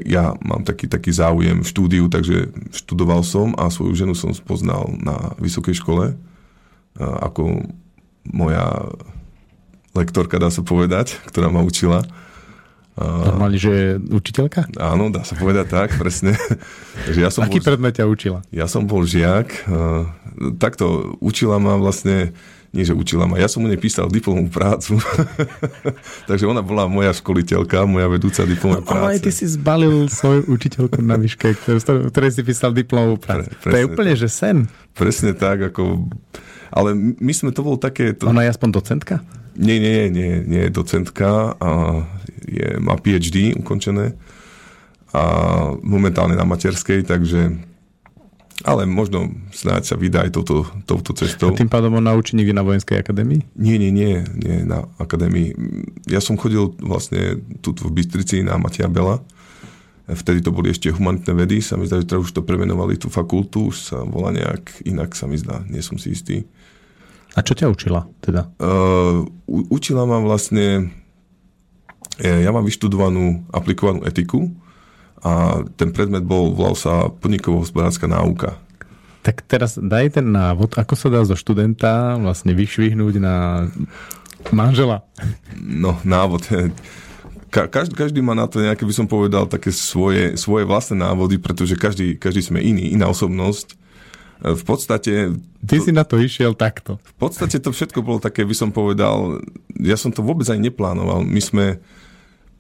ja 0.03 0.35
mám 0.43 0.67
taký, 0.67 0.91
taký 0.91 1.15
záujem 1.15 1.63
v 1.63 1.71
štúdiu, 1.71 2.05
takže 2.11 2.51
študoval 2.75 3.23
som 3.23 3.55
a 3.55 3.71
svoju 3.71 3.95
ženu 3.95 4.15
som 4.19 4.35
spoznal 4.35 4.91
na 4.99 5.35
vysokej 5.39 5.79
škole 5.79 6.15
uh, 6.15 7.17
ako 7.23 7.63
moja 8.27 8.91
lektorka, 9.95 10.43
dá 10.43 10.51
sa 10.51 10.67
povedať, 10.67 11.19
ktorá 11.31 11.49
ma 11.55 11.63
učila. 11.63 12.03
Normálne, 12.93 13.57
že 13.57 13.73
je 13.73 13.89
učiteľka? 14.13 14.69
Áno, 14.77 15.09
dá 15.09 15.25
sa 15.25 15.33
povedať 15.33 15.73
tak, 15.73 15.97
presne. 16.03 16.37
Takže 17.09 17.21
ja 17.25 17.31
som 17.33 17.49
Aký 17.49 17.63
bol, 17.63 17.73
predmet 17.73 17.97
ťa 17.97 18.05
učila? 18.05 18.39
ja 18.53 18.69
som 18.69 18.85
bol 18.85 19.07
žiak. 19.09 19.65
Uh, 19.65 20.05
takto 20.61 21.17
učila 21.25 21.57
ma 21.57 21.81
vlastne, 21.81 22.37
nie 22.73 22.89
že 22.89 22.97
učila 22.97 23.29
ma, 23.29 23.37
ja 23.37 23.53
som 23.53 23.61
mu 23.61 23.69
nepísal 23.69 24.09
diplomovú 24.09 24.49
prácu. 24.49 24.97
Takže 26.31 26.49
ona 26.49 26.65
bola 26.65 26.89
moja 26.89 27.13
školiteľka, 27.13 27.85
moja 27.85 28.09
vedúca 28.09 28.49
diplomovej 28.49 28.85
práce. 28.89 29.05
Ale 29.05 29.13
aj 29.13 29.21
ty 29.21 29.31
si 29.31 29.45
zbalil 29.45 30.09
svoju 30.09 30.49
učiteľku 30.49 31.05
na 31.05 31.21
výške, 31.21 31.53
ktoré 31.85 32.29
si 32.33 32.41
písal 32.41 32.73
diplomovú 32.73 33.21
prácu. 33.21 33.53
Pre- 33.61 33.73
to 33.73 33.77
je 33.77 33.85
úplne, 33.85 34.13
že 34.17 34.33
sen. 34.33 34.73
Presne 34.97 35.37
tak, 35.37 35.69
ako... 35.69 36.09
Ale 36.73 36.97
my 36.97 37.33
sme, 37.37 37.53
to 37.53 37.61
bolo 37.61 37.77
také... 37.77 38.17
To... 38.17 38.33
Ona 38.33 38.49
je 38.49 38.53
aspoň 38.57 38.69
docentka? 38.73 39.21
Nie, 39.53 39.77
nie, 39.77 40.09
nie, 40.09 40.41
nie 40.41 40.63
je 40.65 40.73
docentka 40.73 41.53
a 41.61 41.71
je, 42.49 42.81
má 42.81 42.97
PhD 42.97 43.53
ukončené 43.53 44.17
a 45.13 45.25
momentálne 45.85 46.33
na 46.33 46.49
materskej, 46.49 47.05
takže 47.05 47.53
ale 48.63 48.87
možno 48.87 49.31
snáď 49.51 49.83
sa 49.85 49.95
vydá 49.99 50.27
aj 50.27 50.39
touto, 50.39 50.67
touto 50.87 51.13
A 51.15 51.19
cestou. 51.23 51.51
tým 51.53 51.71
pádom 51.71 51.99
on 51.99 52.05
naučí 52.07 52.39
niekde 52.39 52.55
na 52.55 52.63
vojenskej 52.63 52.99
akadémii? 52.99 53.43
Nie, 53.59 53.77
nie, 53.79 53.91
nie, 53.91 54.23
nie 54.39 54.63
na 54.63 54.87
akadémii. 55.03 55.55
Ja 56.07 56.23
som 56.23 56.39
chodil 56.39 56.75
vlastne 56.79 57.43
tu 57.61 57.75
v 57.75 57.91
Bystrici 57.91 58.41
na 58.47 58.57
Matia 58.57 58.87
Bela. 58.87 59.19
Vtedy 60.07 60.43
to 60.43 60.51
boli 60.51 60.75
ešte 60.75 60.91
humanitné 60.91 61.33
vedy. 61.35 61.63
Sa 61.63 61.79
mi 61.79 61.87
zdá, 61.87 62.03
že 62.03 62.11
teraz 62.11 62.27
už 62.27 62.35
to 62.35 62.43
premenovali 62.43 62.99
tú 62.99 63.07
fakultu. 63.07 63.71
Už 63.71 63.93
sa 63.93 64.03
volá 64.03 64.35
nejak 64.35 64.83
inak, 64.87 65.15
sa 65.15 65.31
mi 65.31 65.39
zdá. 65.39 65.63
Nie 65.71 65.83
som 65.83 65.99
si 65.99 66.15
istý. 66.15 66.47
A 67.33 67.41
čo 67.41 67.57
ťa 67.57 67.71
učila 67.71 68.05
teda? 68.21 68.51
Uh, 68.61 69.25
učila 69.49 70.05
ma 70.05 70.21
vlastne, 70.21 70.93
ja 72.21 72.51
mám 72.53 72.67
vyštudovanú 72.67 73.49
aplikovanú 73.49 74.05
etiku 74.05 74.53
a 75.23 75.63
ten 75.79 75.95
predmet 75.95 76.27
bol, 76.27 76.51
volal 76.51 76.75
sa 76.75 77.07
podnikovo-hospodárska 77.09 78.11
náuka. 78.11 78.59
Tak 79.23 79.47
teraz 79.47 79.79
daj 79.79 80.19
ten 80.19 80.27
návod, 80.35 80.75
ako 80.75 80.99
sa 80.99 81.07
dá 81.07 81.23
zo 81.23 81.39
študenta 81.39 82.19
vlastne 82.19 82.59
vyšvihnúť 82.59 83.15
na 83.23 83.67
manžela. 84.51 85.07
No, 85.55 85.95
návod. 86.03 86.43
Ka- 87.55 87.71
každý, 87.71 87.95
každý 87.95 88.19
má 88.19 88.35
na 88.35 88.51
to 88.51 88.59
nejaké, 88.59 88.83
by 88.83 88.91
som 88.91 89.07
povedal, 89.07 89.47
také 89.47 89.71
svoje, 89.71 90.35
svoje 90.35 90.67
vlastné 90.67 90.99
návody, 90.99 91.39
pretože 91.39 91.79
každý, 91.79 92.19
každý 92.19 92.43
sme 92.43 92.59
iný, 92.59 92.91
iná 92.91 93.07
osobnosť. 93.07 93.79
V 94.43 94.63
podstate 94.67 95.39
Ty 95.63 95.77
si 95.79 95.95
na 95.95 96.03
to 96.03 96.19
išiel 96.19 96.59
takto. 96.59 96.99
V 96.99 97.15
podstate 97.15 97.63
to 97.63 97.71
všetko 97.71 98.03
bolo 98.03 98.19
také, 98.19 98.43
by 98.43 98.59
som 98.59 98.75
povedal, 98.75 99.39
ja 99.79 99.95
som 99.95 100.11
to 100.11 100.19
vôbec 100.19 100.51
aj 100.51 100.59
neplánoval. 100.59 101.23
My 101.23 101.39
sme 101.39 101.79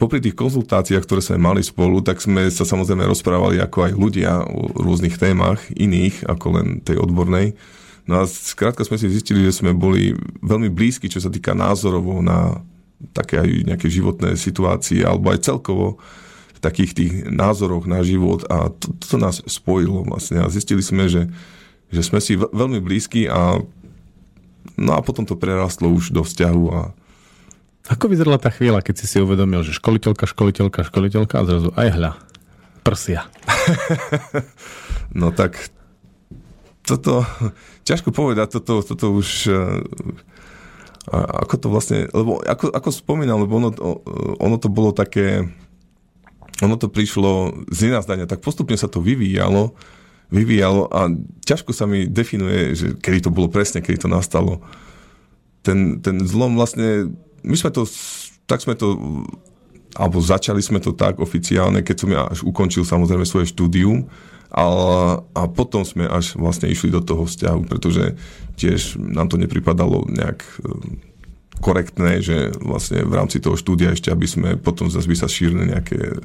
popri 0.02 0.18
tých 0.18 0.34
konzultáciách, 0.34 1.06
ktoré 1.06 1.22
sme 1.22 1.38
mali 1.38 1.62
spolu, 1.62 2.02
tak 2.02 2.18
sme 2.18 2.50
sa 2.50 2.66
samozrejme 2.66 3.06
rozprávali 3.06 3.62
ako 3.62 3.78
aj 3.86 3.92
ľudia 3.94 4.42
o 4.50 4.74
rôznych 4.82 5.14
témach, 5.14 5.62
iných 5.70 6.26
ako 6.26 6.46
len 6.58 6.66
tej 6.82 6.98
odbornej. 6.98 7.54
No 8.10 8.18
a 8.18 8.26
skrátka 8.26 8.82
sme 8.82 8.98
si 8.98 9.06
zistili, 9.06 9.46
že 9.46 9.62
sme 9.62 9.70
boli 9.70 10.18
veľmi 10.42 10.74
blízki, 10.74 11.06
čo 11.06 11.22
sa 11.22 11.30
týka 11.30 11.54
názorovo 11.54 12.18
na 12.18 12.58
také 13.14 13.38
aj 13.38 13.50
nejaké 13.70 13.86
životné 13.86 14.34
situácie, 14.34 15.06
alebo 15.06 15.30
aj 15.30 15.46
celkovo 15.46 16.02
v 16.50 16.58
takých 16.58 16.92
tých 16.98 17.12
názoroch 17.30 17.86
na 17.86 18.02
život 18.02 18.42
a 18.50 18.74
to, 18.74 18.90
to 18.98 19.16
nás 19.22 19.38
spojilo 19.46 20.02
vlastne 20.02 20.42
a 20.42 20.50
zistili 20.50 20.82
sme, 20.82 21.06
že 21.06 21.30
že 21.92 22.00
sme 22.00 22.18
si 22.24 22.40
veľ- 22.40 22.50
veľmi 22.50 22.80
blízki 22.80 23.28
a 23.28 23.60
no 24.80 24.90
a 24.96 25.00
potom 25.04 25.28
to 25.28 25.36
prerastlo 25.36 25.92
už 25.92 26.10
do 26.10 26.24
vzťahu 26.24 26.64
a 26.72 26.80
Ako 27.90 28.06
vyzerala 28.06 28.38
tá 28.38 28.52
chvíľa, 28.54 28.84
keď 28.84 29.02
si 29.02 29.06
si 29.10 29.16
uvedomil, 29.18 29.66
že 29.66 29.74
školiteľka, 29.74 30.30
školiteľka, 30.30 30.86
školiteľka 30.86 31.34
a 31.42 31.46
zrazu 31.48 31.70
aj 31.74 31.88
hľa, 31.90 32.12
prsia. 32.86 33.26
no 35.18 35.34
tak 35.34 35.58
toto, 36.86 37.26
ťažko 37.82 38.14
povedať, 38.14 38.58
toto, 38.58 38.86
toto 38.86 39.06
už 39.14 39.28
eh, 39.50 39.82
a 41.10 41.42
ako 41.42 41.54
to 41.58 41.66
vlastne, 41.66 41.98
lebo 42.14 42.38
ako, 42.38 42.70
ako 42.70 42.88
spomínal, 42.94 43.42
lebo 43.42 43.58
ono, 43.58 43.74
ono 44.38 44.56
to 44.62 44.70
bolo 44.70 44.94
také 44.94 45.50
ono 46.62 46.78
to 46.78 46.86
prišlo 46.86 47.66
z 47.74 47.90
nenazdania, 47.90 48.30
tak 48.30 48.38
postupne 48.38 48.78
sa 48.78 48.86
to 48.86 49.02
vyvíjalo, 49.02 49.74
vyvíjalo 50.30 50.86
a 50.94 51.10
ťažko 51.42 51.74
sa 51.74 51.90
mi 51.90 52.06
definuje, 52.06 52.78
že 52.78 52.86
kedy 53.02 53.26
to 53.26 53.34
bolo 53.34 53.50
presne, 53.50 53.82
kedy 53.82 54.06
to 54.06 54.08
nastalo. 54.08 54.62
Ten, 55.66 55.98
ten 55.98 56.22
zlom 56.22 56.54
vlastne, 56.54 57.10
my 57.42 57.56
sme 57.58 57.70
to, 57.74 57.82
tak 58.46 58.62
sme 58.62 58.74
to, 58.74 58.98
alebo 59.94 60.18
začali 60.22 60.62
sme 60.62 60.78
to 60.78 60.94
tak 60.94 61.18
oficiálne, 61.18 61.82
keď 61.84 61.96
som 61.98 62.10
ja 62.10 62.22
až 62.26 62.46
ukončil 62.46 62.86
samozrejme 62.86 63.26
svoje 63.26 63.50
štúdium, 63.50 64.06
a, 64.52 64.64
a 65.32 65.42
potom 65.48 65.80
sme 65.80 66.04
až 66.04 66.36
vlastne 66.36 66.68
išli 66.68 66.92
do 66.92 67.00
toho 67.00 67.24
vzťahu, 67.24 67.72
pretože 67.72 68.20
tiež 68.60 69.00
nám 69.00 69.32
to 69.32 69.40
nepripadalo 69.40 70.04
nejak 70.12 70.44
korektné, 71.60 72.24
že 72.24 72.54
vlastne 72.62 73.04
v 73.04 73.12
rámci 73.12 73.42
toho 73.42 73.58
štúdia 73.58 73.92
ešte, 73.92 74.08
aby 74.08 74.24
sme 74.24 74.48
potom 74.56 74.88
zase 74.88 75.10
by 75.10 75.16
sa 75.18 75.28
šírili 75.28 75.68
nejaké... 75.74 76.22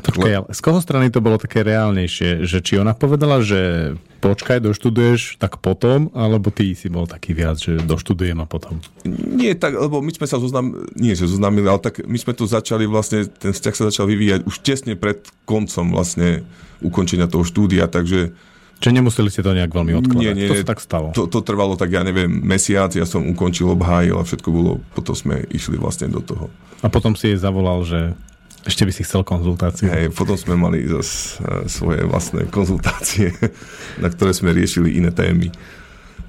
Počkaj, 0.00 0.32
ale 0.32 0.48
z 0.48 0.60
koho 0.64 0.80
strany 0.80 1.12
to 1.12 1.20
bolo 1.20 1.36
také 1.36 1.60
reálnejšie? 1.60 2.48
Že 2.48 2.58
či 2.64 2.80
ona 2.80 2.96
povedala, 2.96 3.44
že 3.44 3.92
počkaj, 4.24 4.64
doštuduješ, 4.64 5.36
tak 5.36 5.60
potom, 5.60 6.08
alebo 6.16 6.48
ty 6.48 6.72
si 6.72 6.88
bol 6.88 7.04
taký 7.04 7.36
viac, 7.36 7.60
že 7.60 7.76
doštudujem 7.84 8.40
a 8.40 8.48
potom? 8.48 8.80
Nie 9.04 9.52
tak, 9.52 9.76
lebo 9.76 10.00
my 10.00 10.12
sme 10.12 10.24
sa 10.24 10.40
zoznam, 10.40 10.88
nie 10.96 11.12
že 11.12 11.28
zoznámili, 11.28 11.68
ale 11.68 11.84
tak 11.84 12.00
my 12.04 12.16
sme 12.16 12.32
to 12.32 12.48
začali 12.48 12.88
vlastne, 12.88 13.28
ten 13.28 13.52
vzťah 13.52 13.74
sa 13.76 13.88
začal 13.92 14.08
vyvíjať 14.08 14.48
už 14.48 14.56
tesne 14.64 14.96
pred 14.96 15.20
koncom 15.44 15.92
vlastne 15.92 16.48
ukončenia 16.80 17.28
toho 17.28 17.44
štúdia, 17.44 17.84
takže 17.84 18.32
Čiže 18.80 18.96
nemuseli 18.96 19.28
ste 19.28 19.44
to 19.44 19.52
nejak 19.52 19.68
veľmi 19.68 19.92
odkladať. 20.00 20.24
Nie, 20.24 20.32
nie, 20.32 20.48
to 20.48 20.56
sa 20.64 20.72
tak 20.72 20.80
stalo. 20.80 21.12
to, 21.12 21.28
to 21.28 21.44
trvalo 21.44 21.76
tak, 21.76 21.92
ja 21.92 22.00
neviem, 22.00 22.32
mesiac, 22.32 22.88
ja 22.96 23.04
som 23.04 23.20
ukončil, 23.28 23.68
obhájil 23.68 24.16
a 24.16 24.24
všetko 24.24 24.48
bolo, 24.48 24.80
potom 24.96 25.12
sme 25.12 25.44
išli 25.52 25.76
vlastne 25.76 26.08
do 26.08 26.24
toho. 26.24 26.48
A 26.80 26.88
potom 26.88 27.12
si 27.12 27.28
jej 27.28 27.36
zavolal, 27.36 27.84
že 27.84 28.16
ešte 28.64 28.88
by 28.88 28.92
si 28.92 29.04
chcel 29.04 29.20
konzultáciu. 29.20 29.88
Hej, 29.88 30.16
potom 30.16 30.36
sme 30.36 30.56
mali 30.56 30.84
zase 30.88 31.40
eh, 31.44 31.68
svoje 31.68 32.08
vlastné 32.08 32.48
konzultácie, 32.48 33.36
na 34.04 34.08
ktoré 34.08 34.32
sme 34.32 34.56
riešili 34.56 34.96
iné 34.96 35.12
témy. 35.12 35.52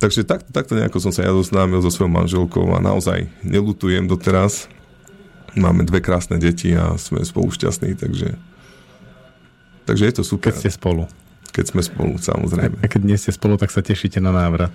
Takže 0.03 0.27
tak, 0.27 0.43
takto 0.49 0.73
nejako 0.75 0.97
som 0.97 1.13
sa 1.13 1.23
ja 1.23 1.31
zoznámil 1.31 1.77
so 1.79 1.93
svojou 1.93 2.09
manželkou 2.09 2.67
a 2.73 2.81
naozaj 2.81 3.31
nelutujem 3.45 4.09
doteraz. 4.09 4.65
Máme 5.53 5.87
dve 5.87 6.03
krásne 6.03 6.35
deti 6.41 6.73
a 6.73 6.97
sme 6.99 7.21
spolu 7.21 7.53
šťastní, 7.53 7.93
takže, 7.99 8.33
takže 9.85 10.03
je 10.03 10.13
to 10.19 10.23
super, 10.25 10.51
Keď 10.51 10.57
ste 10.57 10.71
spolu. 10.73 11.05
Keď 11.51 11.65
sme 11.75 11.81
spolu, 11.83 12.15
samozrejme. 12.17 12.79
A 12.79 12.87
keď 12.87 13.01
nie 13.03 13.19
ste 13.19 13.35
spolu, 13.35 13.59
tak 13.59 13.69
sa 13.69 13.83
tešíte 13.83 14.23
na 14.23 14.31
návrat. 14.31 14.71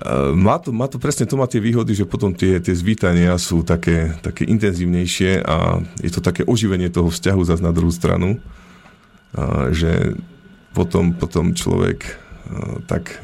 Uh, 0.00 0.32
Má 0.32 0.56
to, 0.56 0.72
má 0.72 0.88
to 0.88 0.96
presne 0.96 1.28
to 1.28 1.36
má 1.36 1.44
tie 1.44 1.60
výhody, 1.60 1.92
že 1.92 2.08
potom 2.08 2.32
tie, 2.32 2.56
tie 2.56 2.72
zvítania 2.72 3.36
sú 3.36 3.60
také, 3.60 4.16
také 4.24 4.48
intenzívnejšie 4.48 5.44
a 5.44 5.84
je 6.00 6.08
to 6.08 6.24
také 6.24 6.40
oživenie 6.48 6.88
toho 6.88 7.12
vzťahu 7.12 7.42
zase 7.44 7.60
na 7.60 7.68
druhú 7.68 7.92
stranu, 7.92 8.40
že 9.76 10.16
potom, 10.72 11.12
potom 11.12 11.52
človek 11.52 12.16
tak 12.88 13.20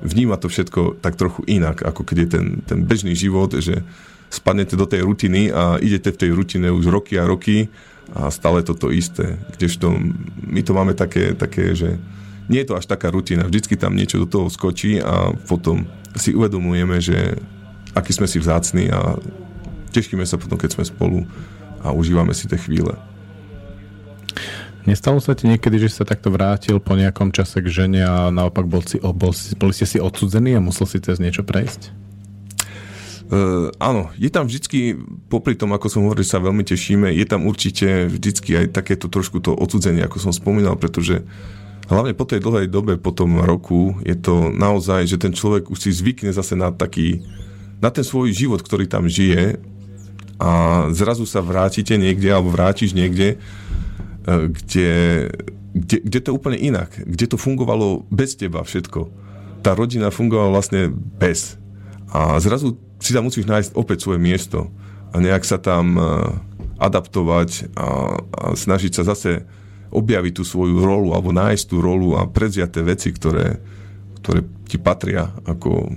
vníma 0.00 0.38
to 0.38 0.46
všetko 0.46 1.02
tak 1.02 1.18
trochu 1.18 1.42
inak, 1.50 1.82
ako 1.82 2.06
keď 2.06 2.16
je 2.22 2.28
ten, 2.30 2.46
ten 2.62 2.78
bežný 2.86 3.18
život, 3.18 3.50
že 3.58 3.82
spadnete 4.30 4.78
do 4.78 4.86
tej 4.86 5.02
rutiny 5.02 5.50
a 5.50 5.82
idete 5.82 6.14
v 6.14 6.20
tej 6.22 6.30
rutine 6.32 6.70
už 6.70 6.86
roky 6.86 7.18
a 7.18 7.26
roky 7.26 7.66
a 8.14 8.30
stále 8.30 8.62
to 8.62 8.76
to 8.76 8.94
isté. 8.94 9.40
Kdežto 9.56 9.96
my 10.46 10.60
to 10.62 10.72
máme 10.76 10.94
také, 10.94 11.34
také 11.34 11.74
že 11.74 11.98
nie 12.46 12.62
je 12.62 12.70
to 12.70 12.78
až 12.78 12.86
taká 12.86 13.10
rutina. 13.10 13.46
Vždycky 13.46 13.74
tam 13.74 13.98
niečo 13.98 14.22
do 14.22 14.26
toho 14.30 14.46
skočí 14.46 15.02
a 15.02 15.34
potom 15.50 15.86
si 16.14 16.30
uvedomujeme, 16.30 17.02
že 17.02 17.38
aký 17.96 18.14
sme 18.14 18.30
si 18.30 18.38
vzácni 18.38 18.86
a 18.92 19.18
tešíme 19.90 20.22
sa 20.22 20.38
potom, 20.38 20.54
keď 20.54 20.78
sme 20.78 20.84
spolu 20.86 21.18
a 21.82 21.90
užívame 21.90 22.36
si 22.36 22.46
tie 22.46 22.60
chvíle. 22.60 22.94
Nestalo 24.86 25.18
sa 25.18 25.34
ti 25.34 25.50
niekedy, 25.50 25.82
že 25.82 25.90
sa 25.90 26.06
takto 26.06 26.30
vrátil 26.30 26.78
po 26.78 26.94
nejakom 26.94 27.34
čase 27.34 27.58
k 27.58 27.66
žene 27.66 28.06
a 28.06 28.30
naopak 28.30 28.70
bol 28.70 28.86
si, 28.86 29.02
bol, 29.02 29.34
boli 29.58 29.72
ste 29.74 29.82
si 29.82 29.98
odsudzení 29.98 30.54
a 30.54 30.62
musel 30.62 30.86
si 30.86 31.02
cez 31.02 31.18
niečo 31.18 31.42
prejsť? 31.42 32.05
Uh, 33.26 33.74
áno, 33.82 34.14
je 34.14 34.30
tam 34.30 34.46
vždycky, 34.46 34.94
popri 35.26 35.58
tom, 35.58 35.74
ako 35.74 35.90
som 35.90 36.06
hovoril, 36.06 36.22
sa 36.22 36.38
veľmi 36.38 36.62
tešíme, 36.62 37.10
je 37.10 37.26
tam 37.26 37.42
určite 37.50 38.06
vždycky 38.06 38.54
aj 38.54 38.66
takéto 38.70 39.10
trošku 39.10 39.42
to 39.42 39.50
odsudzenie, 39.50 40.06
ako 40.06 40.22
som 40.22 40.30
spomínal, 40.30 40.78
pretože 40.78 41.26
Hlavne 41.86 42.18
po 42.18 42.26
tej 42.26 42.42
dlhej 42.42 42.66
dobe, 42.66 42.98
po 42.98 43.14
tom 43.14 43.38
roku, 43.38 43.94
je 44.02 44.18
to 44.18 44.50
naozaj, 44.50 45.06
že 45.06 45.22
ten 45.22 45.30
človek 45.30 45.70
už 45.70 45.78
si 45.86 45.90
zvykne 45.94 46.34
zase 46.34 46.58
na 46.58 46.74
taký, 46.74 47.22
na 47.78 47.94
ten 47.94 48.02
svoj 48.02 48.34
život, 48.34 48.58
ktorý 48.58 48.90
tam 48.90 49.06
žije 49.06 49.62
a 50.42 50.50
zrazu 50.90 51.30
sa 51.30 51.38
vrátite 51.38 51.94
niekde, 51.94 52.26
alebo 52.34 52.50
vrátiš 52.50 52.90
niekde, 52.90 53.38
e, 54.26 54.50
kde, 54.50 54.90
kde, 55.78 55.96
kde 56.02 56.18
to 56.18 56.26
je 56.34 56.36
úplne 56.36 56.58
inak, 56.58 56.90
kde 57.06 57.30
to 57.30 57.38
fungovalo 57.38 58.02
bez 58.10 58.34
teba 58.34 58.66
všetko. 58.66 59.06
Tá 59.62 59.78
rodina 59.78 60.10
fungovala 60.10 60.58
vlastne 60.58 60.90
bez. 60.90 61.54
A 62.10 62.42
zrazu 62.42 62.74
si 63.00 63.10
tam 63.12 63.28
musíš 63.28 63.46
nájsť 63.48 63.70
opäť 63.76 64.04
svoje 64.04 64.20
miesto 64.20 64.72
a 65.12 65.20
nejak 65.20 65.44
sa 65.44 65.60
tam 65.60 65.96
e, 65.96 66.02
adaptovať 66.80 67.72
a, 67.76 67.88
a 68.20 68.44
snažiť 68.56 68.92
sa 69.00 69.02
zase 69.08 69.44
objaviť 69.92 70.32
tú 70.36 70.44
svoju 70.44 70.82
rolu 70.82 71.14
alebo 71.14 71.32
nájsť 71.32 71.64
tú 71.70 71.76
rolu 71.80 72.18
a 72.18 72.28
prevziať 72.28 72.70
tie 72.76 72.84
veci, 72.84 73.08
ktoré, 73.14 73.56
ktoré 74.20 74.44
ti 74.66 74.76
patria 74.76 75.32
ako 75.46 75.88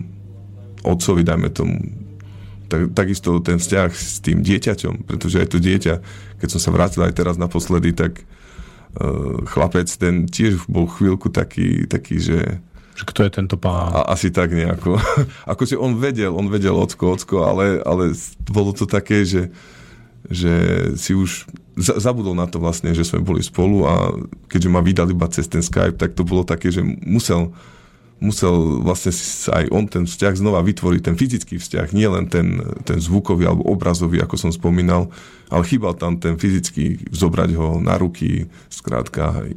otcovi, 0.85 1.25
dajme 1.25 1.49
tomu. 1.51 1.77
Tak, 2.69 2.93
takisto 2.93 3.41
ten 3.41 3.57
vzťah 3.57 3.89
s 3.91 4.21
tým 4.21 4.45
dieťaťom, 4.45 5.09
pretože 5.09 5.41
aj 5.41 5.47
to 5.51 5.57
dieťa, 5.57 5.95
keď 6.37 6.47
som 6.53 6.61
sa 6.61 6.69
vrátil 6.69 7.01
aj 7.01 7.17
teraz 7.17 7.35
naposledy, 7.35 7.97
tak 7.97 8.21
uh, 8.21 9.41
chlapec, 9.49 9.89
ten 9.89 10.29
tiež 10.29 10.69
bol 10.69 10.85
chvíľku 10.85 11.33
taký, 11.33 11.89
taký 11.89 12.21
že 12.21 12.61
Že 12.99 13.03
kto 13.07 13.19
je 13.23 13.31
tento 13.31 13.55
pán? 13.55 13.95
a, 13.95 14.11
asi 14.11 14.27
tak 14.27 14.51
nejako. 14.51 14.99
akože 15.55 15.79
on 15.79 15.95
vedel, 15.95 16.35
on 16.35 16.51
vedel 16.51 16.75
ocko, 16.75 17.15
ocko, 17.15 17.47
ale, 17.47 17.79
ale 17.87 18.11
bolo 18.51 18.75
to 18.75 18.83
také, 18.83 19.23
že, 19.23 19.55
že 20.27 20.51
si 20.99 21.15
už 21.15 21.47
za- 21.79 21.95
zabudol 21.95 22.35
na 22.35 22.43
to 22.43 22.59
vlastne, 22.59 22.91
že 22.91 23.07
sme 23.07 23.23
boli 23.23 23.39
spolu 23.39 23.87
a 23.87 24.11
keďže 24.51 24.67
ma 24.67 24.83
vydal 24.83 25.07
iba 25.15 25.31
cez 25.31 25.47
ten 25.47 25.63
Skype, 25.63 25.95
tak 25.95 26.11
to 26.11 26.27
bolo 26.27 26.43
také, 26.43 26.75
že 26.75 26.83
musel, 26.83 27.55
musel 28.19 28.83
vlastne 28.83 29.15
aj 29.55 29.71
on 29.71 29.87
ten 29.87 30.03
vzťah 30.03 30.35
znova 30.35 30.59
vytvoriť, 30.67 30.99
ten 30.99 31.15
fyzický 31.15 31.55
vzťah, 31.55 31.95
nie 31.95 32.07
len 32.11 32.27
ten, 32.27 32.59
ten 32.83 32.99
zvukový 32.99 33.47
alebo 33.47 33.63
obrazový, 33.71 34.19
ako 34.19 34.35
som 34.35 34.51
spomínal, 34.51 35.07
ale 35.47 35.63
chýbal 35.63 35.95
tam 35.95 36.19
ten 36.19 36.35
fyzický, 36.35 36.99
zobrať 37.15 37.55
ho 37.55 37.79
na 37.79 37.95
ruky, 37.95 38.51
skrátka, 38.67 39.39
aj, 39.39 39.55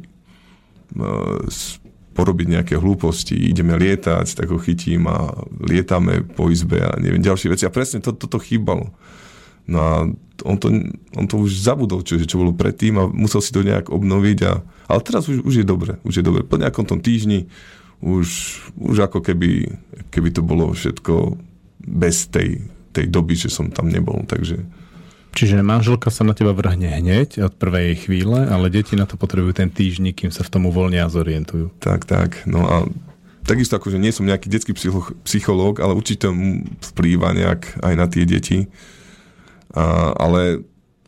porobiť 2.13 2.47
nejaké 2.47 2.75
hlúposti, 2.77 3.33
ideme 3.33 3.73
lietať, 3.73 4.37
tak 4.37 4.47
ho 4.53 4.61
chytím 4.61 5.09
a 5.09 5.33
lietame 5.59 6.21
po 6.21 6.47
izbe 6.53 6.79
a 6.79 6.93
neviem, 7.01 7.19
ďalšie 7.19 7.49
veci. 7.49 7.65
A 7.65 7.73
presne 7.73 7.99
to, 7.99 8.13
toto 8.13 8.37
chýbalo. 8.37 8.93
No 9.65 9.77
a 9.79 9.93
on 10.43 10.55
to, 10.59 10.69
on 11.15 11.25
to 11.25 11.35
už 11.39 11.63
zabudol, 11.63 12.03
čo, 12.03 12.19
čo 12.19 12.39
bolo 12.39 12.53
predtým 12.53 12.99
a 12.99 13.09
musel 13.09 13.41
si 13.41 13.49
to 13.49 13.65
nejak 13.65 13.89
obnoviť. 13.89 14.39
A, 14.45 14.61
ale 14.91 15.01
teraz 15.01 15.25
už, 15.25 15.41
už 15.41 15.63
je 15.63 15.65
dobre, 15.65 15.97
už 16.05 16.21
je 16.21 16.23
dobre. 16.23 16.45
Po 16.45 16.59
nejakom 16.61 16.85
tom 16.85 16.99
týždni 17.01 17.49
už, 18.03 18.27
už 18.75 19.07
ako 19.07 19.23
keby, 19.23 19.71
keby 20.11 20.29
to 20.35 20.43
bolo 20.43 20.75
všetko 20.75 21.39
bez 21.79 22.27
tej, 22.27 22.59
tej 22.91 23.07
doby, 23.07 23.39
že 23.39 23.47
som 23.47 23.71
tam 23.71 23.87
nebol. 23.87 24.27
Takže 24.27 24.82
Čiže 25.33 25.65
manželka 25.65 26.13
sa 26.13 26.21
na 26.21 26.37
teba 26.37 26.53
vrhne 26.53 26.93
hneď 26.93 27.41
od 27.49 27.53
prvej 27.57 28.05
chvíle, 28.05 28.45
ale 28.45 28.69
deti 28.69 28.93
na 28.93 29.09
to 29.09 29.17
potrebujú 29.17 29.57
ten 29.57 29.73
týždňik, 29.73 30.25
kým 30.25 30.31
sa 30.31 30.45
v 30.45 30.51
tom 30.53 30.69
uvoľnia 30.69 31.05
a 31.05 31.13
zorientujú. 31.13 31.73
tak, 31.81 32.05
tak. 32.05 32.45
No 32.45 32.61
a 32.69 32.75
takisto 33.41 33.75
akože 33.75 33.97
nie 33.97 34.13
som 34.13 34.29
nejaký 34.29 34.47
detský 34.47 34.77
psycho- 34.77 35.17
psychológ, 35.25 35.81
ale 35.81 35.97
určite 35.97 36.29
vplýva 36.93 37.33
nejak 37.33 37.81
aj 37.81 37.93
na 37.97 38.05
tie 38.05 38.23
deti. 38.29 38.69
A, 39.73 40.13
ale 40.13 40.61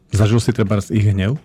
Zažil 0.09 0.41
si 0.41 0.51
treba 0.55 0.81
ich 0.81 1.05
hnev? 1.05 1.37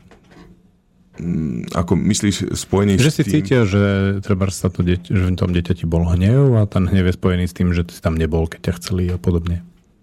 ako 1.76 2.00
myslíš 2.00 2.56
spojený 2.56 2.96
Že 2.96 3.10
s 3.10 3.16
si 3.20 3.22
tým... 3.28 3.32
cítil, 3.36 3.62
že 3.68 3.82
treba 4.24 4.48
sa 4.48 4.72
to 4.72 4.80
deť, 4.80 5.12
že 5.12 5.22
v 5.28 5.36
tom 5.36 5.52
dieťati 5.52 5.84
bol 5.84 6.08
hnev 6.08 6.56
a 6.56 6.64
ten 6.64 6.88
hnev 6.88 7.12
je 7.12 7.14
spojený 7.16 7.44
s 7.44 7.52
tým, 7.52 7.76
že 7.76 7.84
ty 7.84 7.92
si 7.92 8.00
tam 8.00 8.16
nebol, 8.16 8.48
keď 8.48 8.72
ťa 8.72 8.76
chceli 8.80 9.04
a 9.12 9.20
podobne. 9.20 9.60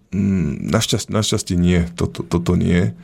Mm, 0.08 0.72
Našťastie, 0.72 1.12
našťastie 1.12 1.56
nie, 1.56 1.84
toto, 1.92 2.24
toto 2.24 2.56
nie. 2.56 2.96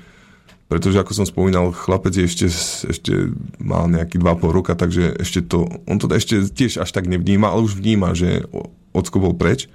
Pretože 0.65 0.97
ako 0.97 1.13
som 1.13 1.27
spomínal, 1.29 1.77
chlapec 1.77 2.17
ešte, 2.17 2.49
ešte 2.89 3.13
mal 3.61 3.85
nejaký 3.93 4.17
2,5 4.17 4.49
roka, 4.49 4.73
takže 4.73 5.13
ešte 5.21 5.45
to, 5.45 5.69
on 5.85 6.01
to 6.01 6.09
ešte 6.09 6.49
tiež 6.49 6.81
až 6.81 6.89
tak 6.89 7.05
nevníma, 7.05 7.53
ale 7.53 7.69
už 7.69 7.77
vníma, 7.77 8.17
že 8.17 8.49
ocko 8.97 9.21
bol 9.21 9.37
preč. 9.37 9.69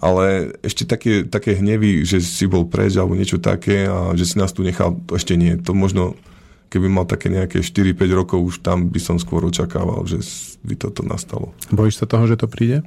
Ale 0.00 0.56
ešte 0.64 0.88
také, 0.88 1.28
také 1.28 1.54
hnevy, 1.54 2.02
že 2.02 2.24
si 2.24 2.48
bol 2.50 2.66
preč 2.66 2.96
alebo 2.96 3.14
niečo 3.14 3.38
také 3.38 3.86
a 3.86 4.16
že 4.18 4.24
si 4.26 4.36
nás 4.40 4.50
tu 4.50 4.66
nechal, 4.66 4.98
to 5.06 5.14
ešte 5.14 5.38
nie. 5.38 5.54
To 5.62 5.76
možno, 5.76 6.18
keby 6.74 6.90
mal 6.90 7.06
také 7.06 7.30
nejaké 7.30 7.62
4-5 7.62 7.94
rokov, 8.10 8.38
už 8.42 8.54
tam 8.66 8.90
by 8.90 8.98
som 8.98 9.20
skôr 9.20 9.46
očakával, 9.46 10.02
že 10.10 10.24
by 10.66 10.74
toto 10.74 11.06
nastalo. 11.06 11.54
Bojíš 11.70 12.02
sa 12.02 12.10
toho, 12.10 12.26
že 12.26 12.40
to 12.40 12.50
príde? 12.50 12.82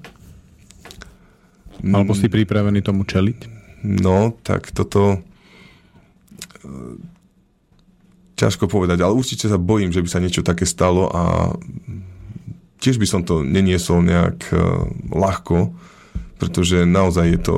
Alebo 1.82 2.14
si 2.14 2.30
pripravený 2.30 2.86
tomu 2.86 3.08
čeliť? 3.08 3.40
No, 3.84 4.36
tak 4.46 4.70
toto 4.72 5.18
e, 5.18 5.20
ťažko 8.38 8.70
povedať, 8.70 9.04
ale 9.04 9.18
určite 9.18 9.50
sa 9.50 9.60
bojím, 9.60 9.92
že 9.92 10.04
by 10.04 10.10
sa 10.10 10.24
niečo 10.24 10.46
také 10.46 10.64
stalo 10.64 11.10
a 11.12 11.56
tiež 12.84 13.00
by 13.00 13.08
som 13.08 13.22
to 13.24 13.44
neniesol 13.44 14.04
nejak 14.04 14.52
e, 14.52 14.56
ľahko, 15.12 15.72
pretože 16.40 16.84
naozaj 16.84 17.26
je 17.36 17.40
to, 17.40 17.56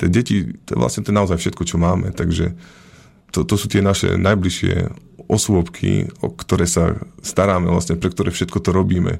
tie 0.00 0.08
deti, 0.08 0.36
to 0.64 0.80
vlastne 0.80 1.04
to 1.04 1.12
je 1.12 1.18
naozaj 1.20 1.36
všetko, 1.36 1.62
čo 1.68 1.76
máme, 1.76 2.12
takže 2.16 2.56
to, 3.34 3.42
to 3.42 3.54
sú 3.58 3.66
tie 3.68 3.82
naše 3.82 4.14
najbližšie 4.14 4.94
osôbky, 5.26 6.12
o 6.20 6.30
ktoré 6.30 6.68
sa 6.68 7.00
staráme, 7.24 7.72
vlastne 7.72 7.98
pre 7.98 8.12
ktoré 8.12 8.30
všetko 8.30 8.60
to 8.60 8.70
robíme. 8.70 9.18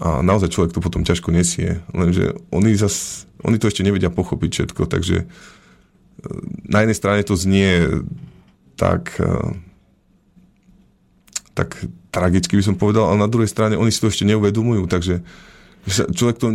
A 0.00 0.24
naozaj 0.24 0.56
človek 0.56 0.72
to 0.72 0.80
potom 0.80 1.04
ťažko 1.04 1.28
nesie. 1.28 1.84
Lenže 1.92 2.32
oni, 2.48 2.72
zas, 2.72 3.28
oni 3.44 3.60
to 3.60 3.68
ešte 3.68 3.84
nevedia 3.84 4.08
pochopiť 4.08 4.50
všetko, 4.50 4.88
takže 4.88 5.16
e, 5.22 5.26
na 6.64 6.80
jednej 6.80 6.96
strane 6.96 7.20
to 7.20 7.36
znie 7.36 8.00
tak, 8.80 9.20
e, 9.20 9.60
tak 11.52 11.76
tragicky 12.08 12.56
by 12.56 12.64
som 12.64 12.80
povedal, 12.80 13.12
ale 13.12 13.20
na 13.20 13.28
druhej 13.28 13.52
strane 13.52 13.76
oni 13.76 13.92
si 13.92 14.00
to 14.00 14.08
ešte 14.08 14.24
neuvedomujú, 14.24 14.88
takže 14.88 15.20
človek 15.88 16.36
to, 16.36 16.48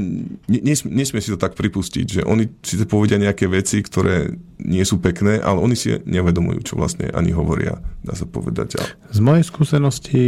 nesmie, 0.49 0.91
nesmie 1.05 1.21
si 1.21 1.33
to 1.33 1.37
tak 1.37 1.57
pripustiť, 1.57 2.05
že 2.05 2.21
oni 2.25 2.49
si 2.61 2.77
to 2.77 2.85
povedia 2.85 3.17
nejaké 3.17 3.49
veci, 3.49 3.81
ktoré 3.81 4.37
nie 4.61 4.85
sú 4.85 5.01
pekné, 5.01 5.41
ale 5.41 5.61
oni 5.61 5.73
si 5.73 5.97
nevedomujú, 6.05 6.61
čo 6.61 6.77
vlastne 6.77 7.09
ani 7.09 7.33
hovoria, 7.33 7.81
dá 8.05 8.13
sa 8.13 8.29
povedať. 8.29 8.77
Z 9.09 9.19
mojej 9.21 9.45
skúsenosti 9.45 10.25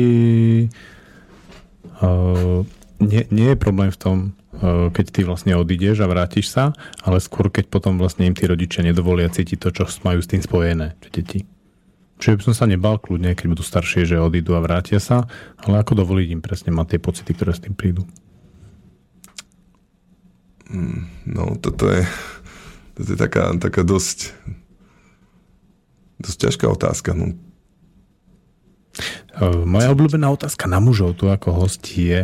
uh, 2.02 2.65
nie, 2.98 3.24
nie 3.30 3.53
je 3.53 3.57
problém 3.57 3.94
v 3.94 3.99
tom, 3.99 4.18
uh, 4.57 4.90
keď 4.90 5.06
ty 5.14 5.22
vlastne 5.26 5.53
odídeš 5.57 6.02
a 6.02 6.10
vrátiš 6.10 6.49
sa, 6.49 6.74
ale 7.06 7.22
skôr 7.22 7.49
keď 7.53 7.69
potom 7.69 8.02
vlastne 8.02 8.26
im 8.26 8.36
tí 8.38 8.49
rodičia 8.49 8.82
nedovolia 8.86 9.30
cítiť 9.30 9.57
to, 9.57 9.69
čo 9.74 9.84
majú 10.02 10.19
s 10.22 10.30
tým 10.30 10.41
spojené, 10.41 10.98
čo 11.02 11.10
deti. 11.14 11.40
Čiže 12.18 12.38
by 12.41 12.44
som 12.49 12.56
sa 12.57 12.65
nebal 12.65 12.98
kľudne, 12.98 13.38
keď 13.38 13.45
budú 13.53 13.61
staršie, 13.61 14.10
že 14.10 14.18
odídu 14.18 14.57
a 14.57 14.61
vrátia 14.65 14.98
sa, 14.98 15.30
ale 15.61 15.86
ako 15.86 16.02
dovoliť 16.02 16.28
im 16.34 16.41
presne 16.41 16.74
mať 16.74 16.98
tie 16.98 16.99
pocity, 17.02 17.32
ktoré 17.38 17.53
s 17.53 17.61
tým 17.61 17.78
prídu. 17.78 18.10
No, 21.24 21.56
toto 21.61 21.88
je, 21.88 22.03
toto 22.98 23.10
je 23.14 23.19
taká, 23.22 23.53
taká 23.61 23.86
dosť, 23.86 24.34
dosť 26.19 26.38
ťažká 26.49 26.65
otázka. 26.68 27.14
No. 27.14 27.38
Uh, 29.38 29.64
Moja 29.69 29.94
obľúbená 29.94 30.34
otázka 30.34 30.65
na 30.65 30.82
mužov 30.82 31.22
tu 31.22 31.30
ako 31.30 31.53
hostí 31.53 32.10
je, 32.10 32.22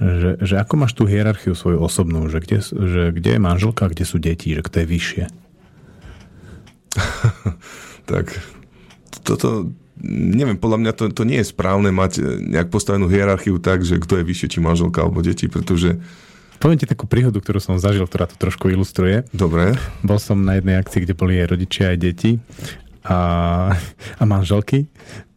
že, 0.00 0.30
že 0.42 0.54
ako 0.58 0.74
máš 0.80 0.92
tú 0.98 1.06
hierarchiu 1.06 1.54
svoju 1.54 1.78
osobnú, 1.78 2.26
že 2.26 2.42
kde, 2.42 2.58
že 2.62 3.02
kde 3.14 3.30
je 3.38 3.40
manželka 3.40 3.86
kde 3.86 4.04
sú 4.04 4.18
deti, 4.18 4.54
že 4.54 4.62
kto 4.64 4.82
je 4.82 4.86
vyššie. 4.86 5.24
Tak 8.04 8.36
toto, 9.24 9.72
neviem, 10.04 10.60
podľa 10.60 10.78
mňa 10.84 10.92
to, 10.92 11.04
to 11.08 11.24
nie 11.24 11.40
je 11.40 11.48
správne 11.48 11.88
mať 11.88 12.20
nejak 12.36 12.68
postavenú 12.68 13.08
hierarchiu 13.08 13.56
tak, 13.56 13.80
že 13.80 13.96
kto 13.96 14.20
je 14.20 14.28
vyššie, 14.28 14.52
či 14.52 14.58
manželka 14.60 15.00
alebo 15.00 15.24
deti, 15.24 15.48
pretože, 15.48 15.96
Poviem 16.60 16.80
ti 16.80 16.88
takú 16.88 17.04
príhodu, 17.04 17.40
ktorú 17.40 17.60
som 17.60 17.76
zažil, 17.76 18.08
ktorá 18.08 18.24
to 18.24 18.36
trošku 18.36 18.72
ilustruje. 18.72 19.24
dobre, 19.32 19.76
Bol 20.04 20.16
som 20.16 20.44
na 20.44 20.56
jednej 20.56 20.80
akcii, 20.80 21.04
kde 21.04 21.16
boli 21.16 21.40
aj 21.40 21.56
rodičia, 21.56 21.92
aj 21.92 21.98
deti 22.00 22.36
a, 23.04 23.18
a 24.20 24.24
manželky 24.28 24.88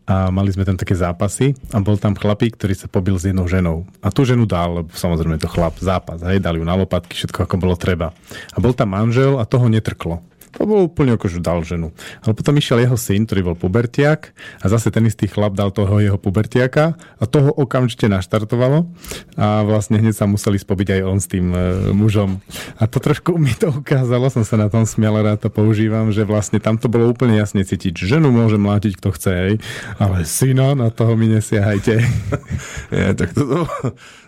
a 0.08 0.32
mali 0.32 0.56
sme 0.56 0.64
tam 0.64 0.80
také 0.80 0.96
zápasy 0.96 1.52
a 1.76 1.84
bol 1.84 2.00
tam 2.00 2.16
chlapík, 2.16 2.56
ktorý 2.56 2.74
sa 2.80 2.88
pobil 2.88 3.20
s 3.20 3.28
jednou 3.28 3.44
ženou. 3.44 3.84
A 4.00 4.08
tú 4.08 4.24
ženu 4.24 4.48
dal, 4.48 4.82
lebo 4.82 4.90
samozrejme 4.96 5.36
to 5.36 5.52
chlap, 5.52 5.76
zápas, 5.84 6.24
hej, 6.24 6.40
dali 6.40 6.64
ju 6.64 6.66
na 6.66 6.80
lopatky, 6.80 7.12
všetko 7.12 7.44
ako 7.44 7.56
bolo 7.60 7.76
treba. 7.76 8.16
A 8.56 8.58
bol 8.64 8.72
tam 8.72 8.96
manžel 8.96 9.36
a 9.36 9.44
toho 9.44 9.68
netrklo. 9.68 10.24
To 10.58 10.66
bol 10.66 10.90
úplne 10.90 11.14
akože 11.14 11.38
dal 11.38 11.62
ženu. 11.62 11.94
Ale 12.26 12.34
potom 12.34 12.58
išiel 12.58 12.82
jeho 12.82 12.98
syn, 12.98 13.30
ktorý 13.30 13.54
bol 13.54 13.58
pubertiak 13.58 14.34
a 14.58 14.66
zase 14.66 14.90
ten 14.90 15.06
istý 15.06 15.30
chlap 15.30 15.54
dal 15.54 15.70
toho 15.70 16.02
jeho 16.02 16.18
pubertiaka 16.18 16.98
a 16.98 17.24
toho 17.30 17.54
okamžite 17.54 18.10
naštartovalo 18.10 18.90
a 19.38 19.62
vlastne 19.62 20.02
hneď 20.02 20.18
sa 20.18 20.26
museli 20.26 20.58
spobiť 20.58 20.98
aj 20.98 21.02
on 21.06 21.18
s 21.22 21.30
tým 21.30 21.54
e, 21.54 21.58
mužom. 21.94 22.42
A 22.82 22.90
to 22.90 22.98
trošku 22.98 23.38
mi 23.38 23.54
to 23.54 23.70
ukázalo, 23.70 24.34
som 24.34 24.42
sa 24.42 24.58
na 24.58 24.66
tom 24.66 24.90
smial, 24.90 25.22
rád 25.22 25.46
to 25.46 25.50
používam, 25.54 26.10
že 26.10 26.26
vlastne 26.26 26.58
tam 26.58 26.82
to 26.82 26.90
bolo 26.90 27.14
úplne 27.14 27.38
jasne 27.38 27.62
cítiť. 27.62 27.94
Ženu 27.94 28.34
môže 28.34 28.58
mlátiť 28.58 28.98
kto 28.98 29.10
chce, 29.14 29.32
hej, 29.32 29.54
ale 30.02 30.26
syna 30.26 30.74
na 30.74 30.90
toho 30.90 31.14
mi 31.14 31.30
nesiahajte. 31.30 32.02
Nie, 32.94 33.14
tak 33.14 33.38
toto, 33.38 33.70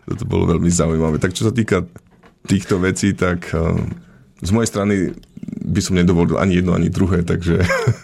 toto 0.05 0.23
bolo 0.29 0.53
veľmi 0.53 0.69
zaujímavé. 0.69 1.17
Tak 1.17 1.33
čo 1.33 1.49
sa 1.49 1.53
týka 1.53 1.89
týchto 2.45 2.77
vecí, 2.77 3.17
tak 3.17 3.49
eh, 3.51 3.61
z 4.39 4.49
mojej 4.55 4.69
strany 4.71 4.95
by 5.49 5.81
som 5.81 5.97
nedovolil 5.97 6.37
ani 6.37 6.61
jedno, 6.61 6.73
ani 6.73 6.89
druhé, 6.89 7.25
takže, 7.25 7.61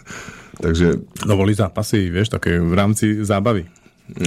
takže 0.64 1.00
No 1.24 1.36
boli 1.36 1.54
zápasy, 1.54 2.10
vieš, 2.10 2.30
také 2.30 2.58
v 2.58 2.74
rámci 2.74 3.22
zábavy. 3.22 3.66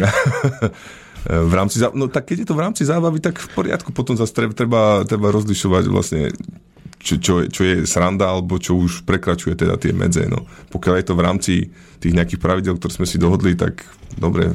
v 1.49 1.53
rámci, 1.53 1.79
zá- 1.79 1.95
no 1.95 2.07
tak 2.07 2.31
keď 2.31 2.43
je 2.43 2.47
to 2.47 2.55
v 2.57 2.63
rámci 2.63 2.83
zábavy, 2.87 3.19
tak 3.19 3.39
v 3.39 3.49
poriadku, 3.51 3.91
potom 3.91 4.15
zase 4.15 4.31
treba, 4.31 4.53
treba, 4.55 4.81
treba 5.03 5.27
rozlišovať 5.31 5.83
vlastne 5.91 6.31
čo, 6.99 7.15
čo, 7.19 7.33
je- 7.43 7.49
čo 7.51 7.61
je 7.63 7.75
sranda, 7.87 8.27
alebo 8.27 8.59
čo 8.59 8.75
už 8.75 9.03
prekračuje 9.07 9.55
teda 9.55 9.79
tie 9.79 9.95
medze. 9.95 10.27
No. 10.27 10.43
Pokiaľ 10.71 10.95
je 10.99 11.05
to 11.07 11.15
v 11.15 11.23
rámci 11.23 11.53
tých 11.99 12.15
nejakých 12.15 12.43
pravidel, 12.43 12.75
ktoré 12.75 12.91
sme 12.91 13.07
si 13.07 13.15
dohodli, 13.15 13.55
tak 13.55 13.83
dobre. 14.19 14.51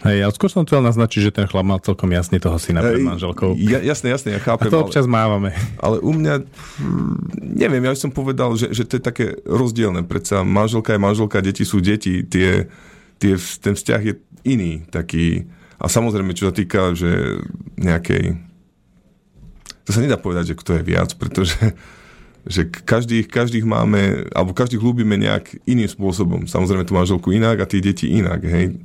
Hej, 0.00 0.24
ja 0.24 0.28
skôr 0.32 0.48
som 0.48 0.64
chcel 0.64 0.80
naznačiť, 0.80 1.28
že 1.28 1.32
ten 1.32 1.44
chlap 1.44 1.60
mal 1.60 1.76
celkom 1.76 2.08
jasne 2.08 2.40
toho 2.40 2.56
syna 2.56 2.80
pred 2.80 3.04
manželkou. 3.04 3.52
Ja, 3.60 3.84
jasné, 3.84 4.08
jasné, 4.16 4.32
ja 4.32 4.40
A 4.40 4.44
chápem. 4.48 4.72
to 4.72 4.80
ale- 4.80 4.88
občas 4.88 5.04
mávame. 5.04 5.52
Ale 5.76 6.00
u 6.00 6.16
mňa, 6.16 6.40
hm, 6.40 7.14
neviem, 7.60 7.84
ja 7.84 7.92
som 7.92 8.08
povedal, 8.08 8.56
že, 8.56 8.72
že 8.72 8.88
to 8.88 8.96
je 8.96 9.02
také 9.04 9.26
rozdielne. 9.44 10.00
Predsa 10.08 10.40
manželka 10.40 10.96
je 10.96 11.00
manželka, 11.04 11.44
deti 11.44 11.68
sú 11.68 11.84
deti, 11.84 12.24
tie, 12.24 12.72
tie, 13.20 13.36
ten 13.60 13.76
vzťah 13.76 14.00
je 14.00 14.14
iný 14.48 14.88
taký. 14.88 15.44
A 15.76 15.84
samozrejme, 15.88 16.32
čo 16.32 16.48
sa 16.48 16.54
týka, 16.56 16.96
že 16.96 17.44
nejakej... 17.76 18.40
To 19.84 19.90
sa 19.92 20.00
nedá 20.00 20.16
povedať, 20.16 20.56
že 20.56 20.58
kto 20.60 20.80
je 20.80 20.82
viac, 20.84 21.12
pretože 21.20 21.56
že 22.48 22.64
každých, 22.72 23.28
každých 23.28 23.68
máme, 23.68 24.32
alebo 24.32 24.56
každých 24.56 24.80
ľúbime 24.80 25.20
nejak 25.20 25.60
iným 25.68 25.92
spôsobom. 25.92 26.48
Samozrejme 26.48 26.88
tú 26.88 26.96
manželku 26.96 27.36
inak 27.36 27.60
a 27.60 27.68
tie 27.68 27.84
deti 27.84 28.08
inak, 28.08 28.40
hej. 28.48 28.80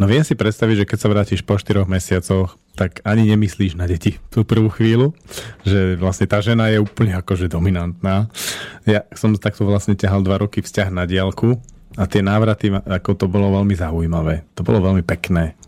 No 0.00 0.08
viem 0.08 0.24
si 0.24 0.32
predstaviť, 0.32 0.84
že 0.84 0.88
keď 0.88 0.98
sa 0.98 1.12
vrátiš 1.12 1.40
po 1.44 1.60
4 1.60 1.84
mesiacoch, 1.84 2.56
tak 2.78 3.02
ani 3.02 3.26
nemyslíš 3.26 3.74
na 3.74 3.90
deti 3.90 4.22
tú 4.30 4.46
prvú 4.46 4.70
chvíľu, 4.70 5.10
že 5.66 5.98
vlastne 5.98 6.30
tá 6.30 6.38
žena 6.38 6.70
je 6.70 6.78
úplne 6.78 7.18
akože 7.18 7.50
dominantná. 7.50 8.30
Ja 8.86 9.02
som 9.18 9.34
takto 9.34 9.66
vlastne 9.66 9.98
ťahal 9.98 10.22
dva 10.22 10.38
roky 10.38 10.62
vzťah 10.62 10.88
na 10.94 11.04
diálku 11.04 11.58
a 11.98 12.06
tie 12.06 12.22
návraty, 12.22 12.70
ako 12.70 13.10
to 13.18 13.26
bolo 13.26 13.50
veľmi 13.58 13.74
zaujímavé. 13.74 14.46
To 14.54 14.62
bolo 14.62 14.78
veľmi 14.78 15.02
pekné. 15.02 15.58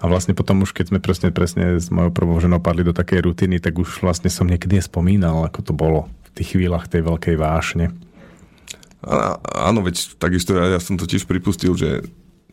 A 0.00 0.08
vlastne 0.08 0.36
potom 0.36 0.64
už, 0.64 0.72
keď 0.72 0.92
sme 0.92 1.00
presne, 1.00 1.28
presne 1.32 1.80
s 1.80 1.88
mojou 1.92 2.12
prvou 2.12 2.36
ženou 2.40 2.60
padli 2.60 2.84
do 2.84 2.96
takej 2.96 3.24
rutiny, 3.24 3.60
tak 3.60 3.76
už 3.76 4.00
vlastne 4.00 4.32
som 4.32 4.48
niekedy 4.48 4.80
spomínal, 4.80 5.44
ako 5.44 5.60
to 5.60 5.72
bolo 5.76 6.08
v 6.28 6.40
tých 6.40 6.56
chvíľach 6.56 6.88
tej 6.88 7.04
veľkej 7.04 7.36
vášne. 7.36 7.92
Áno, 9.56 9.80
veď 9.84 10.16
takisto 10.16 10.56
ja, 10.56 10.76
ja 10.76 10.80
som 10.80 10.96
to 10.96 11.04
tiež 11.04 11.28
pripustil, 11.28 11.76
že 11.76 12.04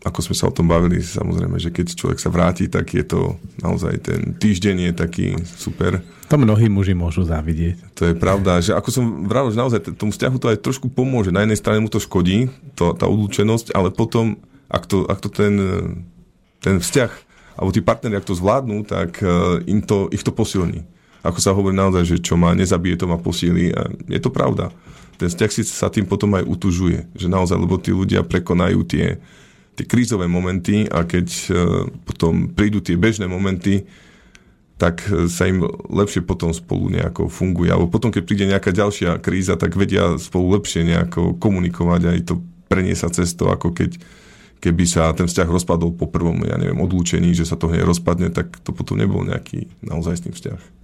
ako 0.03 0.19
sme 0.19 0.35
sa 0.35 0.51
o 0.51 0.55
tom 0.55 0.67
bavili, 0.67 0.99
samozrejme, 0.99 1.55
že 1.63 1.71
keď 1.71 1.95
človek 1.95 2.19
sa 2.19 2.27
vráti, 2.27 2.67
tak 2.67 2.91
je 2.91 3.07
to 3.07 3.39
naozaj 3.63 4.03
ten 4.03 4.35
týždeň 4.35 4.91
je 4.91 4.93
taký 4.93 5.27
super. 5.55 6.03
To 6.27 6.35
mnohí 6.35 6.67
muži 6.67 6.91
môžu 6.91 7.23
závidieť. 7.23 7.79
To 7.95 8.11
je 8.11 8.15
pravda, 8.15 8.59
že 8.59 8.75
ako 8.75 8.89
som 8.91 9.05
vravil, 9.31 9.55
že 9.55 9.61
naozaj 9.63 9.79
tomu 9.95 10.11
vzťahu 10.11 10.35
to 10.43 10.51
aj 10.51 10.59
trošku 10.59 10.91
pomôže. 10.91 11.31
Na 11.31 11.47
jednej 11.47 11.55
strane 11.55 11.79
mu 11.79 11.87
to 11.87 12.03
škodí, 12.03 12.51
to, 12.75 12.91
tá 12.99 13.07
odlúčenosť, 13.07 13.71
ale 13.71 13.95
potom, 13.95 14.35
ak 14.67 14.83
to, 14.91 15.07
ak 15.07 15.23
to 15.23 15.31
ten, 15.31 15.53
ten 16.59 16.83
vzťah, 16.83 17.11
alebo 17.55 17.71
tí 17.71 17.79
partneri, 17.79 18.19
ak 18.19 18.27
to 18.27 18.35
zvládnu, 18.35 18.83
tak 18.83 19.23
eh, 19.23 19.63
im 19.71 19.79
to, 19.79 20.11
ich 20.11 20.25
to 20.25 20.35
posilní. 20.35 20.83
Ako 21.23 21.39
sa 21.39 21.55
hovorí 21.55 21.71
naozaj, 21.71 22.03
že 22.03 22.17
čo 22.19 22.35
má 22.35 22.51
nezabije, 22.51 22.99
to 22.99 23.07
má 23.07 23.15
posíli. 23.15 23.71
A 23.71 23.87
je 24.11 24.19
to 24.19 24.27
pravda. 24.27 24.75
Ten 25.15 25.31
vzťah 25.31 25.51
si 25.55 25.63
sa 25.63 25.87
tým 25.87 26.03
potom 26.03 26.35
aj 26.35 26.43
utužuje. 26.43 27.07
Že 27.15 27.27
naozaj, 27.31 27.55
lebo 27.55 27.79
tí 27.79 27.95
ľudia 27.95 28.27
prekonajú 28.27 28.83
tie, 28.83 29.23
tie 29.73 29.85
krízové 29.89 30.29
momenty 30.29 30.85
a 30.85 31.05
keď 31.05 31.27
eh, 31.29 31.55
potom 32.05 32.53
prídu 32.53 32.79
tie 32.79 32.97
bežné 32.97 33.25
momenty, 33.25 33.85
tak 34.77 35.05
e, 35.07 35.29
sa 35.31 35.47
im 35.47 35.63
lepšie 35.87 36.25
potom 36.25 36.51
spolu 36.51 36.91
nejako 36.91 37.29
funguje. 37.29 37.71
Alebo 37.71 37.87
potom, 37.87 38.11
keď 38.11 38.23
príde 38.25 38.45
nejaká 38.49 38.73
ďalšia 38.73 39.21
kríza, 39.23 39.55
tak 39.55 39.77
vedia 39.77 40.17
spolu 40.19 40.59
lepšie 40.59 40.83
nejako 40.83 41.37
komunikovať 41.37 42.01
aj 42.09 42.19
to 42.27 42.43
preniesať 42.67 43.23
cez 43.23 43.31
to, 43.37 43.47
ako 43.47 43.71
keď 43.71 44.01
keby 44.63 44.83
sa 44.87 45.11
ten 45.11 45.27
vzťah 45.27 45.47
rozpadol 45.47 45.91
po 45.95 46.07
prvom, 46.07 46.39
ja 46.47 46.55
neviem, 46.55 46.79
odlúčení, 46.79 47.35
že 47.35 47.43
sa 47.43 47.59
to 47.59 47.67
hneď 47.67 47.83
rozpadne, 47.83 48.31
tak 48.31 48.47
to 48.63 48.71
potom 48.71 48.95
nebol 48.95 49.23
nejaký 49.23 49.67
naozajstný 49.83 50.31
vzťah. 50.31 50.82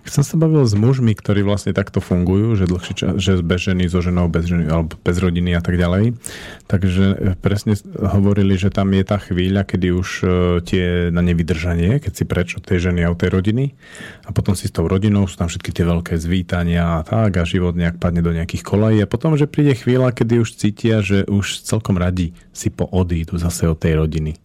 Keď 0.00 0.10
som 0.16 0.24
sa 0.24 0.40
bavil 0.40 0.64
s 0.64 0.72
mužmi, 0.72 1.12
ktorí 1.12 1.44
vlastne 1.44 1.76
takto 1.76 2.00
fungujú, 2.00 2.56
že 2.56 2.64
dlhší 2.64 2.94
čas, 2.96 3.12
že 3.20 3.44
bez 3.44 3.68
ženy, 3.68 3.84
so 3.92 4.00
ženou, 4.00 4.32
bez 4.32 4.48
ženy, 4.48 4.66
alebo 4.72 4.96
bez 4.96 5.16
rodiny 5.20 5.52
a 5.52 5.60
tak 5.60 5.76
ďalej, 5.76 6.16
takže 6.64 7.04
e, 7.04 7.16
presne 7.36 7.76
hovorili, 8.00 8.56
že 8.56 8.72
tam 8.72 8.90
je 8.96 9.04
tá 9.04 9.20
chvíľa, 9.20 9.68
kedy 9.68 9.92
už 9.92 10.08
e, 10.20 10.26
tie 10.64 10.86
na 11.12 11.20
nevydržanie, 11.20 12.00
keď 12.00 12.12
si 12.16 12.24
preč 12.24 12.56
od 12.56 12.64
tej 12.64 12.90
ženy 12.90 13.04
a 13.04 13.12
od 13.12 13.20
tej 13.20 13.30
rodiny 13.30 13.76
a 14.24 14.32
potom 14.32 14.56
si 14.56 14.66
s 14.66 14.74
tou 14.74 14.88
rodinou, 14.88 15.28
sú 15.28 15.36
tam 15.36 15.52
všetky 15.52 15.70
tie 15.70 15.84
veľké 15.84 16.16
zvítania 16.16 16.98
a 16.98 17.04
tak 17.04 17.36
a 17.36 17.44
život 17.44 17.76
nejak 17.76 18.00
padne 18.00 18.24
do 18.24 18.32
nejakých 18.32 18.64
kolají 18.64 18.98
a 19.04 19.10
potom, 19.10 19.36
že 19.36 19.44
príde 19.44 19.76
chvíľa, 19.76 20.16
kedy 20.16 20.40
už 20.40 20.56
cítia, 20.56 21.04
že 21.04 21.28
už 21.28 21.60
celkom 21.60 22.00
radi 22.00 22.32
si 22.56 22.72
poodídu 22.72 23.36
zase 23.36 23.68
od 23.68 23.76
tej 23.76 24.00
rodiny. 24.00 24.40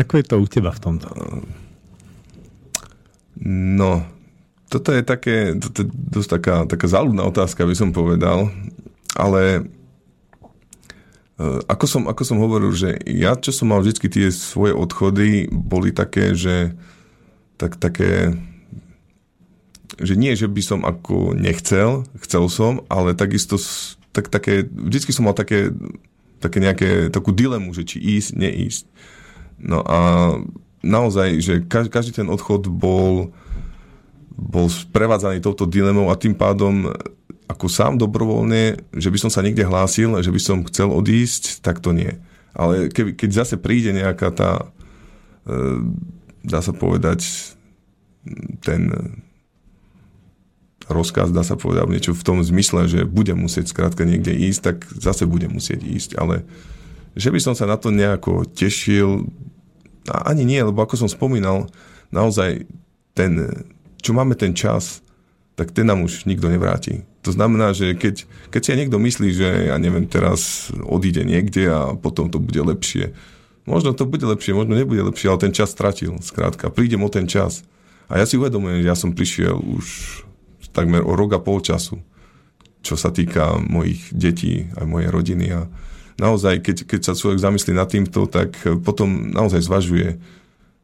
Ako 0.00 0.16
je 0.16 0.24
to 0.24 0.40
u 0.40 0.46
teba 0.48 0.72
v 0.72 0.80
tomto? 0.80 1.08
No, 3.48 4.06
toto 4.70 4.94
je 4.94 5.02
také, 5.02 5.58
toto 5.58 5.82
je 5.82 5.88
dosť 5.90 6.28
taká, 6.38 6.56
taká 6.70 6.86
záľudná 6.86 7.26
otázka, 7.26 7.66
by 7.66 7.74
som 7.74 7.90
povedal, 7.90 8.54
ale 9.18 9.42
e, 11.36 11.60
ako 11.66 11.84
som, 11.90 12.02
ako 12.06 12.22
som 12.22 12.38
hovoril, 12.38 12.70
že 12.70 13.02
ja, 13.04 13.34
čo 13.34 13.50
som 13.50 13.74
mal 13.74 13.82
vždy 13.82 14.06
tie 14.06 14.28
svoje 14.30 14.72
odchody, 14.72 15.50
boli 15.50 15.90
také, 15.90 16.38
že 16.38 16.72
tak, 17.58 17.82
také, 17.82 18.38
že 19.98 20.14
nie, 20.14 20.38
že 20.38 20.46
by 20.46 20.62
som 20.62 20.80
ako 20.86 21.34
nechcel, 21.34 22.06
chcel 22.22 22.46
som, 22.46 22.86
ale 22.86 23.18
takisto 23.18 23.58
tak, 24.14 24.30
také, 24.30 24.70
vždycky 24.70 25.10
som 25.10 25.26
mal 25.26 25.34
také, 25.34 25.74
také 26.38 26.62
nejaké, 26.62 27.10
takú 27.10 27.34
dilemu, 27.34 27.74
že 27.74 27.82
či 27.84 27.98
ísť, 27.98 28.30
neísť. 28.38 28.84
No 29.62 29.82
a 29.82 29.98
naozaj, 30.82 31.28
že 31.38 31.54
každý, 31.66 32.12
ten 32.12 32.28
odchod 32.28 32.66
bol, 32.66 33.30
bol 34.34 34.66
sprevádzaný 34.66 35.40
touto 35.40 35.64
dilemou 35.64 36.10
a 36.10 36.18
tým 36.18 36.34
pádom 36.34 36.90
ako 37.46 37.66
sám 37.70 37.98
dobrovoľne, 37.98 38.80
že 38.94 39.08
by 39.12 39.18
som 39.18 39.30
sa 39.30 39.42
niekde 39.42 39.66
hlásil, 39.66 40.18
že 40.20 40.34
by 40.34 40.40
som 40.40 40.66
chcel 40.66 40.90
odísť, 40.90 41.62
tak 41.62 41.78
to 41.78 41.94
nie. 41.94 42.18
Ale 42.52 42.92
keď, 42.92 43.16
keď 43.16 43.30
zase 43.32 43.56
príde 43.56 43.92
nejaká 43.96 44.28
tá, 44.32 44.52
e, 45.48 45.54
dá 46.44 46.60
sa 46.60 46.72
povedať, 46.76 47.24
ten 48.62 48.88
rozkaz, 50.86 51.30
dá 51.30 51.42
sa 51.42 51.58
povedať, 51.58 51.88
niečo 51.88 52.12
v 52.14 52.26
tom 52.26 52.38
zmysle, 52.42 52.86
že 52.86 53.08
budem 53.08 53.38
musieť 53.38 53.70
skrátka 53.70 54.06
niekde 54.06 54.34
ísť, 54.34 54.60
tak 54.62 54.76
zase 54.90 55.26
budem 55.26 55.54
musieť 55.54 55.82
ísť. 55.82 56.10
Ale 56.18 56.46
že 57.16 57.28
by 57.28 57.40
som 57.40 57.54
sa 57.56 57.68
na 57.68 57.76
to 57.76 57.92
nejako 57.92 58.46
tešil, 58.48 59.28
a 60.10 60.30
ani 60.30 60.42
nie, 60.42 60.58
lebo 60.58 60.82
ako 60.82 61.06
som 61.06 61.10
spomínal, 61.10 61.70
naozaj 62.10 62.66
ten, 63.14 63.64
čo 64.02 64.16
máme 64.16 64.34
ten 64.34 64.56
čas, 64.56 65.04
tak 65.54 65.70
ten 65.70 65.86
nám 65.86 66.02
už 66.02 66.24
nikto 66.24 66.48
nevráti. 66.48 67.04
To 67.22 67.30
znamená, 67.30 67.70
že 67.70 67.94
keď, 67.94 68.26
keď 68.50 68.60
si 68.60 68.70
aj 68.74 68.78
niekto 68.82 68.98
myslí, 68.98 69.28
že 69.30 69.48
ja 69.70 69.76
neviem, 69.78 70.10
teraz 70.10 70.72
odíde 70.82 71.22
niekde 71.22 71.70
a 71.70 71.94
potom 71.94 72.26
to 72.32 72.42
bude 72.42 72.58
lepšie. 72.58 73.14
Možno 73.62 73.94
to 73.94 74.10
bude 74.10 74.26
lepšie, 74.26 74.58
možno 74.58 74.74
nebude 74.74 75.06
lepšie, 75.06 75.30
ale 75.30 75.38
ten 75.46 75.54
čas 75.54 75.70
stratil. 75.70 76.18
Skrátka, 76.18 76.72
prídem 76.74 77.06
o 77.06 77.12
ten 77.12 77.30
čas. 77.30 77.62
A 78.10 78.18
ja 78.18 78.26
si 78.26 78.34
uvedomujem, 78.34 78.82
že 78.82 78.90
ja 78.90 78.98
som 78.98 79.14
prišiel 79.14 79.54
už 79.54 79.86
takmer 80.74 81.04
o 81.06 81.14
rok 81.14 81.36
a 81.36 81.40
pol 81.40 81.62
času, 81.62 82.02
čo 82.82 82.98
sa 82.98 83.14
týka 83.14 83.60
mojich 83.62 84.10
detí 84.10 84.66
aj 84.74 84.86
mojej 84.88 85.08
rodiny. 85.14 85.46
A 85.54 85.70
naozaj, 86.18 86.64
keď, 86.64 86.76
keď 86.88 87.00
sa 87.00 87.12
človek 87.16 87.40
zamyslí 87.40 87.72
nad 87.76 87.88
týmto, 87.88 88.28
tak 88.28 88.56
potom 88.84 89.32
naozaj 89.32 89.64
zvažuje, 89.64 90.18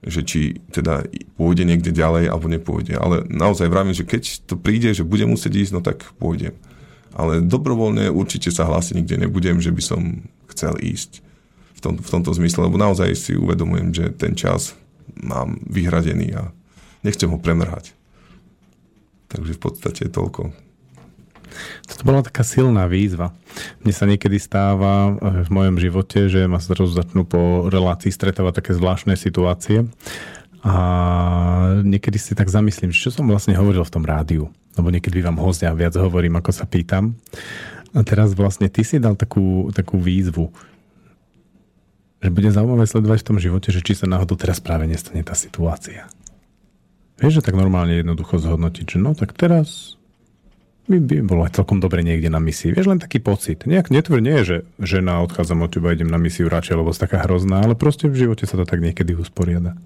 že 0.07 0.23
či 0.23 0.63
teda 0.71 1.03
pôjde 1.35 1.67
niekde 1.67 1.91
ďalej 1.91 2.31
alebo 2.31 2.47
nepôjde. 2.47 2.95
Ale 2.95 3.27
naozaj 3.27 3.67
vravím, 3.67 3.97
že 3.97 4.07
keď 4.07 4.47
to 4.47 4.55
príde, 4.55 4.95
že 4.95 5.03
budem 5.03 5.35
musieť 5.35 5.59
ísť, 5.59 5.73
no 5.75 5.81
tak 5.83 6.07
pôjdem. 6.23 6.55
Ale 7.19 7.43
dobrovoľne 7.43 8.15
určite 8.15 8.55
sa 8.55 8.69
hlásiť 8.69 9.03
nikde 9.03 9.27
nebudem, 9.27 9.59
že 9.59 9.75
by 9.75 9.83
som 9.83 10.23
chcel 10.55 10.79
ísť 10.79 11.19
v, 11.75 11.81
tom, 11.83 11.95
v 11.99 12.09
tomto 12.11 12.31
zmysle, 12.31 12.71
lebo 12.71 12.79
naozaj 12.79 13.11
si 13.19 13.33
uvedomujem, 13.35 13.91
že 13.91 14.05
ten 14.15 14.39
čas 14.39 14.79
mám 15.19 15.59
vyhradený 15.67 16.35
a 16.39 16.55
nechcem 17.03 17.27
ho 17.27 17.39
premrhať. 17.39 17.91
Takže 19.29 19.59
v 19.59 19.61
podstate 19.61 20.03
toľko. 20.09 20.68
To 21.99 22.03
bola 22.07 22.23
taká 22.23 22.47
silná 22.47 22.87
výzva. 22.87 23.35
Mne 23.83 23.93
sa 23.93 24.07
niekedy 24.07 24.39
stáva 24.39 25.11
eh, 25.11 25.43
v 25.43 25.51
mojom 25.51 25.77
živote, 25.83 26.31
že 26.31 26.47
ma 26.47 26.62
zrazu 26.62 26.95
začnú 26.95 27.27
po 27.27 27.66
relácii 27.66 28.15
stretávať 28.15 28.62
také 28.62 28.73
zvláštne 28.79 29.19
situácie 29.19 29.89
a 30.62 30.75
niekedy 31.87 32.19
si 32.19 32.35
tak 32.35 32.51
zamyslím, 32.51 32.91
čo 32.91 33.15
som 33.15 33.31
vlastne 33.31 33.55
hovoril 33.55 33.87
v 33.87 33.95
tom 33.95 34.03
rádiu. 34.03 34.51
Lebo 34.75 34.91
niekedy 34.91 35.23
vám 35.23 35.39
hostia 35.39 35.75
viac 35.75 35.95
hovorím, 35.99 36.39
ako 36.39 36.51
sa 36.55 36.66
pýtam. 36.66 37.19
A 37.95 38.03
teraz 38.07 38.35
vlastne 38.35 38.70
ty 38.70 38.87
si 38.87 39.03
dal 39.03 39.16
takú, 39.19 39.70
takú 39.75 39.99
výzvu, 39.99 40.51
že 42.19 42.31
bude 42.31 42.51
zaujímavé 42.51 42.87
sledovať 42.87 43.19
v 43.23 43.29
tom 43.33 43.39
živote, 43.39 43.69
že 43.70 43.83
či 43.83 43.95
sa 43.95 44.11
náhodou 44.11 44.35
teraz 44.35 44.59
práve 44.59 44.87
nestane 44.91 45.23
tá 45.23 45.35
situácia. 45.39 46.11
Vieš, 47.19 47.43
že 47.43 47.47
tak 47.51 47.59
normálne 47.59 47.99
jednoducho 47.99 48.39
zhodnotiť, 48.39 48.95
že 48.95 48.99
no 49.03 49.15
tak 49.15 49.35
teraz 49.35 49.98
by, 50.89 50.97
by 50.98 51.16
bolo 51.20 51.44
aj 51.44 51.60
celkom 51.60 51.78
dobre 51.78 52.01
niekde 52.01 52.32
na 52.32 52.40
misii. 52.40 52.73
Vieš, 52.73 52.89
len 52.89 52.98
taký 52.98 53.20
pocit. 53.20 53.69
Nejak 53.69 53.93
netvr 53.93 54.19
nie 54.24 54.40
je, 54.40 54.44
že 54.44 54.56
žena 54.81 55.20
odchádzam 55.23 55.62
od 55.62 55.70
teba, 55.70 55.93
idem 55.93 56.09
na 56.09 56.16
misiu 56.16 56.48
radšej, 56.48 56.81
lebo 56.81 56.90
taká 56.97 57.23
hrozná, 57.28 57.60
ale 57.62 57.77
proste 57.77 58.09
v 58.09 58.27
živote 58.27 58.48
sa 58.48 58.56
to 58.56 58.65
tak 58.65 58.81
niekedy 58.81 59.12
usporiada. 59.12 59.77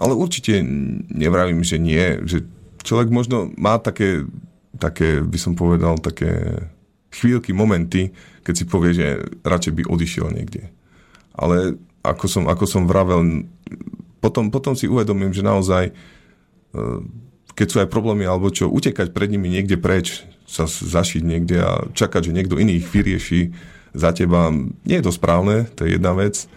Ale 0.00 0.16
určite 0.16 0.64
nevravím, 1.12 1.60
že 1.60 1.76
nie. 1.76 2.24
Že 2.24 2.48
človek 2.80 3.12
možno 3.12 3.52
má 3.60 3.76
také, 3.76 4.24
také, 4.80 5.20
by 5.20 5.38
som 5.38 5.52
povedal, 5.52 6.00
také 6.00 6.64
chvíľky, 7.12 7.52
momenty, 7.52 8.16
keď 8.42 8.54
si 8.56 8.64
povie, 8.64 8.96
že 8.96 9.20
radšej 9.44 9.72
by 9.76 9.82
odišiel 9.84 10.32
niekde. 10.32 10.72
Ale 11.36 11.76
ako 12.02 12.26
som, 12.26 12.44
ako 12.48 12.64
som 12.64 12.88
vravel, 12.88 13.44
potom, 14.18 14.48
potom 14.48 14.72
si 14.72 14.88
uvedomím, 14.88 15.30
že 15.36 15.44
naozaj 15.44 15.92
keď 17.54 17.66
sú 17.68 17.76
aj 17.84 17.92
problémy 17.92 18.24
alebo 18.24 18.48
čo, 18.48 18.70
utekať 18.70 19.12
pred 19.12 19.28
nimi 19.28 19.52
niekde 19.52 19.76
preč, 19.76 20.24
sa 20.48 20.68
zašiť 20.68 21.22
niekde 21.24 21.56
a 21.60 21.72
čakať, 21.96 22.28
že 22.28 22.36
niekto 22.36 22.60
iný 22.60 22.80
ich 22.80 22.88
vyrieši 22.88 23.52
za 23.96 24.12
teba, 24.12 24.52
nie 24.84 24.96
je 25.00 25.04
to 25.04 25.12
správne, 25.12 25.68
to 25.76 25.84
je 25.84 25.96
jedna 25.96 26.12
vec. 26.12 26.48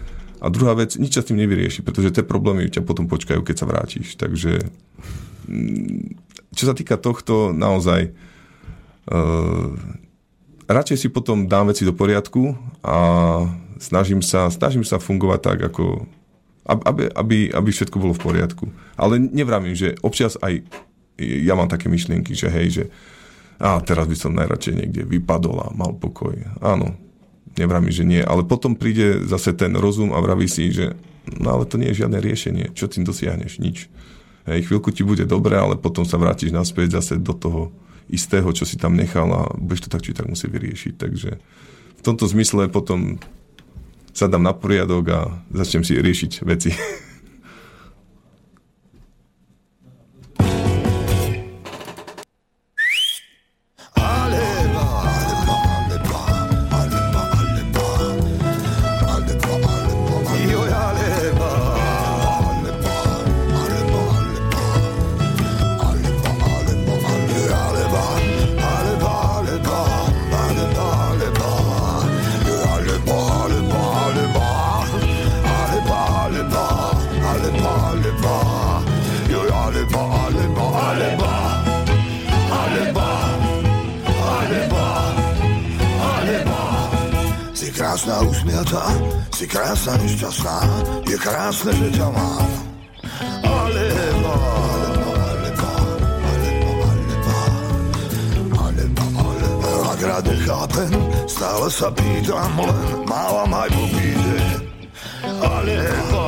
A 0.44 0.52
druhá 0.52 0.76
vec, 0.76 1.00
nič 1.00 1.16
sa 1.16 1.24
s 1.24 1.32
tým 1.32 1.40
nevyrieši, 1.40 1.84
pretože 1.84 2.12
tie 2.12 2.24
problémy 2.24 2.68
ťa 2.68 2.84
potom 2.84 3.08
počkajú, 3.08 3.40
keď 3.44 3.56
sa 3.56 3.66
vrátiš. 3.68 4.20
Takže 4.20 4.68
mm, 5.48 6.16
čo 6.56 6.64
sa 6.68 6.76
týka 6.76 7.00
tohto, 7.00 7.56
naozaj 7.56 8.12
uh, 9.12 9.72
radšej 10.68 10.98
si 10.98 11.08
potom 11.12 11.48
dám 11.48 11.72
veci 11.72 11.88
do 11.88 11.96
poriadku 11.96 12.56
a 12.84 12.98
snažím 13.80 14.24
sa, 14.24 14.52
snažím 14.52 14.84
sa 14.84 15.02
fungovať 15.02 15.40
tak, 15.44 15.60
ako 15.72 16.08
aby, 16.66 17.14
aby, 17.14 17.38
aby 17.54 17.70
všetko 17.70 18.02
bolo 18.02 18.14
v 18.18 18.24
poriadku. 18.26 18.66
Ale 18.98 19.22
nevravím, 19.22 19.78
že 19.78 19.94
občas 20.02 20.38
aj 20.42 20.66
ja 21.18 21.54
mám 21.56 21.72
také 21.72 21.88
myšlienky, 21.88 22.36
že 22.36 22.52
hej, 22.52 22.68
že 22.82 22.84
a 23.56 23.80
teraz 23.80 24.04
by 24.12 24.18
som 24.20 24.36
najradšej 24.36 24.74
niekde 24.76 25.02
vypadol 25.08 25.56
a 25.64 25.68
mal 25.72 25.96
pokoj. 25.96 26.36
Áno, 26.60 27.00
nevravím, 27.56 27.92
že 27.92 28.04
nie, 28.04 28.20
ale 28.20 28.44
potom 28.44 28.76
príde 28.76 29.24
zase 29.24 29.56
ten 29.56 29.72
rozum 29.80 30.12
a 30.12 30.20
vraví 30.20 30.44
si, 30.44 30.76
že 30.76 30.92
no 31.40 31.56
ale 31.56 31.64
to 31.64 31.80
nie 31.80 31.88
je 31.96 32.04
žiadne 32.04 32.20
riešenie. 32.20 32.76
Čo 32.76 32.92
tým 32.92 33.08
dosiahneš? 33.08 33.64
Nič. 33.64 33.88
Hej, 34.46 34.68
chvíľku 34.70 34.92
ti 34.92 35.08
bude 35.08 35.24
dobre, 35.24 35.56
ale 35.56 35.80
potom 35.80 36.04
sa 36.04 36.20
vrátiš 36.20 36.52
naspäť 36.52 37.00
zase 37.00 37.18
do 37.18 37.32
toho 37.32 37.72
istého, 38.12 38.46
čo 38.54 38.68
si 38.68 38.78
tam 38.78 38.94
nechal 38.94 39.26
a 39.34 39.50
budeš 39.58 39.88
to 39.88 39.90
tak 39.90 40.06
či 40.06 40.14
tak 40.14 40.30
musí 40.30 40.46
vyriešiť. 40.46 40.94
Takže 41.00 41.32
v 41.98 42.02
tomto 42.06 42.30
zmysle 42.30 42.70
potom 42.70 43.18
sa 44.16 44.32
dám 44.32 44.48
na 44.48 44.56
poriadok 44.56 45.04
a 45.12 45.20
začnem 45.52 45.84
si 45.84 46.00
riešiť 46.00 46.32
veci. 46.48 46.72
Usmiatá, 88.66 88.90
si 89.30 89.46
krásna 89.48 89.94
nešťastná, 90.02 90.58
je 91.06 91.18
krásne, 91.18 91.72
že 91.74 91.90
ťa 91.94 92.08
mám. 92.10 92.50
Alebo, 93.46 94.34
alebo, 94.34 95.12
alebo, 95.14 95.70
alebo, 96.26 96.70
alebo, 96.90 97.34
alebo, 98.58 99.04
alebo, 99.22 99.70
ak 99.94 100.00
rád 100.02 100.26
nechápem, 100.26 100.92
stále 101.30 101.68
sa 101.70 101.94
pýtam, 101.94 102.58
len 102.58 103.06
mávam 103.06 103.52
aj 103.54 103.70
popíde. 103.70 104.42
Alebo, 105.26 106.24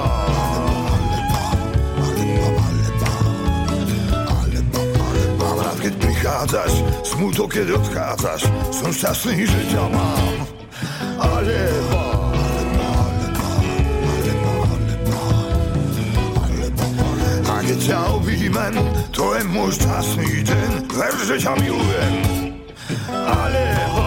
Mám 5.38 5.58
rád, 5.62 5.78
keď 5.80 5.94
prichádzaš, 6.02 6.74
smutok, 7.06 7.50
keď 7.54 7.78
odchádzaš, 7.78 8.42
som 8.74 8.90
šťastný, 8.90 9.46
že 9.46 9.62
ťa 9.74 9.86
mám. 9.90 10.36
Alebo, 11.18 11.98
a 11.98 12.07
keď 17.68 17.80
ťa 17.84 18.00
objímem, 18.16 18.76
to 19.12 19.36
je 19.36 19.44
môj 19.52 19.76
šťastný 19.76 20.40
deň, 20.48 20.72
ver, 20.88 21.16
že 21.28 21.36
ťa 21.36 21.52
milujem. 21.60 22.14
Alebo, 23.12 24.07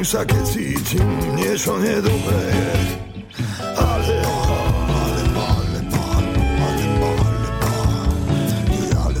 trápim 0.00 0.04
sa, 0.04 0.24
keď 0.24 0.44
cítim 0.48 1.08
niečo 1.36 1.76
nedobré. 1.76 2.44
Ale, 3.76 4.16
ale, 4.24 5.22
ale, 5.36 5.80
ale, 8.96 9.20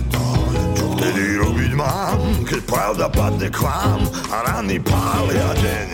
čo 0.72 0.84
vtedy 0.96 1.36
robiť 1.36 1.72
mám, 1.76 2.20
keď 2.48 2.60
pravda 2.64 3.06
padne 3.12 3.48
k 3.52 3.58
vám 3.60 4.00
a 4.32 4.36
rany 4.48 4.80
pália 4.80 5.48
deň. 5.60 5.88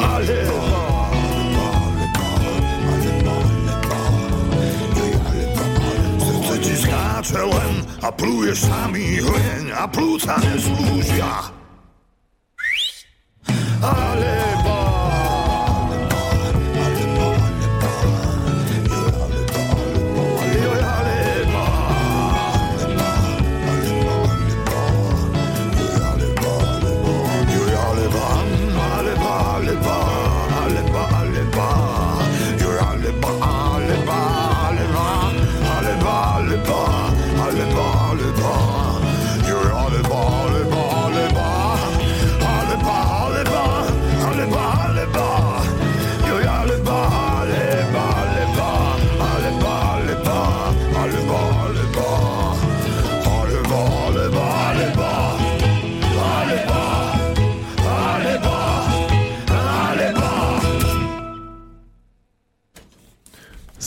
Ale, 0.00 0.38
chce 7.26 7.42
len 7.42 7.82
a 8.06 8.08
plúješ 8.14 8.70
samý 8.70 9.18
hleň 9.18 9.74
a 9.74 9.90
plúca 9.90 10.38
neslúžia. 10.38 11.26
Alebo 11.26 11.55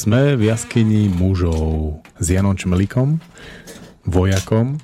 Sme 0.10 0.41
v 0.41 0.49
jaskyni 0.49 1.06
mužov 1.06 2.02
s 2.18 2.34
Janom 2.34 2.57
Čmelíkom, 2.57 3.22
vojakom 4.10 4.81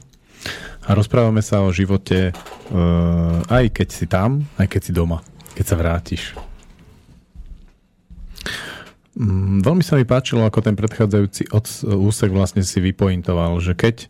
a 0.86 0.94
rozprávame 0.94 1.42
sa 1.42 1.66
o 1.66 1.74
živote 1.74 2.30
uh, 2.30 3.42
aj 3.50 3.74
keď 3.74 3.88
si 3.90 4.06
tam, 4.06 4.46
aj 4.62 4.70
keď 4.70 4.82
si 4.86 4.92
doma, 4.94 5.26
keď 5.58 5.66
sa 5.66 5.76
vrátiš. 5.82 6.38
Mm, 9.18 9.66
veľmi 9.66 9.82
sa 9.82 9.98
mi 9.98 10.06
páčilo, 10.06 10.46
ako 10.46 10.62
ten 10.62 10.78
predchádzajúci 10.78 11.50
od, 11.50 11.66
úsek 12.06 12.30
vlastne 12.30 12.62
si 12.62 12.78
vypointoval, 12.78 13.58
že 13.66 13.74
keď 13.74 14.06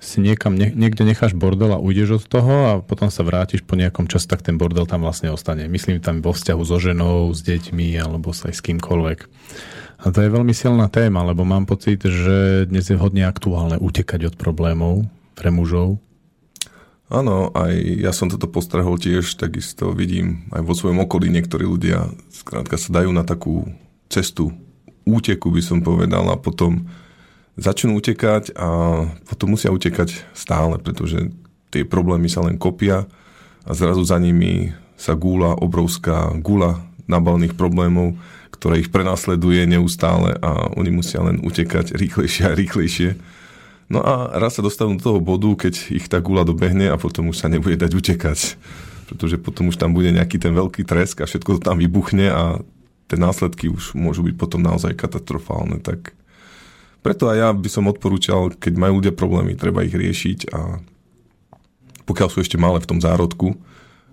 si 0.00 0.24
niekam, 0.24 0.56
nie, 0.56 0.72
niekde 0.72 1.04
necháš 1.04 1.36
bordel 1.36 1.76
a 1.76 1.84
ujdeš 1.84 2.24
od 2.24 2.24
toho 2.32 2.54
a 2.64 2.72
potom 2.80 3.12
sa 3.12 3.28
vrátiš 3.28 3.60
po 3.60 3.76
nejakom 3.76 4.08
čase, 4.08 4.24
tak 4.24 4.40
ten 4.40 4.56
bordel 4.56 4.88
tam 4.88 5.04
vlastne 5.04 5.28
ostane. 5.28 5.68
Myslím 5.68 6.00
tam 6.00 6.24
vo 6.24 6.32
vzťahu 6.32 6.62
so 6.64 6.80
ženou, 6.80 7.28
s 7.36 7.44
deťmi 7.44 8.00
alebo 8.00 8.32
sa 8.32 8.48
aj 8.48 8.56
s 8.56 8.64
kýmkoľvek. 8.64 9.18
A 9.96 10.12
to 10.12 10.20
je 10.20 10.28
veľmi 10.28 10.52
silná 10.52 10.92
téma, 10.92 11.24
lebo 11.24 11.48
mám 11.48 11.64
pocit, 11.64 12.04
že 12.04 12.68
dnes 12.68 12.84
je 12.84 13.00
hodne 13.00 13.24
aktuálne 13.24 13.80
utekať 13.80 14.28
od 14.28 14.34
problémov 14.36 15.08
pre 15.32 15.48
mužov. 15.48 15.96
Áno, 17.06 17.54
aj 17.54 17.72
ja 18.02 18.10
som 18.10 18.26
toto 18.26 18.50
postrehol 18.50 18.98
tiež, 18.98 19.38
takisto 19.38 19.94
vidím 19.94 20.50
aj 20.50 20.62
vo 20.66 20.74
svojom 20.74 21.06
okolí 21.06 21.30
niektorí 21.30 21.62
ľudia 21.62 22.10
skrátka 22.34 22.74
sa 22.74 22.98
dajú 22.98 23.14
na 23.14 23.22
takú 23.22 23.62
cestu 24.10 24.50
úteku, 25.06 25.54
by 25.54 25.62
som 25.62 25.78
povedal, 25.86 26.26
a 26.28 26.36
potom 26.36 26.90
začnú 27.54 27.96
utekať 28.02 28.58
a 28.58 28.68
potom 29.22 29.54
musia 29.54 29.70
utekať 29.70 30.34
stále, 30.34 30.82
pretože 30.82 31.30
tie 31.70 31.86
problémy 31.86 32.26
sa 32.26 32.42
len 32.42 32.58
kopia 32.58 33.06
a 33.62 33.70
zrazu 33.70 34.02
za 34.02 34.18
nimi 34.18 34.74
sa 34.98 35.14
gúla 35.14 35.54
obrovská 35.54 36.34
gula 36.42 36.82
nabalných 37.06 37.54
problémov, 37.54 38.18
ktoré 38.56 38.80
ich 38.80 38.90
prenasleduje 38.90 39.68
neustále 39.68 40.36
a 40.40 40.72
oni 40.74 40.90
musia 40.90 41.20
len 41.20 41.44
utekať 41.44 41.92
rýchlejšie 41.94 42.42
a 42.48 42.56
rýchlejšie. 42.56 43.10
No 43.86 44.02
a 44.02 44.34
raz 44.40 44.58
sa 44.58 44.66
dostanú 44.66 44.98
do 44.98 45.04
toho 45.04 45.20
bodu, 45.22 45.68
keď 45.68 45.74
ich 45.94 46.10
tá 46.10 46.18
gula 46.18 46.42
dobehne 46.42 46.90
a 46.90 46.98
potom 46.98 47.30
už 47.30 47.38
sa 47.38 47.46
nebude 47.46 47.78
dať 47.78 47.92
utekať. 47.94 48.38
Pretože 49.06 49.38
potom 49.38 49.70
už 49.70 49.78
tam 49.78 49.94
bude 49.94 50.10
nejaký 50.10 50.42
ten 50.42 50.50
veľký 50.50 50.82
tresk 50.82 51.22
a 51.22 51.30
všetko 51.30 51.58
to 51.58 51.60
tam 51.62 51.78
vybuchne 51.78 52.26
a 52.26 52.58
tie 53.06 53.18
následky 53.20 53.70
už 53.70 53.94
môžu 53.94 54.26
byť 54.26 54.34
potom 54.34 54.58
naozaj 54.58 54.98
katastrofálne. 54.98 55.78
Tak 55.78 56.10
preto 57.06 57.30
aj 57.30 57.36
ja 57.38 57.48
by 57.54 57.68
som 57.70 57.86
odporúčal, 57.86 58.50
keď 58.58 58.74
majú 58.74 58.98
ľudia 58.98 59.14
problémy, 59.14 59.54
treba 59.54 59.86
ich 59.86 59.94
riešiť 59.94 60.50
a 60.50 60.82
pokiaľ 62.02 62.28
sú 62.30 62.42
ešte 62.42 62.58
malé 62.58 62.82
v 62.82 62.90
tom 62.90 62.98
zárodku, 62.98 63.54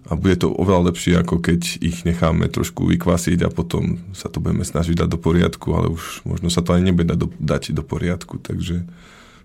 a 0.03 0.19
bude 0.19 0.35
to 0.35 0.51
oveľa 0.51 0.91
lepšie, 0.91 1.15
ako 1.15 1.39
keď 1.39 1.79
ich 1.79 2.03
necháme 2.03 2.51
trošku 2.51 2.83
vykvasiť 2.91 3.47
a 3.47 3.49
potom 3.53 4.03
sa 4.11 4.27
to 4.27 4.43
budeme 4.43 4.67
snažiť 4.67 4.99
dať 4.99 5.09
do 5.09 5.19
poriadku, 5.19 5.71
ale 5.71 5.87
už 5.95 6.27
možno 6.27 6.51
sa 6.51 6.59
to 6.59 6.75
ani 6.75 6.91
nebude 6.91 7.07
dať 7.07 7.19
do, 7.19 7.27
dať 7.39 7.63
do 7.71 7.83
poriadku. 7.87 8.35
Takže 8.35 8.83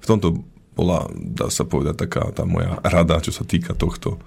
v 0.03 0.07
tomto 0.07 0.43
bola, 0.75 1.07
dá 1.15 1.47
sa 1.51 1.63
povedať, 1.63 2.07
taká 2.07 2.31
tá 2.35 2.43
moja 2.43 2.79
rada, 2.83 3.23
čo 3.23 3.31
sa 3.31 3.47
týka 3.47 3.75
tohto. 3.75 4.19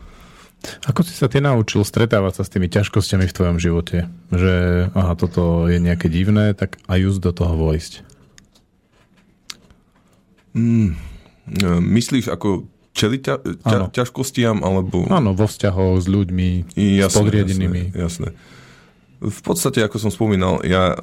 Ako 0.88 1.02
si 1.02 1.18
sa 1.18 1.26
ty 1.26 1.42
naučil 1.42 1.82
stretávať 1.82 2.40
sa 2.40 2.44
s 2.46 2.54
tými 2.54 2.70
ťažkosťami 2.70 3.26
v 3.28 3.36
tvojom 3.36 3.58
živote? 3.58 4.08
Že 4.30 4.54
aha, 4.94 5.18
toto 5.18 5.66
je 5.68 5.82
nejaké 5.82 6.08
divné, 6.08 6.54
tak 6.54 6.78
aj 6.86 7.00
just 7.02 7.20
do 7.20 7.34
toho 7.34 7.58
vojsť. 7.58 8.06
Mm, 10.54 10.96
myslíš 11.82 12.30
ako 12.30 12.71
čeli 12.92 13.18
ťa, 13.24 13.36
ťa, 13.64 13.78
ťažkostiam, 13.96 14.64
alebo... 14.64 15.08
Áno, 15.08 15.32
vo 15.32 15.48
vzťahoch 15.48 16.04
s 16.04 16.08
ľuďmi, 16.12 16.76
jasné, 16.76 17.08
s 17.08 17.16
podriadenými. 17.16 17.82
Jasné, 17.96 18.02
jasné. 18.02 18.30
V 19.22 19.42
podstate, 19.46 19.86
ako 19.86 19.98
som 20.02 20.12
spomínal, 20.12 20.66
ja 20.66 20.98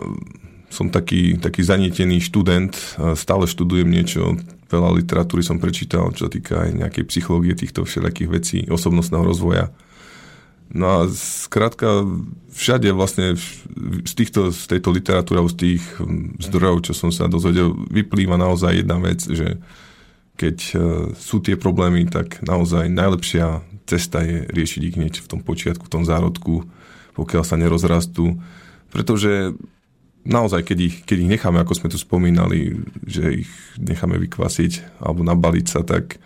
som 0.68 0.92
taký, 0.92 1.40
taký 1.40 1.64
zanietený 1.64 2.20
študent, 2.20 2.76
stále 3.16 3.48
študujem 3.48 3.88
niečo, 3.88 4.36
veľa 4.68 5.00
literatúry 5.00 5.40
som 5.40 5.56
prečítal, 5.56 6.12
čo 6.12 6.28
týka 6.28 6.68
aj 6.68 6.76
nejakej 6.76 7.04
psychológie 7.08 7.56
týchto 7.56 7.88
všelijakých 7.88 8.28
vecí, 8.28 8.58
osobnostného 8.68 9.24
rozvoja. 9.24 9.72
No 10.68 10.84
a 10.84 10.98
skrátka 11.08 12.04
všade 12.52 12.92
vlastne 12.92 13.40
z, 14.04 14.12
týchto, 14.12 14.52
z 14.52 14.68
tejto 14.68 14.92
literatúry, 14.92 15.40
z 15.48 15.56
tých 15.56 15.82
zdrojov, 16.44 16.84
čo 16.84 16.92
som 16.92 17.08
sa 17.08 17.24
dozvedel, 17.32 17.72
vyplýva 17.88 18.36
naozaj 18.36 18.84
jedna 18.84 19.00
vec, 19.00 19.24
že 19.24 19.56
keď 20.38 20.56
e, 20.70 20.74
sú 21.18 21.42
tie 21.42 21.58
problémy, 21.58 22.06
tak 22.06 22.38
naozaj 22.46 22.86
najlepšia 22.86 23.66
cesta 23.90 24.22
je 24.22 24.46
riešiť 24.46 24.82
ich 24.86 24.94
hneď 24.94 25.14
v 25.18 25.26
tom 25.26 25.40
počiatku, 25.42 25.90
v 25.90 25.94
tom 25.98 26.06
zárodku, 26.06 26.62
pokiaľ 27.18 27.42
sa 27.42 27.58
nerozrastú. 27.58 28.38
Pretože 28.94 29.58
naozaj, 30.22 30.62
keď 30.62 30.78
ich, 30.78 30.96
keď 31.02 31.16
ich 31.26 31.32
necháme, 31.34 31.58
ako 31.58 31.74
sme 31.74 31.88
tu 31.90 31.98
spomínali, 31.98 32.78
že 33.02 33.42
ich 33.42 33.50
necháme 33.80 34.14
vykvasiť 34.22 35.02
alebo 35.02 35.26
nabaliť 35.26 35.66
sa, 35.66 35.82
tak 35.82 36.22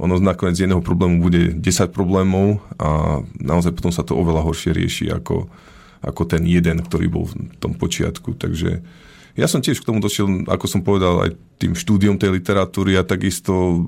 ono 0.00 0.16
nakoniec 0.16 0.56
z 0.56 0.64
jedného 0.64 0.80
problému 0.80 1.20
bude 1.20 1.52
10 1.52 1.92
problémov 1.92 2.64
a 2.80 3.20
naozaj 3.36 3.76
potom 3.76 3.92
sa 3.92 4.00
to 4.00 4.16
oveľa 4.16 4.48
horšie 4.48 4.72
rieši 4.72 5.12
ako, 5.12 5.50
ako 6.00 6.22
ten 6.24 6.48
jeden, 6.48 6.80
ktorý 6.80 7.12
bol 7.12 7.28
v 7.28 7.36
tom 7.60 7.76
počiatku. 7.76 8.32
Takže 8.32 8.80
ja 9.38 9.46
som 9.46 9.62
tiež 9.62 9.78
k 9.82 9.88
tomu 9.88 10.02
došiel, 10.02 10.48
ako 10.50 10.66
som 10.66 10.80
povedal, 10.82 11.28
aj 11.28 11.30
tým 11.60 11.76
štúdiom 11.78 12.18
tej 12.18 12.34
literatúry 12.40 12.98
a 12.98 13.06
takisto 13.06 13.84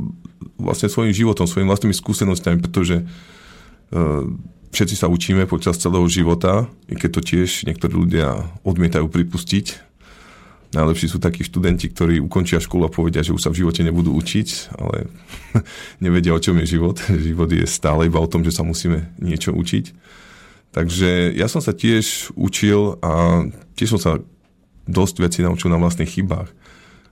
vlastne 0.59 0.87
svojim 0.87 1.11
životom, 1.11 1.49
svojimi 1.49 1.71
vlastnými 1.71 1.97
skúsenostiami, 1.97 2.59
pretože 2.63 3.03
uh, 3.03 4.25
všetci 4.73 4.95
sa 4.97 5.11
učíme 5.11 5.45
počas 5.51 5.79
celého 5.79 6.05
života, 6.07 6.71
i 6.89 6.95
keď 6.95 7.11
to 7.19 7.21
tiež 7.21 7.69
niektorí 7.69 7.93
ľudia 7.93 8.47
odmietajú 8.63 9.07
pripustiť. 9.07 9.93
Najlepší 10.73 11.07
sú 11.13 11.19
takí 11.21 11.45
študenti, 11.45 11.93
ktorí 11.93 12.17
ukončia 12.17 12.57
školu 12.57 12.89
a 12.89 12.95
povedia, 12.95 13.21
že 13.21 13.37
už 13.37 13.45
sa 13.45 13.53
v 13.53 13.61
živote 13.61 13.85
nebudú 13.85 14.17
učiť, 14.17 14.73
ale 14.81 15.13
nevedia, 16.05 16.33
o 16.33 16.41
čom 16.41 16.57
je 16.65 16.81
život. 16.81 16.97
Život 17.29 17.53
je 17.53 17.69
stále 17.69 18.09
iba 18.09 18.17
o 18.17 18.31
tom, 18.31 18.41
že 18.41 18.57
sa 18.57 18.65
musíme 18.65 19.13
niečo 19.21 19.53
učiť. 19.53 19.93
Takže 20.73 21.37
ja 21.37 21.53
som 21.53 21.61
sa 21.61 21.77
tiež 21.77 22.33
učil 22.33 22.97
a 23.05 23.45
tiež 23.77 23.93
som 23.93 24.01
sa 24.01 24.13
dosť 24.87 25.15
vecí 25.23 25.39
naučil 25.45 25.71
na 25.71 25.79
vlastných 25.79 26.11
chybách. 26.11 26.51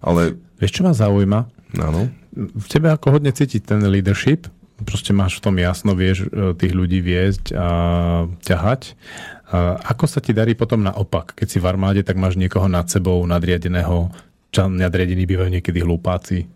Ale... 0.01 0.37
Vieš, 0.59 0.81
čo 0.81 0.83
ma 0.87 0.93
zaujíma? 0.97 1.41
Áno. 1.81 2.11
V 2.35 2.67
tebe 2.67 2.91
ako 2.91 3.21
hodne 3.21 3.31
cítiť 3.31 3.63
ten 3.63 3.81
leadership, 3.85 4.49
proste 4.85 5.13
máš 5.13 5.39
v 5.39 5.45
tom 5.45 5.57
jasno, 5.61 5.93
vieš 5.93 6.27
e, 6.27 6.57
tých 6.57 6.73
ľudí 6.73 7.05
viesť 7.05 7.53
a 7.53 7.69
ťahať. 8.41 8.97
A 9.51 9.83
ako 9.93 10.05
sa 10.07 10.23
ti 10.23 10.31
darí 10.31 10.55
potom 10.55 10.81
naopak? 10.81 11.35
Keď 11.35 11.47
si 11.51 11.59
v 11.59 11.69
armáde, 11.69 12.01
tak 12.07 12.17
máš 12.17 12.39
niekoho 12.39 12.71
nad 12.71 12.87
sebou, 12.87 13.19
nadriadeného, 13.27 14.09
čo 14.55 14.71
nadriadení 14.71 15.27
bývajú 15.27 15.51
niekedy 15.59 15.83
hlupáci. 15.83 16.47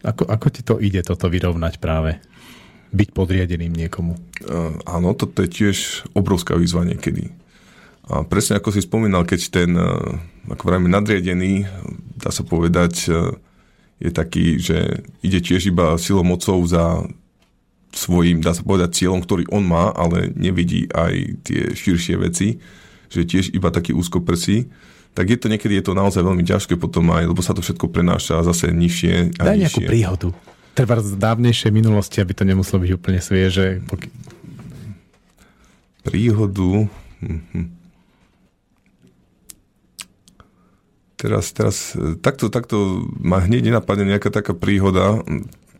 Ako, 0.00 0.24
ako 0.24 0.46
ti 0.48 0.64
to 0.64 0.80
ide 0.80 1.04
toto 1.04 1.28
vyrovnať 1.28 1.76
práve? 1.76 2.16
Byť 2.90 3.08
podriadeným 3.12 3.76
niekomu? 3.76 4.16
Uh, 4.40 4.72
áno, 4.88 5.12
toto 5.12 5.44
je 5.44 5.52
tiež 5.52 6.08
obrovská 6.16 6.56
výzva 6.56 6.88
niekedy. 6.88 7.28
A 8.08 8.24
presne 8.24 8.56
ako 8.56 8.72
si 8.72 8.80
spomínal, 8.80 9.22
keď 9.22 9.40
ten, 9.50 9.70
e, 9.76 9.90
ako 10.48 10.62
vrajme, 10.64 10.88
nadriedený, 10.88 11.68
dá 12.16 12.32
sa 12.32 12.42
povedať, 12.42 13.06
e, 13.06 13.36
je 14.00 14.10
taký, 14.10 14.56
že 14.56 15.04
ide 15.20 15.38
tiež 15.38 15.68
iba 15.68 15.94
silou 16.00 16.24
mocou 16.24 16.56
za 16.64 17.04
svojím, 17.92 18.40
dá 18.40 18.54
sa 18.54 18.62
povedať, 18.62 19.02
cieľom, 19.04 19.20
ktorý 19.20 19.50
on 19.50 19.66
má, 19.66 19.90
ale 19.92 20.30
nevidí 20.32 20.86
aj 20.90 21.42
tie 21.44 21.74
širšie 21.74 22.16
veci, 22.16 22.58
že 23.10 23.26
tiež 23.26 23.50
iba 23.52 23.68
taký 23.68 23.92
úzkoprsí, 23.92 24.70
tak 25.10 25.26
je 25.26 25.38
to 25.38 25.50
niekedy 25.50 25.74
je 25.82 25.90
to 25.90 25.98
naozaj 25.98 26.22
veľmi 26.22 26.46
ťažké 26.46 26.78
potom 26.78 27.10
aj, 27.10 27.26
lebo 27.26 27.42
sa 27.42 27.50
to 27.50 27.58
všetko 27.60 27.90
prenáša 27.90 28.46
zase 28.46 28.70
nižšie 28.70 29.42
a 29.42 29.42
Daj 29.42 29.58
nejakú 29.58 29.82
nižšie. 29.82 29.90
príhodu. 29.90 30.28
Treba 30.70 31.02
z 31.02 31.18
dávnejšej 31.18 31.70
minulosti, 31.74 32.22
aby 32.22 32.30
to 32.30 32.46
nemuselo 32.46 32.78
byť 32.86 32.90
úplne 32.94 33.18
svieže. 33.18 33.82
Poky- 33.90 34.14
príhodu. 36.06 36.86
Mhm. 37.20 37.79
Teraz, 41.20 41.52
teraz, 41.52 41.92
e, 41.92 42.16
takto, 42.16 42.48
takto 42.48 43.04
ma 43.20 43.44
hneď 43.44 43.68
nenapadne 43.68 44.08
nejaká 44.08 44.32
taká 44.32 44.56
príhoda. 44.56 45.20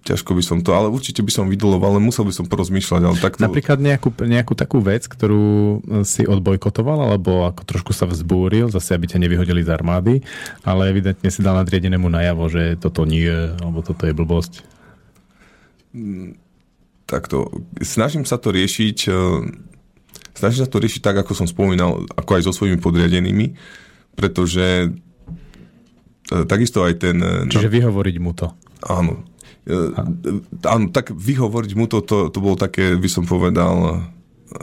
Ťažko 0.00 0.36
by 0.36 0.42
som 0.44 0.58
to, 0.60 0.72
ale 0.72 0.92
určite 0.92 1.20
by 1.20 1.32
som 1.32 1.48
vydoloval, 1.48 1.96
ale 1.96 2.04
musel 2.04 2.28
by 2.28 2.32
som 2.32 2.44
porozmýšľať. 2.48 3.00
Ale 3.04 3.16
takto, 3.20 3.40
Napríklad 3.40 3.80
nejakú, 3.80 4.12
nejakú 4.16 4.52
takú 4.56 4.80
vec, 4.80 5.04
ktorú 5.08 5.80
si 6.08 6.24
odbojkotoval, 6.24 7.08
alebo 7.08 7.48
ako 7.48 7.64
trošku 7.68 7.92
sa 7.92 8.08
vzbúril, 8.08 8.72
zase 8.72 8.96
aby 8.96 9.08
ťa 9.08 9.20
nevyhodili 9.20 9.60
z 9.60 9.72
armády, 9.72 10.14
ale 10.64 10.88
evidentne 10.88 11.28
si 11.28 11.44
dal 11.44 11.56
nadriadenému 11.60 12.08
najavo, 12.08 12.48
že 12.48 12.80
toto 12.80 13.04
nie, 13.04 13.28
alebo 13.60 13.84
toto 13.84 14.08
je 14.08 14.16
blbosť. 14.16 14.52
takto, 17.04 17.52
snažím 17.84 18.24
sa 18.24 18.40
to 18.40 18.56
riešiť 18.56 18.98
e, 19.04 19.12
snažím 20.40 20.64
sa 20.64 20.70
to 20.70 20.80
riešiť 20.80 21.00
tak, 21.04 21.16
ako 21.20 21.32
som 21.36 21.44
spomínal, 21.44 22.08
ako 22.16 22.30
aj 22.40 22.42
so 22.48 22.52
svojimi 22.56 22.80
podriadenými, 22.80 23.52
pretože 24.16 24.88
e, 24.88 25.09
takisto 26.46 26.86
aj 26.86 26.94
ten... 27.02 27.16
e, 27.18 27.50
Čiže 27.50 27.68
vyhovoriť 27.68 28.16
mu 28.22 28.32
to. 28.32 28.54
Áno. 28.86 29.26
E, 29.66 29.92
Áno, 30.66 30.86
tak 30.90 31.12
vyhovoriť 31.12 31.72
mu 31.76 31.84
to, 31.90 32.00
to, 32.00 32.30
to 32.30 32.38
bolo 32.38 32.56
také, 32.56 32.96
by 32.96 33.08
som 33.10 33.26
povedal, 33.26 34.02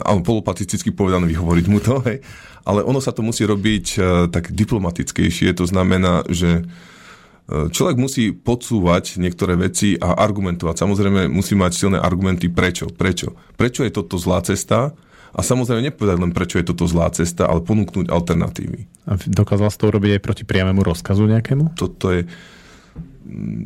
áno, 0.04 0.20
polopatisticky 0.24 0.92
povedané 0.92 1.28
vyhovoriť 1.32 1.66
mu 1.70 1.80
to, 1.80 2.02
hej. 2.08 2.24
ale 2.68 2.84
ono 2.84 3.00
sa 3.00 3.12
to 3.12 3.24
musí 3.24 3.44
robiť 3.48 3.86
e, 3.96 4.00
tak 4.32 4.52
diplomatickejšie, 4.52 5.56
to 5.56 5.64
znamená, 5.68 6.28
že 6.28 6.64
e, 6.64 7.72
človek 7.72 7.96
musí 7.96 8.36
podsúvať 8.36 9.22
niektoré 9.22 9.56
veci 9.56 9.96
a 9.96 10.18
argumentovať. 10.18 10.76
Samozrejme, 10.76 11.32
musí 11.32 11.56
mať 11.56 11.72
silné 11.76 11.98
argumenty, 12.02 12.52
prečo, 12.52 12.92
prečo. 12.92 13.38
Prečo 13.56 13.88
je 13.88 13.92
toto 13.94 14.20
zlá 14.20 14.44
cesta 14.44 14.98
a 15.34 15.40
samozrejme 15.44 15.92
nepovedať 15.92 16.18
len, 16.22 16.32
prečo 16.32 16.60
je 16.60 16.68
toto 16.68 16.88
zlá 16.88 17.12
cesta, 17.12 17.48
ale 17.48 17.64
ponúknuť 17.64 18.08
alternatívy. 18.12 18.88
A 19.08 19.16
dokázal 19.18 19.72
si 19.72 19.78
to 19.80 19.90
urobiť 19.92 20.20
aj 20.20 20.22
proti 20.24 20.44
priamému 20.48 20.84
rozkazu 20.84 21.28
nejakému? 21.28 21.76
toto 21.76 22.12
je... 22.14 22.28
mm, 23.28 23.64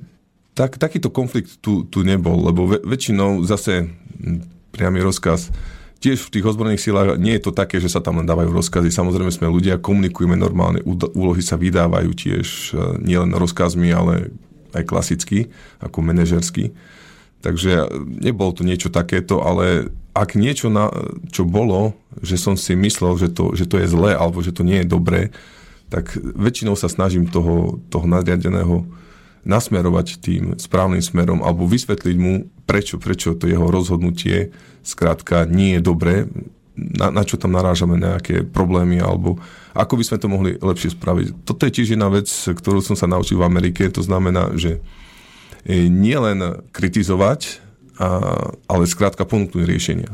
Tak, 0.57 0.77
takýto 0.77 1.09
konflikt 1.09 1.63
tu, 1.63 1.87
tu 1.87 2.03
nebol, 2.03 2.43
lebo 2.43 2.67
ve, 2.67 2.77
väčšinou 2.83 3.43
zase 3.47 3.87
mm, 3.87 4.73
priamy 4.75 4.99
rozkaz 5.03 5.51
tiež 6.01 6.17
v 6.27 6.33
tých 6.33 6.47
ozbrojených 6.49 6.81
silách 6.81 7.21
nie 7.21 7.37
je 7.37 7.45
to 7.45 7.53
také, 7.53 7.77
že 7.77 7.93
sa 7.93 8.01
tam 8.01 8.17
len 8.17 8.25
dávajú 8.25 8.49
rozkazy. 8.49 8.89
Samozrejme 8.89 9.29
sme 9.29 9.53
ľudia, 9.53 9.77
komunikujeme 9.77 10.33
normálne, 10.33 10.81
úlohy 11.13 11.45
sa 11.45 11.61
vydávajú 11.61 12.09
tiež 12.17 12.47
e, 12.73 12.75
nielen 13.05 13.29
rozkazmi, 13.37 13.93
ale 13.93 14.33
aj 14.73 14.83
klasicky, 14.89 15.53
ako 15.77 16.01
manažersky. 16.01 16.73
Takže 17.45 17.89
nebolo 18.01 18.49
to 18.49 18.65
niečo 18.65 18.89
takéto, 18.89 19.45
ale 19.45 19.93
ak 20.11 20.35
niečo, 20.35 20.67
na, 20.67 20.91
čo 21.31 21.47
bolo, 21.47 21.95
že 22.19 22.35
som 22.35 22.59
si 22.59 22.75
myslel, 22.75 23.15
že 23.15 23.29
to, 23.31 23.55
že 23.55 23.63
to 23.67 23.79
je 23.79 23.87
zlé 23.87 24.11
alebo 24.15 24.43
že 24.43 24.51
to 24.51 24.67
nie 24.67 24.83
je 24.83 24.91
dobré, 24.91 25.21
tak 25.91 26.15
väčšinou 26.15 26.75
sa 26.75 26.87
snažím 26.87 27.27
toho, 27.27 27.79
toho 27.91 28.07
nadriadeného 28.07 28.87
nasmerovať 29.43 30.21
tým 30.21 30.43
správnym 30.59 31.01
smerom 31.01 31.41
alebo 31.41 31.65
vysvetliť 31.65 32.15
mu, 32.19 32.47
prečo, 32.69 33.01
prečo 33.01 33.33
to 33.33 33.49
jeho 33.49 33.67
rozhodnutie 33.67 34.53
skrátka 34.85 35.49
nie 35.49 35.77
je 35.77 35.81
dobré, 35.81 36.15
na, 36.75 37.11
na 37.11 37.23
čo 37.27 37.35
tam 37.35 37.51
narážame 37.51 37.99
nejaké 37.99 38.47
problémy 38.47 39.03
alebo 39.03 39.41
ako 39.75 39.99
by 39.99 40.03
sme 40.03 40.17
to 40.19 40.27
mohli 40.27 40.51
lepšie 40.59 40.95
spraviť. 40.95 41.47
Toto 41.47 41.63
je 41.67 41.75
tiež 41.75 41.95
jedna 41.95 42.11
vec, 42.11 42.27
ktorú 42.27 42.83
som 42.83 42.95
sa 42.95 43.07
naučil 43.07 43.39
v 43.39 43.47
Amerike, 43.47 43.87
to 43.91 44.03
znamená, 44.03 44.51
že 44.55 44.79
e, 45.63 45.87
nie 45.87 46.15
len 46.15 46.63
kritizovať, 46.75 47.70
a, 48.01 48.07
ale 48.65 48.89
skrátka 48.89 49.29
ponúknuť 49.29 49.61
riešenia. 49.61 50.11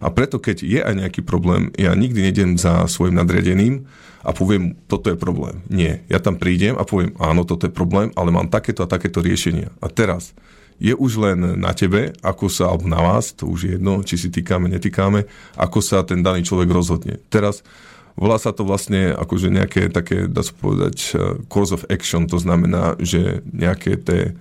A 0.00 0.08
preto, 0.12 0.40
keď 0.40 0.56
je 0.64 0.80
aj 0.80 0.94
nejaký 0.96 1.20
problém, 1.24 1.72
ja 1.76 1.92
nikdy 1.92 2.28
nejdem 2.28 2.56
za 2.56 2.84
svojim 2.88 3.16
nadriadeným 3.16 3.84
a 4.24 4.32
poviem, 4.32 4.76
toto 4.88 5.08
je 5.12 5.16
problém. 5.16 5.60
Nie. 5.68 6.04
Ja 6.08 6.20
tam 6.20 6.36
prídem 6.36 6.76
a 6.76 6.84
poviem, 6.84 7.16
áno, 7.20 7.44
toto 7.48 7.68
je 7.68 7.72
problém, 7.72 8.12
ale 8.16 8.32
mám 8.32 8.52
takéto 8.52 8.84
a 8.84 8.90
takéto 8.90 9.24
riešenia. 9.24 9.72
A 9.80 9.88
teraz 9.88 10.36
je 10.76 10.92
už 10.92 11.16
len 11.16 11.56
na 11.56 11.72
tebe, 11.72 12.12
ako 12.20 12.52
sa, 12.52 12.68
alebo 12.68 12.84
na 12.84 13.00
vás, 13.00 13.32
to 13.32 13.48
už 13.48 13.60
je 13.64 13.70
jedno, 13.80 14.04
či 14.04 14.20
si 14.20 14.28
týkame, 14.28 14.68
netýkame, 14.68 15.24
ako 15.56 15.80
sa 15.80 16.04
ten 16.04 16.20
daný 16.20 16.44
človek 16.44 16.68
rozhodne. 16.68 17.16
Teraz 17.32 17.64
volá 18.12 18.36
sa 18.36 18.52
to 18.52 18.68
vlastne 18.68 19.16
akože 19.16 19.48
nejaké 19.48 19.88
také, 19.88 20.28
dá 20.28 20.44
sa 20.44 20.52
povedať, 20.52 20.96
eh, 21.16 21.40
course 21.48 21.72
of 21.72 21.88
action, 21.88 22.28
to 22.28 22.36
znamená, 22.36 23.00
že 23.00 23.40
nejaké 23.48 23.96
tie 23.96 24.36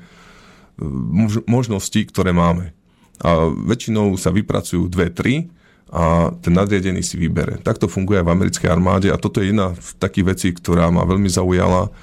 mož- 0.83 1.43
možnosti, 1.47 2.03
ktoré 2.11 2.35
máme. 2.35 2.75
A 3.23 3.47
väčšinou 3.47 4.19
sa 4.19 4.33
vypracujú 4.33 4.91
dve, 4.91 5.07
tri 5.13 5.47
a 5.91 6.33
ten 6.43 6.51
nadriadený 6.51 6.99
si 7.05 7.15
vybere. 7.15 7.61
Takto 7.61 7.87
funguje 7.87 8.19
aj 8.19 8.25
v 8.27 8.33
americkej 8.35 8.69
armáde 8.69 9.07
a 9.13 9.21
toto 9.21 9.39
je 9.39 9.53
jedna 9.53 9.71
z 9.77 9.95
takých 10.01 10.25
vecí, 10.35 10.47
ktorá 10.51 10.91
ma 10.91 11.07
veľmi 11.07 11.29
zaujala, 11.31 11.93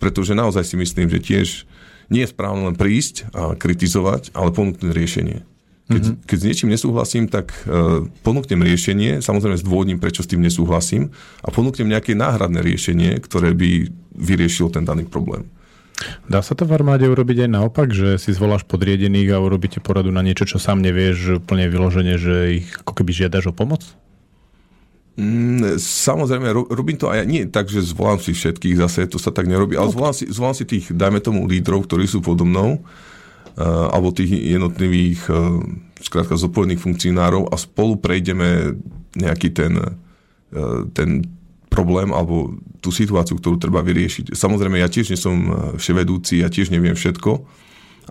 pretože 0.00 0.32
naozaj 0.32 0.64
si 0.64 0.76
myslím, 0.80 1.12
že 1.12 1.20
tiež 1.20 1.48
nie 2.08 2.24
je 2.24 2.32
správne 2.32 2.72
len 2.72 2.76
prísť 2.76 3.28
a 3.36 3.52
kritizovať, 3.56 4.32
ale 4.32 4.54
ponúknuť 4.54 4.90
riešenie. 4.92 5.38
Keď, 5.92 6.02
mm-hmm. 6.02 6.24
keď 6.24 6.36
s 6.38 6.46
niečím 6.46 6.70
nesúhlasím, 6.72 7.24
tak 7.26 7.52
uh, 7.66 8.06
ponúknem 8.24 8.62
riešenie, 8.64 9.20
samozrejme 9.20 9.60
zdôvodním, 9.60 9.98
prečo 10.00 10.24
s 10.24 10.30
tým 10.30 10.40
nesúhlasím 10.40 11.12
a 11.42 11.52
ponúknem 11.52 11.90
nejaké 11.90 12.16
náhradné 12.16 12.62
riešenie, 12.62 13.18
ktoré 13.20 13.52
by 13.52 13.90
vyriešilo 14.14 14.72
ten 14.72 14.86
daný 14.86 15.04
problém. 15.04 15.50
Dá 16.26 16.40
sa 16.40 16.56
to 16.56 16.64
v 16.64 16.74
armáde 16.76 17.06
urobiť 17.08 17.46
aj 17.46 17.50
naopak, 17.50 17.88
že 17.92 18.16
si 18.16 18.30
zvoláš 18.32 18.64
podriedených 18.64 19.34
a 19.34 19.42
urobíte 19.42 19.82
poradu 19.82 20.10
na 20.14 20.24
niečo, 20.24 20.46
čo 20.46 20.58
sám 20.62 20.80
nevieš, 20.80 21.42
úplne 21.42 21.68
vyloženie, 21.68 22.16
že 22.16 22.34
ich 22.62 22.68
ako 22.82 23.02
keby 23.02 23.10
žiadaš 23.10 23.50
o 23.50 23.54
pomoc? 23.54 23.82
Mm, 25.12 25.76
samozrejme, 25.76 26.48
ro- 26.56 26.70
robím 26.72 26.96
to 26.96 27.12
aj 27.12 27.28
nie 27.28 27.44
tak, 27.44 27.68
že 27.68 27.84
zvolám 27.84 28.16
si 28.16 28.32
všetkých, 28.32 28.80
zase 28.80 29.04
to 29.04 29.20
sa 29.20 29.28
tak 29.28 29.44
nerobí, 29.44 29.76
ale 29.76 29.92
zvolám 29.92 30.16
si, 30.16 30.24
zvolám 30.24 30.56
si 30.56 30.64
tých, 30.64 30.88
dajme 30.88 31.20
tomu, 31.20 31.44
lídrov, 31.44 31.84
ktorí 31.84 32.08
sú 32.08 32.24
podo 32.24 32.48
mnou, 32.48 32.80
uh, 32.80 33.92
alebo 33.92 34.16
tých 34.16 34.32
jednotlivých, 34.32 35.28
uh, 35.28 35.60
skrátka, 36.00 36.40
zodpovedných 36.40 36.80
funkcionárov 36.80 37.52
a 37.52 37.60
spolu 37.60 38.00
prejdeme 38.00 38.80
nejaký 39.12 39.52
ten, 39.52 39.76
uh, 39.76 40.88
ten 40.96 41.28
problém 41.72 42.12
alebo 42.12 42.52
tú 42.84 42.92
situáciu, 42.92 43.40
ktorú 43.40 43.56
treba 43.56 43.80
vyriešiť. 43.80 44.36
Samozrejme, 44.36 44.76
ja 44.76 44.92
tiež 44.92 45.08
nie 45.08 45.16
som 45.16 45.36
uh, 45.48 45.52
vševedúci, 45.80 46.44
ja 46.44 46.52
tiež 46.52 46.68
neviem 46.68 46.92
všetko. 46.92 47.48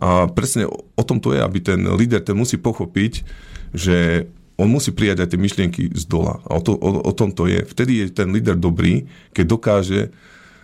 A 0.01 0.25
presne 0.31 0.65
o, 0.71 1.03
tom 1.03 1.21
to 1.21 1.35
je, 1.35 1.43
aby 1.43 1.59
ten 1.61 1.83
líder 1.93 2.23
ten 2.23 2.33
musí 2.33 2.57
pochopiť, 2.57 3.27
že 3.75 4.25
on 4.55 4.71
musí 4.71 4.95
prijať 4.95 5.25
aj 5.25 5.29
tie 5.35 5.39
myšlienky 5.41 5.83
z 5.91 6.03
dola. 6.07 6.39
A 6.47 6.57
o, 6.57 6.61
to, 6.63 6.73
o, 6.73 6.89
o 7.05 7.11
tom 7.11 7.35
to 7.35 7.45
je. 7.45 7.61
Vtedy 7.67 7.91
je 8.01 8.05
ten 8.09 8.31
líder 8.31 8.55
dobrý, 8.55 9.05
keď 9.35 9.45
dokáže, 9.45 10.01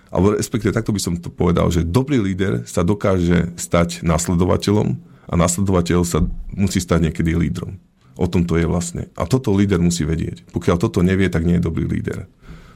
alebo 0.07 0.39
respektíve 0.39 0.71
takto 0.71 0.95
by 0.95 1.01
som 1.03 1.13
to 1.19 1.27
povedal, 1.27 1.67
že 1.67 1.83
dobrý 1.83 2.23
líder 2.23 2.63
sa 2.63 2.87
dokáže 2.87 3.51
stať 3.59 4.01
nasledovateľom 4.01 4.95
a 5.27 5.33
nasledovateľ 5.35 6.07
sa 6.07 6.23
musí 6.55 6.79
stať 6.79 7.11
niekedy 7.11 7.35
lídrom. 7.35 7.75
O 8.17 8.25
tom 8.25 8.47
to 8.47 8.57
je 8.57 8.65
vlastne. 8.65 9.11
A 9.13 9.29
toto 9.29 9.53
líder 9.53 9.77
musí 9.77 10.07
vedieť. 10.07 10.49
Pokiaľ 10.49 10.77
toto 10.81 11.05
nevie, 11.05 11.29
tak 11.29 11.45
nie 11.45 11.59
je 11.59 11.67
dobrý 11.67 11.85
líder. 11.85 12.25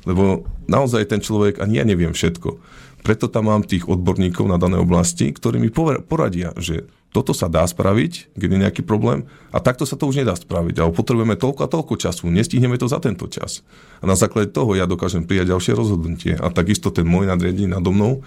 Lebo 0.08 0.50
naozaj 0.66 1.10
ten 1.10 1.22
človek, 1.22 1.62
ani 1.62 1.82
ja 1.82 1.86
neviem 1.86 2.14
všetko. 2.16 2.58
Preto 3.02 3.26
tam 3.30 3.50
mám 3.50 3.66
tých 3.66 3.90
odborníkov 3.90 4.46
na 4.46 4.62
dané 4.62 4.78
oblasti, 4.78 5.34
ktorí 5.34 5.58
mi 5.58 5.74
poradia, 5.74 6.54
že 6.58 6.86
toto 7.12 7.36
sa 7.36 7.52
dá 7.52 7.68
spraviť, 7.68 8.32
keď 8.40 8.50
je 8.50 8.64
nejaký 8.64 8.82
problém, 8.88 9.28
a 9.52 9.60
takto 9.60 9.84
sa 9.84 10.00
to 10.00 10.08
už 10.08 10.24
nedá 10.24 10.32
spraviť. 10.32 10.80
Ale 10.80 10.96
potrebujeme 10.96 11.36
toľko 11.36 11.62
a 11.66 11.72
toľko 11.72 11.94
času, 12.00 12.32
nestihneme 12.32 12.80
to 12.80 12.88
za 12.88 13.04
tento 13.04 13.28
čas. 13.28 13.68
A 14.00 14.08
na 14.08 14.16
základe 14.16 14.54
toho 14.56 14.78
ja 14.80 14.88
dokážem 14.88 15.28
prijať 15.28 15.52
ďalšie 15.52 15.74
rozhodnutie. 15.76 16.34
A 16.40 16.48
takisto 16.54 16.88
ten 16.88 17.04
môj 17.04 17.28
nadriadený 17.28 17.76
nado 17.76 17.92
mnou 17.92 18.24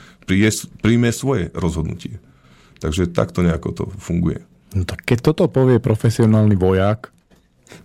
príjme 0.83 1.11
svoje 1.17 1.49
rozhodnutie. 1.57 2.21
Takže 2.83 3.09
takto 3.09 3.41
nejako 3.41 3.69
to 3.73 3.85
funguje. 3.97 4.45
No 4.77 4.85
tak 4.85 5.07
keď 5.07 5.33
toto 5.33 5.49
povie 5.49 5.81
profesionálny 5.81 6.59
vojak, 6.59 7.09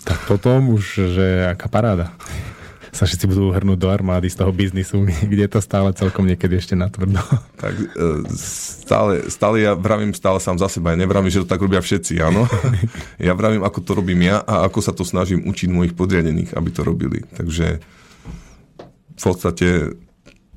tak 0.04 0.20
potom 0.28 0.76
už, 0.76 1.16
že 1.16 1.28
aká 1.48 1.72
paráda. 1.72 2.12
Sa 2.90 3.06
všetci 3.06 3.26
budú 3.30 3.54
hrnúť 3.54 3.80
do 3.80 3.90
armády 3.90 4.28
z 4.30 4.42
toho 4.42 4.52
biznisu, 4.54 5.06
kde 5.32 5.46
je 5.46 5.52
to 5.52 5.62
stále 5.62 5.94
celkom 5.94 6.26
niekedy 6.26 6.58
ešte 6.58 6.74
natvrdo. 6.74 7.20
Tak 7.60 7.76
e, 7.76 8.24
stále, 8.40 9.28
stále 9.28 9.60
ja 9.60 9.76
vravím 9.76 10.16
stále 10.16 10.40
sám 10.40 10.56
za 10.56 10.72
seba. 10.72 10.96
Ja 10.96 11.04
nevravím, 11.04 11.28
že 11.28 11.44
to 11.44 11.52
tak 11.52 11.60
robia 11.60 11.84
všetci, 11.84 12.24
áno. 12.24 12.48
Ja 13.20 13.36
vravím, 13.36 13.68
ako 13.68 13.80
to 13.84 13.92
robím 14.00 14.24
ja 14.24 14.40
a 14.40 14.64
ako 14.64 14.80
sa 14.80 14.96
to 14.96 15.04
snažím 15.04 15.44
učiť 15.44 15.68
mojich 15.68 15.92
podriadených, 15.92 16.56
aby 16.56 16.70
to 16.72 16.88
robili. 16.88 17.28
Takže 17.36 17.84
v 19.20 19.20
podstate 19.20 20.00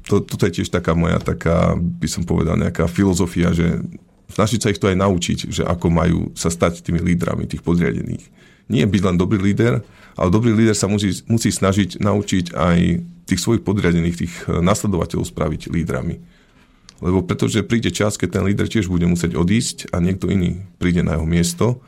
to, 0.06 0.22
toto 0.22 0.46
je 0.46 0.62
tiež 0.62 0.70
taká 0.70 0.94
moja, 0.94 1.18
taká, 1.18 1.74
by 1.74 2.08
som 2.10 2.22
povedal, 2.22 2.54
nejaká 2.54 2.86
filozofia, 2.86 3.50
že 3.50 3.82
snažiť 4.32 4.60
sa 4.62 4.70
ich 4.72 4.80
to 4.80 4.90
aj 4.90 4.98
naučiť, 4.98 5.38
že 5.50 5.62
ako 5.66 5.86
majú 5.92 6.20
sa 6.38 6.48
stať 6.48 6.82
tými 6.82 7.02
lídrami 7.02 7.46
tých 7.46 7.62
podriadených. 7.62 8.24
nie 8.70 8.84
byť 8.86 9.02
len 9.04 9.16
dobrý 9.18 9.42
líder, 9.42 9.84
ale 10.16 10.28
dobrý 10.32 10.52
líder 10.52 10.76
sa 10.76 10.88
musí, 10.88 11.24
musí 11.28 11.48
snažiť 11.48 12.00
naučiť 12.00 12.52
aj 12.52 12.78
tých 13.26 13.40
svojich 13.40 13.62
podriadených, 13.64 14.18
tých 14.18 14.34
eh, 14.46 14.60
nasledovateľov 14.60 15.28
spraviť 15.28 15.72
lídrami. 15.72 16.20
Lebo 17.02 17.26
pretože 17.26 17.66
príde 17.66 17.90
čas, 17.90 18.14
keď 18.14 18.38
ten 18.38 18.44
líder 18.46 18.70
tiež 18.70 18.86
bude 18.86 19.10
musieť 19.10 19.34
odísť 19.34 19.90
a 19.90 19.98
niekto 19.98 20.30
iný 20.30 20.62
príde 20.78 21.02
na 21.02 21.18
jeho 21.18 21.26
miesto 21.26 21.82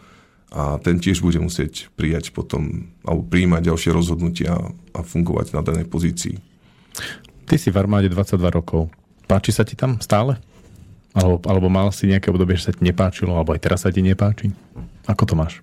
a 0.50 0.82
ten 0.82 0.98
tiež 0.98 1.22
bude 1.22 1.38
musieť 1.38 1.86
prijať 1.94 2.34
potom, 2.34 2.90
alebo 3.06 3.22
príjmať 3.22 3.70
ďalšie 3.70 3.90
rozhodnutia 3.94 4.58
a 4.90 5.00
fungovať 5.06 5.54
na 5.54 5.62
danej 5.62 5.86
pozícii. 5.86 6.42
Ty 7.46 7.54
si 7.54 7.70
v 7.70 7.78
armáde 7.78 8.10
22 8.10 8.42
rokov. 8.50 8.90
Páči 9.30 9.54
sa 9.54 9.62
ti 9.62 9.78
tam 9.78 10.02
stále? 10.02 10.34
Alebo, 11.14 11.38
alebo 11.46 11.70
mal 11.70 11.94
si 11.94 12.10
nejaké 12.10 12.34
obdobie, 12.34 12.58
že 12.58 12.70
sa 12.70 12.74
ti 12.74 12.82
nepáčilo, 12.82 13.38
alebo 13.38 13.54
aj 13.54 13.62
teraz 13.62 13.86
sa 13.86 13.94
ti 13.94 14.02
nepáči? 14.02 14.50
Ako 15.06 15.22
to 15.22 15.38
máš? 15.38 15.62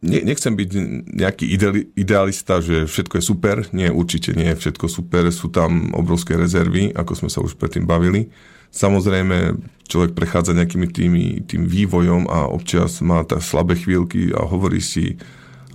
Ne, 0.00 0.24
nechcem 0.24 0.56
byť 0.56 0.70
nejaký 1.12 1.44
ideali, 1.44 1.80
idealista, 1.92 2.64
že 2.64 2.88
všetko 2.88 3.20
je 3.20 3.24
super. 3.24 3.56
Nie, 3.76 3.92
určite 3.92 4.32
nie 4.32 4.48
je 4.52 4.56
všetko 4.56 4.88
super. 4.88 5.28
Sú 5.28 5.52
tam 5.52 5.92
obrovské 5.92 6.40
rezervy, 6.40 6.96
ako 6.96 7.12
sme 7.12 7.28
sa 7.28 7.44
už 7.44 7.60
predtým 7.60 7.84
bavili. 7.84 8.32
Samozrejme, 8.72 9.60
človek 9.90 10.16
prechádza 10.16 10.56
nejakými 10.56 10.88
tými, 10.88 11.24
tým 11.44 11.68
vývojom 11.68 12.32
a 12.32 12.48
občas 12.48 13.04
má 13.04 13.26
tak 13.28 13.44
slabé 13.44 13.76
chvíľky 13.76 14.32
a 14.32 14.46
hovorí 14.46 14.80
si, 14.80 15.20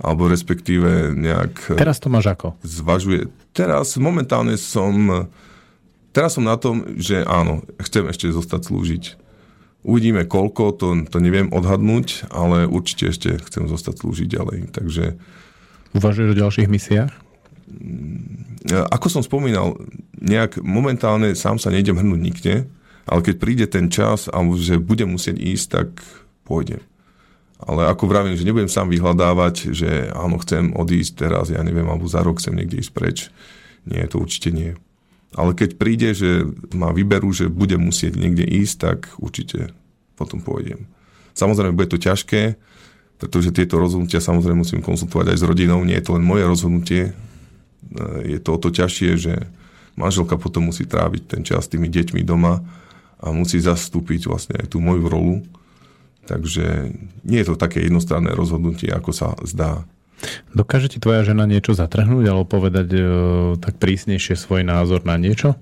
alebo 0.02 0.26
respektíve 0.26 1.14
nejak 1.14 1.78
Teraz 1.78 2.02
to 2.02 2.10
máš 2.10 2.26
ako? 2.32 2.58
zvažuje. 2.66 3.30
Teraz 3.54 3.94
momentálne 3.94 4.58
som, 4.58 5.28
teraz 6.10 6.34
som 6.34 6.42
na 6.42 6.58
tom, 6.58 6.82
že 6.98 7.22
áno, 7.22 7.62
chcem 7.78 8.08
ešte 8.10 8.26
zostať 8.32 8.74
slúžiť. 8.74 9.25
Uvidíme 9.86 10.26
koľko, 10.26 10.74
to, 10.74 11.06
to 11.06 11.22
neviem 11.22 11.46
odhadnúť, 11.54 12.26
ale 12.34 12.66
určite 12.66 13.14
ešte 13.14 13.38
chcem 13.46 13.70
zostať 13.70 14.02
slúžiť 14.02 14.26
ďalej. 14.26 14.58
Takže 14.74 15.14
Uvažuješ 15.94 16.34
o 16.34 16.40
ďalších 16.42 16.66
misiách? 16.66 17.12
e, 18.66 18.74
ako 18.74 19.06
som 19.06 19.22
spomínal, 19.22 19.78
nejak 20.18 20.58
momentálne 20.58 21.38
sám 21.38 21.62
sa 21.62 21.70
nejdem 21.70 22.02
hrnúť 22.02 22.20
nikde, 22.20 22.54
ale 23.06 23.20
keď 23.22 23.34
príde 23.38 23.66
ten 23.70 23.86
čas, 23.86 24.26
alebo 24.26 24.58
že 24.58 24.82
budem 24.82 25.14
musieť 25.14 25.38
ísť, 25.38 25.66
tak 25.70 25.88
pôjdem. 26.42 26.82
Ale 27.62 27.88
ako 27.88 28.10
vravím, 28.10 28.36
že 28.36 28.44
nebudem 28.44 28.68
sám 28.68 28.90
vyhľadávať, 28.90 29.72
že 29.72 30.10
áno, 30.12 30.36
chcem 30.42 30.76
odísť 30.76 31.24
teraz, 31.24 31.48
ja 31.48 31.62
neviem, 31.62 31.86
alebo 31.86 32.04
za 32.10 32.20
rok 32.20 32.42
chcem 32.42 32.52
niekde 32.52 32.82
ísť 32.82 32.92
preč. 32.92 33.18
Nie, 33.86 34.04
to 34.10 34.18
určite 34.18 34.50
nie. 34.50 34.74
Ale 35.34 35.52
keď 35.52 35.74
príde, 35.74 36.14
že 36.14 36.46
ma 36.70 36.94
vyberú, 36.94 37.34
že 37.34 37.50
budem 37.50 37.82
musieť 37.82 38.14
niekde 38.14 38.46
ísť, 38.46 38.76
tak 38.78 38.98
určite 39.18 39.74
potom 40.14 40.38
pôjdem. 40.38 40.86
Samozrejme, 41.36 41.76
bude 41.76 41.92
to 41.92 42.00
ťažké, 42.00 42.56
pretože 43.16 43.52
tieto 43.52 43.80
rozhodnutia 43.80 44.20
samozrejme 44.20 44.64
musím 44.64 44.80
konzultovať 44.84 45.36
aj 45.36 45.38
s 45.40 45.44
rodinou. 45.44 45.80
Nie 45.84 46.00
je 46.00 46.06
to 46.08 46.16
len 46.16 46.24
moje 46.24 46.44
rozhodnutie. 46.44 47.02
E, 47.10 47.12
Je 48.36 48.38
to 48.40 48.56
o 48.56 48.58
to 48.60 48.68
ťažšie, 48.72 49.10
že 49.16 49.34
manželka 49.96 50.36
potom 50.36 50.68
musí 50.68 50.84
tráviť 50.84 51.22
ten 51.28 51.42
čas 51.44 51.68
s 51.68 51.72
tými 51.72 51.88
deťmi 51.88 52.24
doma 52.24 52.60
a 53.20 53.32
musí 53.32 53.60
zastúpiť 53.60 54.28
vlastne 54.28 54.60
aj 54.60 54.72
tú 54.72 54.78
moju 54.80 55.04
rolu. 55.08 55.36
Takže 56.28 56.92
nie 57.24 57.38
je 57.40 57.48
to 57.48 57.56
také 57.56 57.84
jednostranné 57.86 58.34
rozhodnutie, 58.36 58.92
ako 58.92 59.10
sa 59.14 59.32
zdá. 59.46 59.86
Dokáže 60.56 60.88
ti 60.88 60.98
tvoja 60.98 61.22
žena 61.22 61.44
niečo 61.44 61.76
zatrhnúť 61.76 62.24
alebo 62.28 62.48
povedať 62.48 62.88
e, 62.92 63.00
tak 63.60 63.76
prísnejšie 63.76 64.34
svoj 64.34 64.64
názor 64.64 65.04
na 65.04 65.20
niečo? 65.20 65.56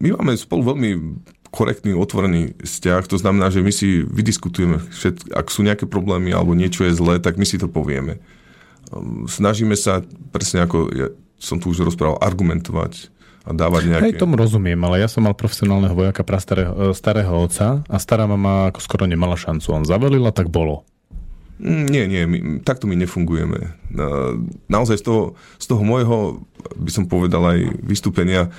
My 0.00 0.08
máme 0.18 0.34
spolu 0.34 0.74
veľmi 0.74 0.90
korektný, 1.54 1.94
otvorený 1.94 2.58
vzťah, 2.58 3.06
to 3.06 3.14
znamená, 3.14 3.46
že 3.54 3.62
my 3.62 3.70
si 3.70 4.02
vydiskutujeme, 4.02 4.82
všet, 4.90 5.30
ak 5.30 5.46
sú 5.54 5.62
nejaké 5.62 5.86
problémy 5.86 6.34
alebo 6.34 6.58
niečo 6.58 6.82
je 6.82 6.98
zlé, 6.98 7.22
tak 7.22 7.38
my 7.38 7.46
si 7.46 7.62
to 7.62 7.70
povieme. 7.70 8.18
Um, 8.90 9.30
Snažíme 9.30 9.78
sa, 9.78 10.02
presne 10.34 10.66
ako 10.66 10.90
ja 10.90 11.08
som 11.38 11.62
tu 11.62 11.70
už 11.70 11.86
rozprával, 11.86 12.18
argumentovať 12.18 13.14
a 13.46 13.52
dávať 13.54 13.82
nejaké... 13.92 14.16
Hej, 14.16 14.22
tomu 14.24 14.34
rozumiem, 14.34 14.80
ale 14.82 15.04
ja 15.04 15.08
som 15.08 15.22
mal 15.22 15.36
profesionálneho 15.36 15.94
vojaka 15.94 16.24
pra 16.26 16.40
starého, 16.40 16.96
starého 16.96 17.30
otca 17.30 17.84
a 17.86 17.96
stará 18.00 18.24
mama 18.24 18.72
ako 18.72 18.80
skoro 18.80 19.04
nemala 19.04 19.36
šancu. 19.38 19.70
On 19.70 19.84
zavelil 19.84 20.24
a 20.24 20.32
tak 20.34 20.48
bolo. 20.50 20.88
Mm, 21.58 21.86
Nie, 21.86 22.04
nie, 22.10 22.22
my, 22.26 22.38
takto 22.66 22.90
my 22.90 22.98
nefungujeme. 22.98 23.78
Na- 23.94 24.34
Naozaj 24.66 24.98
z 24.98 25.04
toho, 25.06 25.22
z 25.58 25.66
toho 25.70 25.82
môjho, 25.86 26.42
by 26.74 26.90
som 26.90 27.04
povedal 27.06 27.46
aj 27.46 27.58
vystúpenia, 27.80 28.50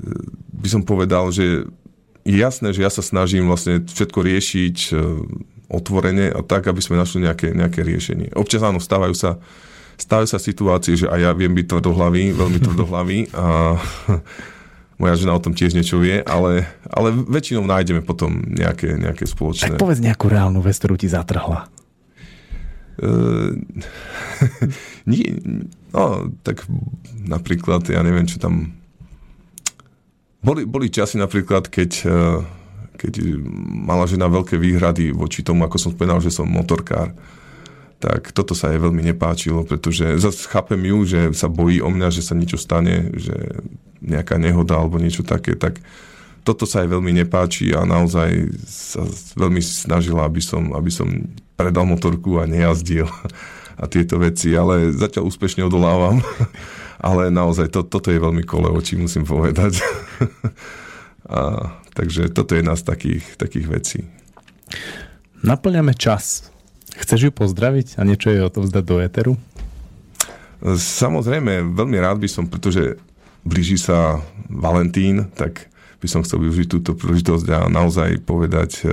e, 0.00 0.12
by 0.52 0.68
som 0.68 0.82
povedal, 0.84 1.32
že 1.32 1.64
je 2.28 2.36
jasné, 2.36 2.76
že 2.76 2.84
ja 2.84 2.92
sa 2.92 3.00
snažím 3.00 3.48
vlastne 3.48 3.80
všetko 3.80 4.20
riešiť 4.20 4.76
e, 4.88 4.94
otvorene 5.68 6.28
a 6.32 6.40
tak, 6.44 6.68
aby 6.68 6.80
sme 6.84 7.00
našli 7.00 7.24
nejaké, 7.24 7.56
nejaké 7.56 7.80
riešenie. 7.80 8.36
Občas 8.36 8.60
áno, 8.60 8.76
stávajú 8.80 9.16
sa, 9.16 9.40
stávajú 9.96 10.28
sa 10.28 10.36
situácie, 10.36 11.00
že 11.00 11.08
aj 11.08 11.20
ja 11.20 11.30
viem 11.32 11.52
byť 11.52 11.66
tvrdohlavý, 11.68 12.36
veľmi 12.36 12.58
tvrdohlavý 12.60 13.18
a 13.32 13.76
moja 15.00 15.14
žena 15.16 15.32
o 15.32 15.40
tom 15.40 15.54
tiež 15.56 15.72
niečo 15.72 15.96
vie, 16.02 16.20
ale, 16.26 16.66
ale 16.90 17.14
väčšinou 17.14 17.64
nájdeme 17.64 18.02
potom 18.04 18.42
nejaké, 18.44 18.98
nejaké 18.98 19.24
spoločné... 19.24 19.72
Tak 19.72 19.80
povedz 19.80 20.02
nejakú 20.02 20.26
reálnu 20.28 20.58
vec, 20.60 20.74
ktorú 20.76 20.98
ti 20.98 21.06
zatrhla. 21.08 21.70
Nie, 25.10 25.38
no, 25.94 26.34
tak 26.42 26.66
napríklad, 27.22 27.86
ja 27.86 28.02
neviem, 28.02 28.26
čo 28.26 28.42
tam... 28.42 28.74
Boli, 30.42 30.66
boli 30.66 30.90
časy 30.90 31.18
napríklad, 31.18 31.70
keď, 31.70 31.90
eh, 32.06 32.38
keď 32.98 33.38
mala 33.86 34.10
žena 34.10 34.26
veľké 34.26 34.58
výhrady 34.58 35.14
voči 35.14 35.46
tomu, 35.46 35.62
ako 35.66 35.78
som 35.78 35.94
spomínal, 35.94 36.18
že 36.18 36.34
som 36.34 36.50
motorkár. 36.50 37.14
Tak 37.98 38.30
toto 38.30 38.54
sa 38.54 38.70
jej 38.70 38.78
veľmi 38.78 39.02
nepáčilo, 39.02 39.66
pretože 39.66 40.22
zase 40.22 40.46
chápem 40.46 40.78
ju, 40.86 41.02
že 41.02 41.20
sa 41.34 41.50
bojí 41.50 41.82
o 41.82 41.90
mňa, 41.90 42.14
že 42.14 42.22
sa 42.22 42.38
niečo 42.38 42.54
stane, 42.54 43.10
že 43.18 43.34
nejaká 43.98 44.38
nehoda 44.38 44.78
alebo 44.78 45.02
niečo 45.02 45.26
také, 45.26 45.58
tak 45.58 45.82
toto 46.48 46.64
sa 46.64 46.80
jej 46.80 46.88
veľmi 46.88 47.12
nepáči 47.12 47.76
a 47.76 47.84
naozaj 47.84 48.56
sa 48.64 49.04
veľmi 49.36 49.60
snažila, 49.60 50.24
aby 50.24 50.40
som, 50.40 50.72
aby 50.72 50.88
som 50.88 51.04
predal 51.60 51.84
motorku 51.84 52.40
a 52.40 52.48
nejazdil 52.48 53.04
a 53.76 53.84
tieto 53.84 54.16
veci, 54.16 54.56
ale 54.56 54.88
zatiaľ 54.96 55.28
úspešne 55.28 55.68
odolávam. 55.68 56.24
Ale 56.98 57.30
naozaj 57.30 57.70
to, 57.70 57.86
toto 57.86 58.10
je 58.10 58.18
veľmi 58.18 58.42
kole 58.42 58.66
očí, 58.74 58.98
musím 58.98 59.22
povedať. 59.22 59.78
A, 61.30 61.70
takže 61.94 62.26
toto 62.34 62.56
je 62.56 62.64
jedna 62.64 62.74
z 62.74 62.82
takých, 62.82 63.24
takých 63.38 63.66
vecí. 63.70 63.98
Naplňame 65.46 65.94
čas. 65.94 66.50
Chceš 66.98 67.28
ju 67.28 67.30
pozdraviť 67.30 68.00
a 68.00 68.02
niečo 68.02 68.34
jej 68.34 68.42
odovzdať 68.42 68.82
do 68.82 68.96
éteru? 68.98 69.32
Samozrejme, 70.74 71.70
veľmi 71.70 71.98
rád 72.02 72.18
by 72.18 72.26
som, 72.26 72.50
pretože 72.50 72.98
blíži 73.46 73.78
sa 73.78 74.18
Valentín, 74.50 75.30
tak 75.38 75.70
by 75.98 76.06
som 76.06 76.22
chcel 76.22 76.38
využiť 76.42 76.66
túto 76.70 76.94
príležitosť 76.94 77.46
a 77.50 77.60
naozaj 77.66 78.22
povedať 78.22 78.86
e, 78.86 78.90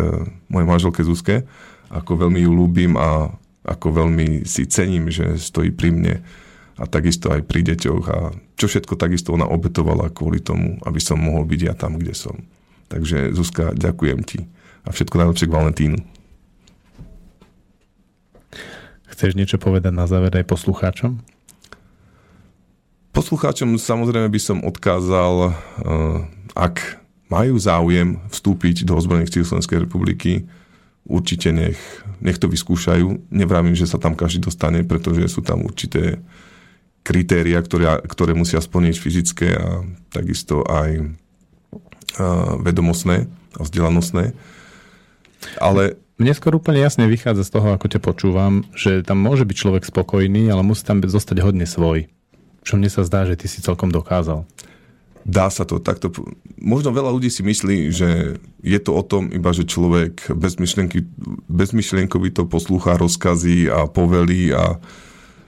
mojej 0.50 0.68
manželke 0.68 1.02
Zuzke, 1.06 1.46
ako 1.94 2.28
veľmi 2.28 2.42
ju 2.42 2.52
ľúbim 2.52 2.98
a 2.98 3.30
ako 3.66 4.06
veľmi 4.06 4.46
si 4.46 4.66
cením, 4.70 5.10
že 5.10 5.38
stojí 5.38 5.74
pri 5.74 5.90
mne 5.94 6.16
a 6.76 6.84
takisto 6.86 7.32
aj 7.32 7.46
pri 7.46 7.62
deťoch 7.66 8.04
a 8.10 8.20
čo 8.58 8.66
všetko 8.68 8.98
takisto 8.98 9.34
ona 9.34 9.48
obetovala 9.48 10.12
kvôli 10.12 10.42
tomu, 10.42 10.82
aby 10.84 11.00
som 11.02 11.22
mohol 11.22 11.46
byť 11.48 11.62
ja 11.62 11.74
tam, 11.74 11.98
kde 11.98 12.14
som. 12.14 12.46
Takže 12.90 13.34
Zuzka, 13.34 13.74
ďakujem 13.74 14.20
ti 14.26 14.46
a 14.86 14.94
všetko 14.94 15.18
najlepšie 15.18 15.50
k 15.50 15.56
Valentínu. 15.56 15.98
Chceš 19.16 19.34
niečo 19.34 19.58
povedať 19.58 19.96
na 19.96 20.06
záver 20.06 20.36
aj 20.36 20.46
poslucháčom? 20.46 21.24
Poslucháčom 23.16 23.80
samozrejme 23.80 24.28
by 24.28 24.42
som 24.44 24.60
odkázal, 24.60 25.36
eh, 25.48 26.35
ak 26.56 27.04
majú 27.28 27.60
záujem 27.60 28.18
vstúpiť 28.32 28.88
do 28.88 28.96
ozbrojených 28.96 29.32
síl 29.34 29.46
Slovenskej 29.46 29.84
republiky, 29.84 30.48
určite 31.06 31.52
nech, 31.52 31.80
nech 32.24 32.40
to 32.40 32.50
vyskúšajú. 32.50 33.30
Nevravím, 33.30 33.78
že 33.78 33.86
sa 33.86 34.02
tam 34.02 34.18
každý 34.18 34.48
dostane, 34.48 34.82
pretože 34.88 35.30
sú 35.30 35.44
tam 35.44 35.68
určité 35.68 36.24
kritéria, 37.06 37.62
ktoré, 37.62 38.02
ktoré 38.10 38.34
musia 38.34 38.58
splniť 38.58 38.96
fyzické 38.98 39.48
a 39.54 39.86
takisto 40.10 40.66
aj 40.66 41.14
a, 42.18 42.58
vedomostné 42.64 43.30
a 43.56 43.62
vzdelanostné. 43.62 44.34
Ale 45.62 46.02
Mne 46.16 46.32
skôr 46.32 46.56
úplne 46.56 46.80
jasne 46.80 47.12
vychádza 47.12 47.44
z 47.44 47.54
toho, 47.60 47.76
ako 47.76 47.92
ťa 47.92 48.00
počúvam, 48.00 48.64
že 48.72 49.04
tam 49.04 49.20
môže 49.20 49.44
byť 49.44 49.58
človek 49.60 49.84
spokojný, 49.84 50.48
ale 50.48 50.64
musí 50.64 50.88
tam 50.88 51.04
zostať 51.04 51.44
hodne 51.44 51.68
svoj. 51.68 52.08
Čo 52.64 52.80
mne 52.80 52.88
sa 52.88 53.04
zdá, 53.04 53.28
že 53.28 53.36
ty 53.36 53.52
si 53.52 53.60
celkom 53.60 53.92
dokázal. 53.92 54.48
Dá 55.26 55.50
sa 55.50 55.66
to 55.66 55.82
takto. 55.82 56.14
Možno 56.62 56.94
veľa 56.94 57.10
ľudí 57.10 57.34
si 57.34 57.42
myslí, 57.42 57.90
že 57.90 58.38
je 58.62 58.80
to 58.80 58.94
o 58.94 59.02
tom 59.02 59.34
iba, 59.34 59.50
že 59.50 59.66
človek 59.66 60.30
bezmyšlienkovi 61.50 62.30
to 62.30 62.46
poslúcha 62.46 62.94
rozkazy 63.02 63.66
a 63.74 63.90
povelí 63.90 64.54
a 64.54 64.78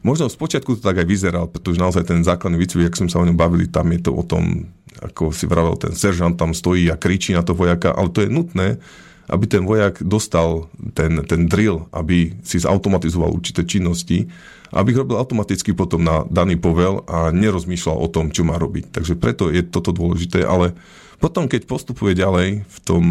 možno 0.02 0.34
z 0.34 0.36
počiatku 0.42 0.76
to 0.76 0.82
tak 0.82 0.98
aj 0.98 1.08
vyzeral, 1.08 1.46
pretože 1.46 1.78
naozaj 1.78 2.10
ten 2.10 2.26
základný 2.26 2.58
výcvik, 2.58 2.90
ak 2.90 2.98
sme 2.98 3.10
sa 3.14 3.22
o 3.22 3.28
ňom 3.30 3.38
bavili, 3.38 3.70
tam 3.70 3.94
je 3.94 4.02
to 4.02 4.12
o 4.18 4.26
tom, 4.26 4.66
ako 4.98 5.30
si 5.30 5.46
vravel, 5.46 5.78
ten 5.78 5.94
seržant 5.94 6.34
tam 6.34 6.58
stojí 6.58 6.90
a 6.90 6.98
kričí 6.98 7.38
na 7.38 7.46
to 7.46 7.54
vojaka, 7.54 7.94
ale 7.94 8.10
to 8.10 8.26
je 8.26 8.34
nutné, 8.34 8.82
aby 9.30 9.46
ten 9.46 9.62
vojak 9.62 10.02
dostal 10.02 10.72
ten, 10.98 11.22
ten 11.28 11.46
drill, 11.46 11.86
aby 11.94 12.34
si 12.42 12.58
zautomatizoval 12.58 13.30
určité 13.30 13.62
činnosti, 13.62 14.26
aby 14.72 14.92
ich 14.92 15.00
robil 15.00 15.16
automaticky 15.16 15.72
potom 15.72 16.04
na 16.04 16.28
daný 16.28 16.60
povel 16.60 17.04
a 17.08 17.32
nerozmýšľal 17.32 17.98
o 17.98 18.08
tom, 18.12 18.32
čo 18.32 18.44
má 18.44 18.60
robiť. 18.60 18.92
Takže 18.92 19.16
preto 19.16 19.48
je 19.48 19.64
toto 19.64 19.96
dôležité, 19.96 20.44
ale 20.44 20.76
potom, 21.18 21.50
keď 21.50 21.66
postupuje 21.66 22.14
ďalej 22.14 22.64
v 22.68 22.78
tom, 22.86 23.04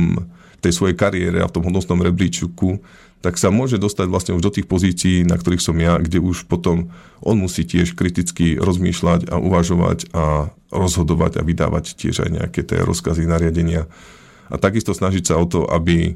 tej 0.60 0.72
svojej 0.72 0.96
kariére 0.98 1.38
a 1.38 1.48
v 1.48 1.54
tom 1.54 1.64
hodnostnom 1.68 2.00
rebríčku, 2.00 2.80
tak 3.24 3.38
sa 3.40 3.50
môže 3.50 3.80
dostať 3.80 4.06
vlastne 4.10 4.32
už 4.36 4.42
do 4.44 4.54
tých 4.54 4.68
pozícií, 4.68 5.26
na 5.26 5.38
ktorých 5.38 5.62
som 5.62 5.76
ja, 5.78 5.98
kde 5.98 6.22
už 6.22 6.46
potom 6.46 6.92
on 7.22 7.36
musí 7.38 7.66
tiež 7.66 7.96
kriticky 7.96 8.54
rozmýšľať 8.60 9.30
a 9.32 9.40
uvažovať 9.40 10.10
a 10.14 10.52
rozhodovať 10.70 11.40
a 11.40 11.46
vydávať 11.46 11.96
tiež 11.96 12.26
aj 12.26 12.30
nejaké 12.30 12.60
tie 12.66 12.82
rozkazy, 12.82 13.24
nariadenia. 13.24 13.88
A 14.46 14.54
takisto 14.58 14.94
snažiť 14.94 15.32
sa 15.32 15.34
o 15.42 15.46
to, 15.48 15.66
aby, 15.66 16.14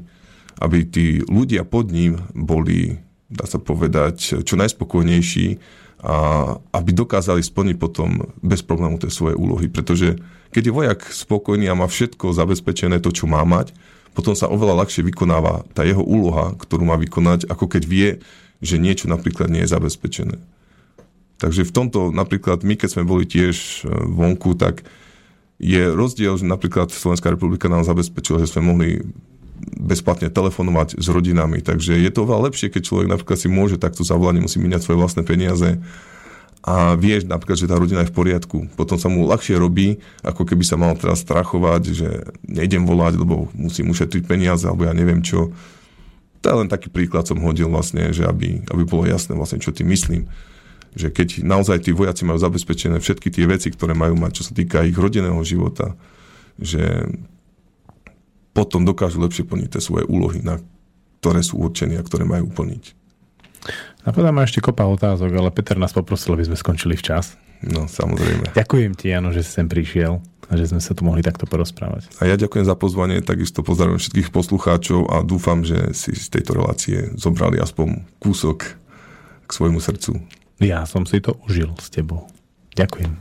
aby 0.61 0.77
tí 0.87 1.19
ľudia 1.27 1.67
pod 1.67 1.91
ním 1.91 2.21
boli 2.31 3.01
dá 3.31 3.47
sa 3.47 3.57
povedať, 3.57 4.43
čo 4.43 4.59
najspokojnejší 4.59 5.57
a 6.01 6.15
aby 6.73 6.91
dokázali 6.97 7.45
splniť 7.45 7.77
potom 7.77 8.33
bez 8.41 8.65
problému 8.65 8.97
tie 8.97 9.13
svoje 9.13 9.37
úlohy. 9.37 9.69
Pretože 9.69 10.17
keď 10.49 10.63
je 10.67 10.73
vojak 10.73 10.99
spokojný 11.07 11.69
a 11.69 11.77
má 11.77 11.85
všetko 11.85 12.33
zabezpečené 12.33 12.99
to, 12.99 13.13
čo 13.13 13.29
má 13.29 13.45
mať, 13.45 13.71
potom 14.11 14.35
sa 14.35 14.51
oveľa 14.51 14.83
ľahšie 14.83 15.07
vykonáva 15.07 15.63
tá 15.71 15.87
jeho 15.87 16.03
úloha, 16.03 16.57
ktorú 16.59 16.83
má 16.83 16.99
vykonať, 16.99 17.47
ako 17.47 17.65
keď 17.69 17.83
vie, 17.87 18.09
že 18.59 18.81
niečo 18.81 19.07
napríklad 19.07 19.47
nie 19.47 19.63
je 19.63 19.71
zabezpečené. 19.71 20.35
Takže 21.39 21.65
v 21.65 21.73
tomto 21.73 22.13
napríklad 22.13 22.61
my, 22.61 22.77
keď 22.77 22.89
sme 22.97 23.03
boli 23.07 23.25
tiež 23.25 23.81
e, 23.81 23.89
vonku, 23.89 24.53
tak 24.53 24.85
je 25.57 25.89
rozdiel, 25.89 26.37
že 26.37 26.45
napríklad 26.45 26.93
Slovenská 26.93 27.33
republika 27.33 27.69
nám 27.69 27.85
zabezpečila, 27.85 28.41
že 28.41 28.49
sme 28.49 28.61
mohli 28.73 29.05
bezplatne 29.77 30.33
telefonovať 30.33 30.97
s 30.97 31.07
rodinami. 31.09 31.61
Takže 31.61 31.97
je 31.97 32.11
to 32.11 32.25
oveľa 32.25 32.51
lepšie, 32.51 32.73
keď 32.73 32.81
človek 32.81 33.07
napríklad 33.09 33.37
si 33.37 33.47
môže 33.47 33.77
takto 33.77 34.01
zavolať, 34.01 34.41
nemusí 34.41 34.57
míňať 34.57 34.81
svoje 34.81 34.97
vlastné 34.97 35.21
peniaze 35.21 35.81
a 36.61 36.93
vieš 36.93 37.25
napríklad, 37.25 37.57
že 37.57 37.65
tá 37.65 37.73
rodina 37.73 38.05
je 38.05 38.13
v 38.13 38.17
poriadku. 38.21 38.69
Potom 38.77 38.93
sa 39.01 39.09
mu 39.09 39.25
ľahšie 39.25 39.57
robí, 39.57 39.97
ako 40.21 40.45
keby 40.45 40.61
sa 40.61 40.77
mal 40.77 40.93
teraz 40.93 41.25
strachovať, 41.25 41.81
že 41.89 42.09
nejdem 42.45 42.85
volať, 42.85 43.17
lebo 43.17 43.49
musím 43.57 43.89
ušetriť 43.89 44.29
peniaze, 44.29 44.69
alebo 44.69 44.85
ja 44.85 44.93
neviem 44.93 45.25
čo. 45.25 45.49
To 46.41 46.45
je 46.45 46.59
len 46.61 46.69
taký 46.69 46.93
príklad 46.93 47.25
som 47.25 47.41
hodil 47.41 47.69
vlastne, 47.69 48.13
že 48.13 48.29
aby, 48.29 48.61
aby 48.69 48.83
bolo 48.85 49.09
jasné 49.09 49.33
vlastne, 49.33 49.57
čo 49.57 49.73
tým 49.73 49.89
myslím. 49.89 50.29
Že 50.93 51.07
keď 51.09 51.27
naozaj 51.41 51.89
tí 51.89 51.97
vojaci 51.97 52.29
majú 52.29 52.37
zabezpečené 52.37 53.01
všetky 53.01 53.33
tie 53.33 53.49
veci, 53.49 53.73
ktoré 53.73 53.97
majú 53.97 54.13
mať, 54.21 54.31
čo 54.41 54.43
sa 54.45 54.53
týka 54.53 54.85
ich 54.85 54.97
rodinného 54.97 55.41
života, 55.41 55.97
že 56.61 57.09
potom 58.51 58.83
dokážu 58.83 59.23
lepšie 59.23 59.47
plniť 59.47 59.77
tie 59.77 59.81
svoje 59.81 60.05
úlohy, 60.07 60.43
na 60.43 60.59
ktoré 61.21 61.45
sú 61.45 61.61
určení 61.61 61.95
a 61.95 62.03
ktoré 62.03 62.25
majú 62.25 62.49
plniť. 62.51 62.97
Napadá 64.01 64.33
ma 64.33 64.41
ešte 64.41 64.57
kopa 64.57 64.89
otázok, 64.89 65.29
ale 65.37 65.53
Peter 65.53 65.77
nás 65.77 65.93
poprosil, 65.93 66.33
aby 66.33 66.49
sme 66.49 66.57
skončili 66.57 66.97
včas. 66.97 67.37
No, 67.61 67.85
samozrejme. 67.85 68.57
Ďakujem 68.57 68.97
ti, 68.97 69.13
Jano, 69.13 69.29
že 69.29 69.45
si 69.45 69.53
sem 69.53 69.69
prišiel 69.69 70.17
a 70.49 70.53
že 70.57 70.73
sme 70.73 70.81
sa 70.81 70.97
tu 70.97 71.05
mohli 71.05 71.21
takto 71.21 71.45
porozprávať. 71.45 72.09
A 72.17 72.25
ja 72.25 72.33
ďakujem 72.33 72.65
za 72.65 72.73
pozvanie, 72.73 73.21
takisto 73.21 73.61
pozdravujem 73.61 74.01
všetkých 74.01 74.33
poslucháčov 74.33 75.13
a 75.13 75.21
dúfam, 75.21 75.61
že 75.61 75.93
si 75.93 76.17
z 76.17 76.27
tejto 76.33 76.57
relácie 76.57 77.13
zobrali 77.13 77.61
aspoň 77.61 78.01
kúsok 78.17 78.81
k 79.45 79.49
svojmu 79.53 79.77
srdcu. 79.77 80.17
Ja 80.57 80.89
som 80.89 81.05
si 81.05 81.21
to 81.21 81.37
užil 81.45 81.77
s 81.77 81.93
tebou. 81.93 82.25
Ďakujem. 82.73 83.13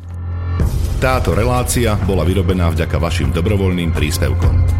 Táto 1.05 1.37
relácia 1.37 1.97
bola 2.09 2.25
vyrobená 2.25 2.73
vďaka 2.73 2.97
vašim 2.97 3.33
dobrovoľným 3.33 3.93
príspevkom. 3.93 4.80